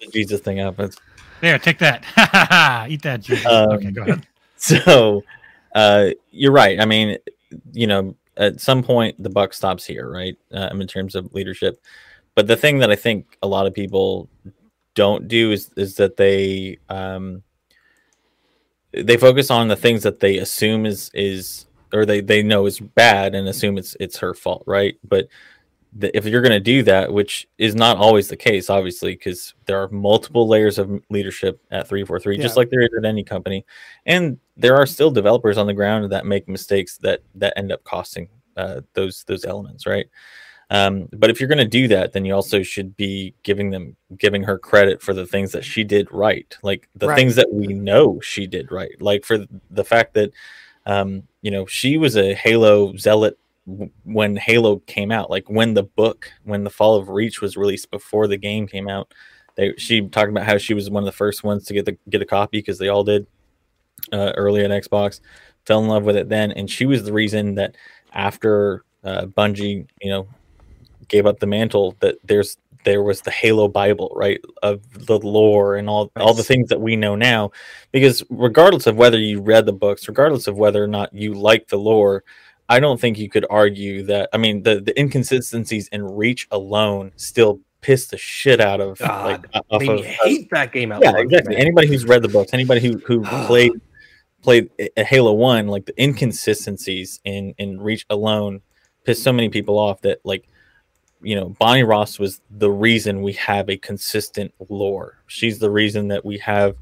the 0.00 0.06
Jesus 0.12 0.40
thing 0.40 0.60
up. 0.60 0.78
It's 0.80 0.96
There, 1.40 1.58
take 1.58 1.78
that. 1.78 2.04
Eat 2.90 3.02
that, 3.02 3.20
Jesus. 3.20 3.44
Um, 3.46 3.70
okay, 3.72 3.90
go 3.90 4.02
ahead. 4.02 4.26
so 4.56 5.22
uh 5.74 6.10
you're 6.32 6.52
right 6.52 6.80
i 6.80 6.84
mean 6.84 7.16
you 7.72 7.86
know 7.86 8.14
at 8.40 8.60
some 8.60 8.82
point 8.82 9.20
the 9.22 9.30
buck 9.30 9.54
stops 9.54 9.84
here 9.84 10.10
right 10.10 10.36
um, 10.52 10.80
in 10.80 10.86
terms 10.88 11.14
of 11.14 11.32
leadership 11.32 11.80
but 12.34 12.48
the 12.48 12.56
thing 12.56 12.78
that 12.78 12.90
i 12.90 12.96
think 12.96 13.38
a 13.42 13.46
lot 13.46 13.66
of 13.66 13.72
people 13.74 14.28
don't 14.94 15.28
do 15.28 15.52
is 15.52 15.70
is 15.76 15.94
that 15.94 16.16
they 16.16 16.76
um 16.88 17.42
they 18.92 19.16
focus 19.16 19.50
on 19.50 19.68
the 19.68 19.76
things 19.76 20.02
that 20.02 20.20
they 20.20 20.38
assume 20.38 20.84
is 20.84 21.10
is 21.14 21.66
or 21.92 22.04
they 22.04 22.20
they 22.20 22.42
know 22.42 22.66
is 22.66 22.80
bad 22.80 23.34
and 23.34 23.48
assume 23.48 23.78
it's 23.78 23.96
it's 24.00 24.18
her 24.18 24.34
fault, 24.34 24.62
right? 24.66 24.96
But 25.06 25.28
the, 25.92 26.16
if 26.16 26.24
you're 26.24 26.42
going 26.42 26.52
to 26.52 26.60
do 26.60 26.82
that, 26.84 27.12
which 27.12 27.48
is 27.58 27.74
not 27.74 27.96
always 27.96 28.28
the 28.28 28.36
case, 28.36 28.70
obviously, 28.70 29.12
because 29.12 29.54
there 29.66 29.82
are 29.82 29.88
multiple 29.88 30.46
layers 30.46 30.78
of 30.78 31.02
leadership 31.10 31.60
at 31.70 31.88
343, 31.88 32.38
just 32.38 32.56
like 32.56 32.70
there 32.70 32.82
is 32.82 32.90
at 32.96 33.04
any 33.04 33.24
company, 33.24 33.64
and 34.06 34.38
there 34.56 34.76
are 34.76 34.86
still 34.86 35.10
developers 35.10 35.58
on 35.58 35.66
the 35.66 35.74
ground 35.74 36.10
that 36.12 36.26
make 36.26 36.48
mistakes 36.48 36.96
that 36.98 37.20
that 37.34 37.52
end 37.56 37.72
up 37.72 37.82
costing 37.84 38.28
uh, 38.56 38.80
those 38.94 39.24
those 39.24 39.44
elements, 39.44 39.86
right? 39.86 40.06
Um, 40.70 41.08
but 41.12 41.30
if 41.30 41.40
you're 41.40 41.48
going 41.48 41.58
to 41.58 41.64
do 41.64 41.88
that, 41.88 42.12
then 42.12 42.24
you 42.24 42.32
also 42.32 42.62
should 42.62 42.96
be 42.96 43.34
giving 43.42 43.70
them 43.70 43.96
giving 44.16 44.44
her 44.44 44.56
credit 44.56 45.02
for 45.02 45.12
the 45.12 45.26
things 45.26 45.50
that 45.52 45.64
she 45.64 45.82
did 45.82 46.10
right, 46.12 46.56
like 46.62 46.88
the 46.94 47.08
Right. 47.08 47.16
things 47.16 47.34
that 47.34 47.52
we 47.52 47.66
know 47.66 48.20
she 48.20 48.46
did 48.46 48.70
right, 48.70 48.92
like 49.00 49.24
for 49.24 49.44
the 49.70 49.84
fact 49.84 50.14
that 50.14 50.30
um, 50.86 51.24
you 51.42 51.50
know 51.50 51.66
she 51.66 51.96
was 51.96 52.16
a 52.16 52.34
Halo 52.34 52.96
zealot 52.96 53.36
when 54.04 54.36
Halo 54.36 54.78
came 54.86 55.10
out, 55.10 55.30
like 55.30 55.48
when 55.48 55.74
the 55.74 55.82
book, 55.82 56.30
when 56.44 56.64
the 56.64 56.70
Fall 56.70 56.96
of 56.96 57.08
Reach 57.08 57.40
was 57.40 57.56
released 57.56 57.90
before 57.90 58.26
the 58.26 58.36
game 58.36 58.66
came 58.66 58.88
out. 58.88 59.12
They 59.56 59.74
she 59.76 60.00
talked 60.08 60.30
about 60.30 60.46
how 60.46 60.58
she 60.58 60.74
was 60.74 60.90
one 60.90 61.02
of 61.02 61.06
the 61.06 61.12
first 61.12 61.44
ones 61.44 61.64
to 61.66 61.74
get 61.74 61.84
the 61.84 61.96
get 62.08 62.22
a 62.22 62.26
copy 62.26 62.58
because 62.58 62.78
they 62.78 62.88
all 62.88 63.04
did 63.04 63.26
uh, 64.12 64.32
early 64.36 64.64
at 64.64 64.70
Xbox. 64.70 65.20
Fell 65.66 65.82
in 65.82 65.88
love 65.88 66.04
with 66.04 66.16
it 66.16 66.28
then, 66.28 66.52
and 66.52 66.70
she 66.70 66.86
was 66.86 67.04
the 67.04 67.12
reason 67.12 67.54
that 67.56 67.76
after 68.12 68.84
uh, 69.04 69.26
Bungie, 69.26 69.86
you 70.00 70.10
know, 70.10 70.28
gave 71.08 71.26
up 71.26 71.38
the 71.38 71.46
mantle, 71.46 71.96
that 72.00 72.16
there's 72.24 72.56
there 72.84 73.02
was 73.02 73.20
the 73.20 73.30
Halo 73.30 73.68
Bible, 73.68 74.10
right, 74.14 74.40
of 74.62 74.80
the 75.06 75.18
lore 75.18 75.76
and 75.76 75.88
all 75.88 76.10
all 76.16 76.34
the 76.34 76.44
things 76.44 76.68
that 76.68 76.80
we 76.80 76.96
know 76.96 77.14
now. 77.14 77.50
Because 77.92 78.22
regardless 78.30 78.86
of 78.86 78.96
whether 78.96 79.18
you 79.18 79.40
read 79.40 79.66
the 79.66 79.72
books, 79.72 80.08
regardless 80.08 80.46
of 80.46 80.56
whether 80.56 80.82
or 80.82 80.88
not 80.88 81.12
you 81.12 81.34
like 81.34 81.68
the 81.68 81.76
lore, 81.76 82.24
I 82.70 82.78
don't 82.78 83.00
think 83.00 83.18
you 83.18 83.28
could 83.28 83.44
argue 83.50 84.04
that. 84.04 84.30
I 84.32 84.38
mean, 84.38 84.62
the 84.62 84.80
the 84.80 84.98
inconsistencies 84.98 85.88
in 85.88 86.04
Reach 86.04 86.46
alone 86.52 87.10
still 87.16 87.60
piss 87.80 88.06
the 88.06 88.16
shit 88.16 88.60
out 88.60 88.80
of 88.80 89.00
like 89.00 89.50
God, 89.50 89.64
off 89.70 89.82
of 89.82 90.04
hate 90.04 90.48
that 90.50 90.72
game 90.72 90.92
out 90.92 91.02
yeah, 91.02 91.16
exactly. 91.18 91.56
man. 91.56 91.62
Anybody 91.62 91.88
who's 91.88 92.04
read 92.04 92.22
the 92.22 92.28
books, 92.28 92.54
anybody 92.54 92.80
who 92.80 92.98
who 92.98 93.24
played 93.46 93.72
played 94.40 94.70
a 94.96 95.02
Halo 95.02 95.32
One, 95.32 95.66
like 95.66 95.84
the 95.84 96.00
inconsistencies 96.00 97.20
in 97.24 97.54
in 97.58 97.80
Reach 97.80 98.06
alone, 98.08 98.60
pissed 99.04 99.24
so 99.24 99.32
many 99.32 99.48
people 99.48 99.76
off 99.76 100.00
that 100.02 100.20
like, 100.22 100.48
you 101.22 101.34
know, 101.34 101.48
Bonnie 101.58 101.82
Ross 101.82 102.20
was 102.20 102.40
the 102.50 102.70
reason 102.70 103.20
we 103.20 103.32
have 103.32 103.68
a 103.68 103.78
consistent 103.78 104.54
lore. 104.68 105.18
She's 105.26 105.58
the 105.58 105.72
reason 105.72 106.06
that 106.08 106.24
we 106.24 106.38
have, 106.38 106.76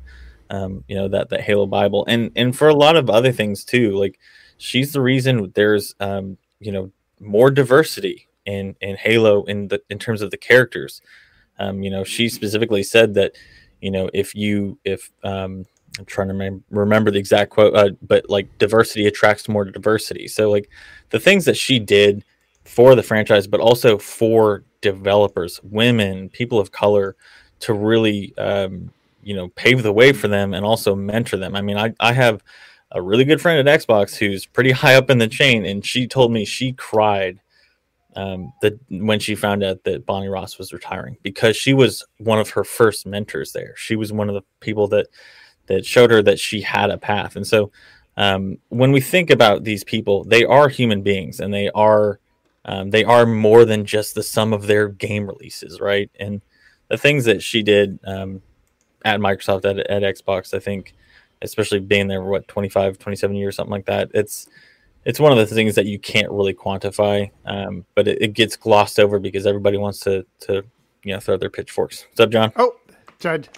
um, 0.51 0.85
you 0.87 0.97
know, 0.97 1.09
that 1.09 1.31
that 1.31 1.41
Halo 1.41 1.65
Bible, 1.65 2.05
and 2.09 2.31
and 2.37 2.55
for 2.55 2.69
a 2.69 2.75
lot 2.75 2.97
of 2.97 3.09
other 3.09 3.33
things 3.33 3.65
too. 3.65 3.93
Like, 3.93 4.19
she's 4.59 4.93
the 4.93 5.01
reason 5.01 5.51
there's, 5.55 5.95
um, 6.01 6.37
you 6.61 6.73
know, 6.73 6.91
more 7.21 7.51
diversity 7.51 8.29
in 8.45 8.77
in 8.81 8.97
Halo 8.97 9.45
in 9.45 9.69
the 9.69 9.81
in 9.89 9.99
terms 9.99 10.23
of 10.23 10.31
the 10.31 10.37
characters. 10.37 11.01
Um, 11.59 11.83
you 11.83 11.91
know, 11.91 12.05
she 12.05 12.29
specifically 12.29 12.83
said 12.83 13.15
that, 13.15 13.33
you 13.81 13.91
know, 13.91 14.11
if 14.13 14.35
you 14.35 14.79
if 14.85 15.11
um, 15.25 15.65
I'm 15.99 16.05
trying 16.05 16.29
to 16.29 16.35
remem- 16.35 16.63
remember 16.71 17.11
the 17.11 17.19
exact 17.19 17.51
quote, 17.51 17.75
uh, 17.75 17.91
but 18.03 18.29
like 18.29 18.59
diversity 18.59 19.07
attracts 19.07 19.49
more 19.49 19.65
diversity. 19.65 20.29
So 20.29 20.51
like 20.51 20.71
the 21.11 21.21
things 21.21 21.45
that 21.47 21.57
she 21.57 21.79
did 21.79 22.25
for 22.65 22.95
the 22.95 23.03
franchise, 23.03 23.47
but 23.47 23.61
also 23.61 23.99
for 23.99 24.65
developers, 24.81 25.61
women, 25.63 26.29
people 26.29 26.61
of 26.61 26.71
color, 26.71 27.17
to 27.61 27.73
really 27.73 28.37
um, 28.39 28.91
you 29.23 29.35
know 29.35 29.49
pave 29.49 29.83
the 29.83 29.93
way 29.93 30.13
for 30.13 30.29
them 30.29 30.55
and 30.55 30.65
also 30.65 30.95
mentor 30.95 31.37
them. 31.37 31.57
I 31.57 31.61
mean, 31.61 31.77
I 31.77 31.95
I 31.99 32.13
have 32.13 32.43
a 32.93 33.03
really 33.03 33.25
good 33.25 33.41
friend 33.41 33.67
at 33.67 33.81
Xbox 33.81 34.17
who's 34.17 34.47
pretty 34.47 34.71
high 34.71 34.95
up 34.95 35.11
in 35.11 35.19
the 35.19 35.29
chain, 35.29 35.65
and 35.65 35.85
she 35.85 36.07
told 36.07 36.33
me 36.33 36.45
she 36.45 36.73
cried 36.73 37.41
um, 38.17 38.53
that 38.63 38.79
when 38.89 39.21
she 39.21 39.35
found 39.35 39.63
out 39.63 39.85
that 39.85 40.07
Bonnie 40.07 40.29
Ross 40.29 40.59
was 40.59 40.73
retiring 40.73 41.17
because 41.23 41.57
she 41.57 41.75
was 41.75 42.05
one 42.19 42.39
of 42.39 42.51
her 42.51 42.65
first 42.65 43.07
mentors 43.07 43.53
there. 43.53 43.75
She 43.77 43.97
was 43.97 44.13
one 44.13 44.29
of 44.29 44.35
the 44.35 44.43
people 44.61 44.89
that 44.89 45.07
that 45.67 45.87
showed 45.87 46.11
her 46.11 46.23
that 46.23 46.41
she 46.41 46.63
had 46.63 46.91
a 46.91 46.99
path. 46.99 47.37
And 47.37 47.47
so 47.47 47.71
um, 48.17 48.59
when 48.71 48.91
we 48.91 49.01
think 49.01 49.31
about 49.31 49.65
these 49.65 49.85
people, 49.85 50.25
they 50.25 50.45
are 50.45 50.69
human 50.69 51.03
beings 51.03 51.39
and 51.39 51.55
they 51.55 51.71
are 51.71 52.19
um, 52.65 52.91
they 52.91 53.05
are 53.05 53.25
more 53.25 53.65
than 53.65 53.87
just 53.87 54.15
the 54.15 54.23
sum 54.23 54.53
of 54.53 54.67
their 54.67 54.89
game 54.89 55.27
releases, 55.27 55.81
right? 55.81 56.11
And 56.19 56.43
the 56.89 56.99
things 56.99 57.25
that 57.25 57.43
she 57.43 57.63
did 57.63 57.99
um, 58.05 58.43
at 59.05 59.21
Microsoft 59.21 59.65
at, 59.65 59.79
at 59.79 60.03
Xbox, 60.03 60.53
I 60.53 60.59
think, 60.59 60.95
especially 61.43 61.81
being 61.81 62.09
there 62.09 62.23
what 62.23 62.49
25, 62.49 62.99
27 62.99 63.37
years, 63.37 63.57
something 63.57 63.73
like 63.73 63.87
that, 63.87 64.11
it's 64.15 64.49
it's 65.05 65.21
one 65.21 65.33
of 65.33 65.39
the 65.39 65.47
things 65.47 65.75
that 65.75 65.87
you 65.87 65.99
can't 65.99 66.31
really 66.31 66.53
quantify, 66.53 67.31
um, 67.47 67.85
but 67.95 68.09
it, 68.09 68.21
it 68.21 68.33
gets 68.35 68.57
glossed 68.57 68.99
over 69.01 69.19
because 69.19 69.47
everybody 69.47 69.79
wants 69.79 70.01
to 70.01 70.25
to 70.41 70.63
you 71.05 71.15
know 71.15 71.21
throw 71.21 71.37
their 71.37 71.51
pitchforks. 71.51 72.05
What's 72.11 72.21
up, 72.21 72.31
Jon? 72.31 72.53
Oh, 72.57 72.75
Judd. 73.19 73.49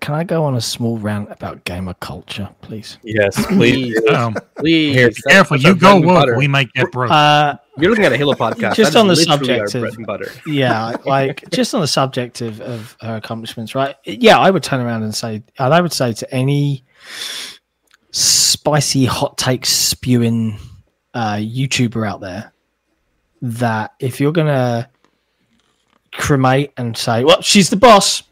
Can 0.00 0.14
I 0.14 0.22
go 0.22 0.44
on 0.44 0.54
a 0.54 0.60
small 0.60 0.96
rant 0.98 1.30
about 1.30 1.64
gamer 1.64 1.94
culture, 1.94 2.48
please? 2.62 2.98
Yes, 3.02 3.34
please. 3.46 3.98
Please, 4.00 4.14
Um, 4.14 4.36
please. 4.56 4.94
Here, 4.94 5.10
careful, 5.28 5.56
you 5.56 5.74
go 5.74 6.00
bread 6.00 6.28
woke. 6.28 6.36
We 6.36 6.46
might 6.46 6.72
get 6.72 6.92
broke. 6.92 7.10
Uh, 7.10 7.56
You're 7.80 7.90
looking 7.90 8.04
at 8.04 8.12
a 8.12 8.16
Halo 8.16 8.34
podcast. 8.46 8.74
Just 8.74 8.96
on 8.96 9.06
the 9.08 9.16
subject 9.16 9.74
of- 9.74 9.80
bread 9.80 9.94
and 9.94 10.06
butter. 10.06 10.30
yeah, 10.46 10.96
like 11.04 11.48
just 11.50 11.74
on 11.74 11.80
the 11.80 11.86
subject 11.86 12.40
of, 12.40 12.60
of 12.60 12.96
her 13.00 13.16
accomplishments, 13.16 13.74
right? 13.74 13.96
Yeah, 14.04 14.38
I 14.38 14.50
would 14.50 14.62
turn 14.62 14.80
around 14.80 15.02
and 15.02 15.14
say, 15.14 15.42
and 15.58 15.74
I 15.74 15.80
would 15.80 15.92
say 15.92 16.12
to 16.12 16.34
any 16.34 16.84
spicy 18.10 19.04
hot 19.04 19.38
take 19.38 19.66
spewing 19.66 20.58
uh, 21.14 21.34
YouTuber 21.34 22.06
out 22.08 22.20
there 22.20 22.52
that 23.42 23.94
if 24.00 24.20
you're 24.20 24.32
gonna 24.32 24.90
cremate 26.12 26.72
and 26.76 26.96
say, 26.96 27.24
well, 27.24 27.40
she's 27.42 27.70
the 27.70 27.76
boss, 27.76 28.24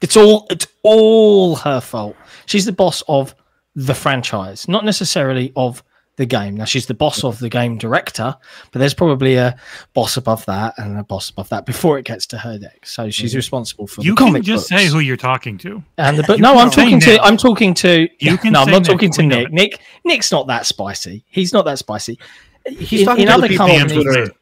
it's 0.00 0.16
all 0.16 0.46
it's 0.50 0.66
all 0.82 1.56
her 1.56 1.80
fault. 1.80 2.16
She's 2.46 2.64
the 2.64 2.72
boss 2.72 3.02
of 3.08 3.34
the 3.76 3.94
franchise, 3.94 4.66
not 4.68 4.84
necessarily 4.84 5.52
of 5.56 5.82
the 6.20 6.26
game. 6.26 6.54
Now 6.56 6.66
she's 6.66 6.86
the 6.86 6.94
boss 6.94 7.24
of 7.24 7.38
the 7.40 7.48
game 7.48 7.76
director, 7.78 8.36
but 8.70 8.78
there's 8.78 8.94
probably 8.94 9.34
a 9.36 9.56
boss 9.94 10.16
above 10.16 10.44
that 10.46 10.74
and 10.78 10.98
a 10.98 11.02
boss 11.02 11.30
above 11.30 11.48
that 11.48 11.66
before 11.66 11.98
it 11.98 12.04
gets 12.04 12.26
to 12.28 12.38
her 12.38 12.58
deck. 12.58 12.86
So 12.86 13.10
she's 13.10 13.34
responsible 13.34 13.86
for 13.88 14.02
you 14.02 14.12
the 14.12 14.16
can 14.16 14.26
comic 14.28 14.42
just 14.44 14.70
books. 14.70 14.82
say 14.82 14.88
who 14.88 15.00
you're 15.00 15.16
talking 15.16 15.58
to. 15.58 15.82
And 15.98 16.16
the, 16.18 16.22
but 16.22 16.36
You 16.38 16.42
no, 16.42 16.54
I'm 16.58 16.70
say 16.70 16.82
talking 16.84 17.00
to 17.00 17.06
Nick. 17.12 17.20
I'm 17.22 17.36
talking 17.36 17.74
to 17.74 18.08
You 18.20 18.38
can 18.38 18.52
no, 18.52 18.60
I'm 18.60 18.66
say 18.66 18.72
not 18.72 18.82
Nick. 18.82 18.90
talking 18.92 19.10
to 19.12 19.22
Nick. 19.22 19.50
Nick 19.52 19.80
Nick's 20.04 20.30
not 20.30 20.46
that 20.46 20.66
spicy. 20.66 21.24
He's 21.28 21.52
not 21.52 21.64
that 21.64 21.78
spicy. 21.78 22.18
He's 22.68 23.00
in, 23.00 23.06
talking 23.06 23.22
in 23.22 23.28
to 23.28 23.34
other 23.34 23.48
people 23.48 23.64
on 23.66 23.78
companies, 23.80 24.04
Twitter 24.04 24.32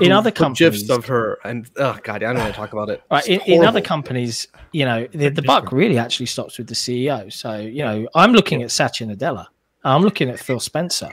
in 0.00 0.12
other 0.12 0.30
put 0.30 0.56
gifs 0.56 0.86
companies- 0.86 0.90
of 0.90 1.06
her, 1.06 1.38
and 1.44 1.70
oh 1.76 1.98
god, 2.02 2.22
I 2.22 2.32
don't 2.32 2.38
want 2.42 2.54
to 2.54 2.58
talk 2.58 2.72
about 2.72 2.88
it. 2.90 3.02
Right, 3.10 3.26
in, 3.28 3.40
in 3.42 3.64
other 3.64 3.80
companies, 3.80 4.48
you 4.72 4.84
know, 4.84 5.06
the, 5.12 5.28
the 5.30 5.42
buck 5.42 5.72
really 5.72 5.98
actually 5.98 6.26
stops 6.26 6.58
with 6.58 6.66
the 6.66 6.74
CEO. 6.74 7.32
So, 7.32 7.56
you 7.58 7.82
know, 7.84 8.08
I'm 8.14 8.32
looking 8.32 8.62
at 8.62 8.70
Satya 8.70 9.06
Nadella, 9.06 9.46
I'm 9.84 10.02
looking 10.02 10.28
at 10.30 10.38
Phil 10.38 10.60
Spencer, 10.60 11.10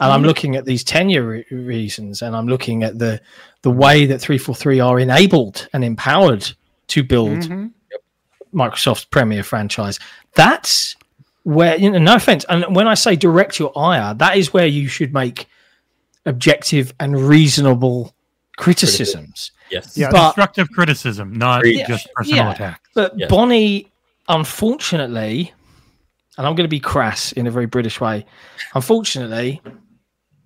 and 0.00 0.12
I'm 0.12 0.22
looking 0.22 0.56
at 0.56 0.64
these 0.64 0.84
tenure 0.84 1.24
re- 1.26 1.44
reasons, 1.50 2.22
and 2.22 2.34
I'm 2.36 2.46
looking 2.46 2.82
at 2.82 2.98
the 2.98 3.20
the 3.62 3.70
way 3.70 4.06
that 4.06 4.20
343 4.20 4.80
are 4.80 4.98
enabled 4.98 5.68
and 5.72 5.84
empowered 5.84 6.50
to 6.88 7.02
build 7.02 7.40
Mhm. 7.40 7.70
Microsoft's 8.54 9.04
premier 9.04 9.42
franchise. 9.42 9.98
That's 10.34 10.96
where, 11.44 11.76
you 11.78 11.90
know, 11.90 11.98
no 11.98 12.14
offense, 12.16 12.44
and 12.48 12.74
when 12.74 12.88
I 12.88 12.94
say 12.94 13.16
direct 13.16 13.58
your 13.58 13.76
ire, 13.78 14.14
that 14.14 14.36
is 14.36 14.52
where 14.52 14.66
you 14.66 14.88
should 14.88 15.12
make 15.12 15.46
objective 16.26 16.92
and 17.00 17.18
reasonable 17.28 18.14
criticisms. 18.56 19.52
Yes. 19.70 19.96
Yeah. 19.96 20.10
But 20.10 20.32
Constructive 20.32 20.68
criticism, 20.72 21.32
not 21.32 21.66
Yeah. 21.66 21.86
just 21.86 22.08
personal 22.14 22.44
Yeah. 22.44 22.52
attack. 22.52 22.80
But 22.94 23.12
Yes. 23.16 23.30
Bonnie, 23.30 23.90
unfortunately, 24.28 25.52
and 26.38 26.46
I'm 26.46 26.54
going 26.54 26.64
to 26.64 26.68
be 26.68 26.80
crass 26.80 27.32
in 27.32 27.46
a 27.46 27.50
very 27.50 27.66
British 27.66 28.00
way, 28.00 28.26
unfortunately, 28.74 29.60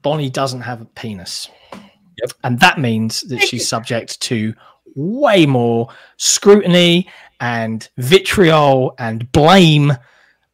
Bonnie 0.03 0.31
doesn't 0.31 0.63
have 0.63 0.81
a 0.81 0.87
penis. 0.87 1.49
Yep. 1.73 2.33
And 2.45 2.61
that 2.61 2.79
means 2.79 3.23
that 3.23 3.41
she's 3.41 3.69
subject 3.69 4.21
to 4.23 4.55
way 4.95 5.47
more 5.47 5.89
scrutiny 6.17 7.09
and 7.41 7.89
vitriol 7.99 8.95
and 8.99 9.31
blame 9.33 9.93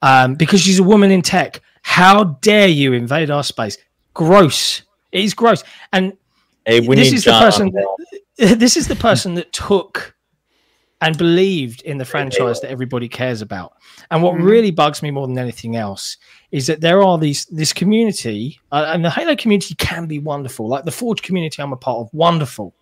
um, 0.02 0.34
because 0.34 0.60
she's 0.60 0.78
a 0.78 0.82
woman 0.84 1.10
in 1.10 1.20
tech. 1.22 1.60
How 1.82 2.24
dare 2.24 2.68
you 2.68 2.92
invade 2.92 3.30
our 3.30 3.42
space? 3.44 3.76
Gross. 4.14 4.82
It 5.12 5.24
is 5.24 5.34
gross. 5.34 5.62
And 5.92 6.16
Hey, 6.64 6.80
we 6.80 6.94
This 6.94 7.10
need 7.10 7.16
is 7.16 7.24
the 7.24 7.32
person 7.32 7.72
that- 7.72 8.58
this 8.58 8.76
is 8.76 8.86
the 8.88 8.96
person 8.96 9.34
that 9.34 9.52
took 9.52 10.14
and 11.02 11.16
believed 11.16 11.82
in 11.82 11.96
the 11.98 12.04
franchise 12.04 12.60
that 12.60 12.70
everybody 12.70 13.08
cares 13.08 13.40
about. 13.42 13.72
And 14.10 14.22
what 14.22 14.34
Mhm. 14.34 14.44
really 14.44 14.70
bugs 14.70 15.02
me 15.02 15.10
more 15.10 15.26
than 15.26 15.38
anything 15.38 15.76
else 15.76 16.16
is 16.52 16.66
that 16.66 16.80
there 16.80 17.02
are 17.02 17.16
these 17.18 17.46
this 17.46 17.72
community, 17.72 18.60
uh, 18.72 18.86
and 18.92 19.04
the 19.04 19.10
Halo 19.10 19.34
community 19.36 19.74
can 19.76 20.06
be 20.06 20.18
wonderful. 20.18 20.68
Like 20.68 20.84
the 20.84 20.90
Forge 20.90 21.22
community, 21.22 21.62
I'm 21.62 21.72
a 21.72 21.76
part 21.76 21.98
of, 21.98 22.08
wonderful. 22.12 22.74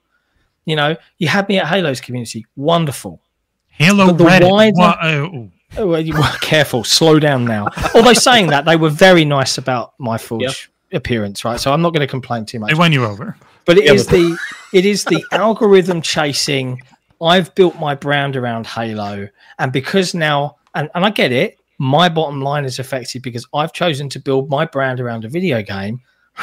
You 0.64 0.76
know, 0.76 0.96
you 1.18 1.28
had 1.28 1.48
me 1.48 1.58
at 1.58 1.66
Halo's 1.66 2.00
community, 2.00 2.44
wonderful. 2.56 3.20
Halo 3.68 4.06
But 4.08 4.18
the 4.18 4.24
Reddit. 4.24 4.50
wider- 4.50 4.74
Wha- 4.76 4.98
uh. 5.00 5.28
Oh, 5.76 5.86
well, 5.86 6.00
you 6.00 6.14
were 6.14 6.22
careful. 6.40 6.82
Slow 6.82 7.18
down 7.20 7.44
now. 7.44 7.68
Although 7.94 8.12
saying 8.28 8.48
that, 8.48 8.64
they 8.64 8.74
were 8.76 8.88
very 8.90 9.24
nice 9.24 9.58
about 9.58 9.92
my 9.98 10.16
Forge 10.18 10.70
appearance, 10.92 11.44
right? 11.44 11.60
So 11.60 11.72
I'm 11.72 11.82
not 11.82 11.92
going 11.92 12.00
to 12.00 12.06
complain 12.06 12.46
too 12.46 12.58
much. 12.58 12.70
They 12.70 12.74
won 12.74 12.90
you 12.92 13.04
over. 13.04 13.36
But 13.66 13.76
it 13.78 13.84
Yeah, 13.84 13.92
is 13.92 14.06
but- 14.06 14.12
the 14.12 14.36
it 14.72 14.84
is 14.86 15.04
the 15.04 15.22
algorithm 15.32 16.00
chasing. 16.02 16.80
I've 17.22 17.54
built 17.54 17.76
my 17.78 17.94
brand 17.94 18.36
around 18.36 18.66
Halo, 18.66 19.28
and 19.58 19.72
because 19.72 20.14
now, 20.14 20.56
and, 20.74 20.88
and 20.94 21.04
I 21.04 21.10
get 21.10 21.32
it, 21.32 21.58
my 21.78 22.08
bottom 22.08 22.40
line 22.40 22.64
is 22.64 22.78
affected 22.78 23.22
because 23.22 23.46
I've 23.54 23.72
chosen 23.72 24.08
to 24.10 24.20
build 24.20 24.48
my 24.50 24.64
brand 24.64 25.00
around 25.00 25.24
a 25.24 25.28
video 25.28 25.62
game. 25.62 26.00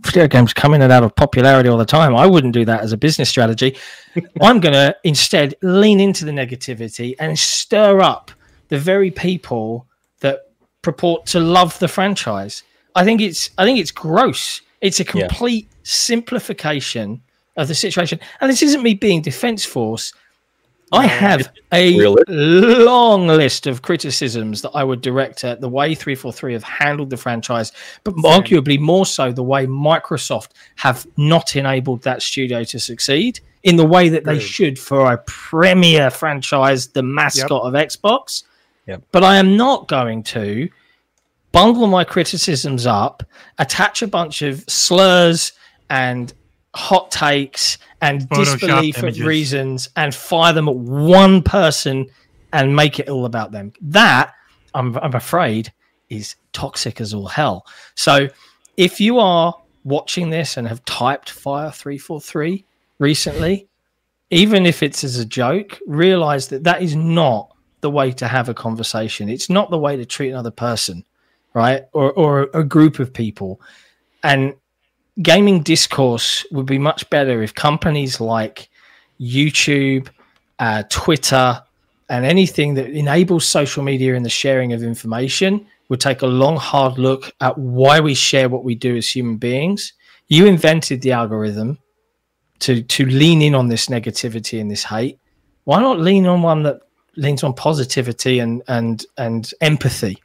Video 0.00 0.28
games 0.28 0.52
come 0.52 0.74
in 0.74 0.82
and 0.82 0.92
out 0.92 1.02
of 1.02 1.16
popularity 1.16 1.66
all 1.66 1.78
the 1.78 1.84
time. 1.86 2.14
I 2.14 2.26
wouldn't 2.26 2.52
do 2.52 2.66
that 2.66 2.82
as 2.82 2.92
a 2.92 2.96
business 2.96 3.30
strategy. 3.30 3.74
I'm 4.42 4.60
going 4.60 4.74
to 4.74 4.94
instead 5.02 5.54
lean 5.62 5.98
into 5.98 6.26
the 6.26 6.30
negativity 6.30 7.14
and 7.18 7.38
stir 7.38 8.00
up 8.02 8.30
the 8.68 8.78
very 8.78 9.10
people 9.10 9.86
that 10.20 10.50
purport 10.82 11.24
to 11.28 11.40
love 11.40 11.78
the 11.78 11.88
franchise. 11.88 12.62
I 12.94 13.02
think 13.04 13.22
it's 13.22 13.48
I 13.56 13.64
think 13.64 13.78
it's 13.78 13.90
gross. 13.90 14.60
It's 14.82 15.00
a 15.00 15.04
Yeah. 15.04 15.26
complete 15.26 15.70
simplification 15.84 17.22
of 17.56 17.68
the 17.68 17.74
situation. 17.74 18.20
And 18.40 18.50
this 18.50 18.62
isn't 18.62 18.82
me 18.82 18.94
being 18.94 19.22
defense 19.22 19.64
force. 19.64 20.12
I 20.92 21.06
have 21.06 21.50
a 21.72 21.98
realistic. 21.98 22.26
long 22.28 23.26
list 23.26 23.66
of 23.66 23.82
criticisms 23.82 24.62
that 24.62 24.70
I 24.74 24.84
would 24.84 25.00
direct 25.00 25.42
at 25.42 25.60
the 25.60 25.68
way 25.68 25.94
343 25.94 26.52
have 26.52 26.62
handled 26.62 27.10
the 27.10 27.16
franchise, 27.16 27.72
but 28.04 28.14
arguably 28.16 28.78
more 28.78 29.06
so 29.06 29.32
the 29.32 29.42
way 29.42 29.66
Microsoft 29.66 30.50
have 30.76 31.06
not 31.16 31.56
enabled 31.56 32.02
that 32.02 32.22
studio 32.22 32.62
to 32.64 32.78
succeed 32.78 33.40
in 33.64 33.76
the 33.76 33.84
way 33.84 34.08
that 34.10 34.24
they 34.24 34.38
should 34.38 34.78
for 34.78 35.12
a 35.12 35.18
premier 35.26 36.10
franchise, 36.10 36.88
the 36.88 37.02
mascot 37.02 37.62
of 37.62 37.72
Xbox. 37.72 38.44
Yep. 38.86 39.02
But 39.10 39.24
I 39.24 39.36
am 39.38 39.56
not 39.56 39.88
going 39.88 40.22
to 40.24 40.68
bungle 41.50 41.86
my 41.86 42.04
criticisms 42.04 42.86
up, 42.86 43.22
attach 43.58 44.02
a 44.02 44.06
bunch 44.06 44.42
of 44.42 44.62
slurs 44.68 45.52
and 45.88 46.32
hot 46.74 47.10
takes 47.10 47.78
and 48.00 48.28
disbelief 48.28 48.98
images. 48.98 49.22
reasons 49.22 49.88
and 49.96 50.14
fire 50.14 50.52
them 50.52 50.68
at 50.68 50.76
one 50.76 51.42
person 51.42 52.06
and 52.52 52.74
make 52.74 52.98
it 52.98 53.08
all 53.08 53.24
about 53.24 53.52
them. 53.52 53.72
That, 53.80 54.34
I'm, 54.74 54.96
I'm 54.98 55.14
afraid, 55.14 55.72
is 56.08 56.34
toxic 56.52 57.00
as 57.00 57.14
all 57.14 57.26
hell. 57.26 57.66
So 57.94 58.28
if 58.76 59.00
you 59.00 59.18
are 59.18 59.54
watching 59.84 60.30
this 60.30 60.56
and 60.56 60.66
have 60.66 60.84
typed 60.84 61.30
Fire 61.30 61.70
343 61.70 62.64
recently, 62.98 63.68
even 64.30 64.66
if 64.66 64.82
it's 64.82 65.04
as 65.04 65.18
a 65.18 65.24
joke, 65.24 65.78
realize 65.86 66.48
that 66.48 66.64
that 66.64 66.82
is 66.82 66.96
not 66.96 67.54
the 67.80 67.90
way 67.90 68.10
to 68.12 68.26
have 68.26 68.48
a 68.48 68.54
conversation. 68.54 69.28
It's 69.28 69.50
not 69.50 69.70
the 69.70 69.78
way 69.78 69.96
to 69.96 70.04
treat 70.06 70.30
another 70.30 70.50
person, 70.50 71.04
right? 71.52 71.84
Or, 71.92 72.12
or 72.12 72.48
a 72.54 72.64
group 72.64 72.98
of 72.98 73.12
people. 73.12 73.60
And 74.22 74.54
gaming 75.22 75.62
discourse 75.62 76.44
would 76.50 76.66
be 76.66 76.78
much 76.78 77.08
better 77.10 77.42
if 77.42 77.54
companies 77.54 78.20
like 78.20 78.68
YouTube, 79.20 80.08
uh, 80.58 80.82
Twitter, 80.88 81.62
and 82.08 82.24
anything 82.24 82.74
that 82.74 82.90
enables 82.90 83.46
social 83.46 83.82
media 83.82 84.14
and 84.14 84.24
the 84.24 84.30
sharing 84.30 84.72
of 84.72 84.82
information 84.82 85.66
would 85.88 86.00
take 86.00 86.22
a 86.22 86.26
long, 86.26 86.56
hard 86.56 86.98
look 86.98 87.32
at 87.40 87.56
why 87.56 88.00
we 88.00 88.14
share 88.14 88.48
what 88.48 88.64
we 88.64 88.74
do 88.74 88.96
as 88.96 89.08
human 89.08 89.36
beings. 89.36 89.92
You 90.28 90.46
invented 90.46 91.02
the 91.02 91.12
algorithm 91.12 91.78
to 92.60 92.82
to 92.82 93.06
lean 93.06 93.42
in 93.42 93.54
on 93.54 93.68
this 93.68 93.86
negativity 93.86 94.60
and 94.60 94.70
this 94.70 94.84
hate. 94.84 95.18
Why 95.64 95.80
not 95.80 96.00
lean 96.00 96.26
on 96.26 96.42
one 96.42 96.62
that 96.64 96.80
leans 97.16 97.44
on 97.44 97.54
positivity 97.54 98.38
and 98.38 98.62
and 98.68 99.04
and 99.18 99.50
empathy? 99.60 100.16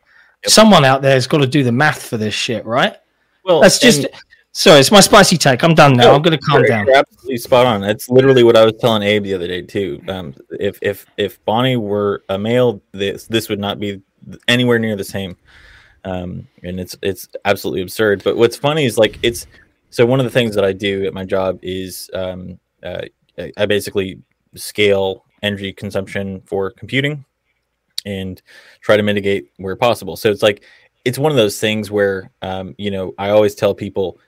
Someone 0.45 0.85
out 0.85 1.01
there 1.01 1.13
has 1.13 1.27
got 1.27 1.39
to 1.39 1.47
do 1.47 1.63
the 1.63 1.71
math 1.71 2.03
for 2.03 2.17
this 2.17 2.33
shit, 2.33 2.65
right? 2.65 2.95
Well, 3.43 3.61
That's 3.61 3.79
just 3.79 4.05
and- 4.05 4.13
sorry. 4.51 4.79
It's 4.79 4.91
my 4.91 4.99
spicy 4.99 5.37
take. 5.37 5.63
I'm 5.63 5.73
done 5.73 5.93
now. 5.93 6.05
No, 6.05 6.15
I'm 6.15 6.21
going 6.21 6.37
to 6.37 6.45
calm 6.45 6.59
you're, 6.59 6.67
down. 6.67 6.85
You're 6.85 6.97
absolutely 6.97 7.37
spot 7.37 7.65
on. 7.65 7.81
That's 7.81 8.09
literally 8.09 8.43
what 8.43 8.55
I 8.55 8.65
was 8.65 8.73
telling 8.79 9.03
Abe 9.03 9.23
the 9.23 9.33
other 9.33 9.47
day 9.47 9.61
too. 9.61 10.01
Um, 10.07 10.35
if 10.51 10.79
if 10.81 11.05
if 11.17 11.43
Bonnie 11.45 11.77
were 11.77 12.23
a 12.29 12.37
male, 12.37 12.81
this 12.91 13.27
this 13.27 13.49
would 13.49 13.59
not 13.59 13.79
be 13.79 14.01
anywhere 14.47 14.79
near 14.79 14.95
the 14.95 15.03
same. 15.03 15.37
Um, 16.03 16.47
and 16.63 16.79
it's 16.79 16.95
it's 17.01 17.27
absolutely 17.45 17.81
absurd. 17.81 18.23
But 18.23 18.37
what's 18.37 18.57
funny 18.57 18.85
is 18.85 18.97
like 18.97 19.19
it's 19.23 19.47
so 19.89 20.05
one 20.05 20.19
of 20.19 20.23
the 20.23 20.31
things 20.31 20.55
that 20.55 20.63
I 20.63 20.73
do 20.73 21.05
at 21.05 21.13
my 21.13 21.25
job 21.25 21.59
is 21.61 22.09
um, 22.13 22.59
uh, 22.83 23.01
I 23.37 23.51
I 23.57 23.65
basically 23.65 24.21
scale 24.55 25.25
energy 25.41 25.71
consumption 25.71 26.41
for 26.45 26.71
computing 26.71 27.23
and 28.05 28.41
try 28.81 28.97
to 28.97 29.03
mitigate 29.03 29.51
where 29.57 29.75
possible. 29.75 30.15
So 30.15 30.31
it's 30.31 30.43
like 30.43 30.63
it's 31.05 31.17
one 31.17 31.31
of 31.31 31.37
those 31.37 31.59
things 31.59 31.91
where 31.91 32.31
um, 32.41 32.75
you 32.77 32.91
know 32.91 33.13
I 33.17 33.29
always 33.29 33.55
tell 33.55 33.73
people 33.73 34.19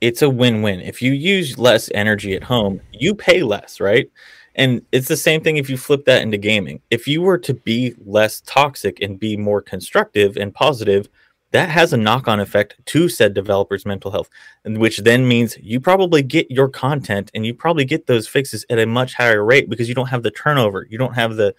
it's 0.00 0.22
a 0.22 0.30
win-win. 0.30 0.80
If 0.80 1.02
you 1.02 1.12
use 1.12 1.58
less 1.58 1.90
energy 1.94 2.34
at 2.34 2.42
home, 2.42 2.80
you 2.92 3.14
pay 3.14 3.42
less, 3.42 3.80
right? 3.80 4.10
And 4.54 4.82
it's 4.92 5.08
the 5.08 5.16
same 5.16 5.42
thing 5.42 5.56
if 5.56 5.70
you 5.70 5.76
flip 5.76 6.04
that 6.06 6.22
into 6.22 6.38
gaming. 6.38 6.80
If 6.90 7.06
you 7.06 7.22
were 7.22 7.38
to 7.38 7.54
be 7.54 7.94
less 8.04 8.40
toxic 8.42 9.00
and 9.00 9.18
be 9.18 9.36
more 9.36 9.62
constructive 9.62 10.36
and 10.36 10.54
positive, 10.54 11.08
that 11.52 11.68
has 11.68 11.92
a 11.92 11.96
knock-on 11.96 12.40
effect 12.40 12.76
to 12.86 13.08
said 13.08 13.34
developer's 13.34 13.84
mental 13.84 14.10
health, 14.10 14.28
and 14.64 14.78
which 14.78 14.98
then 14.98 15.26
means 15.26 15.58
you 15.60 15.80
probably 15.80 16.22
get 16.22 16.50
your 16.50 16.68
content 16.68 17.30
and 17.34 17.44
you 17.44 17.52
probably 17.52 17.84
get 17.84 18.06
those 18.06 18.28
fixes 18.28 18.64
at 18.70 18.78
a 18.78 18.86
much 18.86 19.14
higher 19.14 19.44
rate 19.44 19.68
because 19.68 19.88
you 19.88 19.94
don't 19.94 20.08
have 20.08 20.22
the 20.22 20.30
turnover. 20.30 20.86
You 20.88 20.98
don't 20.98 21.14
have 21.14 21.36
the, 21.36 21.54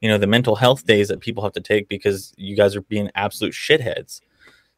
you 0.00 0.08
know, 0.08 0.18
the 0.18 0.26
mental 0.26 0.56
health 0.56 0.84
days 0.84 1.08
that 1.08 1.20
people 1.20 1.44
have 1.44 1.52
to 1.52 1.60
take 1.60 1.88
because 1.88 2.32
you 2.36 2.56
guys 2.56 2.74
are 2.74 2.82
being 2.82 3.10
absolute 3.14 3.52
shitheads. 3.52 4.20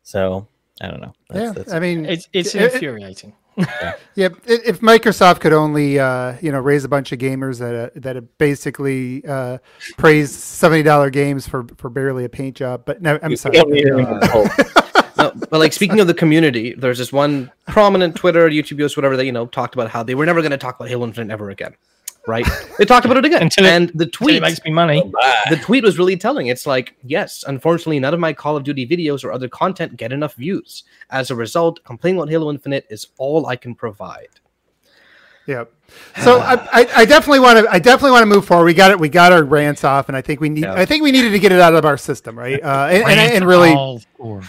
So 0.03 0.47
I 0.81 0.89
don't 0.89 1.01
know. 1.01 1.13
yeah, 1.35 1.53
That's, 1.53 1.73
I 1.73 1.79
mean, 1.81 2.05
It's 2.07 2.29
it's 2.33 2.55
it- 2.55 2.63
it- 2.63 2.75
infuriating. 2.75 3.35
Yeah, 4.15 4.29
if 4.47 4.81
Microsoft 4.81 5.41
could 5.41 5.53
only, 5.53 5.99
uh, 5.99 6.37
you 6.41 6.53
know, 6.53 6.61
raise 6.61 6.85
a 6.85 6.89
bunch 6.89 7.11
of 7.11 7.19
gamers 7.19 7.59
that 7.59 7.75
uh, 7.75 7.91
that 7.97 8.39
basically 8.39 9.25
uh, 9.27 9.59
praise 9.97 10.31
seventy 10.33 10.85
dollar 10.85 11.11
games 11.11 11.49
for 11.49 11.67
for 11.77 11.91
barely 11.91 12.25
a 12.25 12.29
paint 12.29 12.57
job, 12.57 12.83
but 12.85 13.03
no, 13.03 13.19
I'm 13.21 13.31
We 13.31 13.37
sorry. 13.37 13.57
don't 13.57 13.71
need 13.71 13.89
any 13.89 14.03
more 14.03 14.21
help. 14.27 14.49
no, 15.17 15.33
but 15.51 15.59
like 15.59 15.73
speaking 15.73 15.99
of 15.99 16.07
the 16.07 16.15
community, 16.15 16.75
there's 16.75 16.99
this 16.99 17.13
one 17.13 17.51
prominent 17.67 18.15
Twitter, 18.15 18.49
YouTube 18.49 18.79
user, 18.79 18.97
whatever 19.01 19.17
that 19.17 19.27
you 19.27 19.33
know 19.33 19.47
talked 19.47 19.75
about 19.75 19.91
how 19.91 20.05
they 20.05 20.15
were 20.15 20.27
never 20.27 20.41
going 20.41 20.53
to 20.53 20.57
talk 20.57 20.77
about 20.79 20.89
Halo 20.89 21.05
Infinite 21.07 21.33
ever 21.33 21.51
again, 21.51 21.75
right? 22.29 22.47
They 22.79 22.85
talked 22.85 23.05
about 23.07 23.17
it 23.17 23.25
again, 23.25 23.43
Until 23.43 23.65
it- 23.65 23.71
and 23.73 23.91
the 23.95 24.07
tweet 24.07 24.41
makes 24.43 24.63
me 24.65 24.71
money. 24.71 25.03
the 25.51 25.57
tweet 25.57 25.83
was 25.83 25.99
really 25.99 26.17
telling. 26.17 26.47
It's 26.47 26.67
like, 26.67 26.95
yes, 27.03 27.43
unfortunately, 27.49 27.99
none 27.99 28.15
of 28.15 28.21
my 28.21 28.33
Call 28.33 28.57
of 28.57 28.63
Duty 28.63 28.87
videos 28.87 29.25
or 29.25 29.33
other 29.33 29.49
content 29.49 29.97
get 29.97 30.13
enough 30.13 30.35
views. 30.35 30.85
As 31.11 31.31
a 31.31 31.35
result, 31.35 31.83
complaining 31.85 32.21
about 32.21 32.31
Halo 32.31 32.51
Infinite 32.51 32.87
is 32.91 33.09
all 33.19 33.47
I 33.47 33.57
can 33.57 33.75
provide. 33.75 34.29
Yeah. 35.47 35.65
So 36.23 36.41
I, 36.41 36.55
I, 36.71 36.89
I 36.97 37.05
definitely 37.07 37.41
want 37.41 37.59
to 37.65 37.73
I 37.73 37.79
definitely 37.79 38.11
want 38.11 38.23
to 38.23 38.27
move 38.27 38.45
forward. 38.45 38.67
We 38.67 38.75
got 38.75 38.91
it. 38.91 39.01
We 39.01 39.09
got 39.09 39.33
our 39.33 39.43
rants 39.43 39.83
off, 39.83 40.09
and 40.09 40.17
I 40.17 40.21
think 40.21 40.41
we 40.43 40.51
need 40.51 40.65
Yeah. 40.65 40.75
I 40.75 40.85
think 40.85 41.03
we 41.03 41.11
needed 41.11 41.31
to 41.31 41.39
get 41.39 41.51
it 41.53 41.61
out 41.61 41.73
of 41.75 41.87
our 41.87 41.97
system, 41.97 42.39
right? 42.39 42.63
Uh, 42.63 42.89
and, 42.91 43.05
and, 43.05 43.33
and 43.37 43.47
really, 43.47 43.71
Yeah, 44.21 44.43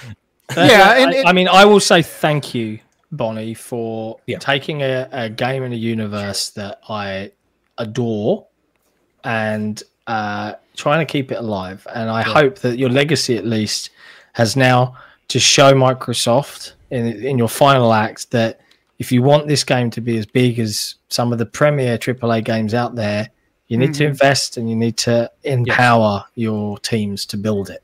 I, 0.90 0.98
and 1.00 1.14
it- 1.14 1.26
I 1.26 1.32
mean, 1.32 1.48
I 1.48 1.64
will 1.64 1.80
say 1.80 2.02
thank 2.02 2.54
you, 2.54 2.80
Bonnie, 3.14 3.54
for 3.54 4.20
Yeah. 4.26 4.40
taking 4.40 4.82
a, 4.82 5.08
a 5.12 5.30
game 5.30 5.64
in 5.64 5.72
a 5.72 5.78
universe 5.78 6.50
that 6.52 6.82
I 6.90 7.32
adore 7.80 8.46
and 9.24 9.82
uh, 10.08 10.54
trying 10.76 11.06
to 11.06 11.12
keep 11.12 11.32
it 11.32 11.36
alive. 11.40 11.86
And 11.94 12.10
I 12.10 12.22
hope 12.22 12.60
that 12.60 12.78
your 12.78 12.90
legacy, 12.90 13.38
at 13.38 13.46
least, 13.46 13.90
has 14.34 14.56
now 14.56 14.96
to 15.30 15.40
show 15.40 15.74
Microsoft 15.74 16.74
in 16.92 17.08
in 17.08 17.38
your 17.38 17.50
final 17.50 17.94
act 17.94 18.32
that 18.32 18.62
if 19.00 19.12
you 19.12 19.22
want 19.24 19.48
this 19.48 19.64
game 19.64 19.90
to 19.92 20.02
be 20.02 20.18
as 20.18 20.26
big 20.26 20.60
as 20.60 20.96
some 21.10 21.32
of 21.32 21.40
the 21.40 21.46
premier 21.46 21.98
AAA 21.98 22.44
games 22.44 22.74
out 22.74 22.96
there, 22.96 23.30
you 23.68 23.78
need 23.78 23.94
to 23.94 24.04
Mhm. 24.04 24.10
invest 24.10 24.58
and 24.58 24.70
you 24.70 24.76
need 24.76 24.98
to 24.98 25.32
empower 25.44 26.26
your 26.36 26.78
teams 26.80 27.26
to 27.28 27.38
build 27.38 27.70
it. 27.70 27.84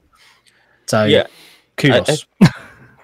So 0.88 1.06
Yeah. 1.06 1.28
kudos. 1.78 2.26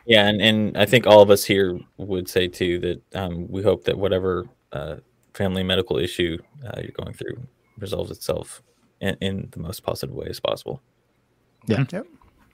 Yeah, 0.05 0.27
and, 0.27 0.41
and 0.41 0.77
I 0.77 0.85
think 0.85 1.05
all 1.05 1.21
of 1.21 1.29
us 1.29 1.45
here 1.45 1.79
would 1.97 2.27
say 2.27 2.47
too 2.47 2.79
that 2.79 3.01
um, 3.15 3.47
we 3.49 3.61
hope 3.61 3.83
that 3.85 3.97
whatever 3.97 4.47
uh, 4.73 4.95
family 5.33 5.63
medical 5.63 5.97
issue 5.97 6.37
uh, 6.65 6.79
you're 6.81 6.91
going 6.91 7.13
through 7.13 7.41
resolves 7.77 8.11
itself 8.11 8.61
in, 8.99 9.15
in 9.21 9.47
the 9.51 9.59
most 9.59 9.81
positive 9.83 10.13
way 10.15 10.27
as 10.29 10.39
possible. 10.39 10.81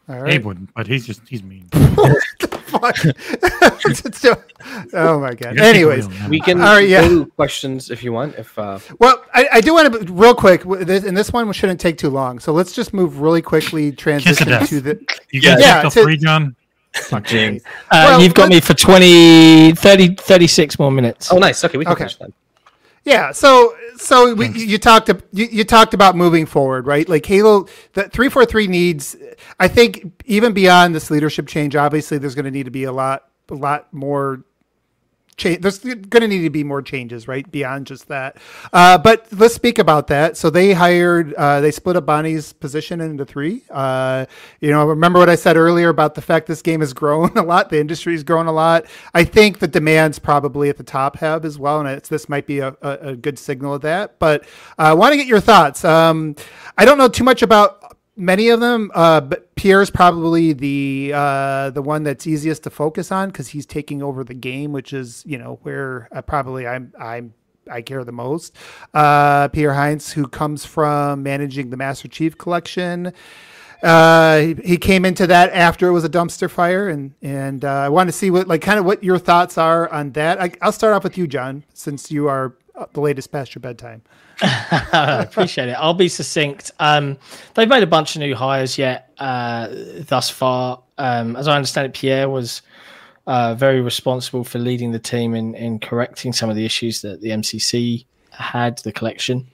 all 0.09 0.23
Abe 0.25 0.45
wouldn't, 0.45 0.73
but 0.73 0.87
he's 0.87 1.05
just 1.05 1.21
he's 1.27 1.43
mean. 1.43 1.67
Oh 4.93 5.19
my 5.19 5.33
god. 5.33 5.51
You 5.53 5.57
gotta 5.57 5.57
keep 5.57 5.59
it 5.59 5.63
Anyways. 5.63 6.07
We 6.29 6.39
can 6.39 6.59
All 6.61 6.75
right, 6.75 6.87
yeah. 6.87 7.01
go 7.07 7.25
questions 7.25 7.89
if 7.91 8.03
you 8.03 8.11
want. 8.13 8.35
If 8.35 8.57
uh, 8.59 8.79
well, 8.99 9.23
I, 9.33 9.47
I 9.53 9.61
do 9.61 9.73
want 9.73 9.91
to 9.93 10.13
real 10.13 10.33
quick, 10.35 10.63
this- 10.63 11.03
and 11.03 11.15
this 11.15 11.31
one 11.33 11.51
shouldn't 11.53 11.79
take 11.79 11.97
too 11.97 12.09
long. 12.09 12.39
So 12.39 12.51
let's 12.53 12.71
just 12.73 12.93
move 12.93 13.19
really 13.19 13.41
quickly, 13.41 13.91
transition 13.91 14.47
to 14.47 14.81
the. 14.81 14.99
you 15.31 15.41
Yeah. 15.41 15.51
got 15.55 15.59
Yeah, 15.59 15.81
till 15.81 15.91
to- 15.91 16.03
three, 16.03 16.17
Jon. 16.17 16.55
Fuck 16.95 17.25
James. 17.25 17.61
Uh, 17.91 18.05
Well, 18.09 18.21
you've 18.21 18.33
got 18.33 18.49
me 18.49 18.59
for 18.59 18.73
20, 18.73 19.73
30, 19.73 20.15
36 20.15 20.79
more 20.79 20.91
minutes. 20.91 21.31
oh, 21.31 21.37
nice. 21.37 21.63
Okay, 21.63 21.77
we 21.77 21.85
can 21.85 21.91
Okay. 21.93 21.99
finish 22.05 22.15
then. 22.15 22.33
Yeah, 23.07 23.31
so 23.31 23.73
so 23.95 24.33
we, 24.33 24.49
you 24.49 24.77
talked 24.77 25.07
you, 25.31 25.45
you 25.45 25.63
talked 25.63 25.93
about 25.93 26.17
moving 26.17 26.45
forward, 26.45 26.85
right? 26.85 27.07
Like 27.07 27.25
Halo, 27.25 27.67
the 27.93 28.09
three 28.09 28.27
four 28.27 28.45
three 28.45 28.67
needs. 28.67 29.15
I 29.61 29.69
think 29.69 30.21
even 30.25 30.51
beyond 30.51 30.93
this 30.93 31.09
leadership 31.09 31.47
change, 31.47 31.73
obviously 31.77 32.17
there's 32.17 32.35
going 32.35 32.43
to 32.43 32.51
need 32.51 32.65
to 32.65 32.69
be 32.69 32.83
a 32.83 32.91
lot 32.91 33.23
a 33.49 33.53
lot 33.53 33.93
more 33.93 34.43
change. 35.37 35.61
There's 35.61 35.79
going 35.79 36.21
to 36.21 36.27
need 36.27 36.41
to 36.41 36.49
be 36.49 36.63
more 36.63 36.81
changes, 36.81 37.27
right? 37.27 37.49
Beyond 37.49 37.87
just 37.87 38.07
that. 38.07 38.37
Uh, 38.73 38.97
but 38.97 39.27
let's 39.31 39.53
speak 39.53 39.79
about 39.79 40.07
that. 40.07 40.35
So 40.35 40.49
they 40.49 40.73
hired, 40.73 41.33
uh, 41.35 41.61
they 41.61 41.71
split 41.71 41.95
up 41.95 42.05
Bonnie's 42.05 42.53
position 42.53 42.99
into 42.99 43.23
three. 43.23 43.63
Uh, 43.69 44.25
you 44.59 44.71
know, 44.71 44.85
remember 44.85 45.19
what 45.19 45.29
I 45.29 45.35
said 45.35 45.55
earlier 45.55 45.89
about 45.89 46.15
the 46.15 46.21
fact 46.21 46.47
this 46.47 46.61
game 46.61 46.81
has 46.81 46.93
grown 46.93 47.31
a 47.37 47.43
lot. 47.43 47.69
The 47.69 47.79
industry's 47.79 48.23
grown 48.23 48.47
a 48.47 48.51
lot. 48.51 48.85
I 49.13 49.23
think 49.23 49.59
the 49.59 49.67
demands 49.67 50.19
probably 50.19 50.69
at 50.69 50.77
the 50.77 50.83
top 50.83 51.17
have 51.17 51.45
as 51.45 51.59
well, 51.59 51.85
and 51.85 52.01
this 52.01 52.27
might 52.27 52.47
be 52.47 52.59
a, 52.59 52.75
a, 52.81 52.91
a 52.91 53.15
good 53.15 53.37
signal 53.37 53.75
of 53.75 53.81
that. 53.81 54.19
But 54.19 54.45
I 54.77 54.93
want 54.93 55.13
to 55.13 55.17
get 55.17 55.27
your 55.27 55.39
thoughts. 55.39 55.85
Um, 55.85 56.35
I 56.77 56.85
don't 56.85 56.97
know 56.97 57.07
too 57.07 57.23
much 57.23 57.41
about 57.41 57.86
many 58.17 58.49
of 58.49 58.59
them, 58.59 58.91
uh, 58.93 59.21
but 59.21 59.55
Pierre's 59.55 59.89
probably 59.89 60.51
the 60.53 61.11
uh, 61.13 61.69
the 61.69 61.81
one 61.81 62.03
that's 62.03 62.27
easiest 62.27 62.63
to 62.63 62.69
focus 62.69 63.11
on 63.11 63.29
because 63.29 63.49
he's 63.49 63.65
taking 63.65 64.03
over 64.03 64.23
the 64.23 64.33
game, 64.33 64.73
which 64.73 64.91
is 64.91 65.23
you 65.25 65.37
know 65.37 65.59
where 65.61 66.09
uh, 66.11 66.21
probably 66.21 66.67
I'm 66.67 66.91
I'm 66.99 67.33
I 67.69 67.81
care 67.81 68.03
the 68.03 68.11
most. 68.11 68.55
Uh, 68.93 69.47
Pierre 69.49 69.73
Hintze, 69.73 70.13
who 70.13 70.27
comes 70.27 70.65
from 70.65 71.23
managing 71.23 71.69
the 71.69 71.77
Master 71.77 72.07
Chief 72.07 72.37
Collection. 72.37 73.13
Uh, 73.83 74.55
he, 74.63 74.75
came 74.77 75.05
into 75.05 75.27
that 75.27 75.51
after 75.53 75.87
it 75.87 75.91
was 75.91 76.03
a 76.03 76.09
dumpster 76.09 76.49
fire, 76.49 76.89
and 76.89 77.13
and 77.21 77.63
uh, 77.63 77.69
I 77.69 77.89
want 77.89 78.07
to 78.07 78.11
see 78.11 78.31
what 78.31 78.47
like 78.47 78.61
kind 78.61 78.79
of 78.79 78.85
what 78.85 79.03
your 79.03 79.19
thoughts 79.19 79.57
are 79.57 79.87
on 79.93 80.11
that. 80.13 80.41
I, 80.41 80.51
I'll 80.61 80.71
start 80.71 80.95
off 80.95 81.03
with 81.03 81.15
you, 81.15 81.27
Jon, 81.27 81.63
since 81.73 82.11
you 82.11 82.27
are 82.27 82.55
uh, 82.75 82.87
the 82.93 83.01
latest 83.01 83.31
past 83.31 83.53
your 83.53 83.59
bedtime. 83.59 84.01
I 84.41 85.23
appreciate 85.23 85.69
it. 85.69 85.73
I'll 85.73 85.93
be 85.93 86.09
succinct. 86.09 86.71
Um, 86.79 87.17
they've 87.55 87.67
made 87.67 87.83
a 87.83 87.87
bunch 87.87 88.15
of 88.15 88.21
new 88.21 88.35
hires 88.35 88.77
yet 88.77 89.11
uh, 89.17 89.67
thus 90.07 90.29
far. 90.29 90.81
Um, 90.97 91.35
as 91.35 91.47
I 91.47 91.55
understand 91.55 91.87
it, 91.87 91.93
Pierre 91.93 92.29
was 92.29 92.61
uh, 93.25 93.55
very 93.55 93.81
responsible 93.81 94.43
for 94.43 94.59
leading 94.59 94.91
the 94.91 94.99
team 94.99 95.33
in, 95.33 95.55
in 95.55 95.79
correcting 95.79 96.33
some 96.33 96.49
of 96.49 96.55
the 96.55 96.65
issues 96.65 97.01
that 97.01 97.21
the 97.21 97.29
MCC 97.29 98.05
had, 98.31 98.77
the 98.79 98.91
collection. 98.91 99.47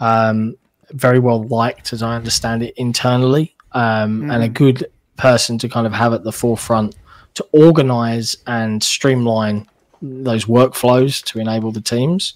Um, 0.00 0.56
very 0.90 1.18
well 1.18 1.42
liked, 1.44 1.92
as 1.92 2.02
I 2.02 2.14
understand 2.14 2.62
it, 2.62 2.74
internally, 2.76 3.54
mm. 3.74 4.32
and 4.32 4.42
a 4.42 4.48
good 4.48 4.86
person 5.16 5.58
to 5.58 5.68
kind 5.68 5.86
of 5.86 5.92
have 5.92 6.12
at 6.12 6.24
the 6.24 6.32
forefront 6.32 6.94
to 7.34 7.46
organize 7.52 8.36
and 8.46 8.82
streamline 8.82 9.66
those 10.02 10.44
workflows 10.44 11.24
to 11.24 11.38
enable 11.38 11.72
the 11.72 11.80
teams. 11.80 12.34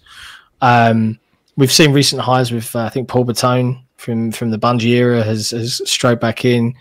Um, 0.60 1.18
we've 1.60 1.70
seen 1.70 1.92
recent 1.92 2.22
hires 2.22 2.50
with 2.50 2.74
uh, 2.74 2.80
I 2.80 2.88
think 2.88 3.06
Paul 3.06 3.26
Bertone 3.26 3.80
from 3.98 4.32
from 4.32 4.50
the 4.50 4.58
Bungie 4.58 4.96
era 4.96 5.22
has 5.22 5.50
has 5.50 5.80
straight 5.88 6.18
back 6.18 6.44
in. 6.44 6.74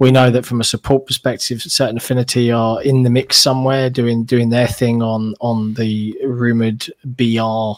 We 0.00 0.10
know 0.10 0.30
that 0.30 0.44
from 0.44 0.60
a 0.60 0.64
support 0.64 1.06
perspective, 1.06 1.62
certain 1.62 1.98
affinity 1.98 2.50
are 2.50 2.82
in 2.82 3.04
the 3.04 3.10
mix 3.10 3.36
somewhere, 3.36 3.90
doing 3.90 4.24
doing 4.24 4.48
their 4.48 4.66
thing 4.66 5.02
on 5.02 5.34
on 5.40 5.74
the 5.74 6.18
rumored 6.24 6.84
BR 7.04 7.74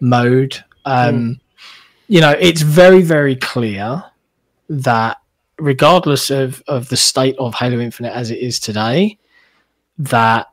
mode. 0.00 0.64
Um, 0.86 1.14
mm. 1.14 1.40
You 2.08 2.20
know, 2.20 2.30
it's 2.30 2.62
very 2.62 3.02
very 3.02 3.36
clear 3.36 4.02
that 4.70 5.18
regardless 5.58 6.30
of 6.30 6.62
of 6.68 6.88
the 6.88 6.96
state 6.96 7.36
of 7.38 7.54
Halo 7.54 7.80
Infinite 7.80 8.14
as 8.14 8.30
it 8.30 8.38
is 8.38 8.58
today, 8.58 9.18
that 9.98 10.48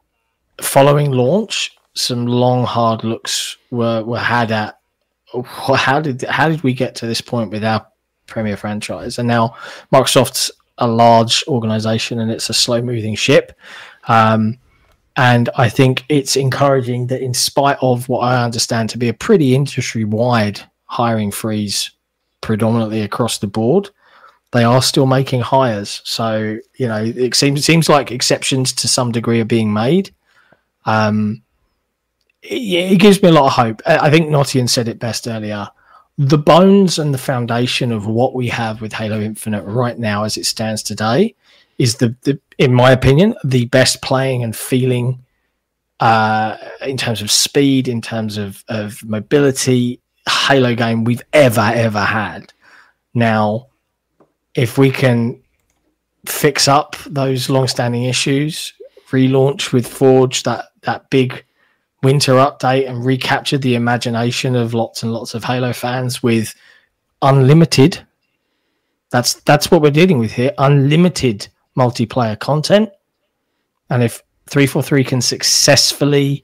following 0.60 1.12
launch, 1.12 1.78
some 1.94 2.26
long 2.26 2.66
hard 2.66 3.04
looks 3.04 3.58
were 3.72 4.04
were 4.04 4.20
had 4.20 4.52
at 4.52 4.79
how 5.44 6.00
did 6.00 6.22
how 6.24 6.50
did 6.50 6.64
we 6.64 6.74
get 6.74 6.96
to 6.96 7.08
this 7.08 7.22
point 7.22 7.52
with 7.52 7.64
our 7.64 7.86
premier 8.28 8.58
franchise? 8.58 9.20
And 9.20 9.28
now 9.28 9.56
Microsoft's 9.94 10.52
a 10.78 10.88
large 10.88 11.44
organization 11.48 12.20
and 12.20 12.32
it's 12.32 12.50
a 12.50 12.54
slow 12.54 12.82
moving 12.82 13.16
ship. 13.16 13.58
Um, 14.08 14.58
and 15.18 15.50
I 15.56 15.68
think 15.68 16.06
it's 16.08 16.38
encouraging 16.38 17.08
that, 17.08 17.22
in 17.22 17.34
spite 17.34 17.78
of 17.82 18.08
what 18.08 18.20
I 18.20 18.44
understand 18.44 18.90
to 18.92 18.98
be 18.98 19.10
a 19.10 19.14
pretty 19.14 19.54
industry 19.54 20.06
wide 20.06 20.62
hiring 20.86 21.32
freeze, 21.32 21.92
predominantly 22.42 23.02
across 23.02 23.38
the 23.38 23.48
board, 23.48 23.90
they 24.52 24.64
are 24.64 24.82
still 24.82 25.06
making 25.06 25.42
hires. 25.42 26.02
So 26.06 26.58
you 26.78 26.88
know, 26.88 27.04
it 27.04 27.36
seems 27.36 27.66
seems 27.66 27.90
like 27.90 28.12
exceptions 28.12 28.72
to 28.74 28.88
some 28.88 29.12
degree 29.12 29.42
are 29.42 29.46
being 29.46 29.74
made. 29.74 30.14
Um, 30.86 31.44
it, 32.42 32.94
it 32.94 33.00
gives 33.00 33.22
me 33.22 33.30
a 33.30 33.32
lot 33.32 33.48
of 33.48 33.54
hope. 33.54 33.82
I 33.86 34.10
think 34.10 34.30
Notian 34.30 34.68
said 34.68 34.88
it 34.88 35.00
best 35.00 35.28
earlier. 35.28 35.68
The 36.18 36.38
bones 36.38 37.00
and 37.00 37.14
the 37.14 37.18
foundation 37.18 37.92
of 37.92 38.06
what 38.06 38.34
we 38.34 38.48
have 38.50 38.82
with 38.82 38.94
Halo 38.94 39.22
Infinite 39.22 39.64
right 39.64 39.98
now, 39.98 40.24
as 40.24 40.38
it 40.38 40.46
stands 40.46 40.84
today, 40.84 41.36
is 41.78 41.96
the, 41.96 42.16
the 42.24 42.40
in 42.58 42.74
my 42.74 42.92
opinion, 42.92 43.36
the 43.44 43.66
best 43.66 44.02
playing 44.02 44.44
and 44.44 44.56
feeling 44.56 45.24
uh, 46.02 46.58
in 46.82 46.98
terms 46.98 47.22
of 47.22 47.32
speed, 47.32 47.88
in 47.88 48.02
terms 48.02 48.38
of, 48.38 48.64
of 48.68 49.04
mobility, 49.06 50.02
Halo 50.28 50.76
game 50.76 51.04
we've 51.06 51.24
ever, 51.34 51.72
ever 51.74 52.02
had. 52.02 52.54
Now, 53.14 53.68
if 54.56 54.78
we 54.78 54.92
can 54.92 55.42
fix 56.26 56.68
up 56.68 56.96
those 57.06 57.50
long-standing 57.50 58.04
issues, 58.04 58.74
relaunch 59.10 59.72
with 59.72 59.88
Forge, 59.88 60.44
that 60.44 60.66
that 60.82 61.10
big 61.10 61.46
winter 62.04 62.34
update 62.34 62.88
and 62.88 63.06
recaptured 63.06 63.62
the 63.62 63.76
imagination 63.76 64.56
of 64.56 64.74
lots 64.74 65.04
and 65.04 65.14
lots 65.14 65.34
of 65.34 65.44
Halo 65.44 65.74
fans 65.74 66.24
with 66.24 66.56
unlimited. 67.22 68.06
That's 69.12 69.36
that's 69.42 69.72
what 69.72 69.82
we're 69.82 69.92
dealing 69.92 70.20
with 70.20 70.32
here. 70.32 70.54
Unlimited 70.58 71.48
multiplayer 71.78 72.40
content, 72.40 72.90
and 73.90 74.04
if 74.04 74.24
three 74.48 74.68
four 74.68 74.84
three 74.84 75.04
can 75.04 75.22
successfully 75.22 76.44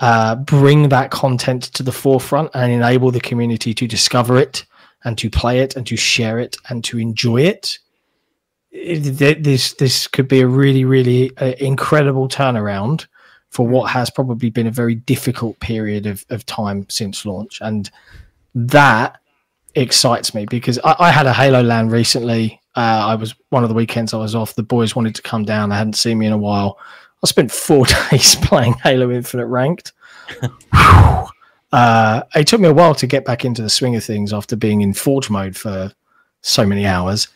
uh, 0.00 0.36
bring 0.36 0.88
that 0.90 1.10
content 1.10 1.64
to 1.64 1.82
the 1.82 1.92
forefront 1.92 2.50
and 2.54 2.72
enable 2.72 3.10
the 3.10 3.20
community 3.20 3.72
to 3.74 3.86
discover 3.86 4.36
it 4.36 4.66
and 5.04 5.16
to 5.18 5.30
play 5.30 5.60
it 5.60 5.76
and 5.76 5.86
to 5.86 5.96
share 5.96 6.38
it 6.38 6.56
and 6.68 6.82
to 6.84 6.98
enjoy 6.98 7.40
it, 7.40 7.78
it 8.70 9.00
this 9.42 9.74
this 9.74 10.06
could 10.06 10.28
be 10.28 10.40
a 10.40 10.46
really 10.46 10.84
really 10.84 11.34
uh, 11.38 11.54
incredible 11.58 12.28
turnaround 12.28 13.06
for 13.54 13.64
what 13.64 13.88
has 13.88 14.10
probably 14.10 14.50
been 14.50 14.66
a 14.66 14.70
very 14.72 14.96
difficult 14.96 15.58
period 15.60 16.06
of, 16.06 16.24
of 16.28 16.44
time 16.44 16.84
since 16.90 17.24
launch. 17.24 17.60
And 17.60 17.88
that 18.52 19.20
excites 19.76 20.34
me 20.34 20.44
because 20.44 20.80
I, 20.82 20.96
I 20.98 21.10
had 21.12 21.26
a 21.26 21.32
Halo 21.32 21.62
LAN 21.62 21.88
recently. 21.88 22.60
Uh, 22.74 23.06
I 23.06 23.14
was 23.14 23.32
one 23.50 23.62
of 23.62 23.68
the 23.68 23.74
weekends 23.74 24.12
I 24.12 24.18
was 24.18 24.34
off. 24.34 24.56
The 24.56 24.64
boys 24.64 24.96
wanted 24.96 25.14
to 25.14 25.22
come 25.22 25.44
down. 25.44 25.68
They 25.68 25.76
hadn't 25.76 25.92
seen 25.94 26.18
me 26.18 26.26
in 26.26 26.32
a 26.32 26.38
while. 26.38 26.80
I 27.22 27.28
spent 27.28 27.52
four 27.52 27.86
days 28.10 28.34
playing 28.34 28.74
Halo 28.82 29.12
Infinite 29.12 29.46
ranked. 29.46 29.92
uh, 30.72 32.22
it 32.34 32.48
took 32.48 32.60
me 32.60 32.68
a 32.68 32.74
while 32.74 32.96
to 32.96 33.06
get 33.06 33.24
back 33.24 33.44
into 33.44 33.62
the 33.62 33.70
swing 33.70 33.94
of 33.94 34.02
things 34.02 34.32
after 34.32 34.56
being 34.56 34.80
in 34.80 34.94
Forge 34.94 35.30
mode 35.30 35.56
for 35.56 35.92
so 36.40 36.66
many 36.66 36.86
hours. 36.86 37.28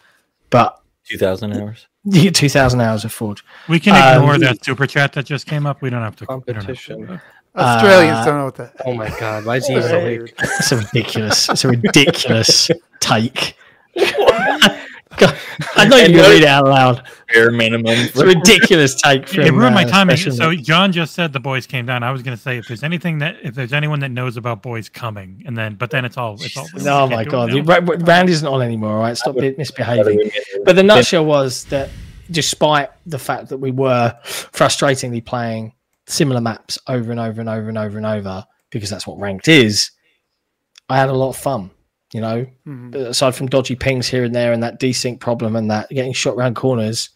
But 0.51 0.83
2,000 1.09 1.53
hours. 1.53 1.87
You 2.13 2.23
get 2.23 2.35
2,000 2.37 2.81
hours 2.81 3.05
of 3.05 3.13
Forge. 3.13 3.45
We 3.69 3.79
can 3.79 3.95
ignore 3.95 4.35
um, 4.35 4.41
that 4.41 4.65
super 4.65 4.87
chat 4.87 5.13
that 5.13 5.27
just 5.27 5.47
came 5.47 5.67
up. 5.67 5.83
We 5.83 5.91
don't 5.91 6.01
have 6.01 6.17
to. 6.17 6.27
Competition. 6.27 7.07
Have 7.07 7.21
to. 7.55 7.61
Australians 7.61 8.19
uh, 8.19 8.25
don't 8.25 8.39
know 8.39 8.45
what 8.47 8.55
that. 8.55 8.73
Oh 8.87 8.95
my 8.95 9.11
god! 9.19 9.45
Why 9.45 9.57
is 9.57 9.67
he 9.67 9.75
so 9.83 10.03
weird? 10.03 10.33
It's 10.39 10.73
a 10.73 10.79
ridiculous. 10.79 11.49
It's 11.51 11.65
a 11.65 11.69
ridiculous 11.69 12.71
take. 13.01 13.57
God, 15.21 15.39
I 15.77 15.89
know 15.89 15.97
you 15.97 16.07
can 16.07 16.31
read 16.31 16.43
it 16.43 16.49
out 16.49 16.65
loud. 16.65 17.07
Bare 17.33 17.51
minimum. 17.51 17.87
It's 17.87 18.17
a 18.17 18.27
ridiculous 18.27 18.95
take. 18.95 19.29
From, 19.29 19.41
it 19.41 19.53
ruined 19.53 19.75
my 19.75 19.85
uh, 19.85 19.89
timing. 19.89 20.17
So 20.17 20.55
Jon 20.55 20.93
just 20.93 21.15
said 21.15 21.33
the 21.33 21.41
boys 21.41 21.67
came 21.67 21.87
down. 21.87 22.03
I 22.03 22.11
was 22.11 22.23
going 22.23 22.37
to 22.37 22.43
say 22.43 22.59
if 22.59 22.69
there's 22.69 22.83
anything 22.83 23.19
that 23.19 23.37
if 23.43 23.55
there's 23.55 23.73
anyone 23.73 24.01
that 24.01 24.11
knows 24.11 24.37
about 24.37 24.63
boys 24.63 24.89
coming, 24.89 25.43
and 25.47 25.57
then 25.57 25.75
but 25.75 25.91
then 25.91 26.05
it's 26.05 26.17
all 26.17 26.35
it's 26.41 26.57
all. 26.57 26.69
Oh 26.87 27.09
my 27.09 27.25
god, 27.25 27.53
Rand 28.07 28.29
isn't 28.29 28.47
on 28.47 28.63
anymore. 28.63 28.93
All 28.93 29.01
right, 29.01 29.17
stop 29.17 29.37
misbehaving. 29.37 30.31
But 30.65 30.77
the 30.77 30.83
nutshell 30.83 31.25
was 31.25 31.65
that 31.67 31.91
despite 32.31 32.91
the 33.07 33.19
fact 33.19 33.49
that 33.49 33.59
we 33.59 33.71
were 33.71 34.17
frustratingly 34.25 35.25
playing 35.25 35.73
similar 36.07 36.41
maps 36.41 36.79
over 36.87 37.11
and 37.11 37.21
over 37.21 37.41
and 37.41 37.49
over 37.49 37.69
and 37.69 37.79
over 37.79 37.97
and 37.97 38.07
over 38.07 38.47
because 38.71 38.91
that's 38.91 39.07
what 39.07 39.19
ranked 39.19 39.49
is, 39.49 39.91
I 40.89 40.99
had 40.99 41.09
a 41.09 41.15
lot 41.15 41.31
of 41.31 41.37
fun. 41.37 41.71
You 42.13 42.23
know, 42.23 42.47
mm-hmm. 42.67 42.95
aside 42.95 43.35
from 43.35 43.49
dodgy 43.49 43.77
pings 43.77 44.09
here 44.09 44.25
and 44.25 44.35
there 44.35 44.53
and 44.53 44.63
that 44.63 44.81
desync 44.81 45.21
problem 45.21 45.57
and 45.57 45.71
that 45.71 45.91
getting 45.91 46.15
shot 46.15 46.37
around 46.37 46.57
corners, 46.57 47.11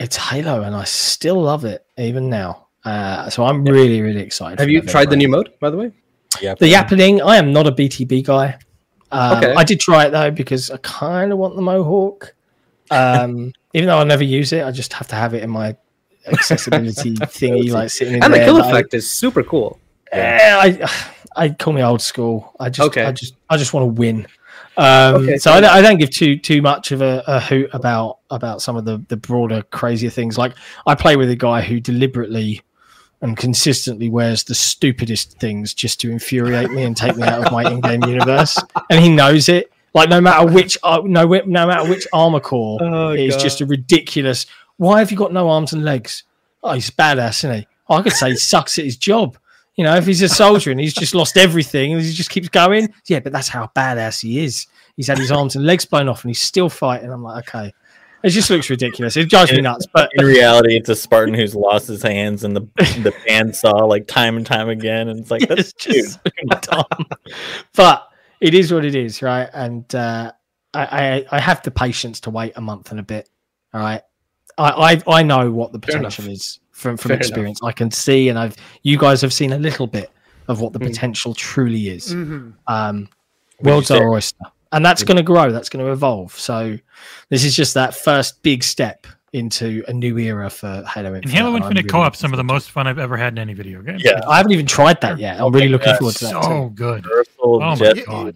it's 0.00 0.16
Halo 0.16 0.62
and 0.62 0.74
I 0.74 0.84
still 0.84 1.40
love 1.40 1.64
it 1.64 1.86
even 1.96 2.28
now. 2.28 2.66
Uh, 2.84 3.30
so 3.30 3.44
I'm 3.44 3.64
really, 3.64 4.00
really 4.00 4.20
excited. 4.20 4.58
Have 4.58 4.68
you 4.68 4.80
tried 4.82 5.10
the 5.10 5.16
new 5.16 5.28
mode, 5.28 5.52
by 5.60 5.70
the 5.70 5.76
way? 5.76 5.92
Yeah. 6.40 6.54
The 6.54 6.72
Yappening, 6.72 7.24
I 7.24 7.36
am 7.36 7.52
not 7.52 7.66
a 7.66 7.72
BTB 7.72 8.24
guy. 8.24 8.58
Um, 9.10 9.38
okay. 9.38 9.54
I 9.54 9.64
did 9.64 9.80
try 9.80 10.06
it 10.06 10.10
though 10.10 10.30
because 10.30 10.70
I 10.70 10.76
kind 10.78 11.32
of 11.32 11.38
want 11.38 11.54
the 11.56 11.62
Mohawk. 11.62 12.34
Um, 12.90 13.52
even 13.74 13.88
though 13.88 13.98
I'll 13.98 14.06
never 14.06 14.24
use 14.24 14.52
it, 14.52 14.64
I 14.64 14.70
just 14.70 14.92
have 14.92 15.08
to 15.08 15.16
have 15.16 15.34
it 15.34 15.42
in 15.42 15.50
my 15.50 15.76
accessibility 16.26 17.14
thingy, 17.14 17.70
like 17.70 17.90
sitting 17.90 18.14
in 18.14 18.22
and 18.22 18.34
there. 18.34 18.42
And 18.42 18.56
the 18.56 18.58
kill 18.58 18.68
effect 18.68 18.92
I, 18.92 18.98
is 18.98 19.10
super 19.10 19.42
cool. 19.42 19.78
Yeah, 20.12 20.58
I 20.60 20.90
I 21.36 21.48
call 21.50 21.72
me 21.72 21.82
old 21.82 22.02
school. 22.02 22.54
I 22.58 22.70
just, 22.70 22.88
okay. 22.88 23.04
I 23.04 23.12
just, 23.12 23.34
I 23.50 23.56
just 23.56 23.72
want 23.72 23.84
to 23.84 24.00
win. 24.00 24.26
Um, 24.76 25.16
Okay, 25.24 25.36
so 25.38 25.52
I, 25.52 25.60
don't- 25.60 25.70
I 25.70 25.82
don't 25.82 25.98
give 25.98 26.10
too 26.10 26.36
too 26.38 26.62
much 26.62 26.92
of 26.92 27.02
a, 27.02 27.22
a 27.26 27.40
hoot 27.40 27.70
about 27.72 28.18
about 28.30 28.62
some 28.62 28.76
of 28.76 28.84
the 28.84 28.98
the 29.08 29.16
broader 29.16 29.62
crazier 29.62 30.10
things. 30.10 30.38
Like 30.38 30.52
I 30.86 30.94
play 30.94 31.16
with 31.16 31.30
a 31.30 31.36
guy 31.36 31.62
who 31.62 31.80
deliberately 31.80 32.62
and 33.20 33.36
consistently 33.36 34.08
wears 34.08 34.44
the 34.44 34.54
stupidest 34.54 35.40
things 35.40 35.74
just 35.74 36.00
to 36.00 36.10
infuriate 36.10 36.70
me 36.70 36.84
and 36.84 36.96
take 36.96 37.16
me 37.16 37.24
out 37.24 37.44
of 37.44 37.52
my 37.52 37.68
in-game 37.68 38.04
universe, 38.04 38.56
and 38.90 39.02
he 39.02 39.08
knows 39.08 39.48
it. 39.48 39.72
Like 39.94 40.08
no 40.08 40.20
matter 40.20 40.46
which 40.46 40.78
uh, 40.84 41.00
no 41.04 41.24
no 41.26 41.66
matter 41.66 41.88
which 41.88 42.06
armor 42.12 42.38
core, 42.40 42.78
Oh, 42.80 43.08
it's 43.10 43.36
just 43.42 43.60
a 43.60 43.66
ridiculous. 43.66 44.46
Why 44.76 45.00
have 45.00 45.10
you 45.10 45.16
got 45.16 45.32
no 45.32 45.48
arms 45.48 45.72
and 45.72 45.84
legs? 45.84 46.22
Oh, 46.62 46.72
he's 46.74 46.90
badass, 46.90 47.40
isn't 47.40 47.54
he? 47.56 47.66
I 47.90 48.02
could 48.02 48.12
say 48.12 48.30
he 48.30 48.36
sucks 48.36 48.78
at 48.78 48.84
his 48.84 48.96
job. 48.96 49.36
You 49.78 49.84
know, 49.84 49.94
if 49.94 50.06
he's 50.06 50.22
a 50.22 50.28
soldier 50.28 50.72
and 50.72 50.80
he's 50.80 50.92
just 50.92 51.14
lost 51.14 51.36
everything 51.36 51.92
and 51.92 52.02
he 52.02 52.12
just 52.12 52.30
keeps 52.30 52.48
going, 52.48 52.92
yeah, 53.06 53.20
but 53.20 53.32
that's 53.32 53.46
how 53.46 53.70
badass 53.76 54.22
he 54.22 54.42
is. 54.42 54.66
He's 54.96 55.06
had 55.06 55.18
his 55.18 55.30
arms 55.30 55.54
and 55.54 55.64
legs 55.64 55.84
blown 55.84 56.08
off 56.08 56.24
and 56.24 56.30
he's 56.30 56.40
still 56.40 56.68
fighting. 56.68 57.12
I'm 57.12 57.22
like, 57.22 57.48
okay. 57.48 57.72
It 58.24 58.30
just 58.30 58.50
looks 58.50 58.68
ridiculous. 58.68 59.16
It 59.16 59.30
drives 59.30 59.52
me 59.52 59.60
nuts. 59.60 59.86
But 59.94 60.10
In 60.14 60.24
reality, 60.24 60.76
it's 60.76 60.88
a 60.88 60.96
Spartan 60.96 61.32
who's 61.32 61.54
lost 61.54 61.86
his 61.86 62.02
hands 62.02 62.42
and 62.42 62.56
the 62.56 62.62
the 62.76 63.14
bandsaw 63.28 63.88
like 63.88 64.08
time 64.08 64.36
and 64.36 64.44
time 64.44 64.68
again, 64.68 65.06
and 65.06 65.20
it's 65.20 65.30
like 65.30 65.46
that's 65.46 65.70
it's 65.70 65.72
just 65.74 66.14
so 66.14 66.58
dumb. 66.60 67.06
But 67.76 68.08
it 68.40 68.54
is 68.54 68.72
what 68.72 68.84
it 68.84 68.96
is, 68.96 69.22
right? 69.22 69.48
And 69.54 69.94
uh, 69.94 70.32
I, 70.74 71.24
I 71.30 71.36
I 71.36 71.38
have 71.38 71.62
the 71.62 71.70
patience 71.70 72.18
to 72.22 72.30
wait 72.30 72.54
a 72.56 72.60
month 72.60 72.90
and 72.90 72.98
a 72.98 73.04
bit. 73.04 73.30
All 73.72 73.80
right. 73.80 74.02
I 74.58 75.00
I, 75.06 75.18
I 75.18 75.22
know 75.22 75.52
what 75.52 75.70
the 75.70 75.78
potential 75.78 76.26
is 76.26 76.58
from 76.78 76.96
from 76.96 77.08
Fair 77.08 77.16
enough. 77.16 77.26
experience. 77.28 77.60
I 77.62 77.72
can 77.72 77.90
see, 77.90 78.28
and 78.28 78.38
I've 78.38 78.56
you 78.82 78.96
guys 78.98 79.20
have 79.22 79.32
seen 79.32 79.52
a 79.52 79.58
little 79.58 79.86
bit 79.86 80.10
of 80.48 80.60
what 80.60 80.72
the 80.72 80.78
Mm. 80.78 80.86
potential 80.86 81.34
truly 81.34 81.88
is. 81.88 82.14
Mhm. 82.14 82.52
Um, 82.68 83.08
world's 83.60 83.88
say- 83.88 83.98
our 83.98 84.08
oyster, 84.10 84.44
and 84.72 84.84
that's 84.84 85.02
going 85.02 85.16
to 85.16 85.22
grow. 85.22 85.50
That's 85.52 85.68
going 85.68 85.84
to 85.84 85.90
evolve. 85.92 86.32
So 86.38 86.78
this 87.30 87.44
is 87.44 87.54
just 87.56 87.74
that 87.74 87.94
first 87.94 88.42
big 88.42 88.62
step 88.62 89.06
into 89.34 89.84
a 89.88 89.92
new 89.92 90.16
era 90.18 90.48
for 90.48 90.68
Halo 90.94 91.08
Infinite. 91.14 91.24
And 91.24 91.32
Halo 91.34 91.48
and 91.48 91.56
I'm 91.56 91.62
Infinite 91.64 91.80
really 91.82 91.88
co-op, 91.90 92.16
some 92.16 92.32
of 92.32 92.38
the 92.38 92.44
most 92.44 92.70
fun 92.70 92.86
I've 92.86 92.98
ever 92.98 93.16
had 93.18 93.34
in 93.34 93.38
any 93.38 93.52
video 93.52 93.82
game. 93.82 93.98
Yeah. 94.00 94.20
I 94.26 94.38
haven't 94.38 94.52
even 94.52 94.64
tried 94.66 95.02
that 95.02 95.18
yet. 95.18 95.38
I'm 95.38 95.52
really 95.52 95.68
looking 95.68 95.88
Yeah, 95.88 95.98
forward 95.98 96.14
to 96.16 96.24
that. 96.24 96.32
too. 96.34 96.42
so 96.42 96.72
good. 96.74 97.04
Universal, 97.04 97.34
Oh 97.42 97.58
my 97.60 97.74
Jet, 97.74 98.06
god. 98.06 98.34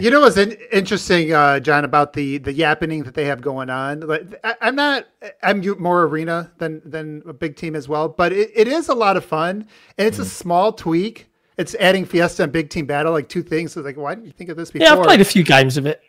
You 0.00 0.10
know 0.10 0.20
what's 0.20 0.36
in- 0.36 0.56
interesting, 0.72 1.32
uh, 1.32 1.60
Jon, 1.60 1.84
about 1.84 2.12
the 2.12 2.38
the 2.38 2.52
yappening 2.52 3.04
that 3.04 3.14
they 3.14 3.26
have 3.26 3.40
going 3.40 3.70
on? 3.70 4.00
Like, 4.00 4.34
I, 4.42 4.54
I'm 4.60 4.74
not. 4.74 5.06
I'm 5.42 5.62
more 5.80 6.02
arena 6.04 6.50
than 6.58 6.82
than 6.84 7.22
a 7.26 7.32
big 7.32 7.56
team 7.56 7.74
as 7.76 7.88
well, 7.88 8.08
but 8.08 8.32
it, 8.32 8.50
it 8.54 8.68
is 8.68 8.88
a 8.88 8.94
lot 8.94 9.16
of 9.16 9.24
fun, 9.24 9.66
and 9.98 10.06
it's 10.08 10.18
a 10.18 10.24
small 10.24 10.72
tweak. 10.72 11.28
It's 11.56 11.76
adding 11.76 12.04
Fiesta 12.04 12.42
and 12.42 12.52
Big 12.52 12.68
Team 12.68 12.86
Battle, 12.86 13.12
like 13.12 13.28
two 13.28 13.42
things. 13.42 13.72
So, 13.72 13.80
like, 13.80 13.96
why 13.96 14.14
didn't 14.16 14.26
you 14.26 14.32
think 14.32 14.50
of 14.50 14.56
this 14.56 14.72
before? 14.72 14.88
Yeah, 14.88 14.94
I've 14.94 15.04
played 15.04 15.20
a 15.20 15.24
few 15.24 15.44
games 15.44 15.76
of 15.76 15.86
it. 15.86 16.00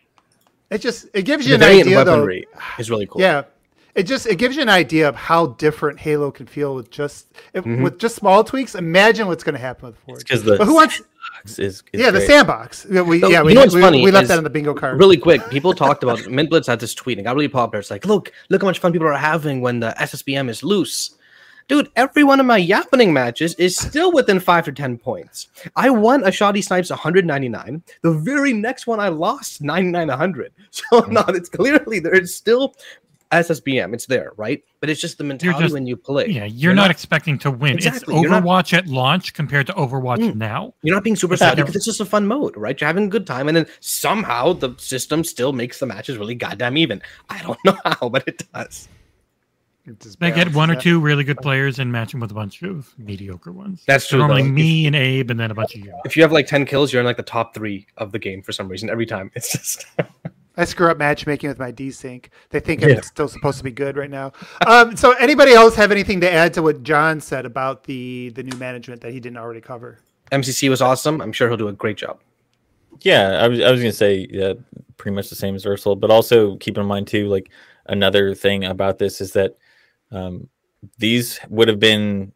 It 0.71 0.79
just 0.81 1.07
it 1.13 1.21
gives 1.23 1.45
you 1.47 1.55
The 1.57 1.65
an 1.65 1.79
idea, 1.81 2.03
though. 2.03 2.27
is 2.79 2.89
really 2.89 3.05
cool. 3.05 3.21
Yeah, 3.21 3.43
it 3.93 4.03
just 4.03 4.25
it 4.25 4.37
gives 4.37 4.55
you 4.55 4.63
an 4.63 4.69
idea 4.69 5.07
of 5.07 5.15
how 5.15 5.47
different 5.47 5.99
Halo 5.99 6.31
can 6.31 6.47
feel 6.47 6.73
with 6.73 6.89
just 6.89 7.27
if, 7.53 7.63
Mm-hmm. 7.63 7.83
with 7.83 7.99
just 7.99 8.15
small 8.15 8.43
tweaks. 8.43 8.73
Imagine 8.73 9.27
what's 9.27 9.43
going 9.43 9.53
to 9.53 9.61
happen 9.61 9.85
with 9.89 9.97
Forge. 9.99 10.19
because 10.23 10.41
the 10.43 10.57
But 10.57 10.65
who 10.65 10.73
wants? 10.73 11.01
Is, 11.45 11.59
is 11.59 11.83
Yeah, 11.93 12.11
the 12.11 12.19
great. 12.19 12.27
sandbox. 12.27 12.87
Yeah, 12.89 13.01
we 13.01 13.19
So, 13.19 13.29
yeah 13.29 13.43
you 13.43 13.53
know 13.53 13.61
what's 13.61 13.75
we, 13.75 13.81
funny 13.81 14.03
we 14.03 14.11
left 14.11 14.27
that 14.29 14.37
in 14.37 14.43
the 14.43 14.49
bingo 14.49 14.73
card. 14.73 14.99
Really 14.99 15.17
quick, 15.17 15.47
people 15.49 15.73
talked 15.73 16.03
about 16.03 16.27
Mint 16.29 16.49
Blitz 16.49 16.67
had 16.67 16.79
this 16.79 16.93
tweet 16.93 17.17
and 17.17 17.25
got 17.25 17.35
really 17.35 17.47
popular. 17.47 17.79
It's 17.79 17.91
like, 17.91 18.05
look, 18.05 18.31
look 18.49 18.61
how 18.61 18.67
much 18.67 18.79
fun 18.79 18.91
people 18.91 19.07
are 19.07 19.13
having 19.13 19.61
when 19.61 19.79
the 19.79 19.93
SBMM 19.99 20.49
is 20.49 20.63
loose. 20.63 21.15
Dude, 21.67 21.89
every 21.95 22.23
one 22.23 22.39
of 22.39 22.45
my 22.45 22.57
yapping 22.57 23.11
matches 23.11 23.55
is 23.55 23.75
still 23.75 24.11
within 24.11 24.39
five 24.39 24.65
to 24.65 24.71
ten 24.71 24.99
points. 24.99 25.47
I 25.75 25.89
won 25.89 26.23
a 26.23 26.31
shoddy 26.31 26.61
snipes 26.61 26.91
199. 26.91 27.81
The 28.03 28.11
very 28.11 28.53
next 28.53 28.85
one 28.85 28.99
I 28.99 29.07
lost 29.07 29.61
99 29.61 30.07
100. 30.07 30.53
So 30.71 31.01
hmm. 31.01 31.13
no, 31.13 31.23
it's 31.29 31.49
clearly 31.49 31.99
there's 31.99 32.35
still 32.35 32.75
SBMM. 33.31 33.93
It's 33.93 34.05
there, 34.05 34.31
right? 34.37 34.63
But 34.79 34.89
it's 34.89 35.01
just 35.01 35.17
the 35.17 35.23
mentality 35.23 35.63
just- 35.63 35.73
when 35.73 35.87
you 35.87 35.97
play. 35.97 36.27
Yeah, 36.27 36.45
you're, 36.45 36.73
not, 36.73 36.91
expecting 36.91 37.37
to 37.39 37.51
win. 37.51 37.73
Exactly, 37.75 38.13
It's 38.15 38.21
you're 38.23 38.31
not- 38.31 38.43
Overwatch 38.43 38.73
at 38.77 38.87
launch 38.87 39.33
compared 39.33 39.67
to 39.67 39.73
Overwatch 39.73 40.17
Mm. 40.19 40.35
now. 40.35 40.73
You're 40.83 40.95
not 40.95 41.03
being 41.03 41.15
super 41.15 41.35
sad 41.37 41.57
because 41.57 41.75
it's 41.75 41.85
just 41.85 41.99
a 41.99 42.05
fun 42.05 42.27
mode, 42.27 42.55
right? 42.55 42.79
You're 42.79 42.87
having 42.87 43.05
a 43.05 43.09
good 43.09 43.25
time, 43.27 43.47
and 43.47 43.57
then 43.57 43.65
somehow 43.79 44.53
the 44.53 44.75
system 44.77 45.23
still 45.23 45.53
makes 45.53 45.79
the 45.79 45.85
matches 45.85 46.17
really 46.17 46.35
goddamn 46.35 46.77
even. 46.77 47.01
I 47.29 47.41
don't 47.41 47.57
know 47.65 47.77
how, 47.85 48.09
but 48.09 48.23
it 48.27 48.43
does. 48.53 48.87
It 49.87 49.99
just 49.99 50.19
They 50.19 50.31
get 50.31 50.51
one 50.55 50.71
or 50.71 50.75
two 50.75 50.99
really 50.99 51.23
good 51.23 51.37
players 51.37 51.77
and 51.77 51.91
match 51.91 52.11
them 52.11 52.19
with 52.19 52.31
a 52.31 52.33
bunch 52.33 52.63
of 52.63 52.91
mediocre 52.97 53.51
ones. 53.51 53.83
That's 53.85 54.07
true, 54.07 54.17
Normally 54.17 54.41
though. 54.41 54.47
me 54.49 54.87
and 54.87 54.95
Abe, 54.95 55.29
and 55.29 55.39
then 55.39 55.51
a 55.51 55.53
bunch 55.53 55.75
of 55.75 55.81
you. 55.85 55.93
If 56.05 56.17
you 56.17 56.23
have 56.23 56.31
like 56.31 56.47
10 56.47 56.65
kills, 56.65 56.91
you're 56.91 57.01
in 57.01 57.05
like 57.05 57.17
the 57.17 57.21
top 57.23 57.53
three 57.53 57.85
of 57.97 58.11
the 58.11 58.17
game 58.17 58.41
for 58.41 58.51
some 58.51 58.67
reason 58.67 58.89
every 58.89 59.05
time. 59.05 59.29
It's 59.35 59.51
just 59.51 59.85
I 60.57 60.65
screw 60.65 60.89
up 60.89 60.97
matchmaking 60.97 61.49
with 61.49 61.59
my 61.59 61.71
desync. 61.71 62.25
They 62.49 62.59
think 62.59 62.81
Yeah. 62.81 62.95
I'm 62.95 63.01
still 63.01 63.27
supposed 63.27 63.57
to 63.57 63.63
be 63.63 63.71
good 63.71 63.97
right 63.97 64.09
now. 64.09 64.31
Um, 64.65 64.95
so, 64.95 65.11
anybody 65.13 65.51
else 65.53 65.75
have 65.75 65.91
anything 65.91 66.21
to 66.21 66.31
add 66.31 66.53
to 66.55 66.61
what 66.61 66.83
Jon 66.83 67.19
said 67.19 67.45
about 67.45 67.83
the 67.83 68.29
the 68.29 68.43
new 68.43 68.57
management 68.57 69.01
that 69.01 69.11
he 69.11 69.19
didn't 69.19 69.37
already 69.37 69.61
cover? 69.61 69.99
MCC 70.31 70.69
was 70.69 70.81
awesome. 70.81 71.21
I'm 71.21 71.31
sure 71.31 71.47
he'll 71.47 71.57
do 71.57 71.67
a 71.67 71.73
great 71.73 71.97
job. 71.97 72.19
Yeah, 73.01 73.39
I 73.43 73.47
was 73.47 73.59
I 73.61 73.71
was 73.71 73.81
gonna 73.81 73.91
say 73.91 74.27
yeah, 74.31 74.53
pretty 74.97 75.15
much 75.15 75.29
the 75.29 75.35
same 75.35 75.55
as 75.55 75.65
Ursula, 75.65 75.95
but 75.95 76.09
also 76.09 76.55
keep 76.57 76.77
in 76.77 76.85
mind 76.85 77.07
too, 77.07 77.27
like 77.27 77.49
another 77.87 78.33
thing 78.33 78.63
about 78.65 78.97
this 78.97 79.19
is 79.21 79.33
that 79.33 79.57
um, 80.11 80.47
these 80.97 81.39
would 81.49 81.67
have 81.67 81.79
been 81.79 82.31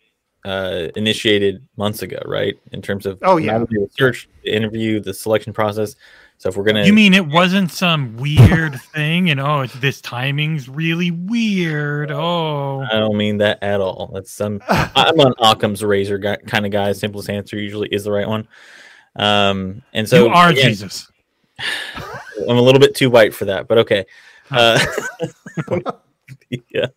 uh, 0.46 0.88
initiated 0.96 1.66
months 1.78 2.02
ago, 2.02 2.20
right? 2.26 2.60
In 2.72 2.82
terms 2.82 3.06
of 3.06 3.20
Oh, 3.24 3.38
yeah. 3.38 3.54
how 3.54 3.66
the 3.66 3.88
search, 3.98 4.30
the 4.44 4.54
interview, 4.54 5.00
the 5.00 5.14
selection 5.14 5.54
process. 5.54 5.96
So 6.40 6.48
if 6.48 6.56
we're 6.56 6.64
gonna, 6.64 6.86
You 6.86 6.94
mean 6.94 7.14
it 7.14 7.28
wasn't 7.28 7.70
some 7.70 8.16
weird 8.16 8.80
thing, 8.94 9.30
and 9.30 9.42
oh, 9.42 9.60
it's, 9.62 9.74
this 9.74 10.00
timing's 10.00 10.70
really 10.70 11.12
weird. 11.12 12.12
Oh, 12.12 12.80
I 12.80 12.98
don't 12.98 13.18
mean 13.18 13.40
that 13.40 13.62
at 13.62 13.82
all. 13.82 14.10
That's 14.14 14.32
some. 14.32 14.62
I'm 14.70 15.20
an 15.20 15.34
Occam's 15.40 15.84
razor 15.84 16.18
guy, 16.18 16.38
kind 16.38 16.66
of 16.66 16.72
guy. 16.72 16.94
Simplest 16.94 17.30
answer 17.30 17.58
usually 17.60 17.90
is 17.90 18.06
the 18.06 18.12
right 18.14 18.28
one. 18.28 18.48
Um, 19.18 19.82
and 19.92 20.08
so 20.08 20.28
you 20.28 20.32
are 20.32 20.52
again, 20.52 20.70
Jesus. 20.70 21.12
I'm 21.60 22.58
a 22.58 22.62
little 22.62 22.80
bit 22.80 22.96
too 22.96 23.10
white 23.10 23.36
for 23.36 23.44
that, 23.44 23.68
but 23.68 23.80
okay. 23.80 24.06
Uh, 24.50 24.80
yeah. 26.70 26.88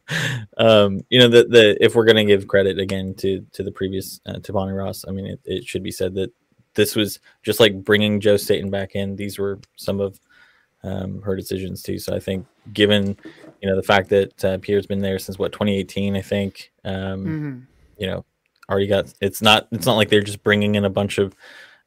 Um, 0.57 1.05
you 1.11 1.19
know, 1.19 1.27
the 1.27 1.49
the 1.49 1.85
if 1.85 1.97
we're 1.97 2.05
gonna 2.05 2.25
give 2.25 2.47
credit 2.47 2.79
again 2.79 3.15
to 3.15 3.45
to 3.55 3.65
the 3.65 3.73
previous 3.73 4.21
uh, 4.25 4.39
to 4.39 4.53
Bonnie 4.53 4.73
Ross, 4.73 5.05
I 5.09 5.11
mean, 5.11 5.27
it, 5.27 5.41
it 5.45 5.65
should 5.65 5.83
be 5.83 5.91
said 5.91 6.15
that 6.15 6.33
this 6.75 6.97
was 6.97 7.21
just 7.43 7.61
like 7.61 7.85
bringing 7.85 8.21
Joe 8.21 8.37
Staten 8.37 8.71
back 8.71 8.95
in. 8.95 9.17
These 9.17 9.39
were 9.39 9.61
some 9.77 10.01
of 10.01 10.19
um, 10.83 11.23
her 11.23 11.37
decisions 11.37 11.83
too. 11.83 11.99
So 11.99 12.15
I 12.15 12.19
think, 12.21 12.47
given 12.73 13.17
you 13.61 13.69
know 13.71 13.77
the 13.77 13.83
fact 13.83 14.09
that 14.11 14.45
uh, 14.45 14.59
Pierre's 14.59 14.87
been 14.87 15.01
there 15.01 15.19
since 15.19 15.39
what 15.39 15.53
2018, 15.53 16.17
I 16.17 16.21
think 16.23 16.73
um, 16.85 17.25
Mhm. 17.25 17.67
you 17.99 18.07
know 18.09 18.25
already 18.71 18.87
got 18.87 19.13
it's 19.21 19.43
not 19.43 19.69
it's 19.73 19.87
not 19.87 19.97
like 19.97 20.09
they're 20.09 20.23
just 20.23 20.43
bringing 20.43 20.75
in 20.77 20.85
a 20.85 20.91
bunch 20.91 21.19
of 21.19 21.35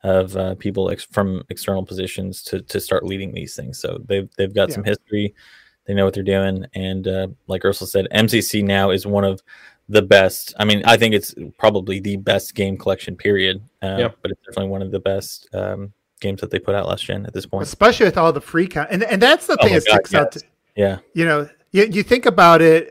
of 0.04 0.36
uh, 0.38 0.54
people 0.56 0.92
ex- 0.92 1.04
from 1.06 1.44
external 1.50 1.84
positions 1.84 2.44
to 2.44 2.62
to 2.62 2.80
start 2.80 3.04
leading 3.06 3.34
these 3.34 3.56
things 3.56 3.80
so 3.80 3.98
they've 4.06 4.30
they've 4.38 4.54
got 4.54 4.72
some 4.72 4.84
history 4.84 5.34
they 5.86 5.94
know 5.96 6.06
what 6.06 6.14
they're 6.14 6.22
doing 6.22 6.64
and 6.76 7.08
uh, 7.08 7.28
like 7.48 7.66
ursula 7.66 7.88
said 7.88 8.08
mcc 8.14 8.64
now 8.64 8.92
is 8.92 9.08
one 9.08 9.24
of 9.24 9.42
the 9.90 10.02
best 10.02 10.54
i 10.58 10.66
mean 10.66 10.82
i 10.86 10.98
think 10.98 11.14
it's 11.14 11.36
probably 11.60 12.00
the 12.00 12.16
best 12.18 12.56
game 12.56 12.78
collection 12.78 13.16
period 13.16 13.62
uh, 13.84 13.98
Yeah. 14.00 14.10
but 14.22 14.32
it's 14.32 14.42
definitely 14.42 14.70
one 14.72 14.82
of 14.82 14.92
the 14.92 15.00
best 15.00 15.48
um, 15.54 15.94
games 16.22 16.42
that 16.42 16.50
they 16.50 16.58
put 16.60 16.74
out 16.76 16.88
last 16.88 17.06
gen 17.06 17.26
at 17.26 17.34
this 17.34 17.46
point 17.46 17.64
Especially 17.64 18.06
with 18.06 18.18
all 18.18 18.34
the 18.34 18.42
free 18.42 18.68
con, 18.68 18.88
and 18.90 19.04
and 19.04 19.22
that's 19.22 19.46
the 19.48 19.58
Oh 19.60 19.64
thing 19.66 19.74
that 19.76 19.86
God, 19.86 19.94
sticks 19.94 20.14
out. 20.16 20.32
To, 20.32 20.42
yeah 20.76 20.98
you 21.14 21.26
know, 21.26 21.48
you, 21.72 21.84
you 21.86 22.04
think 22.04 22.26
about 22.26 22.62
it. 22.62 22.90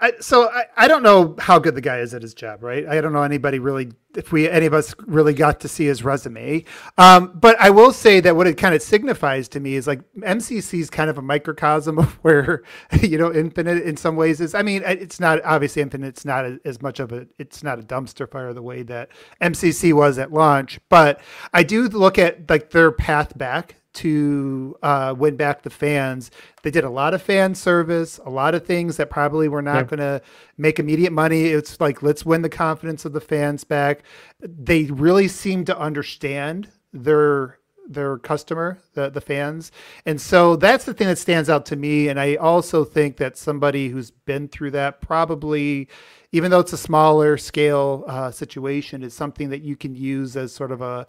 I, 0.00 0.12
so 0.20 0.48
I, 0.50 0.64
I 0.76 0.88
don't 0.88 1.02
know 1.02 1.36
how 1.38 1.58
good 1.58 1.74
the 1.74 1.80
guy 1.80 1.98
is 1.98 2.14
at 2.14 2.22
his 2.22 2.34
job, 2.34 2.62
right? 2.62 2.86
I 2.86 3.00
don't 3.00 3.12
know 3.12 3.22
anybody 3.22 3.58
really, 3.58 3.92
if 4.16 4.32
we 4.32 4.48
any 4.48 4.66
of 4.66 4.74
us 4.74 4.94
really 5.06 5.34
got 5.34 5.60
to 5.60 5.68
see 5.68 5.86
his 5.86 6.02
resume. 6.02 6.64
Um, 6.98 7.32
but 7.34 7.58
I 7.60 7.70
will 7.70 7.92
say 7.92 8.20
that 8.20 8.36
what 8.36 8.46
it 8.46 8.56
kind 8.56 8.74
of 8.74 8.82
signifies 8.82 9.48
to 9.50 9.60
me 9.60 9.74
is 9.74 9.86
like 9.86 10.00
MCC 10.18 10.80
is 10.80 10.90
kind 10.90 11.10
of 11.10 11.18
a 11.18 11.22
microcosm 11.22 11.98
of 12.00 12.12
where 12.22 12.62
you 13.00 13.18
know 13.18 13.32
Infinite 13.32 13.84
in 13.84 13.96
some 13.96 14.16
ways 14.16 14.40
is. 14.40 14.54
I 14.54 14.62
mean, 14.62 14.82
it's 14.84 15.20
not 15.20 15.44
obviously 15.44 15.82
Infinite. 15.82 16.08
It's 16.08 16.24
not 16.24 16.44
a, 16.44 16.60
as 16.64 16.82
much 16.82 17.00
of 17.00 17.12
a. 17.12 17.26
It's 17.38 17.62
not 17.62 17.78
a 17.78 17.82
dumpster 17.82 18.30
fire 18.30 18.52
the 18.52 18.62
way 18.62 18.82
that 18.84 19.10
MCC 19.40 19.92
was 19.92 20.18
at 20.18 20.32
launch. 20.32 20.80
But 20.88 21.20
I 21.52 21.62
do 21.62 21.88
look 21.88 22.18
at 22.18 22.48
like 22.50 22.70
their 22.70 22.90
path 22.92 23.36
back 23.36 23.76
to 23.94 24.76
uh, 24.82 25.14
win 25.16 25.36
back 25.36 25.62
the 25.62 25.70
fans. 25.70 26.30
They 26.62 26.70
did 26.70 26.84
a 26.84 26.90
lot 26.90 27.14
of 27.14 27.22
fan 27.22 27.54
service, 27.54 28.18
a 28.24 28.30
lot 28.30 28.54
of 28.54 28.66
things 28.66 28.96
that 28.96 29.10
probably 29.10 29.48
were 29.48 29.62
not 29.62 29.76
Yeah. 29.76 29.96
going 29.96 30.00
to 30.00 30.22
make 30.58 30.78
immediate 30.78 31.12
money. 31.12 31.46
It's 31.46 31.80
like, 31.80 32.02
let's 32.02 32.24
win 32.26 32.42
the 32.42 32.48
confidence 32.48 33.04
of 33.04 33.12
the 33.12 33.20
fans 33.20 33.64
back. 33.64 34.02
They 34.40 34.84
really 34.84 35.28
seem 35.28 35.64
to 35.66 35.78
understand 35.78 36.68
their 36.92 37.58
their 37.86 38.16
customer, 38.16 38.78
the, 38.94 39.10
the 39.10 39.20
fans. 39.20 39.70
And 40.06 40.18
so 40.18 40.56
that's 40.56 40.86
the 40.86 40.94
thing 40.94 41.06
that 41.06 41.18
stands 41.18 41.50
out 41.50 41.66
to 41.66 41.76
me. 41.76 42.08
And 42.08 42.18
I 42.18 42.36
also 42.36 42.82
think 42.82 43.18
that 43.18 43.36
somebody 43.36 43.90
who's 43.90 44.10
been 44.10 44.48
through 44.48 44.70
that 44.70 45.02
probably, 45.02 45.88
even 46.32 46.50
though 46.50 46.60
it's 46.60 46.72
a 46.72 46.78
smaller 46.78 47.36
scale 47.36 48.04
uh, 48.06 48.30
situation, 48.30 49.02
is 49.02 49.12
something 49.12 49.50
that 49.50 49.60
you 49.60 49.76
can 49.76 49.94
use 49.94 50.34
as 50.34 50.50
sort 50.54 50.72
of 50.72 50.80
a 50.80 51.06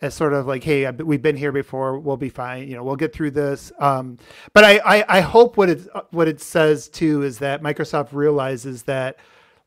as 0.00 0.14
sort 0.14 0.32
of 0.32 0.46
like, 0.46 0.62
hey, 0.62 0.90
we've 0.90 1.22
been 1.22 1.36
here 1.36 1.52
before. 1.52 1.98
We'll 1.98 2.16
be 2.16 2.28
fine. 2.28 2.68
You 2.68 2.76
know, 2.76 2.84
we'll 2.84 2.96
get 2.96 3.12
through 3.12 3.32
this. 3.32 3.72
Um, 3.78 4.18
but 4.54 4.64
I, 4.64 4.80
I, 4.84 5.18
I 5.18 5.20
hope 5.20 5.56
what 5.56 5.68
it 5.68 5.88
what 6.10 6.28
it 6.28 6.40
says 6.40 6.88
too 6.88 7.22
is 7.22 7.38
that 7.38 7.62
Microsoft 7.62 8.12
realizes 8.12 8.84
that 8.84 9.18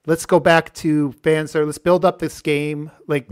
let's 0.05 0.25
go 0.25 0.39
back 0.39 0.73
to 0.75 1.11
fan 1.23 1.47
service. 1.47 1.67
Let's 1.67 1.77
build 1.77 2.05
up 2.05 2.19
this 2.19 2.41
game. 2.41 2.91
Like, 3.07 3.29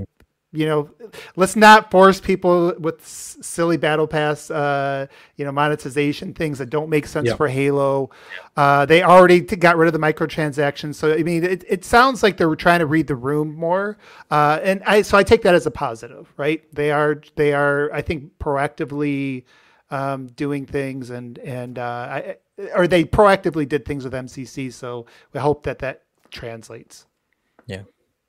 you 0.52 0.66
know, 0.66 0.90
let's 1.36 1.56
not 1.56 1.92
force 1.92 2.20
people 2.20 2.74
with 2.80 3.02
s- 3.02 3.38
silly 3.42 3.78
battle 3.78 4.08
pass, 4.08 4.50
uh, 4.50 5.06
you 5.36 5.46
know, 5.46 5.52
monetization 5.52 6.34
things 6.34 6.58
that 6.58 6.72
don't 6.72 6.90
make 6.90 7.06
sense 7.06 7.28
Yeah. 7.28 7.36
for 7.36 7.48
Halo. 7.48 8.10
Uh, 8.58 8.86
they 8.88 9.04
already 9.04 9.42
t- 9.44 9.56
got 9.56 9.78
rid 9.78 9.86
of 9.88 9.94
the 9.94 10.00
microtransactions, 10.00 10.96
so 10.96 11.14
I 11.14 11.22
mean, 11.22 11.44
it, 11.44 11.64
it 11.70 11.86
sounds 11.86 12.24
like 12.24 12.38
they're 12.38 12.56
trying 12.56 12.80
to 12.80 12.88
read 12.88 13.06
the 13.06 13.16
room 13.16 13.54
more, 13.56 13.98
uh, 14.32 14.60
and 14.64 14.82
I 14.88 15.04
so 15.04 15.18
I 15.18 15.24
take 15.24 15.44
that 15.44 15.54
as 15.54 15.66
a 15.68 15.72
positive, 15.72 16.34
right? 16.36 16.64
They 16.74 16.92
are 16.92 17.22
they 17.36 17.54
are 17.54 17.92
I 17.94 18.02
think 18.02 18.38
proactively 18.40 19.44
um, 19.92 20.28
doing 20.28 20.66
things, 20.66 21.10
and 21.12 21.38
and 21.40 21.78
uh, 21.78 21.84
I, 22.10 22.36
or 22.76 22.88
they 22.88 23.04
proactively 23.06 23.68
did 23.70 23.86
things 23.86 24.04
with 24.04 24.14
MCC, 24.14 24.74
so 24.74 25.06
we 25.32 25.40
hope 25.40 25.64
that 25.64 25.80
that 25.80 26.04
translates. 26.32 27.06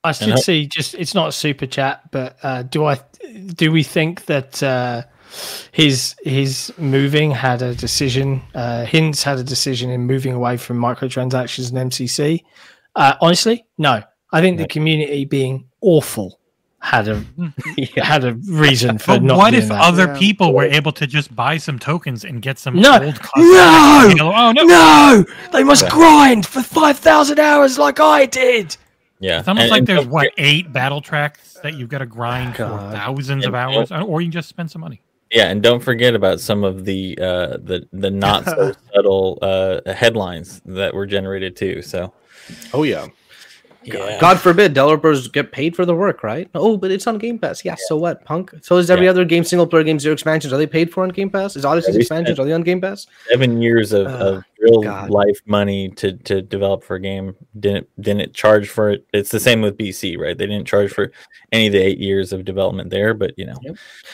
I 0.05 0.13
should 0.13 0.33
I- 0.33 0.37
see. 0.37 0.67
Just 0.67 0.95
it's 0.95 1.15
not 1.15 1.29
a 1.29 1.33
super 1.33 1.67
chat, 1.67 2.11
but 2.11 2.37
uh, 2.43 2.63
do 2.63 2.85
I? 2.85 2.99
Do 3.55 3.71
we 3.71 3.83
think 3.83 4.25
that 4.27 4.63
uh, 4.63 5.03
his 5.73 6.17
his 6.23 6.73
moving 6.79 7.31
had 7.31 7.63
a 7.63 7.75
decision? 7.75 8.43
Uh, 8.55 8.85
Hintze 8.87 9.23
had 9.23 9.39
a 9.39 9.45
decision 9.45 9.91
in 9.91 10.03
moving 10.03 10.33
away 10.33 10.57
from 10.57 10.79
microtransactions 10.79 11.71
and 11.75 11.91
MCC. 11.91 12.43
Uh, 12.97 13.15
honestly, 13.21 13.65
no. 13.79 14.03
I 14.33 14.41
think 14.41 14.59
the 14.59 14.67
community 14.69 15.25
being 15.25 15.67
awful 15.81 16.39
had 16.79 17.09
a 17.09 17.23
yeah. 17.77 18.03
had 18.05 18.25
a 18.25 18.33
reason 18.49 18.97
for 18.97 19.09
But 19.09 19.23
not 19.23 19.37
what 19.39 19.51
doing 19.51 19.65
if 19.65 19.69
that. 19.69 19.83
other 19.83 20.07
Yeah. 20.07 20.19
people 20.19 20.55
were 20.55 20.65
able 20.65 20.93
to 20.93 21.07
just 21.07 21.35
buy 21.37 21.57
some 21.59 21.79
tokens 21.79 22.25
and 22.25 22.41
get 22.41 22.59
some 22.59 22.75
No! 22.77 22.93
old 23.03 23.21
cosmetics? 23.21 24.15
No! 24.19 24.33
Oh 24.35 24.53
no! 24.53 24.63
no, 24.65 25.25
they 25.53 25.63
must 25.63 25.89
grind 25.91 26.47
for 26.47 26.63
five 26.63 26.99
thousand 26.99 27.39
hours 27.39 27.77
like 27.79 28.01
I 28.01 28.25
did. 28.27 28.77
Yeah, 29.21 29.41
It's 29.41 29.49
almost 29.49 29.65
and- 29.65 29.71
like 29.71 29.79
and 29.81 29.87
there's 29.87 30.07
what 30.07 30.33
eight 30.39 30.73
battle 30.73 31.01
tracks 31.01 31.59
that 31.63 31.75
you've 31.75 31.91
got 31.91 31.99
to 31.99 32.07
grind 32.07 32.57
for 32.57 32.65
God. 32.65 32.93
thousands 32.95 33.47
of 33.47 33.55
And 33.55 33.77
hours, 33.77 33.93
or 33.93 34.21
you 34.23 34.27
can 34.29 34.33
just 34.33 34.49
spend 34.49 34.71
some 34.71 34.81
money. 34.81 35.03
Yeah, 35.31 35.49
and 35.51 35.63
don't 35.63 35.81
forget 35.81 36.15
about 36.15 36.41
some 36.41 36.65
of 36.65 36.85
the 36.87 37.17
uh, 37.21 37.59
the 37.63 37.87
the 37.93 38.11
not 38.11 38.47
so 38.47 38.73
subtle 38.95 39.39
uh, 39.43 39.93
headlines 39.93 40.61
that 40.65 40.93
were 40.95 41.07
generated 41.07 41.55
too. 41.55 41.83
So 41.83 42.13
Oh 42.73 42.83
yeah. 42.83 43.07
Yeah, 43.83 44.19
God 44.21 44.39
forbid 44.41 44.75
developers 44.75 45.29
get 45.29 45.53
paid 45.53 45.75
for 45.77 45.85
the 45.85 45.95
work, 45.95 46.23
right? 46.23 46.49
Oh, 46.55 46.77
but 46.77 46.91
it's 46.91 47.07
on 47.07 47.19
Game 47.19 47.39
Pass. 47.39 47.65
Yeah, 47.65 47.77
so 47.79 47.97
what, 47.97 48.25
punk? 48.25 48.53
So 48.63 48.77
is 48.77 48.91
every 48.91 49.07
Yeah. 49.07 49.11
other 49.11 49.25
game 49.25 49.45
single 49.45 49.67
player 49.67 49.83
game 49.85 49.99
zero 49.99 50.13
expansions. 50.13 50.53
Are 50.53 50.57
they 50.59 50.67
paid 50.67 50.93
for 50.93 51.03
on 51.03 51.09
Game 51.11 51.31
Pass? 51.31 51.57
Is 51.57 51.65
Odyssey's 51.65 51.95
we 51.95 52.01
expansions 52.03 52.37
spent- 52.37 52.39
are 52.41 52.49
they 52.49 52.53
on 52.55 52.63
Game 52.63 52.81
Pass? 52.81 53.07
seven 53.31 53.61
years 53.63 53.93
of, 53.93 54.07
Uh, 54.07 54.11
of 54.11 54.45
real 54.61 54.83
God. 54.83 55.09
life 55.11 55.41
money 55.47 55.89
to 55.97 56.13
to 56.13 56.43
develop 56.43 56.85
for 56.85 56.97
a 56.97 57.01
game 57.01 57.35
didn't 57.59 57.87
didn't 58.01 58.35
charge 58.35 58.69
for 58.69 58.91
it. 58.91 59.07
It's 59.15 59.31
the 59.31 59.41
same 59.41 59.63
with 59.63 59.79
BC, 59.79 60.17
right? 60.19 60.37
They 60.37 60.47
didn't 60.47 60.67
charge 60.67 60.93
for 60.93 61.11
any 61.53 61.69
of 61.69 61.73
the 61.73 61.79
eight 61.81 61.99
years 61.99 62.33
of 62.33 62.45
development 62.45 62.91
there, 62.91 63.15
but 63.15 63.33
you 63.39 63.47
know, 63.47 63.57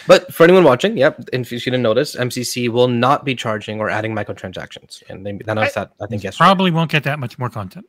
But 0.06 0.32
for 0.32 0.44
anyone 0.44 0.62
watching, 0.64 0.96
yep, 0.96 1.18
and 1.32 1.44
if 1.44 1.50
you 1.52 1.58
didn't 1.58 1.82
notice, 1.82 2.14
MCC 2.14 2.68
will 2.68 2.88
not 2.88 3.24
be 3.24 3.34
charging 3.34 3.80
or 3.80 3.90
adding 3.90 4.14
microtransactions, 4.14 5.02
and 5.08 5.26
they 5.26 5.30
announced 5.48 5.74
that 5.74 5.90
I 6.00 6.06
think 6.06 6.22
yesterday. 6.22 6.44
Probably 6.46 6.70
won't 6.70 6.90
get 6.90 7.02
that 7.04 7.18
much 7.18 7.38
more 7.38 7.50
content. 7.50 7.86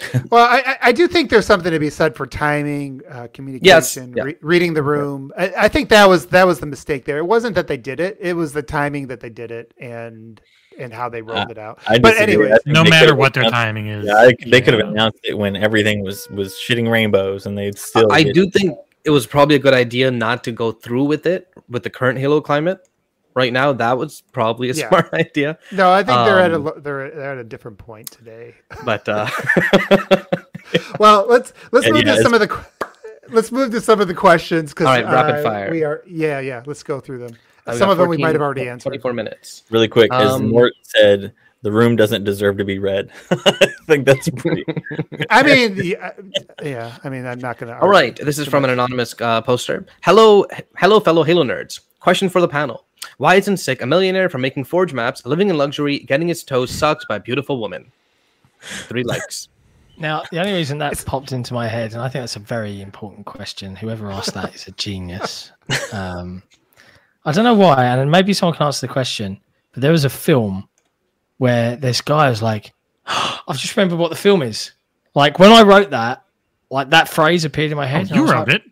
Well, 0.30 0.46
I, 0.46 0.58
I- 0.66 0.78
I 0.88 0.92
do 0.92 1.06
think 1.08 1.30
there's 1.30 1.46
something 1.46 1.70
to 1.72 1.78
be 1.78 1.90
said 1.90 2.16
for 2.16 2.26
timing, 2.26 3.00
uh, 3.08 3.28
communication, 3.32 4.14
yeah. 4.16 4.22
re- 4.24 4.36
reading 4.40 4.74
the 4.74 4.82
room. 4.82 5.32
I, 5.36 5.52
I 5.56 5.68
think 5.68 5.88
that 5.90 6.08
was 6.08 6.26
that 6.26 6.46
was 6.46 6.60
the 6.60 6.66
mistake 6.66 7.04
there. 7.04 7.18
It 7.18 7.26
wasn't 7.26 7.54
that 7.54 7.66
they 7.68 7.76
did 7.76 8.00
it; 8.00 8.18
it 8.20 8.34
was 8.34 8.52
the 8.52 8.62
timing 8.62 9.06
that 9.08 9.20
they 9.20 9.30
did 9.30 9.50
it 9.50 9.72
and 9.78 10.40
and 10.78 10.92
how 10.92 11.08
they 11.08 11.20
rolled 11.22 11.50
it 11.50 11.58
out. 11.58 11.78
I 11.86 11.98
But 11.98 12.12
disagree. 12.12 12.34
anyways, 12.34 12.52
I 12.52 12.58
think 12.64 12.74
No 12.74 12.84
matter 12.84 13.14
what 13.14 13.34
their 13.34 13.44
timing 13.50 13.88
is. 13.88 14.06
Yeah, 14.06 14.14
I, 14.16 14.34
they 14.46 14.60
could 14.62 14.74
have 14.74 14.88
announced 14.88 15.18
it 15.22 15.36
when 15.36 15.54
everything 15.56 16.02
was 16.02 16.28
was 16.30 16.54
shitting 16.54 16.90
rainbows, 16.90 17.46
and 17.46 17.56
they'd 17.56 17.78
still. 17.78 18.10
I 18.10 18.22
did- 18.22 18.34
do 18.34 18.50
think 18.50 18.76
it 19.04 19.10
was 19.10 19.26
probably 19.26 19.56
a 19.56 19.58
good 19.58 19.74
idea 19.74 20.10
not 20.10 20.44
to 20.44 20.52
go 20.52 20.72
through 20.72 21.04
with 21.04 21.26
it 21.26 21.48
with 21.68 21.82
the 21.82 21.90
current 21.90 22.18
Halo 22.18 22.40
climate. 22.40 22.88
Right 23.34 23.52
now, 23.52 23.72
that 23.72 23.96
was 23.98 24.22
probably 24.32 24.70
a 24.70 24.74
Yeah. 24.74 24.88
smart 24.88 25.12
idea. 25.14 25.58
No, 25.70 25.90
I 25.90 26.02
think 26.02 26.24
they're 26.26 26.40
at 26.40 26.50
a 26.52 26.56
Um, 26.56 26.72
they're 26.82 27.10
they're 27.10 27.32
at 27.32 27.38
a 27.38 27.44
different 27.44 27.78
point 27.78 28.10
today. 28.10 28.54
But 28.84 29.08
uh, 29.08 29.28
Well, 30.98 31.26
let's 31.28 31.52
let's 31.70 31.86
Yeah, 31.86 31.92
move 31.92 32.06
yeah, 32.06 32.16
to 32.16 32.22
some 32.22 32.34
of 32.34 32.40
the 32.40 32.64
let's 33.30 33.52
move 33.52 33.70
to 33.72 33.80
some 33.80 34.00
of 34.00 34.08
the 34.08 34.14
questions 34.14 34.70
because 34.70 34.86
All 34.86 34.94
right, 34.94 35.04
rapid 35.04 35.42
fire. 35.42 35.70
We 35.70 35.84
are 35.84 36.02
yeah 36.06 36.40
yeah. 36.40 36.62
Let's 36.66 36.82
go 36.82 37.00
through 37.00 37.18
them. 37.18 37.36
I've 37.66 37.76
some 37.76 37.86
got 37.86 37.92
of 37.92 37.98
them 37.98 38.08
we 38.08 38.16
might 38.16 38.34
have 38.34 38.42
already 38.42 38.68
answered. 38.68 38.88
24 38.88 39.12
minutes. 39.12 39.62
really 39.70 39.86
quick, 39.88 40.12
as 40.12 40.32
Um, 40.32 40.48
Mort 40.50 40.72
said, 40.82 41.32
the 41.62 41.70
room 41.70 41.94
doesn't 41.94 42.24
deserve 42.24 42.56
to 42.58 42.64
be 42.64 42.78
read. 42.80 43.10
I 43.30 43.68
think 43.86 44.04
that's 44.04 44.28
pretty. 44.30 44.64
I 45.30 45.44
mean, 45.44 45.76
yeah, 45.76 46.10
yeah. 46.60 46.96
I 47.04 47.08
mean, 47.08 47.24
I'm 47.24 47.38
not 47.38 47.58
gonna. 47.58 47.78
All 47.80 47.88
right, 47.88 48.16
this 48.16 48.38
is 48.40 48.48
from 48.48 48.64
an 48.64 48.70
anonymous 48.70 49.14
uh, 49.20 49.42
poster. 49.42 49.86
Hello, 50.02 50.44
hello, 50.76 50.98
fellow 50.98 51.22
Halo 51.22 51.44
nerds. 51.44 51.78
Question 52.00 52.28
for 52.28 52.40
the 52.40 52.48
panel: 52.48 52.84
Why 53.22 53.36
isn't 53.36 53.58
Sick 53.58 53.82
a 53.82 53.86
millionaire 53.86 54.28
from 54.28 54.40
making 54.40 54.64
Forge 54.64 54.92
maps, 54.92 55.24
living 55.24 55.48
in 55.48 55.56
luxury, 55.56 56.00
getting 56.00 56.26
his 56.26 56.42
toes 56.42 56.72
sucked 56.72 57.06
by 57.08 57.14
a 57.14 57.20
beautiful 57.20 57.60
woman? 57.60 57.92
Three 58.60 59.04
likes. 59.04 59.48
Now, 59.98 60.22
the 60.32 60.40
only 60.40 60.54
reason 60.54 60.78
that 60.78 61.00
popped 61.06 61.30
into 61.32 61.52
my 61.54 61.68
head, 61.68 61.92
and 61.92 62.00
I 62.00 62.08
think 62.08 62.22
that's 62.22 62.34
a 62.34 62.40
very 62.40 62.80
important 62.80 63.26
question. 63.26 63.76
Whoever 63.76 64.10
asked 64.10 64.32
that 64.34 64.52
is 64.54 64.66
a 64.66 64.72
genius. 64.72 65.52
Um, 65.92 66.42
I 67.24 67.30
don't 67.30 67.44
know 67.44 67.54
why, 67.54 67.84
and 67.84 68.10
maybe 68.10 68.32
someone 68.32 68.56
can 68.56 68.66
answer 68.66 68.86
the 68.86 68.92
question. 68.92 69.38
But 69.72 69.82
there 69.82 69.92
was 69.92 70.04
a 70.04 70.10
film 70.10 70.68
where 71.36 71.76
this 71.76 72.00
guy 72.00 72.28
was 72.30 72.42
like, 72.42 72.72
"I've 73.06 73.58
just 73.58 73.76
remembered 73.76 73.98
what 74.00 74.08
the 74.10 74.16
film 74.16 74.42
is." 74.42 74.72
Like 75.14 75.38
when 75.38 75.52
I 75.52 75.62
wrote 75.62 75.90
that, 75.90 76.24
like 76.70 76.90
that 76.90 77.08
phrase 77.08 77.44
appeared 77.44 77.70
in 77.70 77.76
my 77.76 77.84
Oh, 77.84 77.88
head. 77.88 78.00
and 78.06 78.12
I 78.12 78.14
you 78.16 78.22
was 78.22 78.32
wrote 78.32 78.48
like, 78.48 78.56
it. 78.56 78.62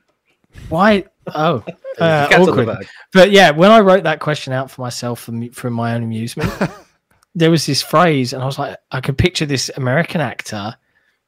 Why? 0.70 1.04
Oh, 1.28 1.64
uh, 1.98 2.28
Cats 2.28 2.34
on 2.34 2.56
the 2.56 2.62
awkward. 2.62 2.88
But 3.12 3.30
yeah, 3.30 3.50
when 3.50 3.70
I 3.70 3.80
wrote 3.80 4.04
that 4.04 4.20
question 4.20 4.52
out 4.52 4.70
for 4.70 4.82
myself 4.82 5.20
for, 5.20 5.32
me, 5.32 5.48
for 5.50 5.70
my 5.70 5.94
own 5.94 6.02
amusement, 6.02 6.52
there 7.34 7.50
was 7.50 7.66
this 7.66 7.82
phrase, 7.82 8.32
and 8.32 8.42
I 8.42 8.46
was 8.46 8.58
like, 8.58 8.76
I 8.90 9.00
could 9.00 9.18
picture 9.18 9.46
this 9.46 9.70
American 9.76 10.20
actor 10.20 10.76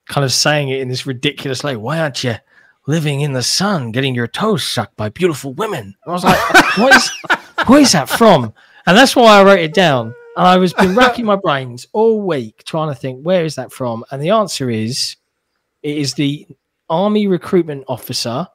kind 0.07 0.25
of 0.25 0.33
saying 0.33 0.69
it 0.69 0.81
in 0.81 0.89
this 0.89 1.07
ridiculous 1.07 1.63
way. 1.63 1.77
Why 1.77 2.01
aren't 2.01 2.25
you 2.25 2.35
living 2.87 3.21
in 3.21 3.33
the 3.33 3.43
sun, 3.43 3.93
getting 3.93 4.15
your 4.15 4.27
toes 4.27 4.65
sucked 4.65 4.97
by 4.97 5.09
beautiful 5.09 5.53
women? 5.55 5.95
I 6.07 6.11
was 6.11 6.25
like, 6.25 6.39
what 6.79 6.95
is, 6.97 7.11
where 7.67 7.81
is 7.81 7.93
that 7.93 8.09
from? 8.09 8.53
And 8.87 8.97
that's 8.97 9.15
why 9.15 9.39
I 9.39 9.45
wrote 9.45 9.61
it 9.61 9.75
down. 9.75 10.15
And 10.37 10.47
I 10.47 10.57
was 10.57 10.73
been 10.73 10.95
racking 10.95 11.27
my 11.27 11.37
brains 11.37 11.87
all 11.93 12.23
week 12.23 12.65
trying 12.65 12.89
to 12.89 12.95
think 12.95 13.23
where 13.23 13.45
is 13.45 13.57
that 13.57 13.73
from, 13.73 14.05
and 14.11 14.23
the 14.23 14.31
answer 14.31 14.71
is, 14.71 15.17
it 15.83 15.99
is 15.99 16.15
the 16.15 16.47
army 16.89 17.27
recruitment 17.27 17.85
officer 17.89 18.47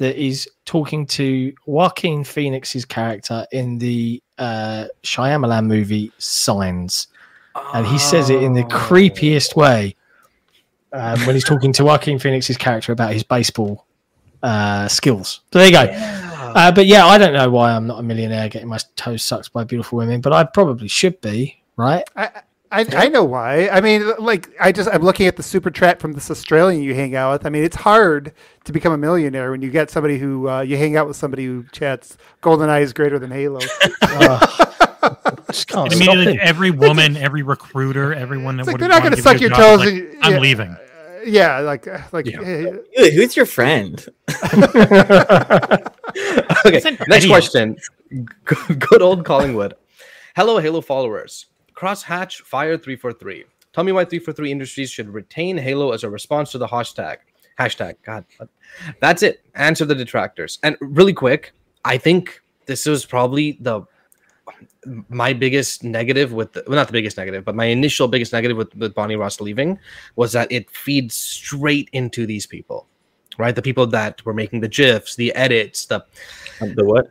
that 0.00 0.16
is 0.16 0.48
talking 0.64 1.06
to 1.06 1.52
Joaquin 1.66 2.24
Phoenix's 2.24 2.86
character 2.86 3.46
in 3.52 3.76
the 3.76 4.22
uh, 4.38 4.86
Shyamalan 5.02 5.66
movie 5.66 6.10
Signs, 6.16 7.08
and 7.74 7.86
he 7.86 7.98
says 7.98 8.30
it 8.30 8.42
in 8.42 8.54
the 8.54 8.62
creepiest 8.62 9.54
way 9.56 9.94
um, 10.94 11.20
when 11.26 11.36
he's 11.36 11.44
talking 11.44 11.70
to 11.74 11.84
Joaquin 11.84 12.18
Phoenix's 12.18 12.56
character 12.56 12.92
about 12.92 13.12
his 13.12 13.22
baseball 13.22 13.84
uh, 14.42 14.88
skills. 14.88 15.42
So 15.52 15.58
there 15.58 15.66
you 15.66 15.72
go. 15.72 15.84
Uh, 15.92 16.72
but 16.72 16.86
yeah, 16.86 17.04
I 17.06 17.18
don't 17.18 17.34
know 17.34 17.50
why 17.50 17.72
I'm 17.72 17.86
not 17.86 17.98
a 17.98 18.02
millionaire 18.02 18.48
getting 18.48 18.68
my 18.68 18.78
toes 18.96 19.22
sucked 19.22 19.52
by 19.52 19.64
beautiful 19.64 19.98
women, 19.98 20.22
but 20.22 20.32
I 20.32 20.44
probably 20.44 20.88
should 20.88 21.20
be, 21.20 21.60
right? 21.76 22.08
I, 22.16 22.42
I, 22.72 22.86
I 22.92 23.08
know 23.08 23.24
why. 23.24 23.68
I 23.68 23.80
mean, 23.80 24.12
like, 24.18 24.48
I 24.60 24.70
just 24.70 24.88
I'm 24.92 25.02
looking 25.02 25.26
at 25.26 25.36
the 25.36 25.42
super 25.42 25.70
chat 25.70 26.00
from 26.00 26.12
this 26.12 26.30
Australian 26.30 26.82
you 26.82 26.94
hang 26.94 27.16
out 27.16 27.32
with. 27.32 27.46
I 27.46 27.50
mean, 27.50 27.64
it's 27.64 27.76
hard 27.76 28.32
to 28.64 28.72
become 28.72 28.92
a 28.92 28.98
millionaire 28.98 29.50
when 29.50 29.60
you 29.60 29.70
get 29.70 29.90
somebody 29.90 30.18
who 30.18 30.48
uh, 30.48 30.60
you 30.60 30.76
hang 30.76 30.96
out 30.96 31.08
with 31.08 31.16
somebody 31.16 31.44
who 31.46 31.64
chats 31.72 32.16
GoldenEye 32.42 32.82
is 32.82 32.92
greater 32.92 33.18
than 33.18 33.32
Halo. 33.32 33.58
Ugh. 34.02 34.66
just 35.50 35.66
can't 35.68 35.92
immediately, 35.92 36.38
every 36.40 36.70
woman, 36.70 37.16
every 37.16 37.42
recruiter, 37.42 38.14
everyone 38.14 38.56
that 38.58 38.66
like 38.66 38.74
would 38.74 38.80
they're 38.80 38.88
not 38.88 39.02
going 39.02 39.14
to 39.14 39.22
suck 39.22 39.40
your 39.40 39.50
toes. 39.50 39.80
like, 39.80 39.88
and, 39.88 40.16
I'm 40.22 40.32
yeah, 40.34 40.38
leaving. 40.38 40.70
uh, 40.70 40.78
yeah, 41.24 41.58
like 41.60 41.88
uh, 41.88 41.98
like 42.12 42.26
Yeah. 42.26 42.38
Who- 42.38 42.84
Who's 42.96 43.36
your 43.36 43.46
friend? 43.46 44.06
okay, 44.54 44.62
next 46.64 46.86
idiot. 46.86 47.28
question. 47.28 47.76
Good 48.44 49.02
old 49.02 49.24
Collingwood. 49.24 49.74
Hello, 50.36 50.58
Halo 50.58 50.80
followers. 50.80 51.46
Crosshatch 51.80 52.42
Fire 52.42 52.76
343. 52.76 53.44
Tell 53.72 53.84
me 53.84 53.92
why 53.92 54.04
343 54.04 54.50
Industries 54.52 54.90
should 54.90 55.08
retain 55.08 55.56
Halo 55.56 55.92
as 55.92 56.04
a 56.04 56.10
response 56.10 56.52
to 56.52 56.58
the 56.58 56.66
hashtag. 56.66 57.18
Hashtag. 57.58 57.94
God. 58.02 58.24
what- 58.36 58.50
That's 59.00 59.22
it. 59.22 59.42
Answer 59.54 59.84
the 59.84 59.94
detractors. 59.94 60.58
And 60.62 60.76
really 60.80 61.12
quick, 61.12 61.52
I 61.84 61.96
think 61.96 62.42
this 62.66 62.86
was 62.86 63.06
probably 63.06 63.58
the 63.60 63.82
my 65.08 65.32
biggest 65.32 65.84
negative 65.84 66.32
with 66.32 66.52
the, 66.52 66.64
well 66.66 66.74
not 66.76 66.86
the 66.86 66.92
biggest 66.92 67.16
negative 67.16 67.44
but 67.44 67.54
my 67.54 67.66
initial 67.66 68.08
biggest 68.08 68.32
negative 68.32 68.56
with, 68.56 68.74
with 68.76 68.94
bonnie 68.94 69.14
ross 69.14 69.40
leaving 69.40 69.78
was 70.16 70.32
that 70.32 70.50
it 70.50 70.68
feeds 70.70 71.14
straight 71.14 71.88
into 71.92 72.26
these 72.26 72.46
people 72.46 72.88
right? 73.40 73.54
The 73.56 73.62
people 73.62 73.86
that 73.88 74.24
were 74.24 74.34
making 74.34 74.60
the 74.60 74.68
gifs, 74.68 75.16
the 75.16 75.34
edits, 75.34 75.86
the 75.86 76.04
The 76.60 76.84
what? 76.84 77.10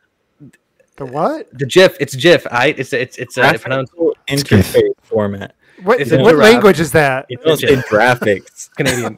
The 0.95 1.05
what? 1.05 1.47
the 1.57 1.65
GIF. 1.65 1.97
It's 1.99 2.15
GIF, 2.15 2.45
right? 2.45 2.77
It's 2.77 2.93
it's 2.93 3.17
it's 3.17 3.37
a 3.37 3.41
Graphical 3.41 3.61
pronounced 3.61 3.93
interface 4.29 4.93
format. 5.03 5.55
What, 5.83 6.01
It's 6.01 6.11
what 6.11 6.35
language 6.35 6.79
is 6.79 6.91
that? 6.93 7.25
You 7.29 7.37
don't 7.37 7.57
say 7.59 7.75
graphics. 7.75 8.69
Canadian. 8.75 9.17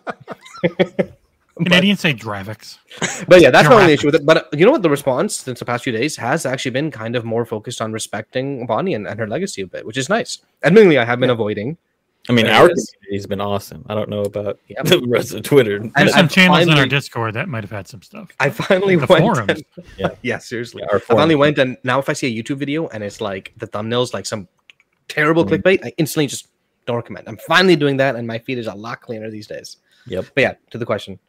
Canadians 1.57 1.99
say 1.99 2.13
Dravix. 2.13 2.77
But 3.27 3.41
yeah, 3.41 3.51
that's 3.51 3.69
my 3.69 3.81
only 3.81 3.93
issue 3.93 4.07
with 4.07 4.15
it. 4.15 4.25
But 4.25 4.37
uh, 4.37 4.43
you 4.53 4.65
know 4.65 4.71
what? 4.71 4.81
The 4.81 4.89
response 4.89 5.35
since 5.35 5.59
the 5.59 5.65
past 5.65 5.83
few 5.83 5.93
days 5.93 6.15
has 6.17 6.45
actually 6.45 6.71
been 6.71 6.89
kind 6.91 7.15
of 7.15 7.23
more 7.25 7.45
focused 7.45 7.81
on 7.81 7.91
respecting 7.91 8.65
Bonnie 8.65 8.93
and, 8.95 9.07
and 9.07 9.19
her 9.19 9.27
legacy 9.27 9.61
a 9.61 9.67
bit, 9.67 9.85
which 9.85 9.97
is 9.97 10.09
nice. 10.09 10.39
Admittedly, 10.63 10.97
I 10.97 11.05
have 11.05 11.19
been 11.19 11.29
avoiding. 11.29 11.77
I 12.29 12.33
mean, 12.33 12.45
There 12.45 12.53
our 12.55 12.69
it 12.69 12.73
is. 12.77 12.93
community's 13.01 13.27
been 13.27 13.41
awesome. 13.41 13.83
I 13.89 13.95
don't 13.95 14.09
know 14.09 14.21
about 14.21 14.59
Yep. 14.69 14.85
the 14.85 15.01
rest 15.07 15.33
of 15.33 15.43
Twitter. 15.43 15.75
And 15.77 15.91
There's 15.95 16.13
some 16.13 16.25
I've 16.25 16.31
channels 16.31 16.67
in 16.67 16.69
our 16.73 16.85
Discord 16.85 17.33
that 17.33 17.49
might 17.49 17.63
have 17.63 17.71
had 17.71 17.87
some 17.87 18.01
stuff. 18.03 18.29
I 18.39 18.49
finally 18.49 18.95
The 18.95 19.07
went. 19.07 19.21
forums. 19.23 19.49
And, 19.49 19.63
Yeah. 19.97 20.09
yeah, 20.21 20.37
seriously. 20.37 20.83
Our 20.83 20.97
I 20.97 20.99
finally 20.99 21.35
went 21.35 21.57
and 21.57 21.77
now 21.83 21.97
if 21.99 22.09
I 22.09 22.13
see 22.13 22.27
a 22.39 22.43
YouTube 22.43 22.57
video 22.57 22.87
and 22.89 23.03
it's 23.03 23.21
like 23.21 23.53
the 23.57 23.67
thumbnails 23.67 24.13
like 24.13 24.25
some 24.27 24.47
terrible 25.13 25.43
Mhm. 25.45 25.49
clickbait, 25.49 25.79
I 25.85 25.93
instantly 25.97 26.27
just 26.27 26.47
don't 26.85 26.95
recommend. 26.95 27.27
I'm 27.27 27.37
finally 27.37 27.75
doing 27.75 27.97
that, 27.97 28.15
and 28.15 28.25
my 28.25 28.39
feed 28.39 28.57
is 28.57 28.67
a 28.67 28.73
lot 28.73 29.01
cleaner 29.01 29.29
these 29.29 29.47
days. 29.47 29.77
Yep. 30.07 30.25
But 30.35 30.41
yeah, 30.41 30.53
to 30.71 30.77
the 30.77 30.85
question. 30.85 31.19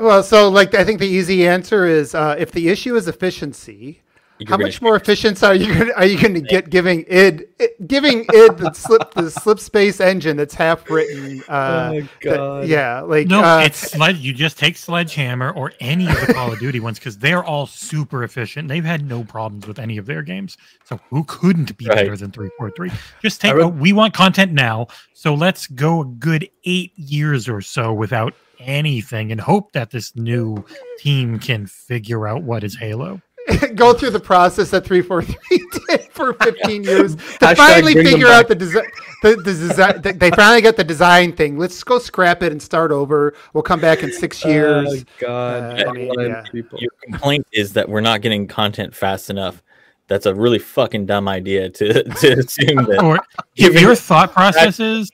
Well, 0.00 0.22
so 0.22 0.48
like 0.48 0.74
I 0.74 0.84
think 0.84 1.00
the 1.00 1.06
easy 1.18 1.46
answer 1.46 1.84
is 1.86 2.14
uh, 2.14 2.36
if 2.38 2.52
the 2.52 2.68
issue 2.68 2.94
is 2.96 3.08
efficiency, 3.08 3.76
You're 3.76 4.09
how 4.48 4.56
gonna- 4.56 4.64
much 4.64 4.80
more 4.82 4.96
efficient 4.96 5.42
are 5.42 5.54
you 5.54 5.72
gonna, 5.74 5.92
are 5.96 6.04
you 6.06 6.20
going 6.20 6.34
to 6.34 6.40
get 6.40 6.70
giving 6.70 7.04
id 7.08 7.46
giving 7.86 8.20
id 8.32 8.56
the 8.58 8.72
slip 8.72 9.12
the 9.14 9.30
slip 9.30 9.58
space 9.60 10.00
engine 10.00 10.36
that's 10.36 10.54
half 10.54 10.88
written? 10.90 11.42
Uh, 11.48 11.92
that- 12.22 12.64
yeah, 12.66 13.00
like 13.00 13.26
No, 13.26 13.42
uh, 13.42 13.60
it's 13.64 13.78
sled. 13.92 14.16
You 14.18 14.32
just 14.32 14.58
take 14.58 14.76
Sledgehammer 14.76 15.50
or 15.52 15.72
any 15.80 16.06
of 16.08 16.26
the 16.26 16.32
Call 16.34 16.52
of 16.52 16.58
Duty 16.58 16.80
ones 16.80 16.98
because 16.98 17.18
they're 17.18 17.42
all 17.44 17.66
super 17.66 18.24
efficient. 18.24 18.68
They've 18.68 18.84
had 18.84 19.06
no 19.06 19.24
problems 19.24 19.66
with 19.66 19.78
any 19.78 19.96
of 19.98 20.06
their 20.06 20.22
games. 20.22 20.56
So 20.84 21.00
who 21.10 21.24
couldn't 21.24 21.76
be 21.76 21.86
Right. 21.86 21.96
better 21.96 22.16
than 22.16 22.30
three 22.30 22.50
four 22.56 22.70
three? 22.70 22.90
Just 23.22 23.40
take. 23.40 23.52
I 23.52 23.54
re- 23.54 23.62
oh, 23.64 23.68
we 23.68 23.92
want 23.92 24.14
content 24.14 24.52
now, 24.52 24.86
so 25.14 25.34
let's 25.34 25.66
go 25.66 26.02
a 26.02 26.04
good 26.04 26.48
eight 26.64 26.92
years 26.96 27.48
or 27.48 27.60
so 27.60 27.92
without 27.92 28.34
anything, 28.60 29.32
and 29.32 29.40
hope 29.40 29.72
that 29.72 29.90
this 29.90 30.14
new 30.14 30.64
team 30.98 31.38
can 31.38 31.66
figure 31.66 32.28
out 32.28 32.42
what 32.42 32.62
is 32.62 32.76
Halo. 32.76 33.20
go 33.74 33.94
through 33.94 34.10
the 34.10 34.20
process 34.20 34.70
that 34.70 34.84
343 34.84 35.68
did 35.88 36.02
for 36.12 36.34
15 36.34 36.84
years 36.84 37.16
to 37.16 37.22
Hashtag 37.22 37.56
finally 37.56 37.94
figure 37.94 38.28
out 38.28 38.48
the 38.48 38.54
design. 38.54 38.84
The, 39.22 39.36
the 39.36 39.42
design. 39.42 40.00
They 40.18 40.30
finally 40.30 40.62
got 40.62 40.76
the 40.76 40.84
design 40.84 41.32
thing. 41.32 41.58
Let's 41.58 41.82
go 41.82 41.98
scrap 41.98 42.42
it 42.42 42.52
and 42.52 42.60
start 42.60 42.92
over. 42.92 43.34
We'll 43.52 43.62
come 43.62 43.80
back 43.80 44.02
in 44.02 44.12
six 44.12 44.44
years. 44.44 45.04
God. 45.18 45.80
Uh, 45.80 45.90
I 45.90 45.92
mean, 45.92 46.12
yeah. 46.18 46.44
Your 46.52 46.90
complaint 47.02 47.46
is 47.52 47.72
that 47.74 47.88
we're 47.88 48.00
not 48.00 48.20
getting 48.20 48.46
content 48.46 48.94
fast 48.94 49.30
enough. 49.30 49.62
That's 50.08 50.26
a 50.26 50.34
really 50.34 50.58
fucking 50.58 51.06
dumb 51.06 51.28
idea 51.28 51.70
to, 51.70 52.02
to 52.02 52.32
assume 52.38 52.84
that. 52.86 53.02
Or 53.02 53.20
if 53.56 53.80
your 53.80 53.94
thought 53.94 54.32
process 54.32 54.80
is 54.80 55.10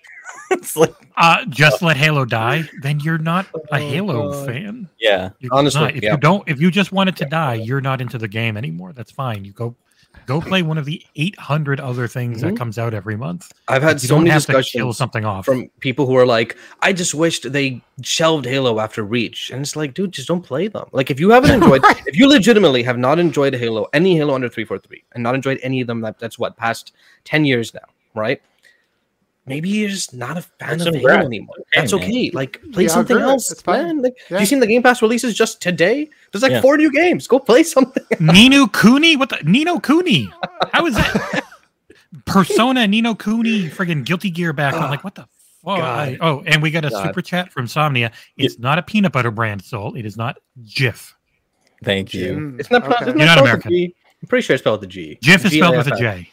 it's 0.51 0.77
like, 0.77 0.94
uh, 1.16 1.44
just 1.48 1.82
let 1.82 1.97
Halo 1.97 2.24
die, 2.24 2.68
then 2.82 3.01
you're 3.01 3.18
not 3.18 3.47
a 3.55 3.59
Oh, 3.73 3.77
Halo 3.77 4.31
God. 4.32 4.47
fan. 4.47 4.89
yeah, 4.98 5.31
You're 5.40 5.55
Honestly, 5.55 5.81
not. 5.81 5.97
if 5.97 6.02
yeah. 6.02 6.12
you 6.12 6.18
don't, 6.18 6.48
if 6.48 6.60
you 6.60 6.70
just 6.70 6.93
want 6.93 7.09
it 7.09 7.16
to 7.16 7.24
die, 7.24 7.55
you're 7.55 7.81
not 7.81 8.01
into 8.01 8.18
the 8.18 8.28
game 8.28 8.56
anymore. 8.56 8.93
That's 8.93 9.10
fine. 9.10 9.44
You 9.44 9.52
go, 9.52 9.74
go 10.27 10.40
play 10.40 10.62
one 10.62 10.77
of 10.78 10.85
the 10.85 11.02
800 11.16 11.78
other 11.78 12.09
things 12.09 12.39
Mhm. 12.39 12.40
that 12.43 12.56
comes 12.56 12.78
out 12.78 12.94
every 12.94 13.16
month. 13.16 13.52
I've 13.68 13.82
had 13.82 14.02
you 14.02 14.09
so 14.09 14.18
many 14.18 14.31
have 14.31 14.43
to 14.47 14.52
discussions 14.52 14.97
something 14.97 15.24
off. 15.24 15.44
from 15.44 15.68
people 15.81 16.06
who 16.06 16.16
are 16.16 16.27
like, 16.27 16.56
I 16.81 16.93
just 16.93 17.14
wished 17.14 17.52
they 17.52 17.81
shelved 18.02 18.44
Halo 18.44 18.81
after 18.81 19.05
Reach. 19.05 19.51
And 19.51 19.60
it's 19.62 19.77
like, 19.77 19.94
dude, 19.94 20.12
just 20.12 20.27
don't 20.28 20.43
play 20.43 20.68
them. 20.68 20.86
Like, 20.93 21.10
if 21.10 21.20
you 21.20 21.31
haven't 21.31 21.51
enjoyed, 21.62 21.82
if 22.06 22.16
you 22.16 22.28
legitimately 22.28 22.82
have 22.82 22.98
not 22.98 23.18
enjoyed 23.18 23.55
Halo, 23.55 23.86
any 23.93 24.16
Halo 24.16 24.35
under 24.35 24.48
343, 24.48 25.05
and 25.14 25.23
not 25.23 25.35
enjoyed 25.35 25.60
any 25.62 25.81
of 25.81 25.86
them, 25.86 26.01
that, 26.01 26.18
that's 26.18 26.39
what, 26.39 26.56
past 26.56 26.93
10 27.24 27.44
years 27.44 27.73
now, 27.74 27.81
right? 28.14 28.40
Maybe 29.48 29.68
you're 29.68 29.89
just 29.89 30.12
not 30.12 30.36
a 30.36 30.43
fan 30.43 30.78
That's 30.78 30.86
of 30.86 30.94
some 30.94 31.01
Halo 31.01 31.24
anymore. 31.24 31.55
Okay, 31.60 31.81
That's 31.81 31.93
man. 31.93 32.02
okay. 32.02 32.31
Like, 32.35 32.60
play 32.73 32.82
Yeah, 32.85 32.89
something 32.89 33.16
else. 33.16 33.51
It's 33.52 33.62
fine. 33.62 33.86
Man. 33.86 34.02
Like, 34.02 34.16
Yeah. 34.28 34.40
you 34.40 34.47
seen 34.47 34.59
the 34.59 34.66
Game 34.66 34.82
Pass 34.82 35.01
releases 35.02 35.35
just 35.36 35.62
today? 35.62 36.09
There's 36.32 36.43
like 36.43 36.51
Yeah. 36.51 36.60
four 36.60 36.77
new 36.77 36.90
games. 36.90 37.28
Go 37.28 37.39
play 37.39 37.62
something. 37.62 38.02
Ni 38.18 38.48
no 38.48 38.66
Kuni? 38.66 39.16
What 39.16 39.28
the 39.28 39.39
Ni 39.44 39.62
no 39.62 39.78
Kuni? 39.78 40.28
How 40.73 40.85
is 40.86 40.97
that? 40.97 41.44
Persona 42.24 42.86
Ni 42.86 43.01
no 43.01 43.14
Kuni, 43.14 43.68
friggin' 43.68 44.05
Guilty 44.05 44.31
Gear 44.31 44.52
back 44.52 44.74
on. 44.74 44.90
Like, 44.90 45.05
what 45.05 45.14
the 45.14 45.23
fuck? 45.64 45.78
God. 45.78 46.18
Oh, 46.20 46.43
and 46.47 46.62
we 46.62 46.70
got 46.70 46.85
a 46.85 46.90
God. 46.90 47.05
super 47.06 47.23
chat 47.23 47.52
from 47.52 47.66
Somnia. 47.66 48.12
It's 48.36 48.59
not 48.59 48.78
a 48.78 48.82
peanut 48.82 49.12
butter 49.12 49.31
brand, 49.31 49.62
Soul. 49.62 49.94
It 49.97 50.06
is 50.06 50.16
not 50.16 50.39
Jif. 50.64 51.12
thank 51.85 52.14
you. 52.14 52.32
Mm, 52.35 52.60
It's 52.60 52.70
not, 52.70 52.82
okay. 52.85 52.93
it's 52.93 53.01
not 53.06 53.16
You're 53.16 53.27
not 53.27 53.39
American. 53.39 53.70
G. 53.70 53.94
I'm 54.23 54.28
pretty 54.28 54.43
sure 54.44 54.55
it's 54.55 54.62
spelled 54.62 54.81
with 54.81 54.89
a 54.89 54.93
G. 54.93 55.18
Jif 55.23 55.44
is 55.44 55.52
spelled 55.52 55.77
with 55.77 55.86
a 55.89 55.97
J. 55.97 56.31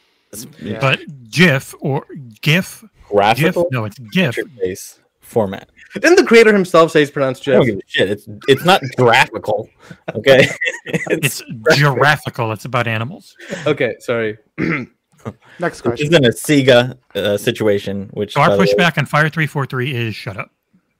Yeah. 0.62 0.80
But 0.80 1.00
Jif 1.30 1.76
or 1.80 2.06
GIF, 2.42 2.84
GIF, 3.14 3.56
Graphical 3.56 3.68
no, 3.72 3.86
it's 3.86 3.98
GIF. 4.00 4.36
interface 4.36 5.00
format. 5.22 5.70
Didn't 5.94 6.16
the 6.16 6.24
creator 6.26 6.52
himself 6.52 6.92
say 6.92 7.04
it's 7.04 7.12
pronounced 7.12 7.48
I 7.48 7.52
don't 7.54 7.66
give 7.66 7.76
a 7.78 7.82
shit. 7.86 8.10
It's 8.10 8.28
it's 8.48 8.66
not 8.66 8.82
graphical. 8.98 9.70
Okay, 10.16 10.48
It's 10.86 11.42
giraffical. 11.78 12.52
It's 12.52 12.66
about 12.66 12.88
animals. 12.88 13.36
Okay, 13.68 13.96
sorry. 14.00 14.38
Next 14.58 15.84
which 15.84 15.84
question. 15.84 16.08
isn't 16.08 16.26
a 16.26 16.30
Sega 16.30 16.98
uh, 17.16 17.38
situation. 17.38 18.10
Which 18.14 18.34
So 18.34 18.42
our 18.42 18.50
by 18.50 18.58
way- 18.58 18.66
pushback 18.66 18.98
on 18.98 19.06
Fire 19.06 19.30
343 19.30 19.94
is 19.96 20.16
shut 20.16 20.36
up. 20.38 20.50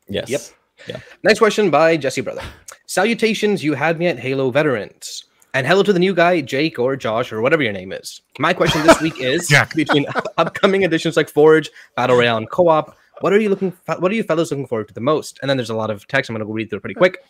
Yes. 0.08 0.30
Yep. 0.30 0.42
Yeah. 0.88 0.98
Next 1.24 1.40
question 1.40 1.70
by 1.70 1.98
Jesse 1.98 2.22
Brother. 2.22 2.42
Salutations, 2.88 3.64
you 3.64 3.74
had 3.74 3.98
me 4.00 4.08
at 4.08 4.20
Halo 4.20 4.52
veterans. 4.52 5.26
And 5.56 5.68
hello 5.68 5.84
to 5.84 5.94
the 5.94 6.00
new 6.00 6.16
guy, 6.16 6.42
Jake 6.42 6.80
or 6.80 6.96
Josh 6.96 7.32
or 7.32 7.42
whatever 7.42 7.62
your 7.62 7.74
name 7.74 7.92
is. 7.92 8.22
My 8.40 8.54
question 8.54 8.86
this 8.88 9.00
week 9.02 9.14
is 9.20 9.48
Jack. 9.48 9.76
between 9.76 10.06
upcoming 10.38 10.82
editions 10.84 11.16
like 11.16 11.30
Forge, 11.30 11.70
Battle 11.96 12.18
Royale, 12.18 12.38
and 12.38 12.50
Co-op, 12.50 12.98
what 13.22 13.32
are 13.34 13.40
you 13.40 13.50
looking 13.50 13.72
what 13.86 14.12
are 14.12 14.16
you 14.16 14.24
fellows 14.24 14.50
looking 14.50 14.66
forward 14.66 14.88
to 14.88 14.94
the 14.96 15.00
most? 15.02 15.38
And 15.42 15.50
then 15.50 15.58
there's 15.58 15.70
a 15.70 15.76
lot 15.76 15.92
of 15.92 16.08
text. 16.08 16.30
I'm 16.30 16.34
gonna 16.36 16.46
go 16.46 16.52
read 16.54 16.70
through 16.72 16.80
pretty 16.80 16.96
quick. 16.96 17.24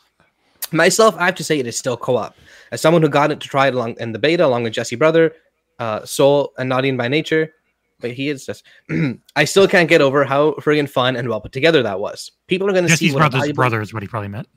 Myself, 0.72 1.16
I 1.18 1.26
have 1.26 1.36
to 1.36 1.44
say 1.44 1.60
it 1.60 1.68
is 1.68 1.78
still 1.78 1.98
co-op. 1.98 2.36
As 2.72 2.80
someone 2.82 3.02
who 3.02 3.10
got 3.10 3.30
it 3.30 3.41
to 3.41 3.48
try 3.50 3.68
it 3.68 3.74
along 3.76 3.98
in 4.00 4.14
the 4.14 4.20
beta 4.20 4.45
along 4.45 4.64
with 4.64 4.74
Jesse 4.74 4.95
Brother, 4.95 5.34
uh, 5.80 6.06
Soul, 6.06 6.54
and 6.58 6.70
Nadine 6.70 6.95
by 6.95 7.10
nature, 7.10 7.54
but 8.00 8.12
he 8.12 8.30
is 8.30 8.45
just 8.45 8.64
I 9.36 9.44
still 9.44 9.68
can't 9.68 9.90
get 9.90 10.00
over 10.00 10.24
how 10.24 10.52
friggin' 10.54 10.88
fun 10.90 11.18
and 11.18 11.28
well 11.28 11.41
put 11.41 11.52
together 11.52 11.84
that 11.84 12.00
was. 12.00 12.32
People 12.48 12.70
are 12.70 12.74
gonna 12.74 12.88
see 12.88 13.08
Jesse's 13.08 13.14
what 13.16 13.20
brother's 13.20 13.40
valuable- 13.41 13.56
brother 13.58 13.82
is 13.82 13.94
what 13.94 14.02
he 14.02 14.08
probably 14.08 14.30
meant. 14.30 14.48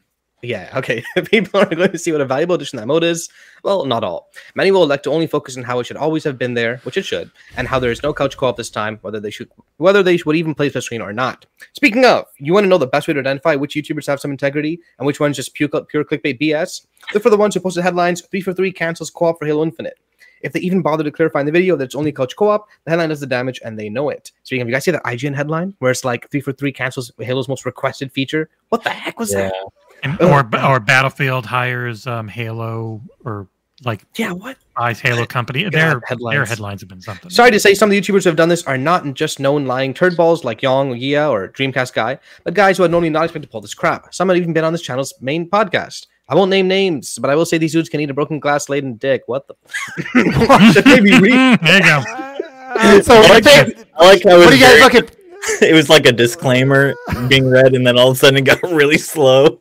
Yeah, 0.43 0.71
okay. 0.77 1.03
People 1.31 1.61
are 1.61 1.67
going 1.75 1.91
to 1.91 1.99
see 1.99 2.13
what 2.13 2.21
a 2.21 2.25
valuable 2.27 2.55
addition 2.55 2.77
that 2.79 2.87
mode 2.87 3.03
is. 3.05 3.29
Well, 3.65 3.85
not 3.85 4.05
all. 4.05 4.31
Many 4.55 4.71
will 4.71 4.83
elect 4.83 5.05
to 5.05 5.11
only 5.11 5.27
focus 5.27 5.57
on 5.57 5.63
how 5.65 5.79
it 5.81 5.85
should 5.85 5.97
always 5.97 6.25
have 6.25 6.39
been 6.39 6.55
there, 6.55 6.77
which 6.85 6.97
it 6.97 7.05
should, 7.05 7.31
and 7.57 7.67
how 7.67 7.79
there 7.79 7.91
is 7.91 8.03
no 8.03 8.13
couch 8.13 8.37
co-op 8.37 8.57
this 8.57 8.71
time, 8.71 8.99
whether 9.03 9.19
they 9.19 9.31
should 9.31 9.51
whether 9.79 10.03
they 10.03 10.19
would 10.25 10.37
even 10.37 10.55
play 10.55 10.69
split 10.69 10.85
screen 10.85 11.01
or 11.03 11.13
not. 11.13 11.47
Speaking 11.73 12.05
of, 12.05 12.27
you 12.39 12.53
want 12.53 12.65
to 12.65 12.69
know 12.69 12.79
the 12.79 12.87
best 12.87 13.09
way 13.09 13.15
to 13.15 13.21
identify 13.21 13.57
which 13.57 13.75
YouTubers 13.75 14.07
have 14.07 14.21
some 14.21 14.31
integrity 14.31 14.79
and 14.99 15.07
which 15.07 15.21
ones 15.21 15.37
just 15.37 15.55
pure, 15.55 15.69
pure 15.69 16.05
clickbait 16.05 16.41
BS? 16.41 16.87
Look 17.15 17.23
for 17.23 17.31
the 17.31 17.37
ones 17.37 17.55
who 17.55 17.61
posted 17.61 17.83
headlines 17.83 18.21
3 18.21 18.41
for 18.41 18.53
3 18.53 18.73
cancels 18.73 19.11
co-op 19.11 19.39
for 19.39 19.47
Halo 19.47 19.63
Infinite. 19.63 19.99
If 20.43 20.53
they 20.53 20.61
even 20.61 20.83
bother 20.83 21.03
to 21.03 21.11
clarify 21.11 21.41
in 21.41 21.47
the 21.47 21.53
video 21.53 21.77
that 21.77 21.85
it's 21.87 21.95
only 21.95 22.13
couch 22.13 22.37
co-op, 22.37 22.69
the 22.85 22.91
headline 22.91 23.09
does 23.09 23.21
the 23.21 23.27
damage 23.27 23.59
and 23.65 23.79
they 23.79 23.89
know 23.89 24.11
it. 24.11 24.33
Speaking 24.45 24.63
of, 24.63 24.69
you 24.69 24.75
guys 24.75 24.85
see 24.85 24.91
that 24.91 25.03
IGN 25.05 25.35
headline 25.35 25.75
where 25.79 25.91
it's 25.91 26.05
like 26.05 26.31
3 26.31 26.41
for 26.41 26.53
3 26.53 26.73
cancels 26.73 27.11
Halo's 27.19 27.49
most 27.49 27.65
requested 27.65 28.13
feature? 28.13 28.49
What 28.69 28.85
the 28.85 28.91
heck 28.91 29.19
was 29.19 29.33
Yeah. 29.33 29.49
that? 29.49 29.55
And, 30.03 30.17
Oh, 30.21 30.31
or 30.33 30.43
God. 30.43 30.71
or 30.71 30.81
Battlefield 30.81 31.47
hires 31.47 32.07
um, 32.07 32.29
Halo 32.29 33.03
or 33.25 33.49
like 33.85 34.05
Yeah, 34.17 34.33
what? 34.33 34.57
buys 34.77 35.01
Halo 35.01 35.27
company. 35.27 35.63
Their 35.63 35.71
their 35.71 36.01
headlines. 36.07 36.49
headlines 36.49 36.81
have 36.83 36.89
been 36.89 37.01
something. 37.03 37.31
Sorry 37.31 37.51
to 37.51 37.61
say, 37.61 37.75
some 37.75 37.89
of 37.89 37.91
the 37.91 38.01
YouTubers 38.01 38.25
who 38.25 38.29
have 38.31 38.37
done 38.37 38.49
this 38.49 38.63
are 38.65 38.79
not 38.79 39.05
just 39.15 39.39
known 39.41 39.67
lying 39.67 39.93
turdballs 39.95 40.45
like 40.45 40.63
Yong, 40.63 40.97
Yea, 40.97 41.27
or 41.27 41.49
Dreamcast 41.49 41.93
Guy, 41.93 42.19
but 42.45 42.55
guys 42.55 42.77
who 42.77 42.83
had 42.85 42.91
normally 42.91 43.11
not 43.11 43.25
expected 43.25 43.47
to 43.49 43.53
pull 43.53 43.61
this 43.61 43.75
crap. 43.75 44.15
Some 44.15 44.29
have 44.29 44.39
even 44.39 44.53
been 44.53 44.65
on 44.65 44.73
this 44.73 44.83
channel's 44.83 45.13
main 45.21 45.49
podcast. 45.51 46.07
I 46.29 46.35
won't 46.35 46.51
name 46.51 46.67
names, 46.69 47.19
but 47.19 47.31
I 47.31 47.37
will 47.37 47.47
say 47.47 47.57
these 47.59 47.73
dudes 47.73 47.89
can 47.89 48.01
eat 48.01 48.11
a 48.11 48.15
broken 48.15 48.41
glass 48.41 48.69
laden 48.69 48.95
dick. 48.97 49.23
What 49.27 49.47
the? 49.47 49.55
Watch 50.49 50.77
it, 50.77 50.87
maybe 50.87 51.19
read. 51.21 51.61
there 51.61 51.77
you 51.77 51.83
go. 51.83 52.03
Uh, 52.09 53.01
so, 53.03 53.15
I 53.15 53.29
like, 53.29 53.45
fa- 53.45 53.85
I 53.97 54.07
like 54.07 54.23
how 54.25 54.39
what 54.39 54.49
it 54.49 54.51
do 54.51 54.57
you 54.59 54.65
guys 54.65 54.79
very- 54.79 54.81
look 54.81 54.95
at? 54.95 55.17
it 55.63 55.73
was 55.75 55.89
like 55.89 56.07
a 56.07 56.13
disclaimer 56.13 56.95
being 57.29 57.49
read, 57.49 57.75
and 57.75 57.87
then 57.87 57.97
all 57.99 58.11
of 58.11 58.17
a 58.17 58.19
sudden 58.19 58.39
it 58.39 58.45
got 58.45 58.61
really 58.63 58.99
slow. 58.99 59.61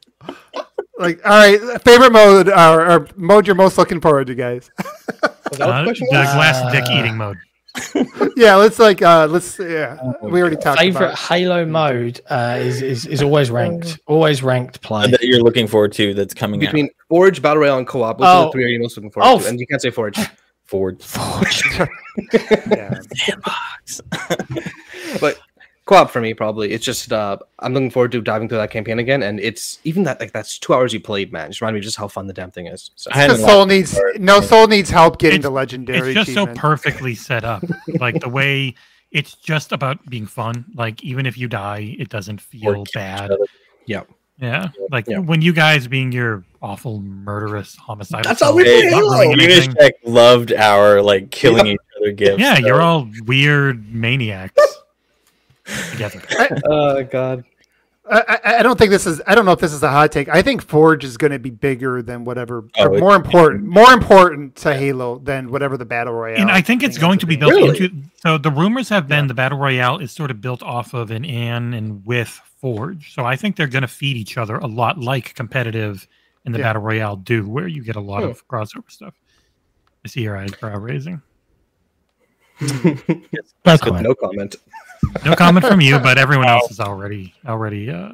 Like, 0.97 1.19
all 1.25 1.31
right, 1.31 1.81
favorite 1.81 2.11
mode 2.13 2.47
or, 2.49 2.91
or 2.91 3.07
mode 3.17 3.45
you're 3.47 3.55
most 3.55 3.77
looking 3.77 3.99
forward 3.99 4.27
to, 4.27 4.35
guys. 4.35 4.71
Was 5.51 5.59
Uh, 5.59 5.67
the 5.67 5.77
the 5.79 5.83
question 5.83 6.07
glass 6.09 6.71
dick 6.71 6.85
Uh, 6.89 6.99
eating 6.99 7.17
mode. 7.17 7.37
yeah, 8.37 8.55
let's 8.55 8.79
like, 8.79 9.01
uh, 9.01 9.27
let's. 9.29 9.59
Yeah, 9.59 9.99
we 10.21 10.39
already 10.39 10.55
talked 10.55 10.65
about 10.65 10.79
Favorite 10.79 11.05
about. 11.07 11.19
Halo 11.19 11.65
mode 11.65 12.21
uh, 12.29 12.57
is, 12.61 12.81
is 12.81 13.05
is 13.05 13.21
always 13.21 13.51
ranked, 13.51 13.99
always 14.07 14.41
ranked 14.41 14.81
play. 14.81 15.11
That 15.11 15.21
you're 15.23 15.41
looking 15.41 15.67
forward 15.67 15.91
to 15.93 16.13
that's 16.13 16.33
coming 16.33 16.61
Between 16.61 16.85
out. 16.85 16.91
Forge, 17.09 17.41
Battle 17.41 17.61
Royale, 17.63 17.79
and 17.79 17.85
Co-op, 17.87 18.17
which 18.19 18.25
are 18.25 18.43
Oh. 18.43 18.45
the 18.45 18.51
three 18.53 18.63
are 18.63 18.67
you 18.69 18.79
most 18.79 18.95
looking 18.95 19.11
forward 19.11 19.29
Oh. 19.29 19.39
to? 19.39 19.47
And 19.49 19.59
you 19.59 19.67
can't 19.67 19.81
say 19.81 19.89
Forge. 19.91 20.17
Forward. 20.63 21.03
Yeah. 22.71 22.99
But 25.19 25.39
co-op 25.85 26.09
for 26.09 26.19
me 26.21 26.33
probably. 26.33 26.71
It's 26.71 26.83
just 26.85 27.11
uh, 27.13 27.37
I'm 27.59 27.73
looking 27.73 27.89
forward 27.91 28.11
to 28.13 28.21
diving 28.21 28.49
through 28.49 28.57
that 28.59 28.71
campaign 28.71 28.99
again, 28.99 29.23
and 29.23 29.39
it's 29.39 29.79
even 29.83 30.03
that 30.03 30.19
like 30.19 30.31
that's 30.33 30.57
two 30.59 30.73
hours 30.73 30.93
you 30.93 30.99
played, 30.99 31.31
man. 31.31 31.49
Just 31.49 31.61
remind 31.61 31.75
me 31.75 31.81
just 31.81 31.97
how 31.97 32.07
fun 32.07 32.27
the 32.27 32.33
damn 32.33 32.51
thing 32.51 32.67
is. 32.67 32.91
So. 32.95 33.09
I 33.13 33.17
hadn't 33.17 33.37
Soul 33.37 33.65
needs 33.65 33.93
part. 33.93 34.19
no 34.19 34.41
Soul 34.41 34.67
needs 34.67 34.89
help 34.89 35.17
getting 35.19 35.39
It's- 35.39 35.43
the 35.49 35.53
legendary. 35.53 36.09
it's 36.09 36.13
just 36.15 36.33
so 36.33 36.43
achievement. 36.43 36.57
perfectly 36.57 37.15
set 37.29 37.43
up 37.43 37.63
like 37.99 38.19
the 38.19 38.29
way 38.29 38.75
it's 39.11 39.35
just 39.35 39.71
about 39.71 40.03
being 40.09 40.25
fun 40.25 40.65
like 40.75 41.01
even 41.03 41.25
if 41.25 41.37
you 41.37 41.47
die 41.47 41.95
it 41.99 42.09
doesn't 42.09 42.41
feel 42.41 42.83
bad 42.93 43.31
other. 43.31 43.37
yeah 43.85 44.67
like 44.91 45.05
Yeah. 45.07 45.19
when 45.19 45.41
you 45.41 45.53
guys 45.53 45.87
being 45.87 46.11
your 46.11 46.43
awful 46.61 46.99
murderous 46.99 47.75
homicidal 47.77 48.23
That's 48.27 48.41
how 48.41 48.53
we 48.53 48.63
did. 48.65 48.81
play 48.81 48.91
not 48.91 48.97
Halo. 49.03 49.23
ruining 49.27 49.49
anything. 49.51 49.91
Loved 50.03 50.51
our 50.51 51.01
like 51.01 51.31
killing 51.31 51.67
each 51.67 51.79
other 52.01 52.11
gifts. 52.11 52.39
yeah 52.41 52.55
so- 52.55 52.65
you're 52.65 52.81
all 52.81 53.07
weird 53.25 53.93
maniacs 53.93 54.59
together 55.91 56.21
Oh 56.65 57.03
god. 57.03 57.43
I, 58.07 58.37
I 58.43 58.55
I 58.59 58.61
don't 58.63 58.77
think 58.77 58.91
this 58.91 59.07
is. 59.07 59.19
I 59.25 59.33
don't 59.33 59.45
know 59.45 59.51
if 59.51 59.57
this 59.59 59.73
is 59.73 59.81
a 59.81 59.89
hot 59.89 60.11
take. 60.11 60.29
I 60.29 60.43
think 60.43 60.61
Forge 60.61 61.03
is 61.03 61.17
going 61.17 61.31
to 61.31 61.39
be 61.39 61.49
bigger 61.49 62.03
than 62.03 62.23
whatever. 62.23 62.63
Oh, 62.77 62.85
or 62.89 62.95
it- 62.95 62.99
more 62.99 63.15
important, 63.15 63.63
more 63.63 63.91
important 63.93 64.55
to 64.57 64.75
Halo 64.75 65.17
than 65.17 65.49
whatever 65.49 65.75
the 65.75 65.85
battle 65.85 66.13
royale. 66.13 66.39
and 66.39 66.51
i 66.51 66.61
think 66.61 66.83
it's 66.83 66.99
going 66.99 67.17
to 67.17 67.25
be 67.25 67.35
being. 67.35 67.39
built 67.49 67.53
Really? 67.53 67.83
into 67.85 68.03
so 68.17 68.37
the 68.37 68.51
rumors 68.51 68.89
have 68.89 69.07
been 69.07 69.25
the 69.25 69.33
battle 69.33 69.57
royale 69.57 69.97
is 69.97 70.11
sort 70.11 70.29
of 70.29 70.39
built 70.39 70.61
off 70.61 70.93
of 70.93 71.09
an 71.09 71.25
an 71.25 71.73
and 71.73 72.05
with 72.05 72.29
forge 72.61 73.11
so 73.15 73.25
i 73.25 73.35
think 73.35 73.55
they're 73.55 73.65
going 73.65 73.81
to 73.81 73.87
feed 73.87 74.17
each 74.17 74.37
other 74.37 74.57
a 74.57 74.67
lot 74.67 74.99
like 74.99 75.33
competitive 75.33 76.07
and 76.45 76.53
the 76.53 76.59
Yeah. 76.59 76.65
battle 76.65 76.83
royale 76.83 77.15
do 77.15 77.49
where 77.49 77.67
you 77.67 77.83
get 77.83 77.95
a 77.95 77.99
lot 78.01 78.21
Hmm. 78.21 78.29
of 78.29 78.47
crossover 78.47 78.89
stuff 78.91 79.15
i 80.03 80.07
see 80.07 80.21
your 80.21 80.37
eyebrow 80.37 80.77
raising 80.77 81.23
No 82.61 83.77
comment. 83.79 84.03
no 84.03 84.13
comment. 84.15 84.55
No 85.25 85.35
comment 85.35 85.65
from 85.65 85.81
you, 85.81 85.99
but 85.99 86.17
everyone 86.17 86.47
else 86.47 86.69
is 86.71 86.79
already 86.79 87.33
already. 87.47 87.89
Uh, 87.89 88.13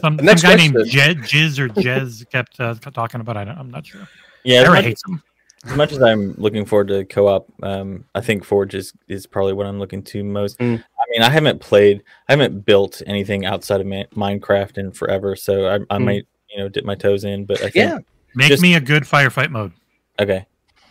some, 0.00 0.16
some 0.16 0.16
Next 0.16 0.42
guy 0.42 0.54
named 0.56 0.74
question. 0.74 0.92
Jed, 0.92 1.16
Jiz 1.18 1.58
or 1.58 1.68
Jez 1.68 2.28
kept 2.30 2.58
uh, 2.60 2.74
talking 2.74 3.20
about. 3.20 3.36
I 3.36 3.44
don't, 3.44 3.58
I'm 3.58 3.70
not 3.70 3.86
sure. 3.86 4.06
Yeah, 4.44 4.58
as 4.58 4.64
Sarah 4.64 4.74
much, 4.76 4.84
hates 4.84 5.02
him. 5.06 5.22
as 5.66 5.76
much 5.76 5.92
as 5.92 6.02
I'm 6.02 6.34
looking 6.36 6.64
forward 6.64 6.88
to 6.88 7.04
co-op, 7.04 7.48
um, 7.62 8.04
I 8.14 8.20
think 8.20 8.44
Forge 8.44 8.74
is, 8.74 8.92
is 9.08 9.26
probably 9.26 9.52
what 9.52 9.66
I'm 9.66 9.78
looking 9.78 10.02
to 10.04 10.24
most. 10.24 10.58
Mm. 10.58 10.78
I 10.78 11.04
mean, 11.10 11.22
I 11.22 11.30
haven't 11.30 11.60
played, 11.60 12.02
I 12.28 12.32
haven't 12.32 12.64
built 12.66 13.00
anything 13.06 13.44
outside 13.46 13.80
of 13.80 13.86
Ma- 13.86 14.04
Minecraft 14.14 14.78
in 14.78 14.92
forever, 14.92 15.36
so 15.36 15.66
I, 15.66 15.74
I 15.94 15.98
Mm. 15.98 16.04
might, 16.04 16.26
you 16.50 16.58
know, 16.58 16.68
dip 16.68 16.84
my 16.84 16.94
toes 16.96 17.24
in. 17.24 17.44
But 17.44 17.58
I 17.58 17.70
think, 17.70 17.74
Yeah. 17.76 17.98
Make 18.34 18.48
Just- 18.48 18.62
me 18.62 18.74
a 18.74 18.80
good 18.80 19.04
firefight 19.04 19.50
mode. 19.50 19.72
okay, 20.18 20.46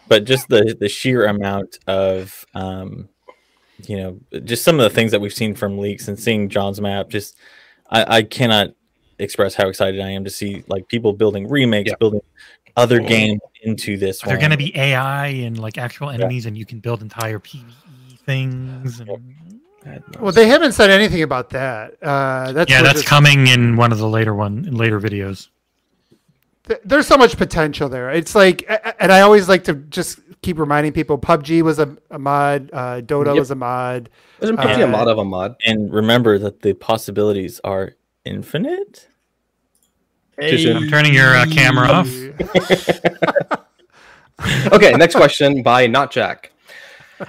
but 0.07 0.25
just 0.25 0.47
the 0.47 0.75
the 0.79 0.87
sheer 0.87 1.25
amount 1.25 1.79
of, 1.87 2.45
um, 2.53 3.09
you 3.89 3.97
know, 3.97 4.19
just 4.43 4.63
some 4.63 4.79
of 4.79 4.83
the 4.83 4.89
things 4.89 5.11
that 5.11 5.21
we've 5.21 5.33
seen 5.33 5.55
from 5.55 5.77
leaks 5.77 6.07
and 6.07 6.19
seeing 6.19 6.49
John's 6.49 6.79
map, 6.81 7.09
just 7.09 7.37
I, 7.89 8.17
I 8.17 8.23
cannot 8.23 8.69
express 9.19 9.53
how 9.53 9.67
excited 9.67 9.99
I 10.01 10.09
am 10.09 10.23
to 10.23 10.29
see 10.29 10.63
like 10.67 10.87
people 10.87 11.13
building 11.13 11.47
remakes, 11.47 11.89
Yeah. 11.89 11.95
building 11.99 12.21
other 12.77 12.99
games 12.99 13.41
into 13.63 13.97
this. 13.97 14.21
They're 14.21 14.33
one. 14.35 14.39
going 14.39 14.51
to 14.51 14.57
be 14.57 14.75
AI 14.77 15.27
and 15.27 15.59
like 15.59 15.77
actual 15.77 16.09
enemies, 16.09 16.45
and 16.45 16.57
you 16.57 16.65
can 16.65 16.79
build 16.79 17.01
entire 17.01 17.37
PVE 17.39 18.19
things. 18.25 18.99
And, 19.01 20.03
Well, 20.19 20.31
they 20.31 20.47
haven't 20.47 20.71
said 20.73 20.89
anything 20.89 21.21
about 21.23 21.49
that. 21.51 22.01
Uh, 22.01 22.51
that's 22.53 22.71
yeah, 22.71 22.81
that's 22.81 22.99
this- 23.01 23.07
coming 23.07 23.47
in 23.47 23.75
one 23.75 23.91
of 23.91 23.97
the 23.97 24.07
later 24.07 24.33
one 24.33 24.65
in 24.65 24.75
later 24.75 24.99
videos. 24.99 25.49
Th- 26.67 26.79
there's 26.85 27.07
so 27.07 27.17
much 27.17 27.37
potential 27.37 27.89
there. 27.89 28.09
It's 28.11 28.35
like, 28.35 28.63
a- 28.69 28.89
a- 28.89 29.03
and 29.03 29.11
I 29.11 29.21
always 29.21 29.47
like 29.49 29.63
to 29.65 29.73
just 29.75 30.19
keep 30.41 30.57
reminding 30.59 30.93
people: 30.93 31.17
PUBG 31.17 31.61
was 31.61 31.79
a, 31.79 31.95
a 32.09 32.17
mod, 32.19 32.69
uh, 32.73 33.01
Dota 33.01 33.27
Yep. 33.27 33.35
was 33.37 33.51
a 33.51 33.55
mod. 33.55 34.09
Isn't 34.41 34.57
PUBG 34.57 34.79
Uh, 34.81 34.83
a 34.85 34.87
mod 34.87 35.07
of 35.07 35.17
a 35.17 35.25
mod? 35.25 35.55
and 35.65 35.91
remember 35.93 36.37
that 36.39 36.61
the 36.61 36.73
possibilities 36.73 37.59
are 37.63 37.93
infinite. 38.25 39.07
Too 40.39 40.57
soon. 40.57 40.77
I'm 40.77 40.89
turning 40.89 41.13
your 41.13 41.35
uh, 41.35 41.45
camera 41.45 41.87
off. 41.87 42.09
Okay, 44.73 44.91
next 44.93 45.13
question 45.15 45.61
by 45.61 45.85
Not 45.85 46.11
Jack. 46.11 46.51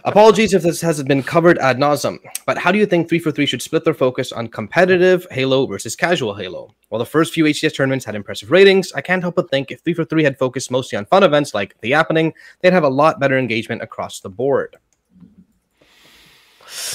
Apologies 0.04 0.54
if 0.54 0.62
this 0.62 0.80
hasn't 0.80 1.08
been 1.08 1.22
covered 1.22 1.58
ad 1.58 1.78
nauseum, 1.78 2.18
but 2.46 2.58
how 2.58 2.72
do 2.72 2.78
you 2.78 2.86
think 2.86 3.08
343 3.08 3.46
should 3.46 3.62
split 3.62 3.84
their 3.84 3.94
focus 3.94 4.32
on 4.32 4.48
competitive 4.48 5.26
Halo 5.30 5.66
versus 5.66 5.96
casual 5.96 6.34
Halo? 6.34 6.74
While 6.88 6.98
the 6.98 7.06
first 7.06 7.32
few 7.32 7.44
HCS 7.44 7.76
tournaments 7.76 8.04
had 8.04 8.14
impressive 8.14 8.50
ratings, 8.50 8.92
I 8.92 9.00
can't 9.00 9.22
help 9.22 9.36
but 9.36 9.50
think 9.50 9.70
if 9.70 9.80
343 9.80 10.24
had 10.24 10.38
focused 10.38 10.70
mostly 10.70 10.98
on 10.98 11.06
fun 11.06 11.22
events 11.22 11.54
like 11.54 11.78
The 11.80 11.92
Yappening, 11.92 12.32
they'd 12.60 12.72
have 12.72 12.84
a 12.84 12.88
lot 12.88 13.20
better 13.20 13.38
engagement 13.38 13.82
across 13.82 14.20
the 14.20 14.30
board. 14.30 14.76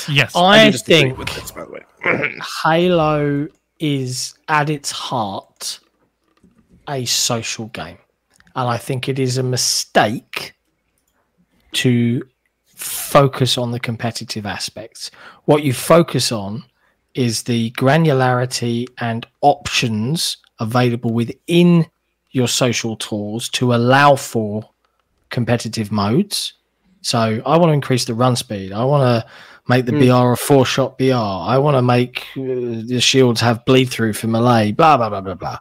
Yes, 0.09 0.35
I 0.35 0.65
do 0.65 0.71
disagree 0.71 0.95
think 0.95 1.17
with 1.17 1.29
this, 1.29 1.51
by 1.51 1.65
the 1.65 1.71
way. 1.71 2.35
Halo 2.63 3.47
is 3.79 4.35
at 4.47 4.69
its 4.69 4.91
heart 4.91 5.79
a 6.89 7.05
social 7.05 7.67
game. 7.67 7.97
And 8.55 8.67
I 8.67 8.77
think 8.77 9.07
it 9.07 9.19
is 9.19 9.37
a 9.37 9.43
mistake 9.43 10.53
to 11.73 12.27
focus 12.77 13.57
on 13.57 13.71
the 13.71 13.79
competitive 13.79 14.45
aspects. 14.45 15.09
What 15.45 15.63
you 15.63 15.73
focus 15.73 16.31
on 16.31 16.63
is 17.15 17.43
the 17.43 17.71
granularity 17.71 18.85
and 18.99 19.25
options 19.41 20.37
available 20.59 21.11
within 21.11 21.87
your 22.31 22.47
social 22.47 22.95
tools 22.95 23.49
to 23.49 23.73
allow 23.73 24.15
for 24.15 24.69
competitive 25.31 25.91
modes. 25.91 26.53
So 27.01 27.41
I 27.45 27.57
want 27.57 27.69
to 27.69 27.73
increase 27.73 28.05
the 28.05 28.13
run 28.13 28.35
speed. 28.35 28.71
I 28.71 28.83
want 28.85 29.03
to 29.23 29.29
make 29.67 29.85
the 29.85 29.93
Mm. 29.93 30.07
BR 30.07 30.33
a 30.33 30.37
four 30.37 30.65
shot 30.65 30.99
BR. 30.99 31.13
I 31.13 31.57
want 31.57 31.75
to 31.77 31.81
make 31.81 32.27
uh, 32.37 32.85
the 32.85 32.99
shields 33.01 33.41
have 33.41 33.65
bleed 33.65 33.89
through 33.89 34.13
for 34.13 34.27
melee, 34.27 34.71
blah, 34.71 34.97
blah, 34.97 35.09
blah, 35.09 35.21
blah, 35.21 35.33
blah. 35.33 35.57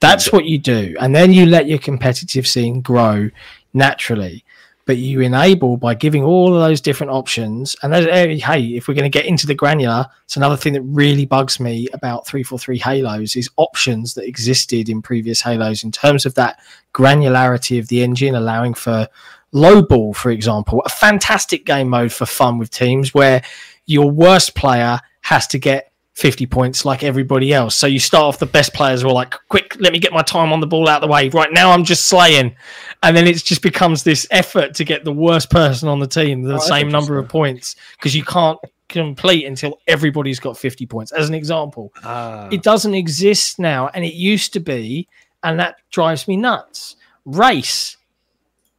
That's 0.00 0.30
what 0.30 0.44
you 0.44 0.58
do. 0.58 0.94
And 1.00 1.14
then 1.14 1.32
you 1.32 1.46
let 1.46 1.66
your 1.66 1.78
competitive 1.78 2.46
scene 2.46 2.82
grow 2.82 3.30
naturally. 3.72 4.44
But 4.88 4.96
you 4.96 5.20
enable 5.20 5.76
by 5.76 5.92
giving 5.92 6.24
all 6.24 6.54
of 6.54 6.62
those 6.62 6.80
different 6.80 7.12
options. 7.12 7.76
And 7.82 7.92
there's, 7.92 8.06
eh, 8.06 8.36
hey, 8.38 8.68
if 8.68 8.88
we're 8.88 8.94
going 8.94 9.02
to 9.02 9.18
get 9.18 9.26
into 9.26 9.46
the 9.46 9.54
granular, 9.54 10.06
it's 10.24 10.38
another 10.38 10.56
thing 10.56 10.72
that 10.72 10.80
really 10.80 11.26
bugs 11.26 11.60
me 11.60 11.88
about 11.92 12.26
343 12.26 12.78
Halos 12.78 13.36
is 13.36 13.50
options 13.58 14.14
that 14.14 14.26
existed 14.26 14.88
in 14.88 15.02
previous 15.02 15.42
Halos 15.42 15.84
in 15.84 15.92
terms 15.92 16.24
of 16.24 16.36
that 16.36 16.58
granularity 16.94 17.78
of 17.78 17.88
the 17.88 18.02
engine, 18.02 18.34
allowing 18.34 18.72
for 18.72 19.06
low 19.52 19.82
ball, 19.82 20.14
for 20.14 20.30
example, 20.30 20.80
a 20.86 20.88
fantastic 20.88 21.66
game 21.66 21.90
mode 21.90 22.10
for 22.10 22.24
fun 22.24 22.56
with 22.56 22.70
teams 22.70 23.12
where 23.12 23.42
your 23.84 24.10
worst 24.10 24.54
player 24.54 25.00
has 25.20 25.46
to 25.48 25.58
get 25.58 25.87
50 26.18 26.46
points 26.46 26.84
like 26.84 27.04
everybody 27.04 27.54
else. 27.54 27.76
So 27.76 27.86
you 27.86 28.00
start 28.00 28.24
off 28.24 28.38
the 28.40 28.46
best 28.46 28.74
players 28.74 29.04
are 29.04 29.06
all 29.06 29.14
like, 29.14 29.34
quick, 29.48 29.76
let 29.78 29.92
me 29.92 30.00
get 30.00 30.12
my 30.12 30.22
time 30.22 30.52
on 30.52 30.58
the 30.58 30.66
ball 30.66 30.88
out 30.88 30.96
of 31.02 31.08
the 31.08 31.12
way. 31.12 31.28
Right 31.28 31.52
now 31.52 31.70
I'm 31.70 31.84
just 31.84 32.06
slaying. 32.08 32.56
And 33.04 33.16
then 33.16 33.28
it 33.28 33.36
just 33.44 33.62
becomes 33.62 34.02
this 34.02 34.26
effort 34.32 34.74
to 34.74 34.84
get 34.84 35.04
the 35.04 35.12
worst 35.12 35.48
person 35.48 35.88
on 35.88 36.00
the 36.00 36.08
team 36.08 36.42
the 36.42 36.56
Oh, 36.56 36.58
same 36.58 36.88
number 36.88 37.18
of 37.18 37.28
points 37.28 37.76
because 37.96 38.16
you 38.16 38.24
can't 38.24 38.58
complete 38.88 39.46
until 39.46 39.78
everybody's 39.86 40.40
got 40.40 40.58
50 40.58 40.86
points. 40.86 41.12
As 41.12 41.28
an 41.28 41.36
example, 41.36 41.92
Ah, 42.02 42.48
it 42.50 42.64
doesn't 42.64 42.94
exist 42.94 43.60
now 43.60 43.88
and 43.94 44.04
it 44.04 44.14
used 44.14 44.52
to 44.54 44.60
be 44.60 45.06
and 45.44 45.60
that 45.60 45.76
drives 45.92 46.26
me 46.26 46.36
nuts 46.36 46.96
race 47.26 47.96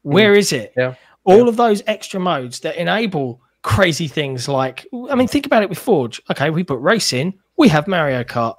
where 0.01 0.33
is 0.35 0.51
it 0.51 0.73
Yeah. 0.75 0.95
all 1.23 1.47
of 1.47 1.55
those 1.55 1.83
extra 1.87 2.19
modes 2.19 2.59
that 2.61 2.75
enable 2.75 3.39
crazy 3.61 4.07
things 4.07 4.47
like 4.47 4.87
i 5.09 5.15
mean 5.15 5.27
think 5.27 5.45
about 5.45 5.63
it 5.63 5.69
with 5.69 5.77
forge 5.77 6.21
okay 6.31 6.49
we 6.49 6.63
put 6.63 6.79
racing, 6.79 7.37
we 7.57 7.67
have 7.67 7.87
mario 7.87 8.23
kart 8.23 8.55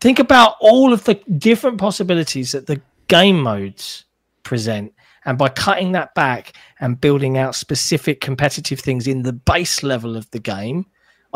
think 0.00 0.18
about 0.18 0.54
all 0.60 0.92
of 0.92 1.04
the 1.04 1.14
different 1.38 1.78
possibilities 1.78 2.52
that 2.52 2.66
the 2.66 2.80
game 3.08 3.40
modes 3.40 4.04
present 4.42 4.92
and 5.26 5.36
by 5.36 5.48
cutting 5.48 5.92
that 5.92 6.14
back 6.14 6.54
and 6.80 7.00
building 7.00 7.36
out 7.36 7.54
specific 7.54 8.20
competitive 8.20 8.80
things 8.80 9.06
in 9.06 9.22
the 9.22 9.32
base 9.32 9.82
level 9.82 10.16
of 10.16 10.30
the 10.30 10.38
game 10.38 10.86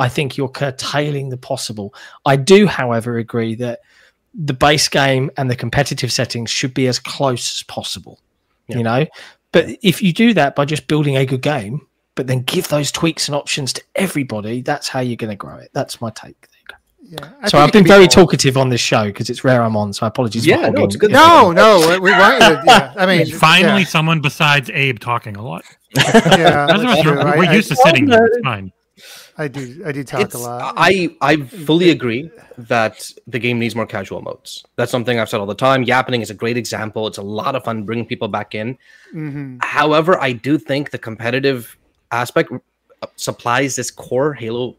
I 0.00 0.08
think 0.08 0.36
you're 0.36 0.48
curtailing 0.48 1.28
the 1.28 1.36
possible. 1.36 1.94
I 2.24 2.36
do, 2.36 2.66
however, 2.66 3.18
agree 3.18 3.54
that 3.56 3.80
the 4.34 4.54
base 4.54 4.88
game 4.88 5.30
and 5.36 5.50
the 5.50 5.56
competitive 5.56 6.10
settings 6.10 6.50
should 6.50 6.72
be 6.72 6.86
as 6.86 6.98
close 6.98 7.58
as 7.58 7.62
possible. 7.64 8.18
Yeah. 8.68 8.78
You 8.78 8.82
know, 8.84 9.06
but 9.52 9.66
if 9.82 10.00
you 10.00 10.12
do 10.12 10.32
that 10.34 10.54
by 10.54 10.64
just 10.64 10.86
building 10.86 11.16
a 11.16 11.26
good 11.26 11.42
game, 11.42 11.86
but 12.20 12.26
then 12.26 12.42
give 12.42 12.68
those 12.68 12.92
tweaks 12.92 13.28
and 13.28 13.34
options 13.34 13.72
to 13.72 13.82
everybody, 13.94 14.60
that's 14.60 14.88
how 14.88 15.00
you're 15.00 15.16
going 15.16 15.30
to 15.30 15.36
grow 15.36 15.56
it. 15.56 15.70
That's 15.72 16.02
my 16.02 16.10
take. 16.10 16.38
There 16.50 16.58
you 16.60 16.66
go. 16.68 16.74
Yeah, 17.24 17.32
I 17.40 17.48
So 17.48 17.56
I've 17.56 17.72
been 17.72 17.82
be 17.82 17.88
very 17.88 18.02
all- 18.02 18.08
talkative 18.08 18.58
on 18.58 18.68
this 18.68 18.82
show 18.82 19.06
because 19.06 19.30
it's 19.30 19.42
rare 19.42 19.62
I'm 19.62 19.74
on. 19.74 19.94
So 19.94 20.04
apologies. 20.06 20.44
for 20.44 20.50
Yeah, 20.50 20.68
no, 20.68 20.84
it's 20.84 20.96
good. 20.96 21.10
No, 21.12 21.50
no, 21.50 21.78
we- 21.88 21.98
we 21.98 22.10
want. 22.10 22.42
Yeah, 22.66 22.92
I 22.94 23.06
mean, 23.06 23.24
Finally, 23.38 23.80
yeah, 23.84 23.86
someone 23.86 24.20
besides 24.20 24.68
Abe 24.68 24.98
talking 24.98 25.38
a 25.38 25.42
lot. 25.42 25.64
yeah, 25.96 26.66
That's 26.66 26.82
that's 26.82 27.00
true. 27.00 27.14
we're 27.14 27.26
I, 27.26 27.46
I, 27.46 27.52
used 27.54 27.70
to 27.70 27.76
sitting 27.76 28.04
there. 28.04 28.26
It's 28.26 28.38
fine. 28.44 28.70
I 29.38 29.48
do, 29.48 29.82
I 29.86 29.92
do 29.92 30.04
talk 30.04 30.20
it's, 30.20 30.34
a 30.34 30.38
lot. 30.38 30.74
I 30.76 31.16
I 31.22 31.36
fully 31.38 31.88
agree 31.88 32.30
that 32.58 33.10
the 33.26 33.38
game 33.38 33.58
needs 33.58 33.74
more 33.74 33.86
casual 33.86 34.20
modes. 34.20 34.62
That's 34.76 34.90
something 34.90 35.18
I've 35.18 35.30
said 35.30 35.40
all 35.40 35.46
the 35.46 35.54
time. 35.54 35.86
Yappening 35.86 36.20
is 36.20 36.28
a 36.28 36.34
great 36.34 36.58
example. 36.58 37.06
It's 37.06 37.16
a 37.16 37.22
lot 37.22 37.56
of 37.56 37.64
fun 37.64 37.84
bringing 37.84 38.04
people 38.04 38.28
back 38.28 38.54
in. 38.54 38.76
Mhm. 39.14 39.64
However, 39.64 40.20
I 40.20 40.32
do 40.32 40.58
think 40.58 40.90
the 40.90 40.98
competitive 40.98 41.78
aspect 42.12 42.50
supplies 43.16 43.76
this 43.76 43.90
core 43.90 44.34
Halo 44.34 44.76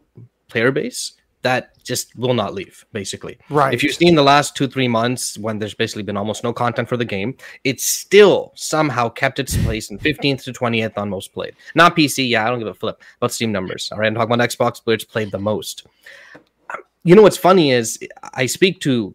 player 0.48 0.70
base 0.70 1.12
that 1.42 1.76
just 1.82 2.16
will 2.16 2.34
not 2.34 2.54
leave. 2.54 2.84
Basically, 2.92 3.36
Right. 3.50 3.74
if 3.74 3.82
you've 3.82 3.96
seen 3.96 4.14
the 4.14 4.22
last 4.22 4.54
two 4.54 4.68
three 4.68 4.86
months 4.86 5.36
when 5.38 5.58
there's 5.58 5.74
basically 5.74 6.04
been 6.04 6.16
almost 6.16 6.44
no 6.44 6.52
content 6.52 6.88
for 6.88 6.96
the 6.96 7.04
game, 7.04 7.36
it's 7.64 7.84
still 7.84 8.52
somehow 8.54 9.08
kept 9.08 9.40
its 9.40 9.56
place 9.64 9.90
in 9.90 9.98
15th 9.98 10.44
to 10.44 10.52
20th 10.52 10.96
on 10.96 11.08
most 11.08 11.32
played. 11.32 11.56
Not 11.74 11.96
PC, 11.96 12.28
yeah, 12.28 12.46
I 12.46 12.48
don't 12.50 12.60
give 12.60 12.68
a 12.68 12.74
flip 12.74 13.02
about 13.16 13.32
Steam 13.32 13.50
numbers. 13.50 13.90
All 13.90 13.98
right, 13.98 14.06
I'm 14.06 14.14
talking 14.14 14.32
about 14.32 14.48
Xbox, 14.48 14.82
which 14.84 15.08
played 15.08 15.32
the 15.32 15.40
most. 15.40 15.84
You 17.02 17.16
know 17.16 17.22
what's 17.22 17.36
funny 17.36 17.72
is 17.72 17.98
I 18.34 18.46
speak 18.46 18.78
to 18.82 19.12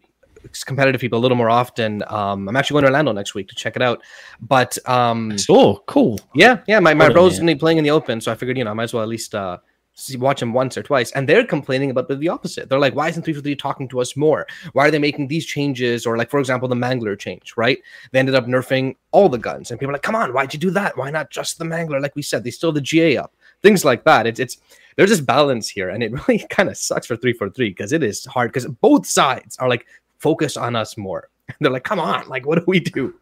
competitive 0.64 1.00
people 1.00 1.18
a 1.18 1.22
little 1.22 1.36
more 1.36 1.50
often. 1.50 2.02
Um, 2.08 2.48
I'm 2.48 2.56
actually 2.56 2.74
going 2.74 2.84
to 2.84 2.88
Orlando 2.90 3.12
next 3.12 3.34
week 3.34 3.48
to 3.48 3.54
check 3.54 3.76
it 3.76 3.82
out, 3.82 4.02
but 4.40 4.76
um, 4.88 5.36
Oh, 5.48 5.82
cool. 5.86 6.18
yeah, 6.34 6.60
yeah. 6.66 6.80
My, 6.80 6.94
my 6.94 7.08
bro's 7.08 7.38
gonna 7.38 7.54
be 7.54 7.58
playing 7.58 7.78
in 7.78 7.84
the 7.84 7.90
open, 7.90 8.20
so 8.20 8.32
I 8.32 8.34
figured, 8.34 8.56
you 8.58 8.64
know, 8.64 8.70
I 8.70 8.74
might 8.74 8.84
as 8.84 8.94
well 8.94 9.02
at 9.02 9.08
least 9.08 9.34
uh 9.34 9.58
see, 9.94 10.16
watch 10.16 10.40
him 10.40 10.52
once 10.52 10.78
or 10.78 10.82
twice. 10.84 11.10
And 11.12 11.28
they're 11.28 11.44
complaining 11.44 11.90
about 11.90 12.06
the, 12.06 12.14
the 12.14 12.28
opposite. 12.28 12.68
They're 12.68 12.78
like, 12.78 12.94
why 12.94 13.08
isn't 13.08 13.24
343 13.24 13.56
talking 13.56 13.88
to 13.88 14.00
us 14.00 14.16
more? 14.16 14.46
Why 14.72 14.86
are 14.86 14.90
they 14.92 14.98
making 15.00 15.26
these 15.26 15.44
changes? 15.44 16.06
Or 16.06 16.16
like, 16.16 16.30
for 16.30 16.38
example, 16.38 16.68
the 16.68 16.76
Mangler 16.76 17.18
change, 17.18 17.54
right? 17.56 17.78
They 18.12 18.20
ended 18.20 18.36
up 18.36 18.46
nerfing 18.46 18.94
all 19.10 19.28
the 19.28 19.38
guns, 19.38 19.70
and 19.70 19.80
people 19.80 19.90
are 19.90 19.94
like, 19.94 20.02
come 20.02 20.14
on, 20.14 20.32
why'd 20.32 20.54
you 20.54 20.60
do 20.60 20.70
that? 20.70 20.96
Why 20.96 21.10
not 21.10 21.30
just 21.30 21.58
the 21.58 21.64
Mangler? 21.64 22.00
Like 22.00 22.14
we 22.14 22.22
said, 22.22 22.44
they 22.44 22.50
still 22.52 22.70
have 22.70 22.76
the 22.76 22.80
GA 22.80 23.16
up, 23.16 23.34
things 23.60 23.84
like 23.84 24.04
that. 24.04 24.26
It's 24.26 24.38
it's 24.38 24.58
there's 24.94 25.10
this 25.10 25.20
balance 25.20 25.68
here, 25.68 25.88
and 25.90 26.02
it 26.02 26.12
really 26.28 26.44
kind 26.48 26.68
of 26.68 26.76
sucks 26.76 27.06
for 27.06 27.16
343 27.16 27.68
because 27.70 27.92
it 27.92 28.02
is 28.04 28.24
hard 28.24 28.50
because 28.52 28.66
both 28.66 29.04
sides 29.04 29.56
are 29.58 29.68
like 29.68 29.84
focus 30.18 30.56
on 30.56 30.76
us 30.76 30.96
more. 30.96 31.28
They're 31.60 31.70
like, 31.72 31.84
come 31.84 32.00
on, 32.00 32.28
like 32.28 32.46
what 32.46 32.58
do 32.58 32.64
we 32.66 32.80
do? 32.80 33.14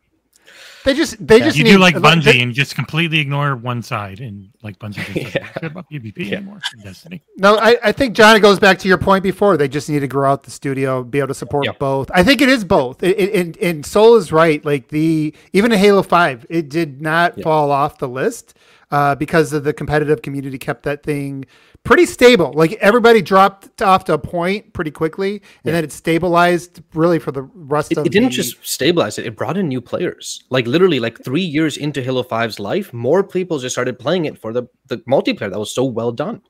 They 0.84 0.94
just 0.94 1.26
they 1.26 1.40
just 1.40 1.56
you 1.58 1.64
need 1.64 1.72
do 1.72 1.78
like 1.78 1.96
look, 1.96 2.04
Bungie 2.04 2.24
they- 2.24 2.40
and 2.40 2.54
just 2.54 2.76
completely 2.76 3.18
ignore 3.18 3.56
one 3.56 3.82
side 3.82 4.20
and 4.20 4.50
like 4.62 4.78
Bungie 4.78 4.94
just 4.94 5.14
doesn't 5.14 5.34
Yeah. 5.34 5.48
care 5.48 5.68
about 5.68 5.90
PvP 5.90 6.18
Yeah. 6.18 6.36
anymore 6.36 6.60
in 6.76 6.82
Destiny. 6.84 7.24
No, 7.38 7.56
I, 7.56 7.76
I 7.82 7.90
think 7.90 8.14
John, 8.14 8.36
it 8.36 8.40
goes 8.40 8.60
back 8.60 8.78
to 8.78 8.88
your 8.88 8.96
point 8.98 9.24
before. 9.24 9.56
They 9.56 9.66
just 9.66 9.90
need 9.90 9.98
to 10.00 10.06
grow 10.06 10.30
out 10.30 10.44
the 10.44 10.52
studio, 10.52 11.02
be 11.02 11.18
able 11.18 11.26
to 11.28 11.34
support 11.34 11.64
Yeah. 11.64 11.72
both. 11.80 12.08
I 12.14 12.22
think 12.22 12.40
it 12.40 12.48
is 12.48 12.64
both. 12.64 13.02
It, 13.02 13.18
it, 13.18 13.34
and, 13.34 13.56
and 13.56 13.84
Soul 13.84 14.14
is 14.14 14.30
right. 14.30 14.64
Like 14.64 14.86
the 14.88 15.34
even 15.52 15.72
in 15.72 15.78
Halo 15.80 16.04
Five, 16.04 16.46
it 16.48 16.68
did 16.68 17.02
not 17.02 17.36
Yeah. 17.36 17.42
fall 17.42 17.72
off 17.72 17.98
the 17.98 18.08
list 18.08 18.56
uh, 18.90 19.14
because 19.16 19.52
of 19.52 19.64
the 19.64 19.72
competitive 19.72 20.22
community 20.22 20.58
kept 20.58 20.82
that 20.84 21.02
thing 21.02 21.44
pretty 21.82 22.06
stable. 22.06 22.52
Like 22.54 22.72
everybody 22.74 23.20
dropped 23.22 23.82
off 23.82 24.04
to 24.04 24.14
a 24.14 24.18
point 24.18 24.72
pretty 24.72 24.90
quickly, 24.90 25.42
and 25.64 25.74
then 25.74 25.82
it 25.84 25.92
stabilized 25.92 26.82
really 26.94 27.18
for 27.18 27.32
the 27.32 27.42
rest 27.42 27.92
it, 27.92 27.98
of. 27.98 28.06
it 28.06 28.12
didn't 28.12 28.30
the- 28.30 28.36
just 28.36 28.64
stabilize 28.66 29.18
it 29.18 29.26
it 29.26 29.36
brought 29.36 29.56
in 29.56 29.68
new 29.68 29.80
players 29.80 30.44
like 30.50 30.66
literally 30.66 31.00
like 31.00 31.22
three 31.24 31.42
years 31.42 31.76
into 31.76 32.00
halo 32.02 32.22
5's 32.22 32.58
life 32.60 32.92
more 32.92 33.22
people 33.24 33.58
just 33.58 33.74
started 33.74 33.98
playing 33.98 34.24
it 34.24 34.38
for 34.38 34.52
the 34.52 34.64
the 34.86 34.98
multiplayer 34.98 35.50
that 35.50 35.58
was 35.58 35.72
so 35.74 35.84
well 35.84 36.12
done 36.12 36.40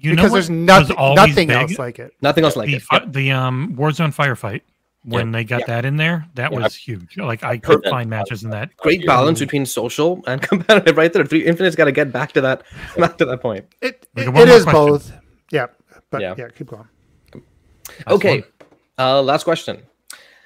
You 0.00 0.10
know 0.10 0.16
because 0.16 0.30
what 0.30 0.36
there's 0.36 0.50
nothing 0.50 0.96
nothing 1.14 1.48
big? 1.48 1.56
else 1.56 1.78
like 1.78 1.98
it. 1.98 2.12
nothing 2.22 2.44
else 2.44 2.56
like 2.56 2.68
the 2.68 2.76
it 2.76 2.82
fi- 2.82 2.98
Yep. 3.02 3.12
the 3.12 3.32
um 3.32 3.74
Warzone 3.76 4.14
firefight 4.14 4.60
when 5.08 5.32
they 5.32 5.44
got 5.44 5.66
that 5.66 5.84
in 5.84 5.96
there, 5.96 6.26
that 6.34 6.52
Yeah. 6.52 6.58
was 6.58 6.74
huge. 6.74 7.16
Like 7.16 7.42
I 7.42 7.58
could 7.58 7.82
that 7.82 7.90
find 7.90 8.08
matches 8.10 8.44
in 8.44 8.50
that. 8.50 8.76
great 8.76 9.04
balance 9.06 9.40
between 9.40 9.64
social 9.66 10.22
and 10.26 10.40
competitive 10.50 10.96
right 10.96 11.12
there 11.12 11.24
three 11.24 11.44
infinite's 11.46 11.76
got 11.76 11.84
to 11.86 11.92
get 11.92 12.12
back 12.12 12.32
to 12.32 12.40
that 12.40 12.62
back 12.98 13.16
to 13.18 13.24
that 13.24 13.40
point 13.40 13.66
It, 13.82 14.06
We 14.14 14.22
it, 14.22 14.24
got 14.26 14.34
one 14.34 14.42
it 14.42 14.46
more 14.48 14.56
is 14.56 14.64
question. 14.64 14.86
both. 14.86 15.12
Yeah, 15.50 15.66
but 16.10 16.20
Yeah. 16.20 16.34
yeah, 16.38 16.48
keep 16.48 16.68
going. 16.68 16.88
Last 17.34 18.08
okay 18.08 18.44
uh 18.98 19.22
last 19.22 19.44
question 19.44 19.82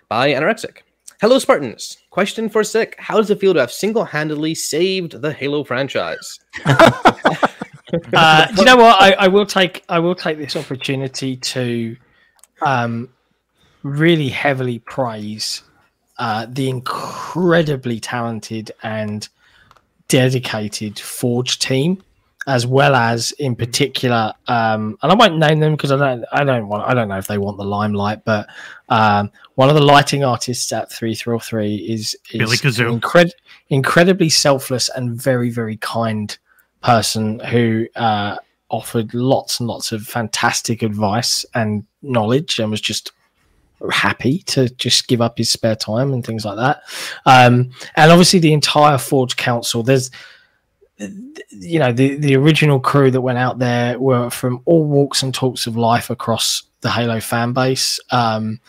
by 0.09 0.33
anorexic 0.33 0.79
hello 1.21 1.39
spartans 1.39 1.99
question 2.11 2.49
for 2.49 2.63
sick 2.63 2.95
how 2.99 3.17
does 3.17 3.31
it 3.31 3.41
feel 3.41 3.53
to 3.55 3.61
have 3.61 3.73
single-handedly 3.73 4.55
saved 4.55 5.21
the 5.23 5.33
halo 5.33 5.65
franchise 5.65 6.39
Uh, 8.15 8.47
do 8.47 8.61
you 8.61 8.65
know 8.65 8.77
what? 8.77 9.01
I, 9.03 9.13
I 9.13 9.29
will 9.29 9.45
take 9.45 9.85
I 9.89 9.99
will 9.99 10.15
take 10.15 10.39
this 10.39 10.57
opportunity 10.57 11.37
to 11.37 11.95
um, 12.63 13.11
really 13.83 14.29
heavily 14.29 14.79
praise 14.79 15.63
uh, 16.19 16.47
the 16.49 16.69
incredibly 16.69 17.99
talented 17.99 18.71
and 18.83 19.29
dedicated 20.09 20.99
Forge 20.99 21.59
team, 21.59 22.03
as 22.47 22.67
well 22.67 22.95
as 22.95 23.33
in 23.33 23.57
particular, 23.57 24.33
um, 24.47 24.99
and 25.03 25.11
I 25.11 25.15
won't 25.15 25.39
name 25.39 25.61
them 25.61 25.73
because 25.73 25.91
I 25.91 25.97
don't 25.97 26.25
I 26.33 26.45
don't 26.45 26.69
want 26.69 26.89
I 26.89 26.95
don't 26.95 27.09
know 27.09 27.19
if 27.19 27.27
they 27.27 27.39
want 27.39 27.57
the 27.57 27.65
limelight, 27.65 28.25
but 28.25 28.49
um, 28.89 29.31
one 29.55 29.69
of 29.69 29.75
the 29.75 29.83
lighting 29.83 30.23
artists 30.23 30.73
at 30.73 30.93
three 30.93 31.15
three 31.15 31.39
three 31.39 31.77
is 31.77 32.17
is 32.31 32.39
Billy 32.39 32.57
Kazoo. 32.57 33.01
incred- 33.01 33.33
incredibly 33.71 34.29
selfless 34.29 34.91
and 34.91 35.21
very 35.21 35.51
very 35.51 35.79
kind 35.79 36.37
person 36.83 37.39
who 37.41 37.87
uh, 37.97 38.37
offered 38.69 39.15
lots 39.15 39.61
and 39.61 39.69
lots 39.69 39.93
of 39.93 40.03
fantastic 40.03 40.83
advice 40.83 41.45
and 41.55 41.85
knowledge 42.03 42.59
and 42.59 42.71
was 42.71 42.81
just 42.81 43.13
happy 43.91 44.39
to 44.41 44.69
just 44.77 45.09
give 45.09 45.21
up 45.21 45.39
his 45.39 45.51
spare 45.51 45.77
time 45.77 46.13
and 46.13 46.25
things 46.25 46.45
like 46.45 46.57
that. 46.57 46.83
Um, 47.27 47.71
and 47.97 48.11
obviously, 48.11 48.39
the 48.39 48.53
entire 48.53 48.99
Forge 48.99 49.37
Council, 49.37 49.83
there's 49.83 50.11
you 51.51 51.79
know 51.79 51.93
the 51.93 52.17
the 52.17 52.37
original 52.37 52.79
crew 52.79 53.11
that 53.11 53.21
went 53.21 53.39
out 53.39 53.59
there 53.59 53.99
were 53.99 54.31
from 54.31 54.61
all 54.67 54.85
walks 54.85 55.23
and 55.23 55.35
talks 55.35 55.67
of 55.67 55.77
life 55.77 56.11
across 56.11 56.63
the 56.81 56.91
Halo 56.91 57.21
fan 57.21 57.53
base. 57.53 57.99
Um, 58.11 58.61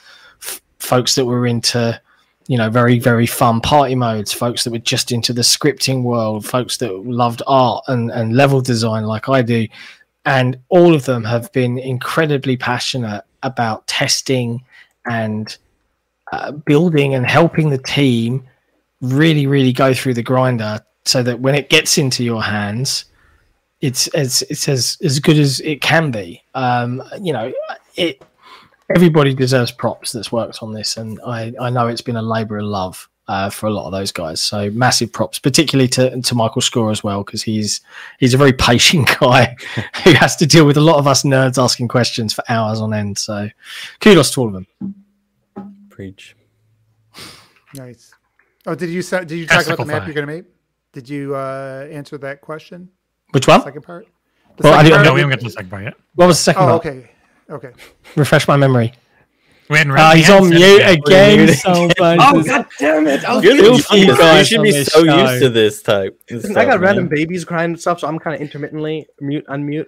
f- 0.41 0.61
folks 0.80 1.15
that 1.15 1.26
were 1.26 1.45
into 1.45 1.99
you 2.48 2.57
know 2.57 2.69
very 2.69 2.99
very 2.99 3.26
fun 3.26 3.61
party 3.61 3.95
modes 3.95 4.34
folks 4.34 4.64
that 4.64 4.72
were 4.72 4.80
just 4.80 5.11
into 5.11 5.31
the 5.31 5.41
scripting 5.41 6.03
world 6.03 6.45
folks 6.45 6.77
that 6.77 6.91
loved 7.06 7.41
art 7.48 7.84
and 7.88 8.11
and 8.11 8.35
level 8.35 8.60
design 8.60 9.06
like 9.06 9.30
i 9.30 9.41
do 9.41 9.65
and 10.26 10.60
all 10.69 10.94
of 10.94 11.06
them 11.06 11.23
have 11.23 11.52
been 11.52 11.77
incredibly 11.77 12.57
passionate 12.57 13.23
about 13.44 13.85
testing 13.88 14.64
and 15.05 15.57
uh, 16.31 16.51
building 16.51 17.13
and 17.13 17.25
helping 17.25 17.69
the 17.69 17.77
team 17.77 18.43
really 19.01 19.47
really 19.47 19.73
go 19.73 19.93
through 19.93 20.13
the 20.13 20.23
grinder 20.23 20.80
so 21.05 21.21
that 21.21 21.39
when 21.41 21.55
it 21.55 21.69
gets 21.69 21.97
into 21.97 22.23
your 22.23 22.41
hands 22.41 23.05
it's 23.81 24.07
as 24.09 24.43
it's 24.49 24.69
as 24.69 24.97
as 25.03 25.19
good 25.19 25.38
as 25.38 25.59
it 25.59 25.81
can 25.81 26.09
be. 26.09 26.41
Um 26.55 27.03
you 27.21 27.34
know 27.34 27.51
it 27.95 28.23
everybody 28.95 29.34
deserves 29.34 29.71
props 29.71 30.13
that's 30.13 30.31
worked 30.31 30.63
on 30.63 30.73
this, 30.73 30.97
and 30.97 31.19
I, 31.25 31.53
I 31.59 31.69
know 31.69 31.88
it's 31.88 32.01
been 32.01 32.15
a 32.15 32.21
labour 32.21 32.57
of 32.57 32.65
love 32.65 33.09
uh, 33.27 33.49
for 33.49 33.67
a 33.67 33.69
lot 33.71 33.85
of 33.85 33.91
those 33.91 34.11
guys. 34.11 34.41
So 34.41 34.69
massive 34.71 35.11
props, 35.13 35.39
particularly 35.39 35.87
to, 35.89 36.21
to 36.21 36.35
Michael 36.35 36.61
Score 36.61 36.91
as 36.91 37.03
well, 37.03 37.23
because 37.23 37.41
he's 37.43 37.81
he's 38.19 38.33
a 38.33 38.37
very 38.37 38.53
patient 38.69 39.09
guy 39.19 39.55
who 40.03 40.11
has 40.13 40.35
to 40.37 40.45
deal 40.45 40.65
with 40.65 40.77
a 40.77 40.81
lot 40.81 40.97
of 40.97 41.07
us 41.07 41.23
nerds 41.23 41.61
asking 41.61 41.87
questions 41.87 42.33
for 42.33 42.43
hours 42.49 42.79
on 42.81 42.93
end. 42.93 43.17
So 43.17 43.49
kudos 44.01 44.31
to 44.31 44.41
all 44.41 44.47
of 44.47 44.53
them. 44.53 44.95
Preach. 45.89 46.35
Nice. 47.75 48.13
Oh, 48.65 48.75
did 48.75 48.89
you 48.89 49.01
did 49.01 49.31
you 49.31 49.45
talk 49.47 49.65
about 49.65 49.77
the 49.77 49.85
map 49.85 50.03
Testify. 50.03 50.05
you're 50.05 50.13
going 50.13 50.27
to 50.27 50.33
make? 50.43 50.45
Did 50.93 51.09
you 51.09 51.35
uh, 51.35 51.87
answer 51.91 52.17
that 52.19 52.41
question? 52.41 52.89
Which 53.31 53.47
one? 53.47 53.61
Second 53.63 53.81
part. 53.81 54.07
The 54.57 54.63
Well, 54.63 54.73
I 54.73 54.77
second 54.83 54.85
didn't 54.85 54.95
part 54.97 55.05
No, 55.05 55.09
of 55.11 55.15
we 55.15 55.19
it- 55.19 55.23
haven't 55.23 55.29
got 55.31 55.39
to 55.39 55.45
the 55.45 55.49
second 55.51 55.69
part 55.71 55.83
yet. 55.85 55.93
What 56.15 56.27
was 56.27 56.37
the 56.37 56.43
second 56.43 56.61
Oh, 56.63 56.65
one? 56.65 56.75
okay. 56.75 57.09
Okay. 57.49 57.71
Refresh 58.15 58.47
my 58.47 58.55
memory. 58.57 58.93
We 59.73 59.79
hadn't 59.79 59.93
we 59.93 60.19
he's 60.19 60.29
on 60.29 60.49
mute 60.49 60.59
yet. 60.79 60.97
again. 60.99 61.47
So 61.55 61.89
oh 61.99 62.43
god 62.43 62.67
damn 62.77 63.07
it 63.07 63.27
I, 63.27 63.41
You're 63.41 63.55
the 63.57 63.63
you 63.63 63.77
free, 63.79 63.99
you 64.37 64.45
should 64.45 64.61
be 64.61 64.83
so 64.83 65.03
show. 65.03 65.17
used 65.31 65.41
to 65.41 65.49
this 65.49 65.81
type. 65.81 66.19
this 66.27 66.45
I 66.45 66.51
stuff, 66.51 66.65
got 66.67 66.79
random 66.79 67.07
babies 67.07 67.43
crying 67.43 67.71
and 67.71 67.79
stuff, 67.81 67.99
so 68.01 68.07
I'm 68.07 68.19
kind 68.19 68.35
of 68.35 68.41
intermittently 68.41 69.07
mute, 69.19 69.45
unmute. 69.47 69.87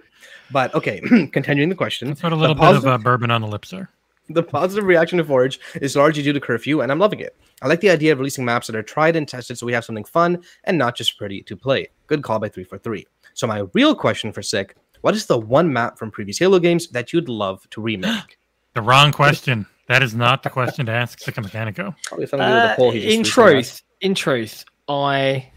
But 0.50 0.74
okay, 0.74 1.00
continuing 1.32 1.68
the 1.68 1.76
question. 1.76 2.08
Let's 2.08 2.20
put 2.20 2.32
a 2.32 2.36
The 2.36 2.40
little 2.40 2.54
bit 2.56 2.60
positive- 2.60 2.84
of 2.86 3.00
uh, 3.00 3.04
bourbon 3.04 3.30
on 3.30 3.42
the 3.42 3.46
lips 3.48 3.68
sir. 3.68 3.88
The 4.28 4.42
positive 4.42 4.84
reaction 4.84 5.18
to 5.18 5.24
Forge 5.24 5.60
is 5.76 5.94
largely 5.94 6.24
due 6.24 6.32
to 6.32 6.40
curfew, 6.40 6.80
and 6.80 6.90
I'm 6.90 6.98
loving 6.98 7.20
it. 7.20 7.36
I 7.62 7.68
like 7.68 7.80
the 7.80 7.90
idea 7.90 8.10
of 8.12 8.18
releasing 8.18 8.44
maps 8.44 8.66
that 8.66 8.74
are 8.74 8.82
tried 8.82 9.14
and 9.14 9.28
tested 9.28 9.56
so 9.56 9.66
we 9.66 9.72
have 9.72 9.84
something 9.84 10.02
fun 10.04 10.42
and 10.64 10.76
not 10.76 10.96
just 10.96 11.16
pretty 11.16 11.42
to 11.44 11.54
play. 11.56 11.90
Good 12.08 12.24
call 12.24 12.40
by 12.40 12.48
343. 12.48 13.06
So, 13.34 13.46
my 13.46 13.66
real 13.72 13.94
question 13.94 14.32
for 14.32 14.42
Sick 14.42 14.74
what 15.02 15.14
is 15.14 15.26
the 15.26 15.38
one 15.38 15.72
map 15.72 15.96
from 15.96 16.10
previous 16.10 16.38
Halo 16.40 16.58
games 16.58 16.88
that 16.88 17.12
you'd 17.12 17.28
love 17.28 17.68
to 17.70 17.80
remake? 17.80 18.38
The 18.74 18.82
wrong 18.82 19.10
question. 19.10 19.64
That 19.88 20.02
is 20.02 20.14
not 20.14 20.42
the 20.42 20.50
question 20.50 20.86
to 20.86 20.92
ask 20.92 21.20
Sikamikanico. 21.20 21.94
Probably 22.04 22.26
something 22.26 22.46
to 22.46 22.52
do 22.52 22.54
with 22.54 22.62
the 22.64 22.70
Uh, 22.70 22.76
poll 22.76 22.90
he 22.90 23.00
just 23.00 23.14
in 23.14 23.20
recently 23.22 23.52
truth, 23.54 23.82
in 24.00 24.14
truth, 24.14 24.64
I 24.88 25.50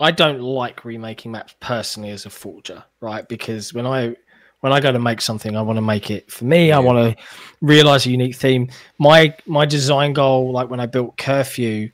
I 0.00 0.10
don't 0.10 0.40
like 0.40 0.84
remaking 0.84 1.32
maps 1.32 1.54
personally 1.60 2.10
as 2.10 2.26
a 2.26 2.30
forger, 2.30 2.84
right? 3.00 3.26
Because 3.28 3.72
when 3.72 3.86
I 3.86 4.16
when 4.60 4.72
I 4.72 4.80
go 4.80 4.90
to 4.92 4.98
make 4.98 5.20
something, 5.20 5.56
I 5.56 5.62
want 5.62 5.76
to 5.76 5.82
make 5.82 6.10
it 6.10 6.30
for 6.30 6.44
me. 6.46 6.72
I 6.72 6.78
want 6.78 6.96
to 7.16 7.22
realize 7.60 8.06
a 8.06 8.10
unique 8.10 8.36
theme. 8.36 8.70
My 8.98 9.34
my 9.46 9.66
design 9.66 10.12
goal, 10.12 10.52
like 10.52 10.70
when 10.70 10.80
I 10.80 10.86
built 10.86 11.16
Curfew, 11.18 11.90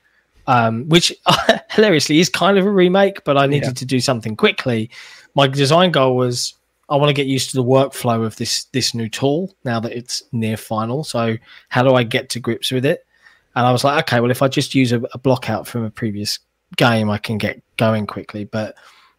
um, 0.46 0.88
which 0.88 1.12
hilariously 1.70 2.20
is 2.20 2.28
kind 2.28 2.58
of 2.58 2.66
a 2.66 2.70
remake, 2.70 3.24
but 3.24 3.36
I 3.36 3.46
needed 3.46 3.68
Yeah. 3.68 3.72
to 3.74 3.84
do 3.86 4.00
something 4.00 4.36
quickly. 4.36 4.90
My 5.34 5.46
design 5.46 5.90
goal 5.90 6.16
was 6.16 6.54
I 6.90 6.96
want 6.96 7.08
to 7.08 7.14
get 7.14 7.26
used 7.26 7.50
to 7.50 7.56
the 7.56 7.64
workflow 7.64 8.24
of 8.26 8.36
this 8.36 8.64
this 8.64 8.94
new 8.94 9.08
tool 9.08 9.54
now 9.64 9.78
that 9.80 9.92
it's 9.92 10.24
near 10.32 10.56
final. 10.56 11.04
So 11.04 11.36
how 11.68 11.82
do 11.82 11.94
I 11.94 12.02
get 12.02 12.28
to 12.30 12.40
grips 12.40 12.70
with 12.72 12.84
it? 12.84 13.06
And 13.54 13.66
I 13.66 13.72
was 13.72 13.84
like, 13.84 14.02
okay, 14.04 14.20
well, 14.20 14.30
if 14.30 14.42
I 14.42 14.48
just 14.48 14.74
use 14.74 14.92
a, 14.92 15.00
a 15.12 15.18
block 15.18 15.48
out 15.50 15.66
from 15.66 15.84
a 15.84 15.90
previous 15.90 16.38
game, 16.76 17.08
I 17.10 17.18
can 17.18 17.38
get 17.38 17.62
going 17.76 18.06
quickly. 18.06 18.44
But 18.44 18.74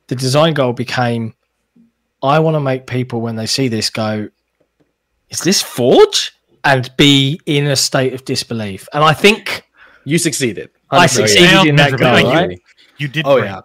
the 0.07 0.15
design 0.15 0.53
goal 0.53 0.73
became 0.73 1.33
I 2.23 2.39
want 2.39 2.55
to 2.55 2.59
make 2.59 2.85
people, 2.87 3.19
when 3.21 3.35
they 3.35 3.47
see 3.47 3.67
this, 3.67 3.89
go, 3.89 4.29
is 5.29 5.39
this 5.39 5.61
Forge? 5.61 6.33
And 6.63 6.95
be 6.95 7.39
in 7.47 7.65
a 7.65 7.75
state 7.75 8.13
of 8.13 8.23
disbelief. 8.23 8.87
And 8.93 9.03
I 9.03 9.13
think 9.13 9.63
You 10.05 10.19
succeeded. 10.19 10.69
I 10.91 11.07
100%. 11.07 11.09
succeeded 11.09 11.65
in 11.65 11.75
that 11.77 11.91
miserably. 11.93 12.21
goal, 12.21 12.31
Like 12.33 12.51
you- 12.51 12.57
You 12.99 13.07
did 13.07 13.25
Oh 13.25 13.37
great. 13.37 13.45
yeah. 13.47 13.61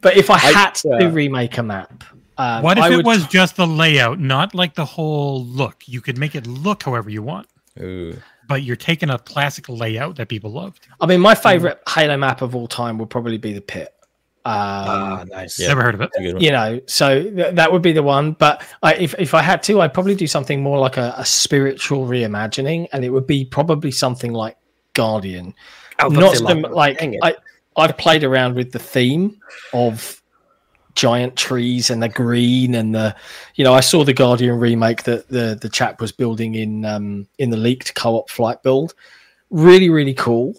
But 0.00 0.16
if 0.16 0.30
I 0.30 0.34
I- 0.34 0.38
had 0.38 0.74
to 0.76 0.88
yeah. 1.00 1.10
remake 1.12 1.58
a 1.58 1.62
map, 1.62 2.02
um, 2.40 2.62
What 2.62 2.78
if 2.78 2.84
I 2.84 2.92
it 2.92 2.96
would- 2.96 3.06
was 3.06 3.26
just 3.26 3.56
the 3.56 3.66
layout, 3.66 4.18
not 4.20 4.54
like 4.54 4.74
the 4.74 4.84
whole 4.84 5.44
look? 5.44 5.82
You 5.86 6.00
could 6.00 6.18
make 6.18 6.34
it 6.34 6.46
look 6.46 6.82
however 6.84 7.10
you 7.10 7.22
want, 7.22 7.46
Ooh. 7.80 8.16
but 8.48 8.62
you're 8.62 8.76
taking 8.76 9.10
a 9.10 9.18
classic 9.18 9.68
layout 9.68 10.16
that 10.16 10.28
people 10.28 10.50
loved. 10.50 10.86
I 11.00 11.06
mean, 11.06 11.20
my 11.20 11.34
favorite 11.34 11.80
Halo 11.88 12.16
map 12.16 12.42
of 12.42 12.54
all 12.54 12.66
time 12.68 12.98
would 12.98 13.10
probably 13.10 13.38
be 13.38 13.52
the 13.52 13.60
pit. 13.60 13.94
Um, 14.42 14.54
Ah, 14.56 15.24
nice. 15.28 15.60
Yeah. 15.60 15.68
Never 15.68 15.82
heard 15.82 15.94
of 15.96 16.00
it. 16.00 16.10
That's 16.14 16.18
a 16.18 16.22
good 16.22 16.34
one. 16.36 16.42
you 16.42 16.50
know, 16.50 16.80
so 16.86 17.22
th- 17.22 17.54
that 17.56 17.70
would 17.70 17.82
be 17.82 17.92
the 17.92 18.02
one. 18.02 18.32
But 18.32 18.62
I, 18.82 18.94
if 18.94 19.14
if 19.18 19.34
I 19.34 19.42
had 19.42 19.62
to, 19.64 19.82
I'd 19.82 19.92
probably 19.92 20.14
do 20.14 20.26
something 20.26 20.62
more 20.62 20.78
like 20.78 20.96
a, 20.96 21.14
a 21.18 21.26
spiritual 21.26 22.06
reimagining, 22.06 22.88
and 22.94 23.04
it 23.04 23.10
would 23.10 23.26
be 23.26 23.44
probably 23.44 23.90
something 23.90 24.32
like 24.32 24.56
Guardian. 24.94 25.54
I 25.98 26.08
Not 26.08 26.30
to 26.30 26.36
say 26.38 26.44
so, 26.44 26.44
Lava. 26.54 26.68
like 26.74 27.02
I 27.22 27.34
I've 27.76 27.98
played 27.98 28.24
around 28.24 28.54
with 28.54 28.72
the 28.72 28.78
theme 28.78 29.38
of 29.74 30.19
giant 30.94 31.36
trees 31.36 31.90
and 31.90 32.02
the 32.02 32.08
green 32.08 32.74
and 32.74 32.94
the 32.94 33.14
you 33.54 33.64
know 33.64 33.72
I 33.72 33.80
saw 33.80 34.04
the 34.04 34.12
Guardian 34.12 34.58
remake 34.58 35.04
that 35.04 35.28
the 35.28 35.58
the 35.60 35.68
chap 35.68 36.00
was 36.00 36.12
building 36.12 36.54
in 36.54 36.84
um 36.84 37.26
in 37.38 37.50
the 37.50 37.56
leaked 37.56 37.94
co-op 37.94 38.30
flight 38.30 38.62
build. 38.62 38.94
Really 39.50 39.90
really 39.90 40.14
cool, 40.14 40.54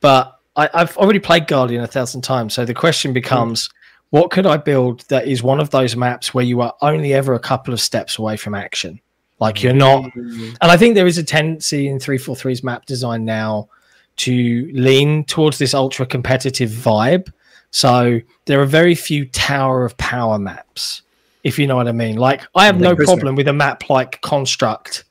but 0.00 0.38
I, 0.56 0.68
I've 0.74 0.96
already 0.96 1.20
played 1.20 1.46
Guardian 1.46 1.82
a 1.82 1.86
thousand 1.86 2.22
times. 2.22 2.54
So 2.54 2.64
the 2.64 2.74
question 2.74 3.12
becomes, 3.12 3.70
what 4.10 4.30
could 4.30 4.46
I 4.46 4.56
build 4.56 5.00
that 5.08 5.26
is 5.26 5.42
one 5.42 5.60
of 5.60 5.70
those 5.70 5.96
maps 5.96 6.34
where 6.34 6.44
you 6.44 6.60
are 6.60 6.74
only 6.82 7.14
ever 7.14 7.34
a 7.34 7.38
couple 7.38 7.72
of 7.72 7.80
steps 7.80 8.18
away 8.18 8.36
from 8.36 8.54
action? 8.54 9.00
Like 9.40 9.62
you're 9.62 9.72
not, 9.72 10.10
and 10.16 10.56
I 10.60 10.76
think 10.76 10.96
there 10.96 11.06
is 11.06 11.16
a 11.16 11.22
tendency 11.22 11.86
in 11.88 11.98
343's 11.98 12.64
map 12.64 12.86
design 12.86 13.24
now 13.24 13.68
to 14.16 14.68
lean 14.72 15.24
towards 15.24 15.58
this 15.58 15.74
ultra 15.74 16.04
competitive 16.06 16.70
vibe. 16.70 17.32
So 17.70 18.20
there 18.46 18.60
are 18.60 18.66
very 18.66 18.94
few 18.94 19.26
Tower 19.26 19.84
of 19.84 19.96
Power 19.98 20.38
maps, 20.38 21.02
if 21.44 21.58
you 21.58 21.66
know 21.66 21.76
what 21.76 21.88
I 21.88 21.92
mean. 21.92 22.16
Like 22.16 22.42
I 22.54 22.66
have 22.66 22.80
no 22.80 22.96
problem 22.96 23.36
with 23.36 23.48
a 23.48 23.52
map 23.52 23.90
like 23.90 24.20
Construct, 24.22 25.04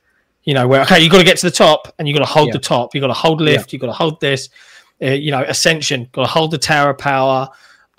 you 0.43 0.53
know, 0.53 0.67
where 0.67 0.81
okay, 0.81 0.99
you 0.99 1.09
got 1.09 1.19
to 1.19 1.23
get 1.23 1.37
to 1.37 1.47
the 1.47 1.55
top 1.55 1.93
and 1.99 2.07
you 2.07 2.13
got 2.13 2.21
to 2.21 2.25
hold 2.25 2.47
Yeah. 2.47 2.53
the 2.53 2.59
top, 2.59 2.95
you 2.95 3.01
got 3.01 3.07
to 3.07 3.13
hold 3.13 3.41
lift, 3.41 3.73
you 3.73 3.79
got 3.79 3.87
to 3.87 3.93
hold 3.93 4.19
this, 4.19 4.49
uh, 5.01 5.07
you 5.07 5.31
know, 5.31 5.43
Ascension, 5.43 6.07
got 6.11 6.23
to 6.23 6.29
hold 6.29 6.51
the 6.51 6.57
Tower 6.57 6.91
of 6.91 6.97
Power. 6.97 7.49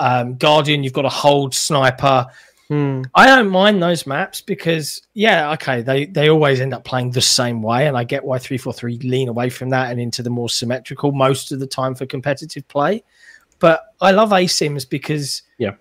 Um, 0.01 0.37
Guardian, 0.37 0.83
you've 0.85 0.93
got 0.93 1.03
to 1.03 1.09
hold 1.09 1.55
Sniper. 1.55 2.27
Hmm. 2.69 3.03
I 3.15 3.27
don't 3.27 3.49
mind 3.49 3.83
those 3.83 4.07
maps 4.07 4.43
because 4.43 5.01
yeah, 5.15 5.53
okay, 5.53 5.81
they 5.81 6.05
they 6.05 6.29
always 6.29 6.61
end 6.61 6.75
up 6.75 6.85
playing 6.85 7.13
the 7.13 7.21
same 7.21 7.63
way, 7.63 7.87
and 7.87 7.97
I 7.97 8.05
get 8.05 8.23
why 8.23 8.39
three 8.39 8.59
four 8.59 8.75
three 8.75 8.99
lean 8.99 9.29
away 9.29 9.49
from 9.49 9.71
that 9.71 9.91
and 9.91 9.99
into 9.99 10.23
the 10.23 10.29
more 10.31 10.51
symmetrical 10.51 11.11
most 11.13 11.51
of 11.51 11.61
the 11.61 11.67
time 11.67 11.95
for 11.95 12.05
competitive 12.05 12.69
play. 12.69 13.03
But 13.59 13.95
I 14.01 14.13
love 14.13 14.31
ASIMs 14.31 14.89
because 14.89 15.43
Yeah. 15.59 15.73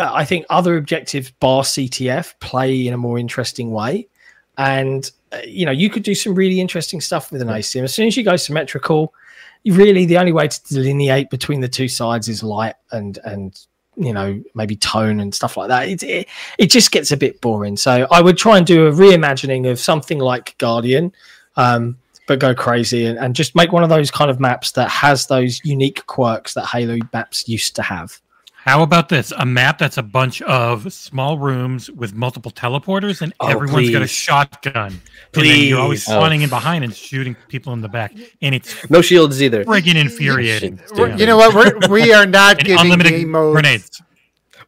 I 0.00 0.24
think 0.24 0.46
other 0.48 0.76
objectives 0.76 1.30
bar 1.30 1.62
CTF 1.62 2.34
play 2.40 2.86
in 2.86 2.94
a 2.94 2.96
more 2.96 3.18
interesting 3.18 3.70
way, 3.70 4.08
and 4.56 5.10
uh, 5.30 5.38
you 5.46 5.66
know 5.66 5.72
you 5.72 5.90
could 5.90 6.02
do 6.02 6.14
some 6.14 6.34
really 6.34 6.58
interesting 6.58 7.02
stuff 7.02 7.30
with 7.30 7.42
an 7.42 7.48
ASIM. 7.48 7.84
As 7.84 7.94
soon 7.94 8.06
as 8.06 8.16
you 8.16 8.24
go 8.24 8.36
symmetrical, 8.36 9.12
really 9.66 10.06
the 10.06 10.18
only 10.18 10.32
way 10.32 10.48
to 10.48 10.62
delineate 10.64 11.30
between 11.30 11.60
the 11.60 11.68
two 11.68 11.88
sides 11.88 12.28
is 12.28 12.42
light 12.42 12.74
and 12.92 13.18
and 13.24 13.66
you 13.96 14.12
know 14.12 14.40
maybe 14.54 14.76
tone 14.76 15.20
and 15.20 15.34
stuff 15.34 15.56
like 15.56 15.68
that 15.68 15.88
it, 15.88 16.02
it 16.02 16.28
it 16.58 16.70
just 16.70 16.92
gets 16.92 17.10
a 17.10 17.16
bit 17.16 17.40
boring 17.40 17.76
so 17.76 18.06
i 18.12 18.20
would 18.20 18.38
try 18.38 18.56
and 18.56 18.66
do 18.66 18.86
a 18.86 18.92
reimagining 18.92 19.68
of 19.68 19.78
something 19.78 20.18
like 20.18 20.56
guardian 20.58 21.12
um 21.56 21.98
but 22.28 22.38
go 22.38 22.54
crazy 22.54 23.06
and, 23.06 23.18
and 23.18 23.34
just 23.34 23.56
make 23.56 23.72
one 23.72 23.82
of 23.82 23.88
those 23.88 24.10
kind 24.12 24.30
of 24.30 24.38
maps 24.38 24.70
that 24.72 24.88
has 24.88 25.26
those 25.26 25.60
unique 25.64 26.06
quirks 26.06 26.54
that 26.54 26.66
halo 26.66 26.98
maps 27.12 27.48
used 27.48 27.74
to 27.74 27.82
have 27.82 28.20
How 28.52 28.82
about 28.82 29.08
this? 29.08 29.32
A 29.38 29.46
map 29.46 29.78
that's 29.78 29.96
a 29.96 30.02
bunch 30.02 30.42
of 30.42 30.92
small 30.92 31.38
rooms 31.38 31.90
with 31.90 32.12
multiple 32.14 32.50
teleporters, 32.52 33.22
and 33.22 33.32
Oh, 33.40 33.46
everyone's 33.48 33.88
got 33.90 34.02
a 34.02 34.04
please. 34.04 34.10
shotgun. 34.10 35.00
And 35.34 35.46
you're 35.46 35.80
always 35.80 36.04
Please. 36.04 36.12
Oh. 36.12 36.18
spawning 36.20 36.42
in 36.42 36.50
behind 36.50 36.84
and 36.84 36.94
shooting 36.94 37.34
people 37.48 37.72
in 37.72 37.80
the 37.80 37.88
back, 37.88 38.12
and 38.42 38.54
it's 38.54 38.88
No 38.90 39.00
shields 39.00 39.42
either. 39.42 39.64
friggin' 39.64 39.96
infuriating. 39.96 40.78
Shit, 40.94 41.18
You 41.18 41.26
know 41.26 41.38
what? 41.38 41.54
We're, 41.54 41.88
we 41.88 42.12
are 42.12 42.26
not 42.26 42.58
And 42.58 42.66
giving 42.66 42.80
unlimited 42.82 43.12
game 43.12 43.30
modes. 43.30 43.54
grenades. 43.54 44.02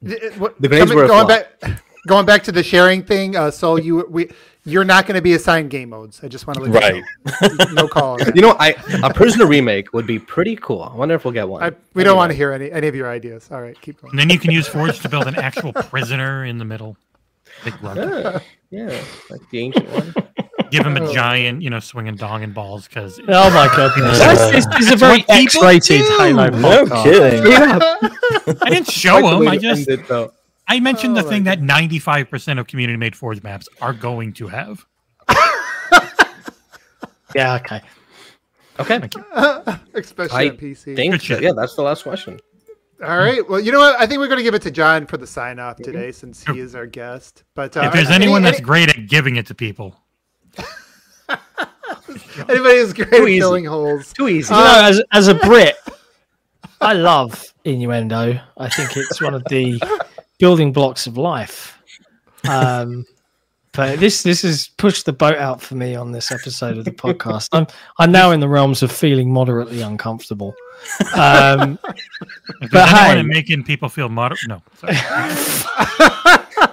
Th- 0.07 0.33
what- 0.39 0.55
The 0.63 0.69
grenades 0.69 0.91
coming- 0.93 0.97
were 0.99 1.05
a 1.05 1.09
going 1.09 1.27
back. 1.29 1.83
Going 2.07 2.25
back 2.25 2.43
to 2.45 2.53
the 2.53 2.63
sharing 2.63 3.03
thing, 3.03 3.37
uh, 3.37 3.51
so 3.51 3.77
you 3.77 4.07
we 4.09 4.31
you're 4.65 4.85
not 4.85 5.07
going 5.07 5.15
to 5.17 5.23
be 5.23 5.35
assigned 5.35 5.71
game 5.71 5.91
modes. 5.91 6.21
I 6.23 6.29
just 6.29 6.47
want 6.47 6.59
to 6.59 6.65
let 6.65 6.83
Right. 6.83 6.95
you 6.97 7.49
know. 7.59 7.65
No 7.73 7.89
call. 7.89 8.19
You 8.35 8.43
know, 8.43 8.57
I 8.59 8.75
a 9.03 9.13
prisoner 9.13 9.47
remake 9.47 9.93
would 9.93 10.07
be 10.07 10.19
pretty 10.19 10.57
cool. 10.57 10.83
I 10.83 10.95
wonder 10.95 11.15
if 11.15 11.25
we'll 11.25 11.33
get 11.35 11.49
one. 11.49 11.63
I, 11.63 11.73
we 11.95 12.05
don't 12.05 12.17
want 12.17 12.31
to 12.31 12.37
hear 12.37 12.53
any 12.53 12.71
any 12.71 12.87
of 12.89 12.95
your 12.95 13.11
ideas. 13.11 13.49
All 13.51 13.61
right, 13.63 13.81
keep 13.81 14.01
going. 14.01 14.11
And 14.13 14.19
then 14.19 14.31
you 14.31 14.39
can 14.39 14.51
use 14.51 14.67
Forge 14.69 15.01
to 15.01 15.09
build 15.09 15.27
an 15.27 15.37
actual 15.37 15.73
prisoner 15.73 16.45
in 16.45 16.59
the 16.59 16.65
middle. 16.65 16.97
Big 17.65 17.75
rug. 17.83 17.97
Yeah, 17.97 18.39
yeah, 18.71 19.01
like 19.31 19.41
the 19.51 19.59
ancient 19.61 19.89
one. 19.91 20.15
Give 20.71 20.87
him 20.87 20.97
a 20.97 21.13
giant, 21.13 21.63
you 21.63 21.71
know, 21.71 21.81
swinging 21.81 22.15
dong 22.15 22.45
and 22.45 22.55
balls 22.55 22.87
because 22.87 23.19
oh 23.27 23.51
my 23.51 23.69
goodness 23.75 24.19
this, 24.53 24.67
this 24.67 24.87
is 24.87 24.93
a 24.93 24.97
very 24.97 25.19
what 25.19 25.27
people 25.29 25.65
x-rated 25.65 26.01
do. 26.01 26.17
halo 26.19 26.49
No 26.51 26.85
podcast. 26.85 27.03
kidding. 27.03 28.59
I 28.63 28.71
didn't 28.71 28.89
show 28.91 29.19
Like 29.19 29.43
him. 29.43 29.49
I 29.49 29.57
just 29.59 29.89
end 29.89 30.01
it, 30.01 30.07
though. 30.09 30.33
I 30.71 30.81
mentioned 30.81 31.13
Oh 31.19 31.21
the 31.21 31.27
my 31.27 31.31
thing 31.31 31.45
that 31.45 31.61
95% 31.61 32.59
of 32.61 32.67
community 32.67 32.97
made 32.97 33.15
Forge 33.17 33.43
maps 33.43 33.69
are 33.83 33.93
going 33.93 34.33
to 34.35 34.47
have. 34.49 34.87
yeah 37.35 37.57
okay 37.57 37.81
Okay, 38.79 38.97
Especially 39.95 40.37
I 40.39 40.49
on 40.49 40.57
PC. 40.57 40.97
think 40.97 41.29
yeah, 41.29 41.53
that's 41.55 41.75
the 41.75 41.83
last 41.83 42.03
question. 42.05 42.41
All 43.05 43.19
right. 43.19 43.47
Well, 43.47 43.61
you 43.61 43.73
know 43.73 43.79
what? 43.79 44.01
I 44.01 44.07
think 44.07 44.21
we're 44.21 44.27
going 44.29 44.39
to 44.39 44.43
give 44.43 44.55
it 44.55 44.63
to 44.63 44.71
John 44.71 45.07
for 45.07 45.19
the 45.19 45.27
sign 45.27 45.59
off 45.59 45.77
today, 45.77 46.13
since 46.13 46.43
he 46.45 46.61
is 46.61 46.75
our 46.75 46.87
guest. 46.87 47.45
But 47.55 47.77
uh, 47.77 47.81
if 47.83 47.93
there's 47.93 48.09
anyone 48.11 48.43
any- 48.43 48.53
that's 48.53 48.63
great 48.65 48.89
at 48.89 49.07
giving 49.07 49.37
it 49.37 49.47
to 49.49 49.55
people, 49.55 50.01
anybody 52.49 52.79
who's 52.79 52.95
great 52.95 53.11
Too 53.11 53.23
at 53.25 53.29
easy. 53.29 53.41
filling 53.41 53.65
holes, 53.67 54.15
Too 54.15 54.29
easy. 54.29 54.55
you 54.55 54.61
know 54.61 54.81
as, 54.85 55.03
as 55.13 55.29
a 55.29 55.35
brit 55.35 55.77
i 56.81 56.95
love 56.95 57.53
innuendo 57.65 58.41
i 58.57 58.69
think 58.71 58.97
it's 58.97 59.21
one 59.21 59.35
of 59.35 59.45
the 59.45 59.79
building 60.41 60.73
blocks 60.73 61.07
of 61.07 61.17
life 61.17 61.79
um 62.49 63.05
but 63.73 64.01
this 64.01 64.23
this 64.25 64.43
has 64.43 64.69
pushed 64.79 65.07
the 65.07 65.13
boat 65.13 65.37
out 65.37 65.61
for 65.63 65.77
me 65.77 65.95
on 65.95 66.11
this 66.11 66.33
episode 66.33 66.77
of 66.77 66.85
the 66.85 66.91
podcast 66.91 67.49
i'm 67.53 67.67
i'm 67.99 68.11
now 68.11 68.33
in 68.33 68.41
the 68.41 68.49
realms 68.49 68.83
of 68.83 68.91
feeling 68.91 69.33
moderately 69.33 69.81
uncomfortable 69.83 70.55
um 71.15 71.79
But 72.73 72.89
hey. 72.89 73.23
making 73.23 73.65
people 73.65 73.89
feel 73.91 74.09
moderate, 74.09 74.41
no. 74.49 74.63
Sorry. 74.77 74.97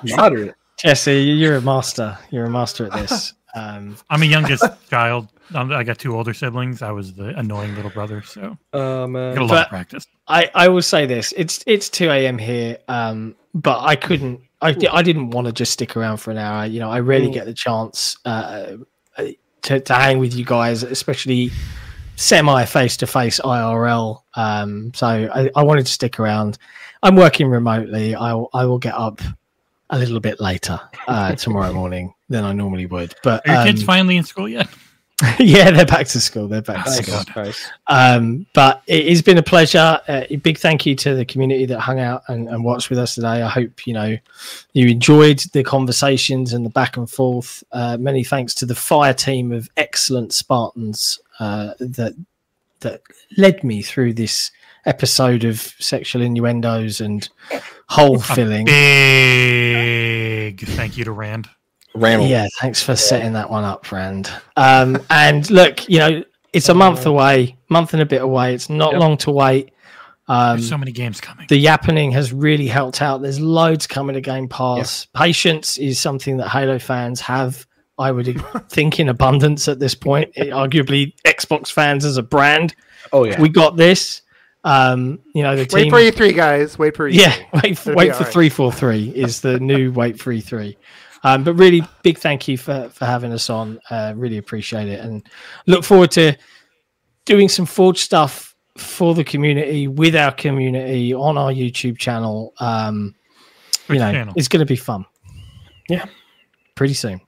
Moderate. 0.16 0.56
jesse 0.80 1.22
you're 1.22 1.58
a 1.58 1.62
master 1.62 2.18
you're 2.32 2.46
a 2.46 2.50
master 2.50 2.86
at 2.86 2.94
this 2.94 3.34
um 3.56 3.98
I'm 4.10 4.22
a 4.22 4.26
youngest 4.26 4.64
child. 4.90 5.28
Um, 5.56 5.72
I 5.72 5.84
got 5.84 5.98
two 5.98 6.16
older 6.16 6.34
siblings. 6.34 6.82
I 6.82 6.92
was 6.92 7.14
the 7.14 7.38
annoying 7.40 7.74
little 7.76 7.90
brother, 7.92 8.22
so 8.22 8.58
Um, 8.74 9.16
I 9.16 9.30
uh, 9.30 9.34
got 9.34 9.42
a 9.42 9.46
lot 9.46 9.64
of 9.64 9.70
practice. 9.70 10.06
I, 10.28 10.52
I 10.54 10.68
will 10.68 10.82
say 10.82 11.06
this: 11.06 11.34
it's 11.38 11.64
it's 11.66 11.90
two 11.90 12.10
a.m. 12.10 12.38
here, 12.38 12.78
um, 12.90 13.36
but 13.62 13.82
I 13.84 13.96
couldn't. 13.96 14.42
I, 14.62 14.76
I 14.92 15.02
didn't 15.04 15.30
want 15.32 15.46
to 15.48 15.54
just 15.54 15.72
stick 15.74 15.96
around 15.96 16.18
for 16.18 16.32
an 16.32 16.38
hour. 16.38 16.66
You 16.66 16.80
know, 16.80 16.90
I 16.90 17.00
rarely 17.02 17.28
Mm. 17.28 17.34
get 17.34 17.46
the 17.46 17.54
chance 17.54 18.18
uh, 18.26 18.78
uh, 19.18 19.24
to 19.64 19.80
to 19.80 19.94
hang 19.94 20.20
with 20.20 20.34
you 20.34 20.46
guys, 20.46 20.84
especially 20.84 21.52
semi 22.16 22.66
face 22.66 22.98
to 22.98 23.08
face 23.08 23.40
IRL. 23.40 24.22
Um, 24.36 24.92
so 24.96 25.06
I, 25.08 25.50
I 25.56 25.64
wanted 25.64 25.86
to 25.86 25.92
stick 25.92 26.20
around. 26.20 26.58
I'm 27.04 27.16
working 27.16 27.48
remotely. 27.48 28.16
I 28.16 28.34
will- 28.34 28.50
I 28.54 28.66
will 28.66 28.80
get 28.80 28.96
up 28.96 29.22
a 29.92 29.98
little 30.00 30.20
bit 30.20 30.40
later 30.42 30.80
uh, 31.08 31.36
tomorrow 31.36 31.72
morning 31.72 32.14
than 32.28 32.44
I 32.44 32.52
normally 32.54 32.88
would. 32.88 33.14
But 33.24 33.48
Are 33.48 33.54
your 33.56 33.64
kids 33.66 33.82
um, 33.82 33.86
finally 33.86 34.18
in 34.18 34.24
school 34.24 34.50
yet? 34.50 34.68
yeah, 35.40 35.72
they're 35.72 35.86
back 35.86 36.06
to 36.08 36.22
school. 36.22 36.48
They're 36.48 36.62
back 36.62 36.86
to 36.86 36.92
school. 36.92 37.24
God. 37.34 37.56
Um, 37.88 38.46
but 38.54 38.84
it 38.86 39.10
has 39.10 39.24
been 39.24 39.40
a 39.40 39.44
pleasure. 39.44 40.00
Uh, 40.08 40.26
a 40.30 40.36
big 40.36 40.60
thank 40.60 40.86
you 40.86 40.94
to 40.96 41.16
the 41.16 41.26
community 41.26 41.66
that 41.66 41.80
hung 41.80 42.00
out 42.00 42.22
and, 42.28 42.48
and 42.48 42.64
watched 42.64 42.92
with 42.92 43.00
us 43.00 43.16
today. 43.16 43.42
I 43.42 43.50
hope 43.50 43.88
you 43.88 43.94
know 43.94 44.16
you 44.74 44.88
enjoyed 44.88 45.40
the 45.54 45.64
conversations 45.64 46.54
and 46.54 46.64
the 46.64 46.70
back 46.70 46.98
and 46.98 47.10
forth. 47.10 47.64
Uh, 47.72 47.98
many 48.00 48.24
thanks 48.24 48.54
to 48.56 48.68
the 48.68 48.76
fire 48.76 49.14
team 49.14 49.52
of 49.52 49.68
excellent 49.76 50.34
Spartans 50.34 51.20
uh, 51.40 51.74
that 51.80 52.14
that 52.82 53.02
led 53.38 53.64
me 53.64 53.82
through 53.82 54.14
this 54.14 54.52
episode 54.86 55.44
of 55.46 55.60
sexual 55.80 56.22
innuendos 56.22 57.02
and 57.02 57.28
hole 57.90 58.20
filling. 58.20 58.66
Big 58.66 60.60
thank 60.62 60.96
you 60.96 61.06
to 61.06 61.12
Rand. 61.12 61.50
Randall. 62.00 62.28
Yeah, 62.28 62.48
thanks 62.60 62.82
for 62.82 62.96
setting 62.96 63.34
that 63.34 63.50
one 63.50 63.64
up, 63.64 63.86
friend. 63.86 64.30
Um, 64.56 65.00
and 65.10 65.50
look, 65.50 65.88
you 65.90 66.00
know, 66.00 66.24
it's 66.54 66.70
a 66.70 66.74
month 66.74 67.06
away, 67.06 67.58
month 67.70 67.94
and 67.94 68.02
a 68.02 68.06
bit 68.06 68.22
away. 68.22 68.54
It's 68.54 68.70
not 68.70 68.94
Yep. 68.94 69.02
long 69.02 69.18
to 69.18 69.32
wait. 69.32 69.72
Um, 70.30 70.60
so 70.62 70.78
many 70.78 70.92
games 70.92 71.22
coming. 71.22 71.46
the 71.48 71.64
yappening 71.64 72.12
has 72.12 72.34
really 72.34 72.68
helped 72.68 73.02
out. 73.02 73.22
There's 73.22 73.40
loads 73.40 73.88
coming 73.88 74.14
to 74.16 74.22
Game 74.22 74.50
Pass. 74.50 75.08
Patience 75.16 75.78
is 75.78 76.00
something 76.00 76.36
that 76.38 76.50
Halo 76.50 76.80
fans 76.80 77.22
have 77.22 77.66
I 78.00 78.12
would 78.12 78.44
think 78.70 79.00
in 79.00 79.08
abundance 79.10 79.68
at 79.68 79.80
this 79.80 79.96
point. 79.96 80.32
It- 80.36 80.50
arguably, 80.50 81.14
Xbox 81.26 81.72
fans 81.72 82.04
as 82.06 82.18
a 82.18 82.24
brand, 82.24 82.76
Oh 83.14 83.24
yeah. 83.24 83.40
we 83.42 83.48
got 83.50 83.78
this. 83.78 84.22
Um, 84.66 85.20
you 85.34 85.44
know, 85.44 85.56
the 85.56 85.62
Wait 85.74 85.84
team. 85.84 85.92
for 85.92 85.98
E3, 85.98 86.36
guys. 86.36 86.78
Wait 86.78 86.96
for 86.98 87.08
E 87.08 87.14
E3. 87.14 87.20
yeah, 87.22 87.36
wait 87.64 87.78
for 87.78 87.96
wait 87.96 88.06
be 88.08 88.10
for 88.12 88.18
alright. 88.18 88.34
three 88.34 88.50
four 88.50 88.72
three 88.72 89.10
is 89.16 89.40
the 89.40 89.60
new 89.62 89.92
wait 89.94 90.20
three 90.20 90.42
three. 90.42 90.78
Um, 91.24 91.44
but 91.44 91.54
really, 91.54 91.84
big 92.04 92.18
thank 92.18 92.48
you 92.48 92.58
for 92.58 92.90
for 92.90 93.06
having 93.06 93.32
us 93.32 93.50
on. 93.50 93.80
Uh, 93.90 94.14
really 94.16 94.38
appreciate 94.38 94.88
it, 94.88 95.00
and 95.00 95.28
look 95.66 95.84
forward 95.84 96.12
to 96.12 96.36
doing 97.26 97.50
some 97.50 97.66
Forge 97.66 98.00
stuff 98.00 98.56
for 98.78 99.14
the 99.14 99.24
community 99.24 99.88
with 99.88 100.16
our 100.16 100.32
community 100.32 101.14
on 101.14 101.38
our 101.38 101.52
YouTube 101.52 101.98
channel. 101.98 102.54
Um, 102.60 103.16
you 103.90 103.96
know, 103.96 104.12
channel? 104.12 104.34
it's 104.38 104.48
going 104.48 104.60
to 104.60 104.66
be 104.66 104.76
fun. 104.76 105.06
Yeah. 105.90 106.06
pretty 106.76 106.94
soon. 106.94 107.22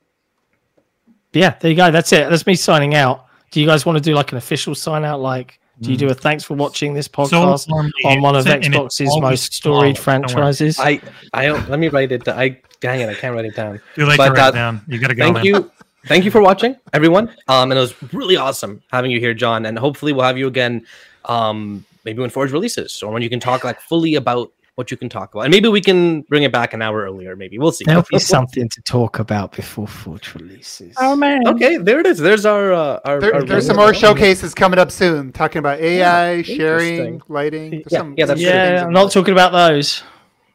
But 1.32 1.40
yeah, 1.40 1.56
there 1.60 1.72
you 1.72 1.78
go. 1.78 1.91
That's 1.91 2.11
it. 2.11 2.30
That's 2.30 2.45
me 2.45 2.56
signing 2.56 2.95
out. 2.95 3.26
Do 3.52 3.61
you 3.61 3.68
guys 3.68 3.86
want 3.86 3.98
to 3.98 4.03
do 4.03 4.14
like 4.14 4.32
an 4.32 4.38
official 4.38 4.76
sign 4.76 5.06
out? 5.06 5.22
Like, 5.22 5.60
do 5.81 5.91
you 5.91 5.97
do 5.97 6.07
a 6.10 6.14
thanks 6.14 6.43
for 6.43 6.56
watching 6.56 6.93
this 6.93 7.07
podcast 7.07 7.68
normally 7.69 7.91
on 8.06 8.22
one 8.22 8.35
of 8.35 8.45
it's- 8.47 8.65
and 8.65 8.76
it's 8.76 8.99
Xbox's 8.99 9.22
most 9.22 9.53
storied 9.53 9.95
small. 9.95 10.03
Franchises? 10.03 10.80
I 10.80 11.01
I 11.34 11.45
don't. 11.45 11.69
Let 11.69 11.80
me 11.80 11.88
write 11.89 12.11
it. 12.11 12.23
Down. 12.26 12.38
I 12.38 12.60
dang 12.80 13.01
it. 13.01 13.10
I 13.10 13.14
can't 13.14 13.35
write 13.35 13.45
it 13.45 13.56
down. 13.56 13.80
Too 13.95 14.06
late 14.06 14.18
But, 14.18 14.27
to 14.27 14.34
write 14.34 14.45
uh, 14.45 14.49
it 14.49 14.53
down. 14.53 14.81
You 14.88 14.99
gotta 14.99 15.15
go. 15.15 15.23
Thank 15.23 15.35
man. 15.35 15.45
you. 15.45 15.72
Thank 16.06 16.23
you 16.26 16.31
for 16.31 16.41
watching, 16.41 16.76
everyone. 16.93 17.27
Um, 17.47 17.72
and 17.72 17.77
it 17.77 17.81
was 17.81 18.14
really 18.14 18.38
awesome 18.38 18.81
having 18.91 19.11
you 19.11 19.19
here, 19.19 19.34
John. 19.34 19.65
And 19.65 19.77
hopefully 19.77 20.14
we'll 20.14 20.26
have 20.26 20.38
you 20.38 20.47
again. 20.47 20.85
Um, 21.26 21.85
maybe 22.06 22.22
when 22.22 22.30
Forge 22.30 22.51
releases, 22.51 23.03
or 23.03 23.11
when 23.11 23.22
you 23.22 23.30
can 23.30 23.39
talk 23.39 23.64
like 23.64 23.81
fully 23.81 24.15
about 24.15 24.51
what 24.80 24.89
you 24.91 24.95
can 24.97 25.10
talk 25.10 25.34
about, 25.35 25.41
and 25.43 25.51
maybe 25.51 25.68
we 25.68 25.81
can 25.81 26.22
bring 26.22 26.43
it 26.43 26.53
back 26.53 26.73
an 26.73 26.81
hour 26.81 27.03
earlier. 27.03 27.35
Maybe 27.35 27.60
we'll 27.60 27.73
see. 27.73 27.84
There'll 27.84 28.01
be 28.10 28.18
something 28.18 28.69
to 28.69 28.81
talk 28.84 29.19
about 29.19 29.51
before 29.51 29.88
Forge 29.88 30.34
releases. 30.35 30.95
Oh 30.97 31.18
man. 31.18 31.45
Okay, 31.47 31.76
there 31.77 31.99
it 31.99 32.06
is. 32.07 32.18
There's 32.18 32.45
our 32.45 32.72
uh, 32.72 32.99
our. 33.03 33.19
There, 33.19 33.35
our 33.35 33.43
there's 33.43 33.68
some 33.68 33.76
more 33.76 33.93
showcases 33.93 34.56
coming 34.56 34.80
up 34.80 34.89
soon, 34.89 35.34
talking 35.34 35.60
about 35.60 35.80
AI, 35.81 36.41
sharing, 36.43 36.95
interesting. 36.97 37.22
lighting. 37.27 37.72
There's 37.72 37.91
Yeah, 37.91 37.99
some, 37.99 38.15
yeah, 38.18 38.26
that's 38.26 38.41
some 38.41 38.51
good 38.53 38.64
things 38.64 38.80
yeah, 38.80 38.85
I'm 38.88 38.93
not 38.93 39.11
talking 39.11 39.34
about 39.34 39.51
those. 39.51 40.01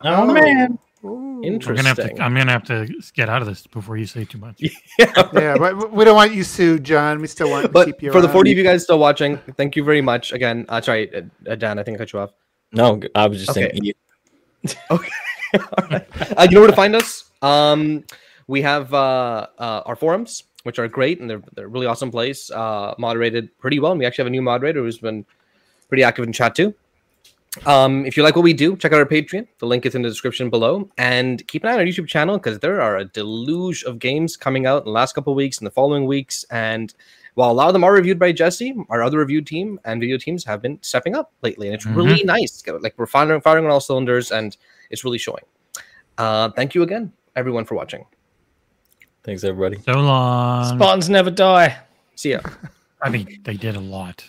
Oh 0.00 0.26
man. 0.26 0.78
We're 1.02 1.42
Interesting. 1.42 1.76
gonna 1.76 1.88
have 1.88 1.98
to. 2.16 2.22
I'm 2.22 2.34
gonna 2.34 2.52
have 2.52 2.64
to 2.64 2.88
get 3.14 3.28
out 3.28 3.42
of 3.42 3.48
this 3.48 3.66
before 3.66 3.98
you 3.98 4.06
say 4.06 4.24
too 4.24 4.38
much. 4.38 4.58
Yeah, 4.98 5.58
but 5.58 5.92
we 5.92 6.04
don't 6.06 6.16
want 6.16 6.32
you 6.32 6.42
sued, 6.44 6.84
John. 6.84 7.20
We 7.20 7.26
still 7.26 7.50
want 7.50 7.66
to 7.66 7.72
but 7.72 7.84
keep 7.84 8.02
you 8.02 8.10
for 8.10 8.22
the 8.22 8.28
40 8.28 8.52
of 8.52 8.58
you 8.58 8.64
guys 8.64 8.84
still 8.84 8.98
watching, 8.98 9.36
thank 9.58 9.76
you 9.76 9.84
very 9.84 10.00
much 10.00 10.32
again. 10.32 10.64
Uh, 10.68 10.80
sorry, 10.80 11.14
uh, 11.14 11.22
uh, 11.50 11.54
Dan, 11.56 11.78
I 11.78 11.82
think 11.82 11.96
I 11.96 11.98
cut 11.98 12.12
you 12.14 12.20
off. 12.20 12.30
No, 12.72 13.00
I 13.14 13.26
was 13.26 13.38
just 13.38 13.50
Okay. 13.50 13.70
saying. 13.72 13.94
Okay. 14.90 15.10
All 15.54 15.88
right. 15.88 16.06
Uh, 16.36 16.46
you 16.50 16.54
know 16.54 16.60
where 16.60 16.70
to 16.70 16.76
find 16.76 16.96
us? 16.96 17.30
Um, 17.42 18.04
we 18.48 18.62
have 18.62 18.92
uh, 18.92 19.46
uh, 19.58 19.82
our 19.86 19.94
forums, 19.94 20.44
which 20.64 20.78
are 20.78 20.88
great 20.88 21.20
and 21.20 21.30
they're, 21.30 21.42
they're 21.54 21.66
a 21.66 21.68
really 21.68 21.86
awesome 21.86 22.10
place, 22.10 22.50
uh, 22.50 22.94
moderated 22.98 23.56
pretty 23.58 23.78
well. 23.78 23.92
And 23.92 24.00
we 24.00 24.06
actually 24.06 24.24
have 24.24 24.28
a 24.28 24.30
new 24.30 24.42
moderator 24.42 24.82
who's 24.82 24.98
been 24.98 25.24
pretty 25.88 26.02
active 26.02 26.24
in 26.24 26.32
chat 26.32 26.54
too. 26.54 26.74
Um, 27.66 28.04
if 28.04 28.16
you 28.16 28.24
like 28.24 28.34
what 28.34 28.42
we 28.42 28.52
do, 28.52 28.76
check 28.76 28.92
out 28.92 28.98
our 28.98 29.06
Patreon. 29.06 29.46
The 29.58 29.66
link 29.66 29.86
is 29.86 29.94
in 29.94 30.02
the 30.02 30.08
description 30.08 30.50
below. 30.50 30.90
And 30.98 31.46
keep 31.46 31.62
an 31.62 31.70
eye 31.70 31.74
on 31.74 31.78
our 31.78 31.84
YouTube 31.84 32.08
channel 32.08 32.36
because 32.36 32.58
there 32.58 32.80
are 32.80 32.96
a 32.98 33.04
deluge 33.04 33.84
of 33.84 33.98
games 33.98 34.36
coming 34.36 34.66
out 34.66 34.82
in 34.82 34.86
the 34.86 34.90
last 34.90 35.14
couple 35.14 35.34
weeks 35.34 35.58
and 35.58 35.66
the 35.66 35.70
following 35.70 36.06
weeks. 36.06 36.44
And 36.50 36.92
while 37.34 37.50
a 37.50 37.52
lot 37.52 37.66
of 37.66 37.72
them 37.72 37.84
are 37.84 37.92
reviewed 37.92 38.18
by 38.18 38.32
Jesse, 38.32 38.74
our 38.88 39.02
other 39.02 39.18
review 39.18 39.42
team 39.42 39.80
and 39.84 40.00
video 40.00 40.16
teams 40.16 40.44
have 40.44 40.62
been 40.62 40.78
stepping 40.82 41.14
up 41.14 41.32
lately. 41.42 41.66
And 41.66 41.74
it's 41.74 41.86
really 41.86 42.22
nice. 42.24 42.62
Like 42.66 42.94
we're 42.96 43.06
firing, 43.06 43.40
firing 43.40 43.64
on 43.64 43.70
all 43.70 43.80
cylinders 43.80 44.30
and 44.30 44.56
it's 44.90 45.04
really 45.04 45.18
showing. 45.18 45.44
Uh, 46.16 46.50
thank 46.50 46.74
you 46.74 46.82
again, 46.82 47.12
everyone, 47.34 47.64
for 47.64 47.74
watching. 47.74 48.06
Thanks, 49.24 49.42
everybody. 49.42 49.80
So 49.82 49.92
long. 49.92 50.76
Spartans 50.76 51.08
never 51.08 51.30
die. 51.30 51.78
See 52.14 52.32
ya. 52.32 52.40
I 53.02 53.10
mean, 53.10 53.40
they 53.42 53.54
did 53.54 53.74
a 53.74 53.80
lot. 53.80 54.28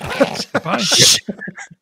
Bye. 0.64 0.82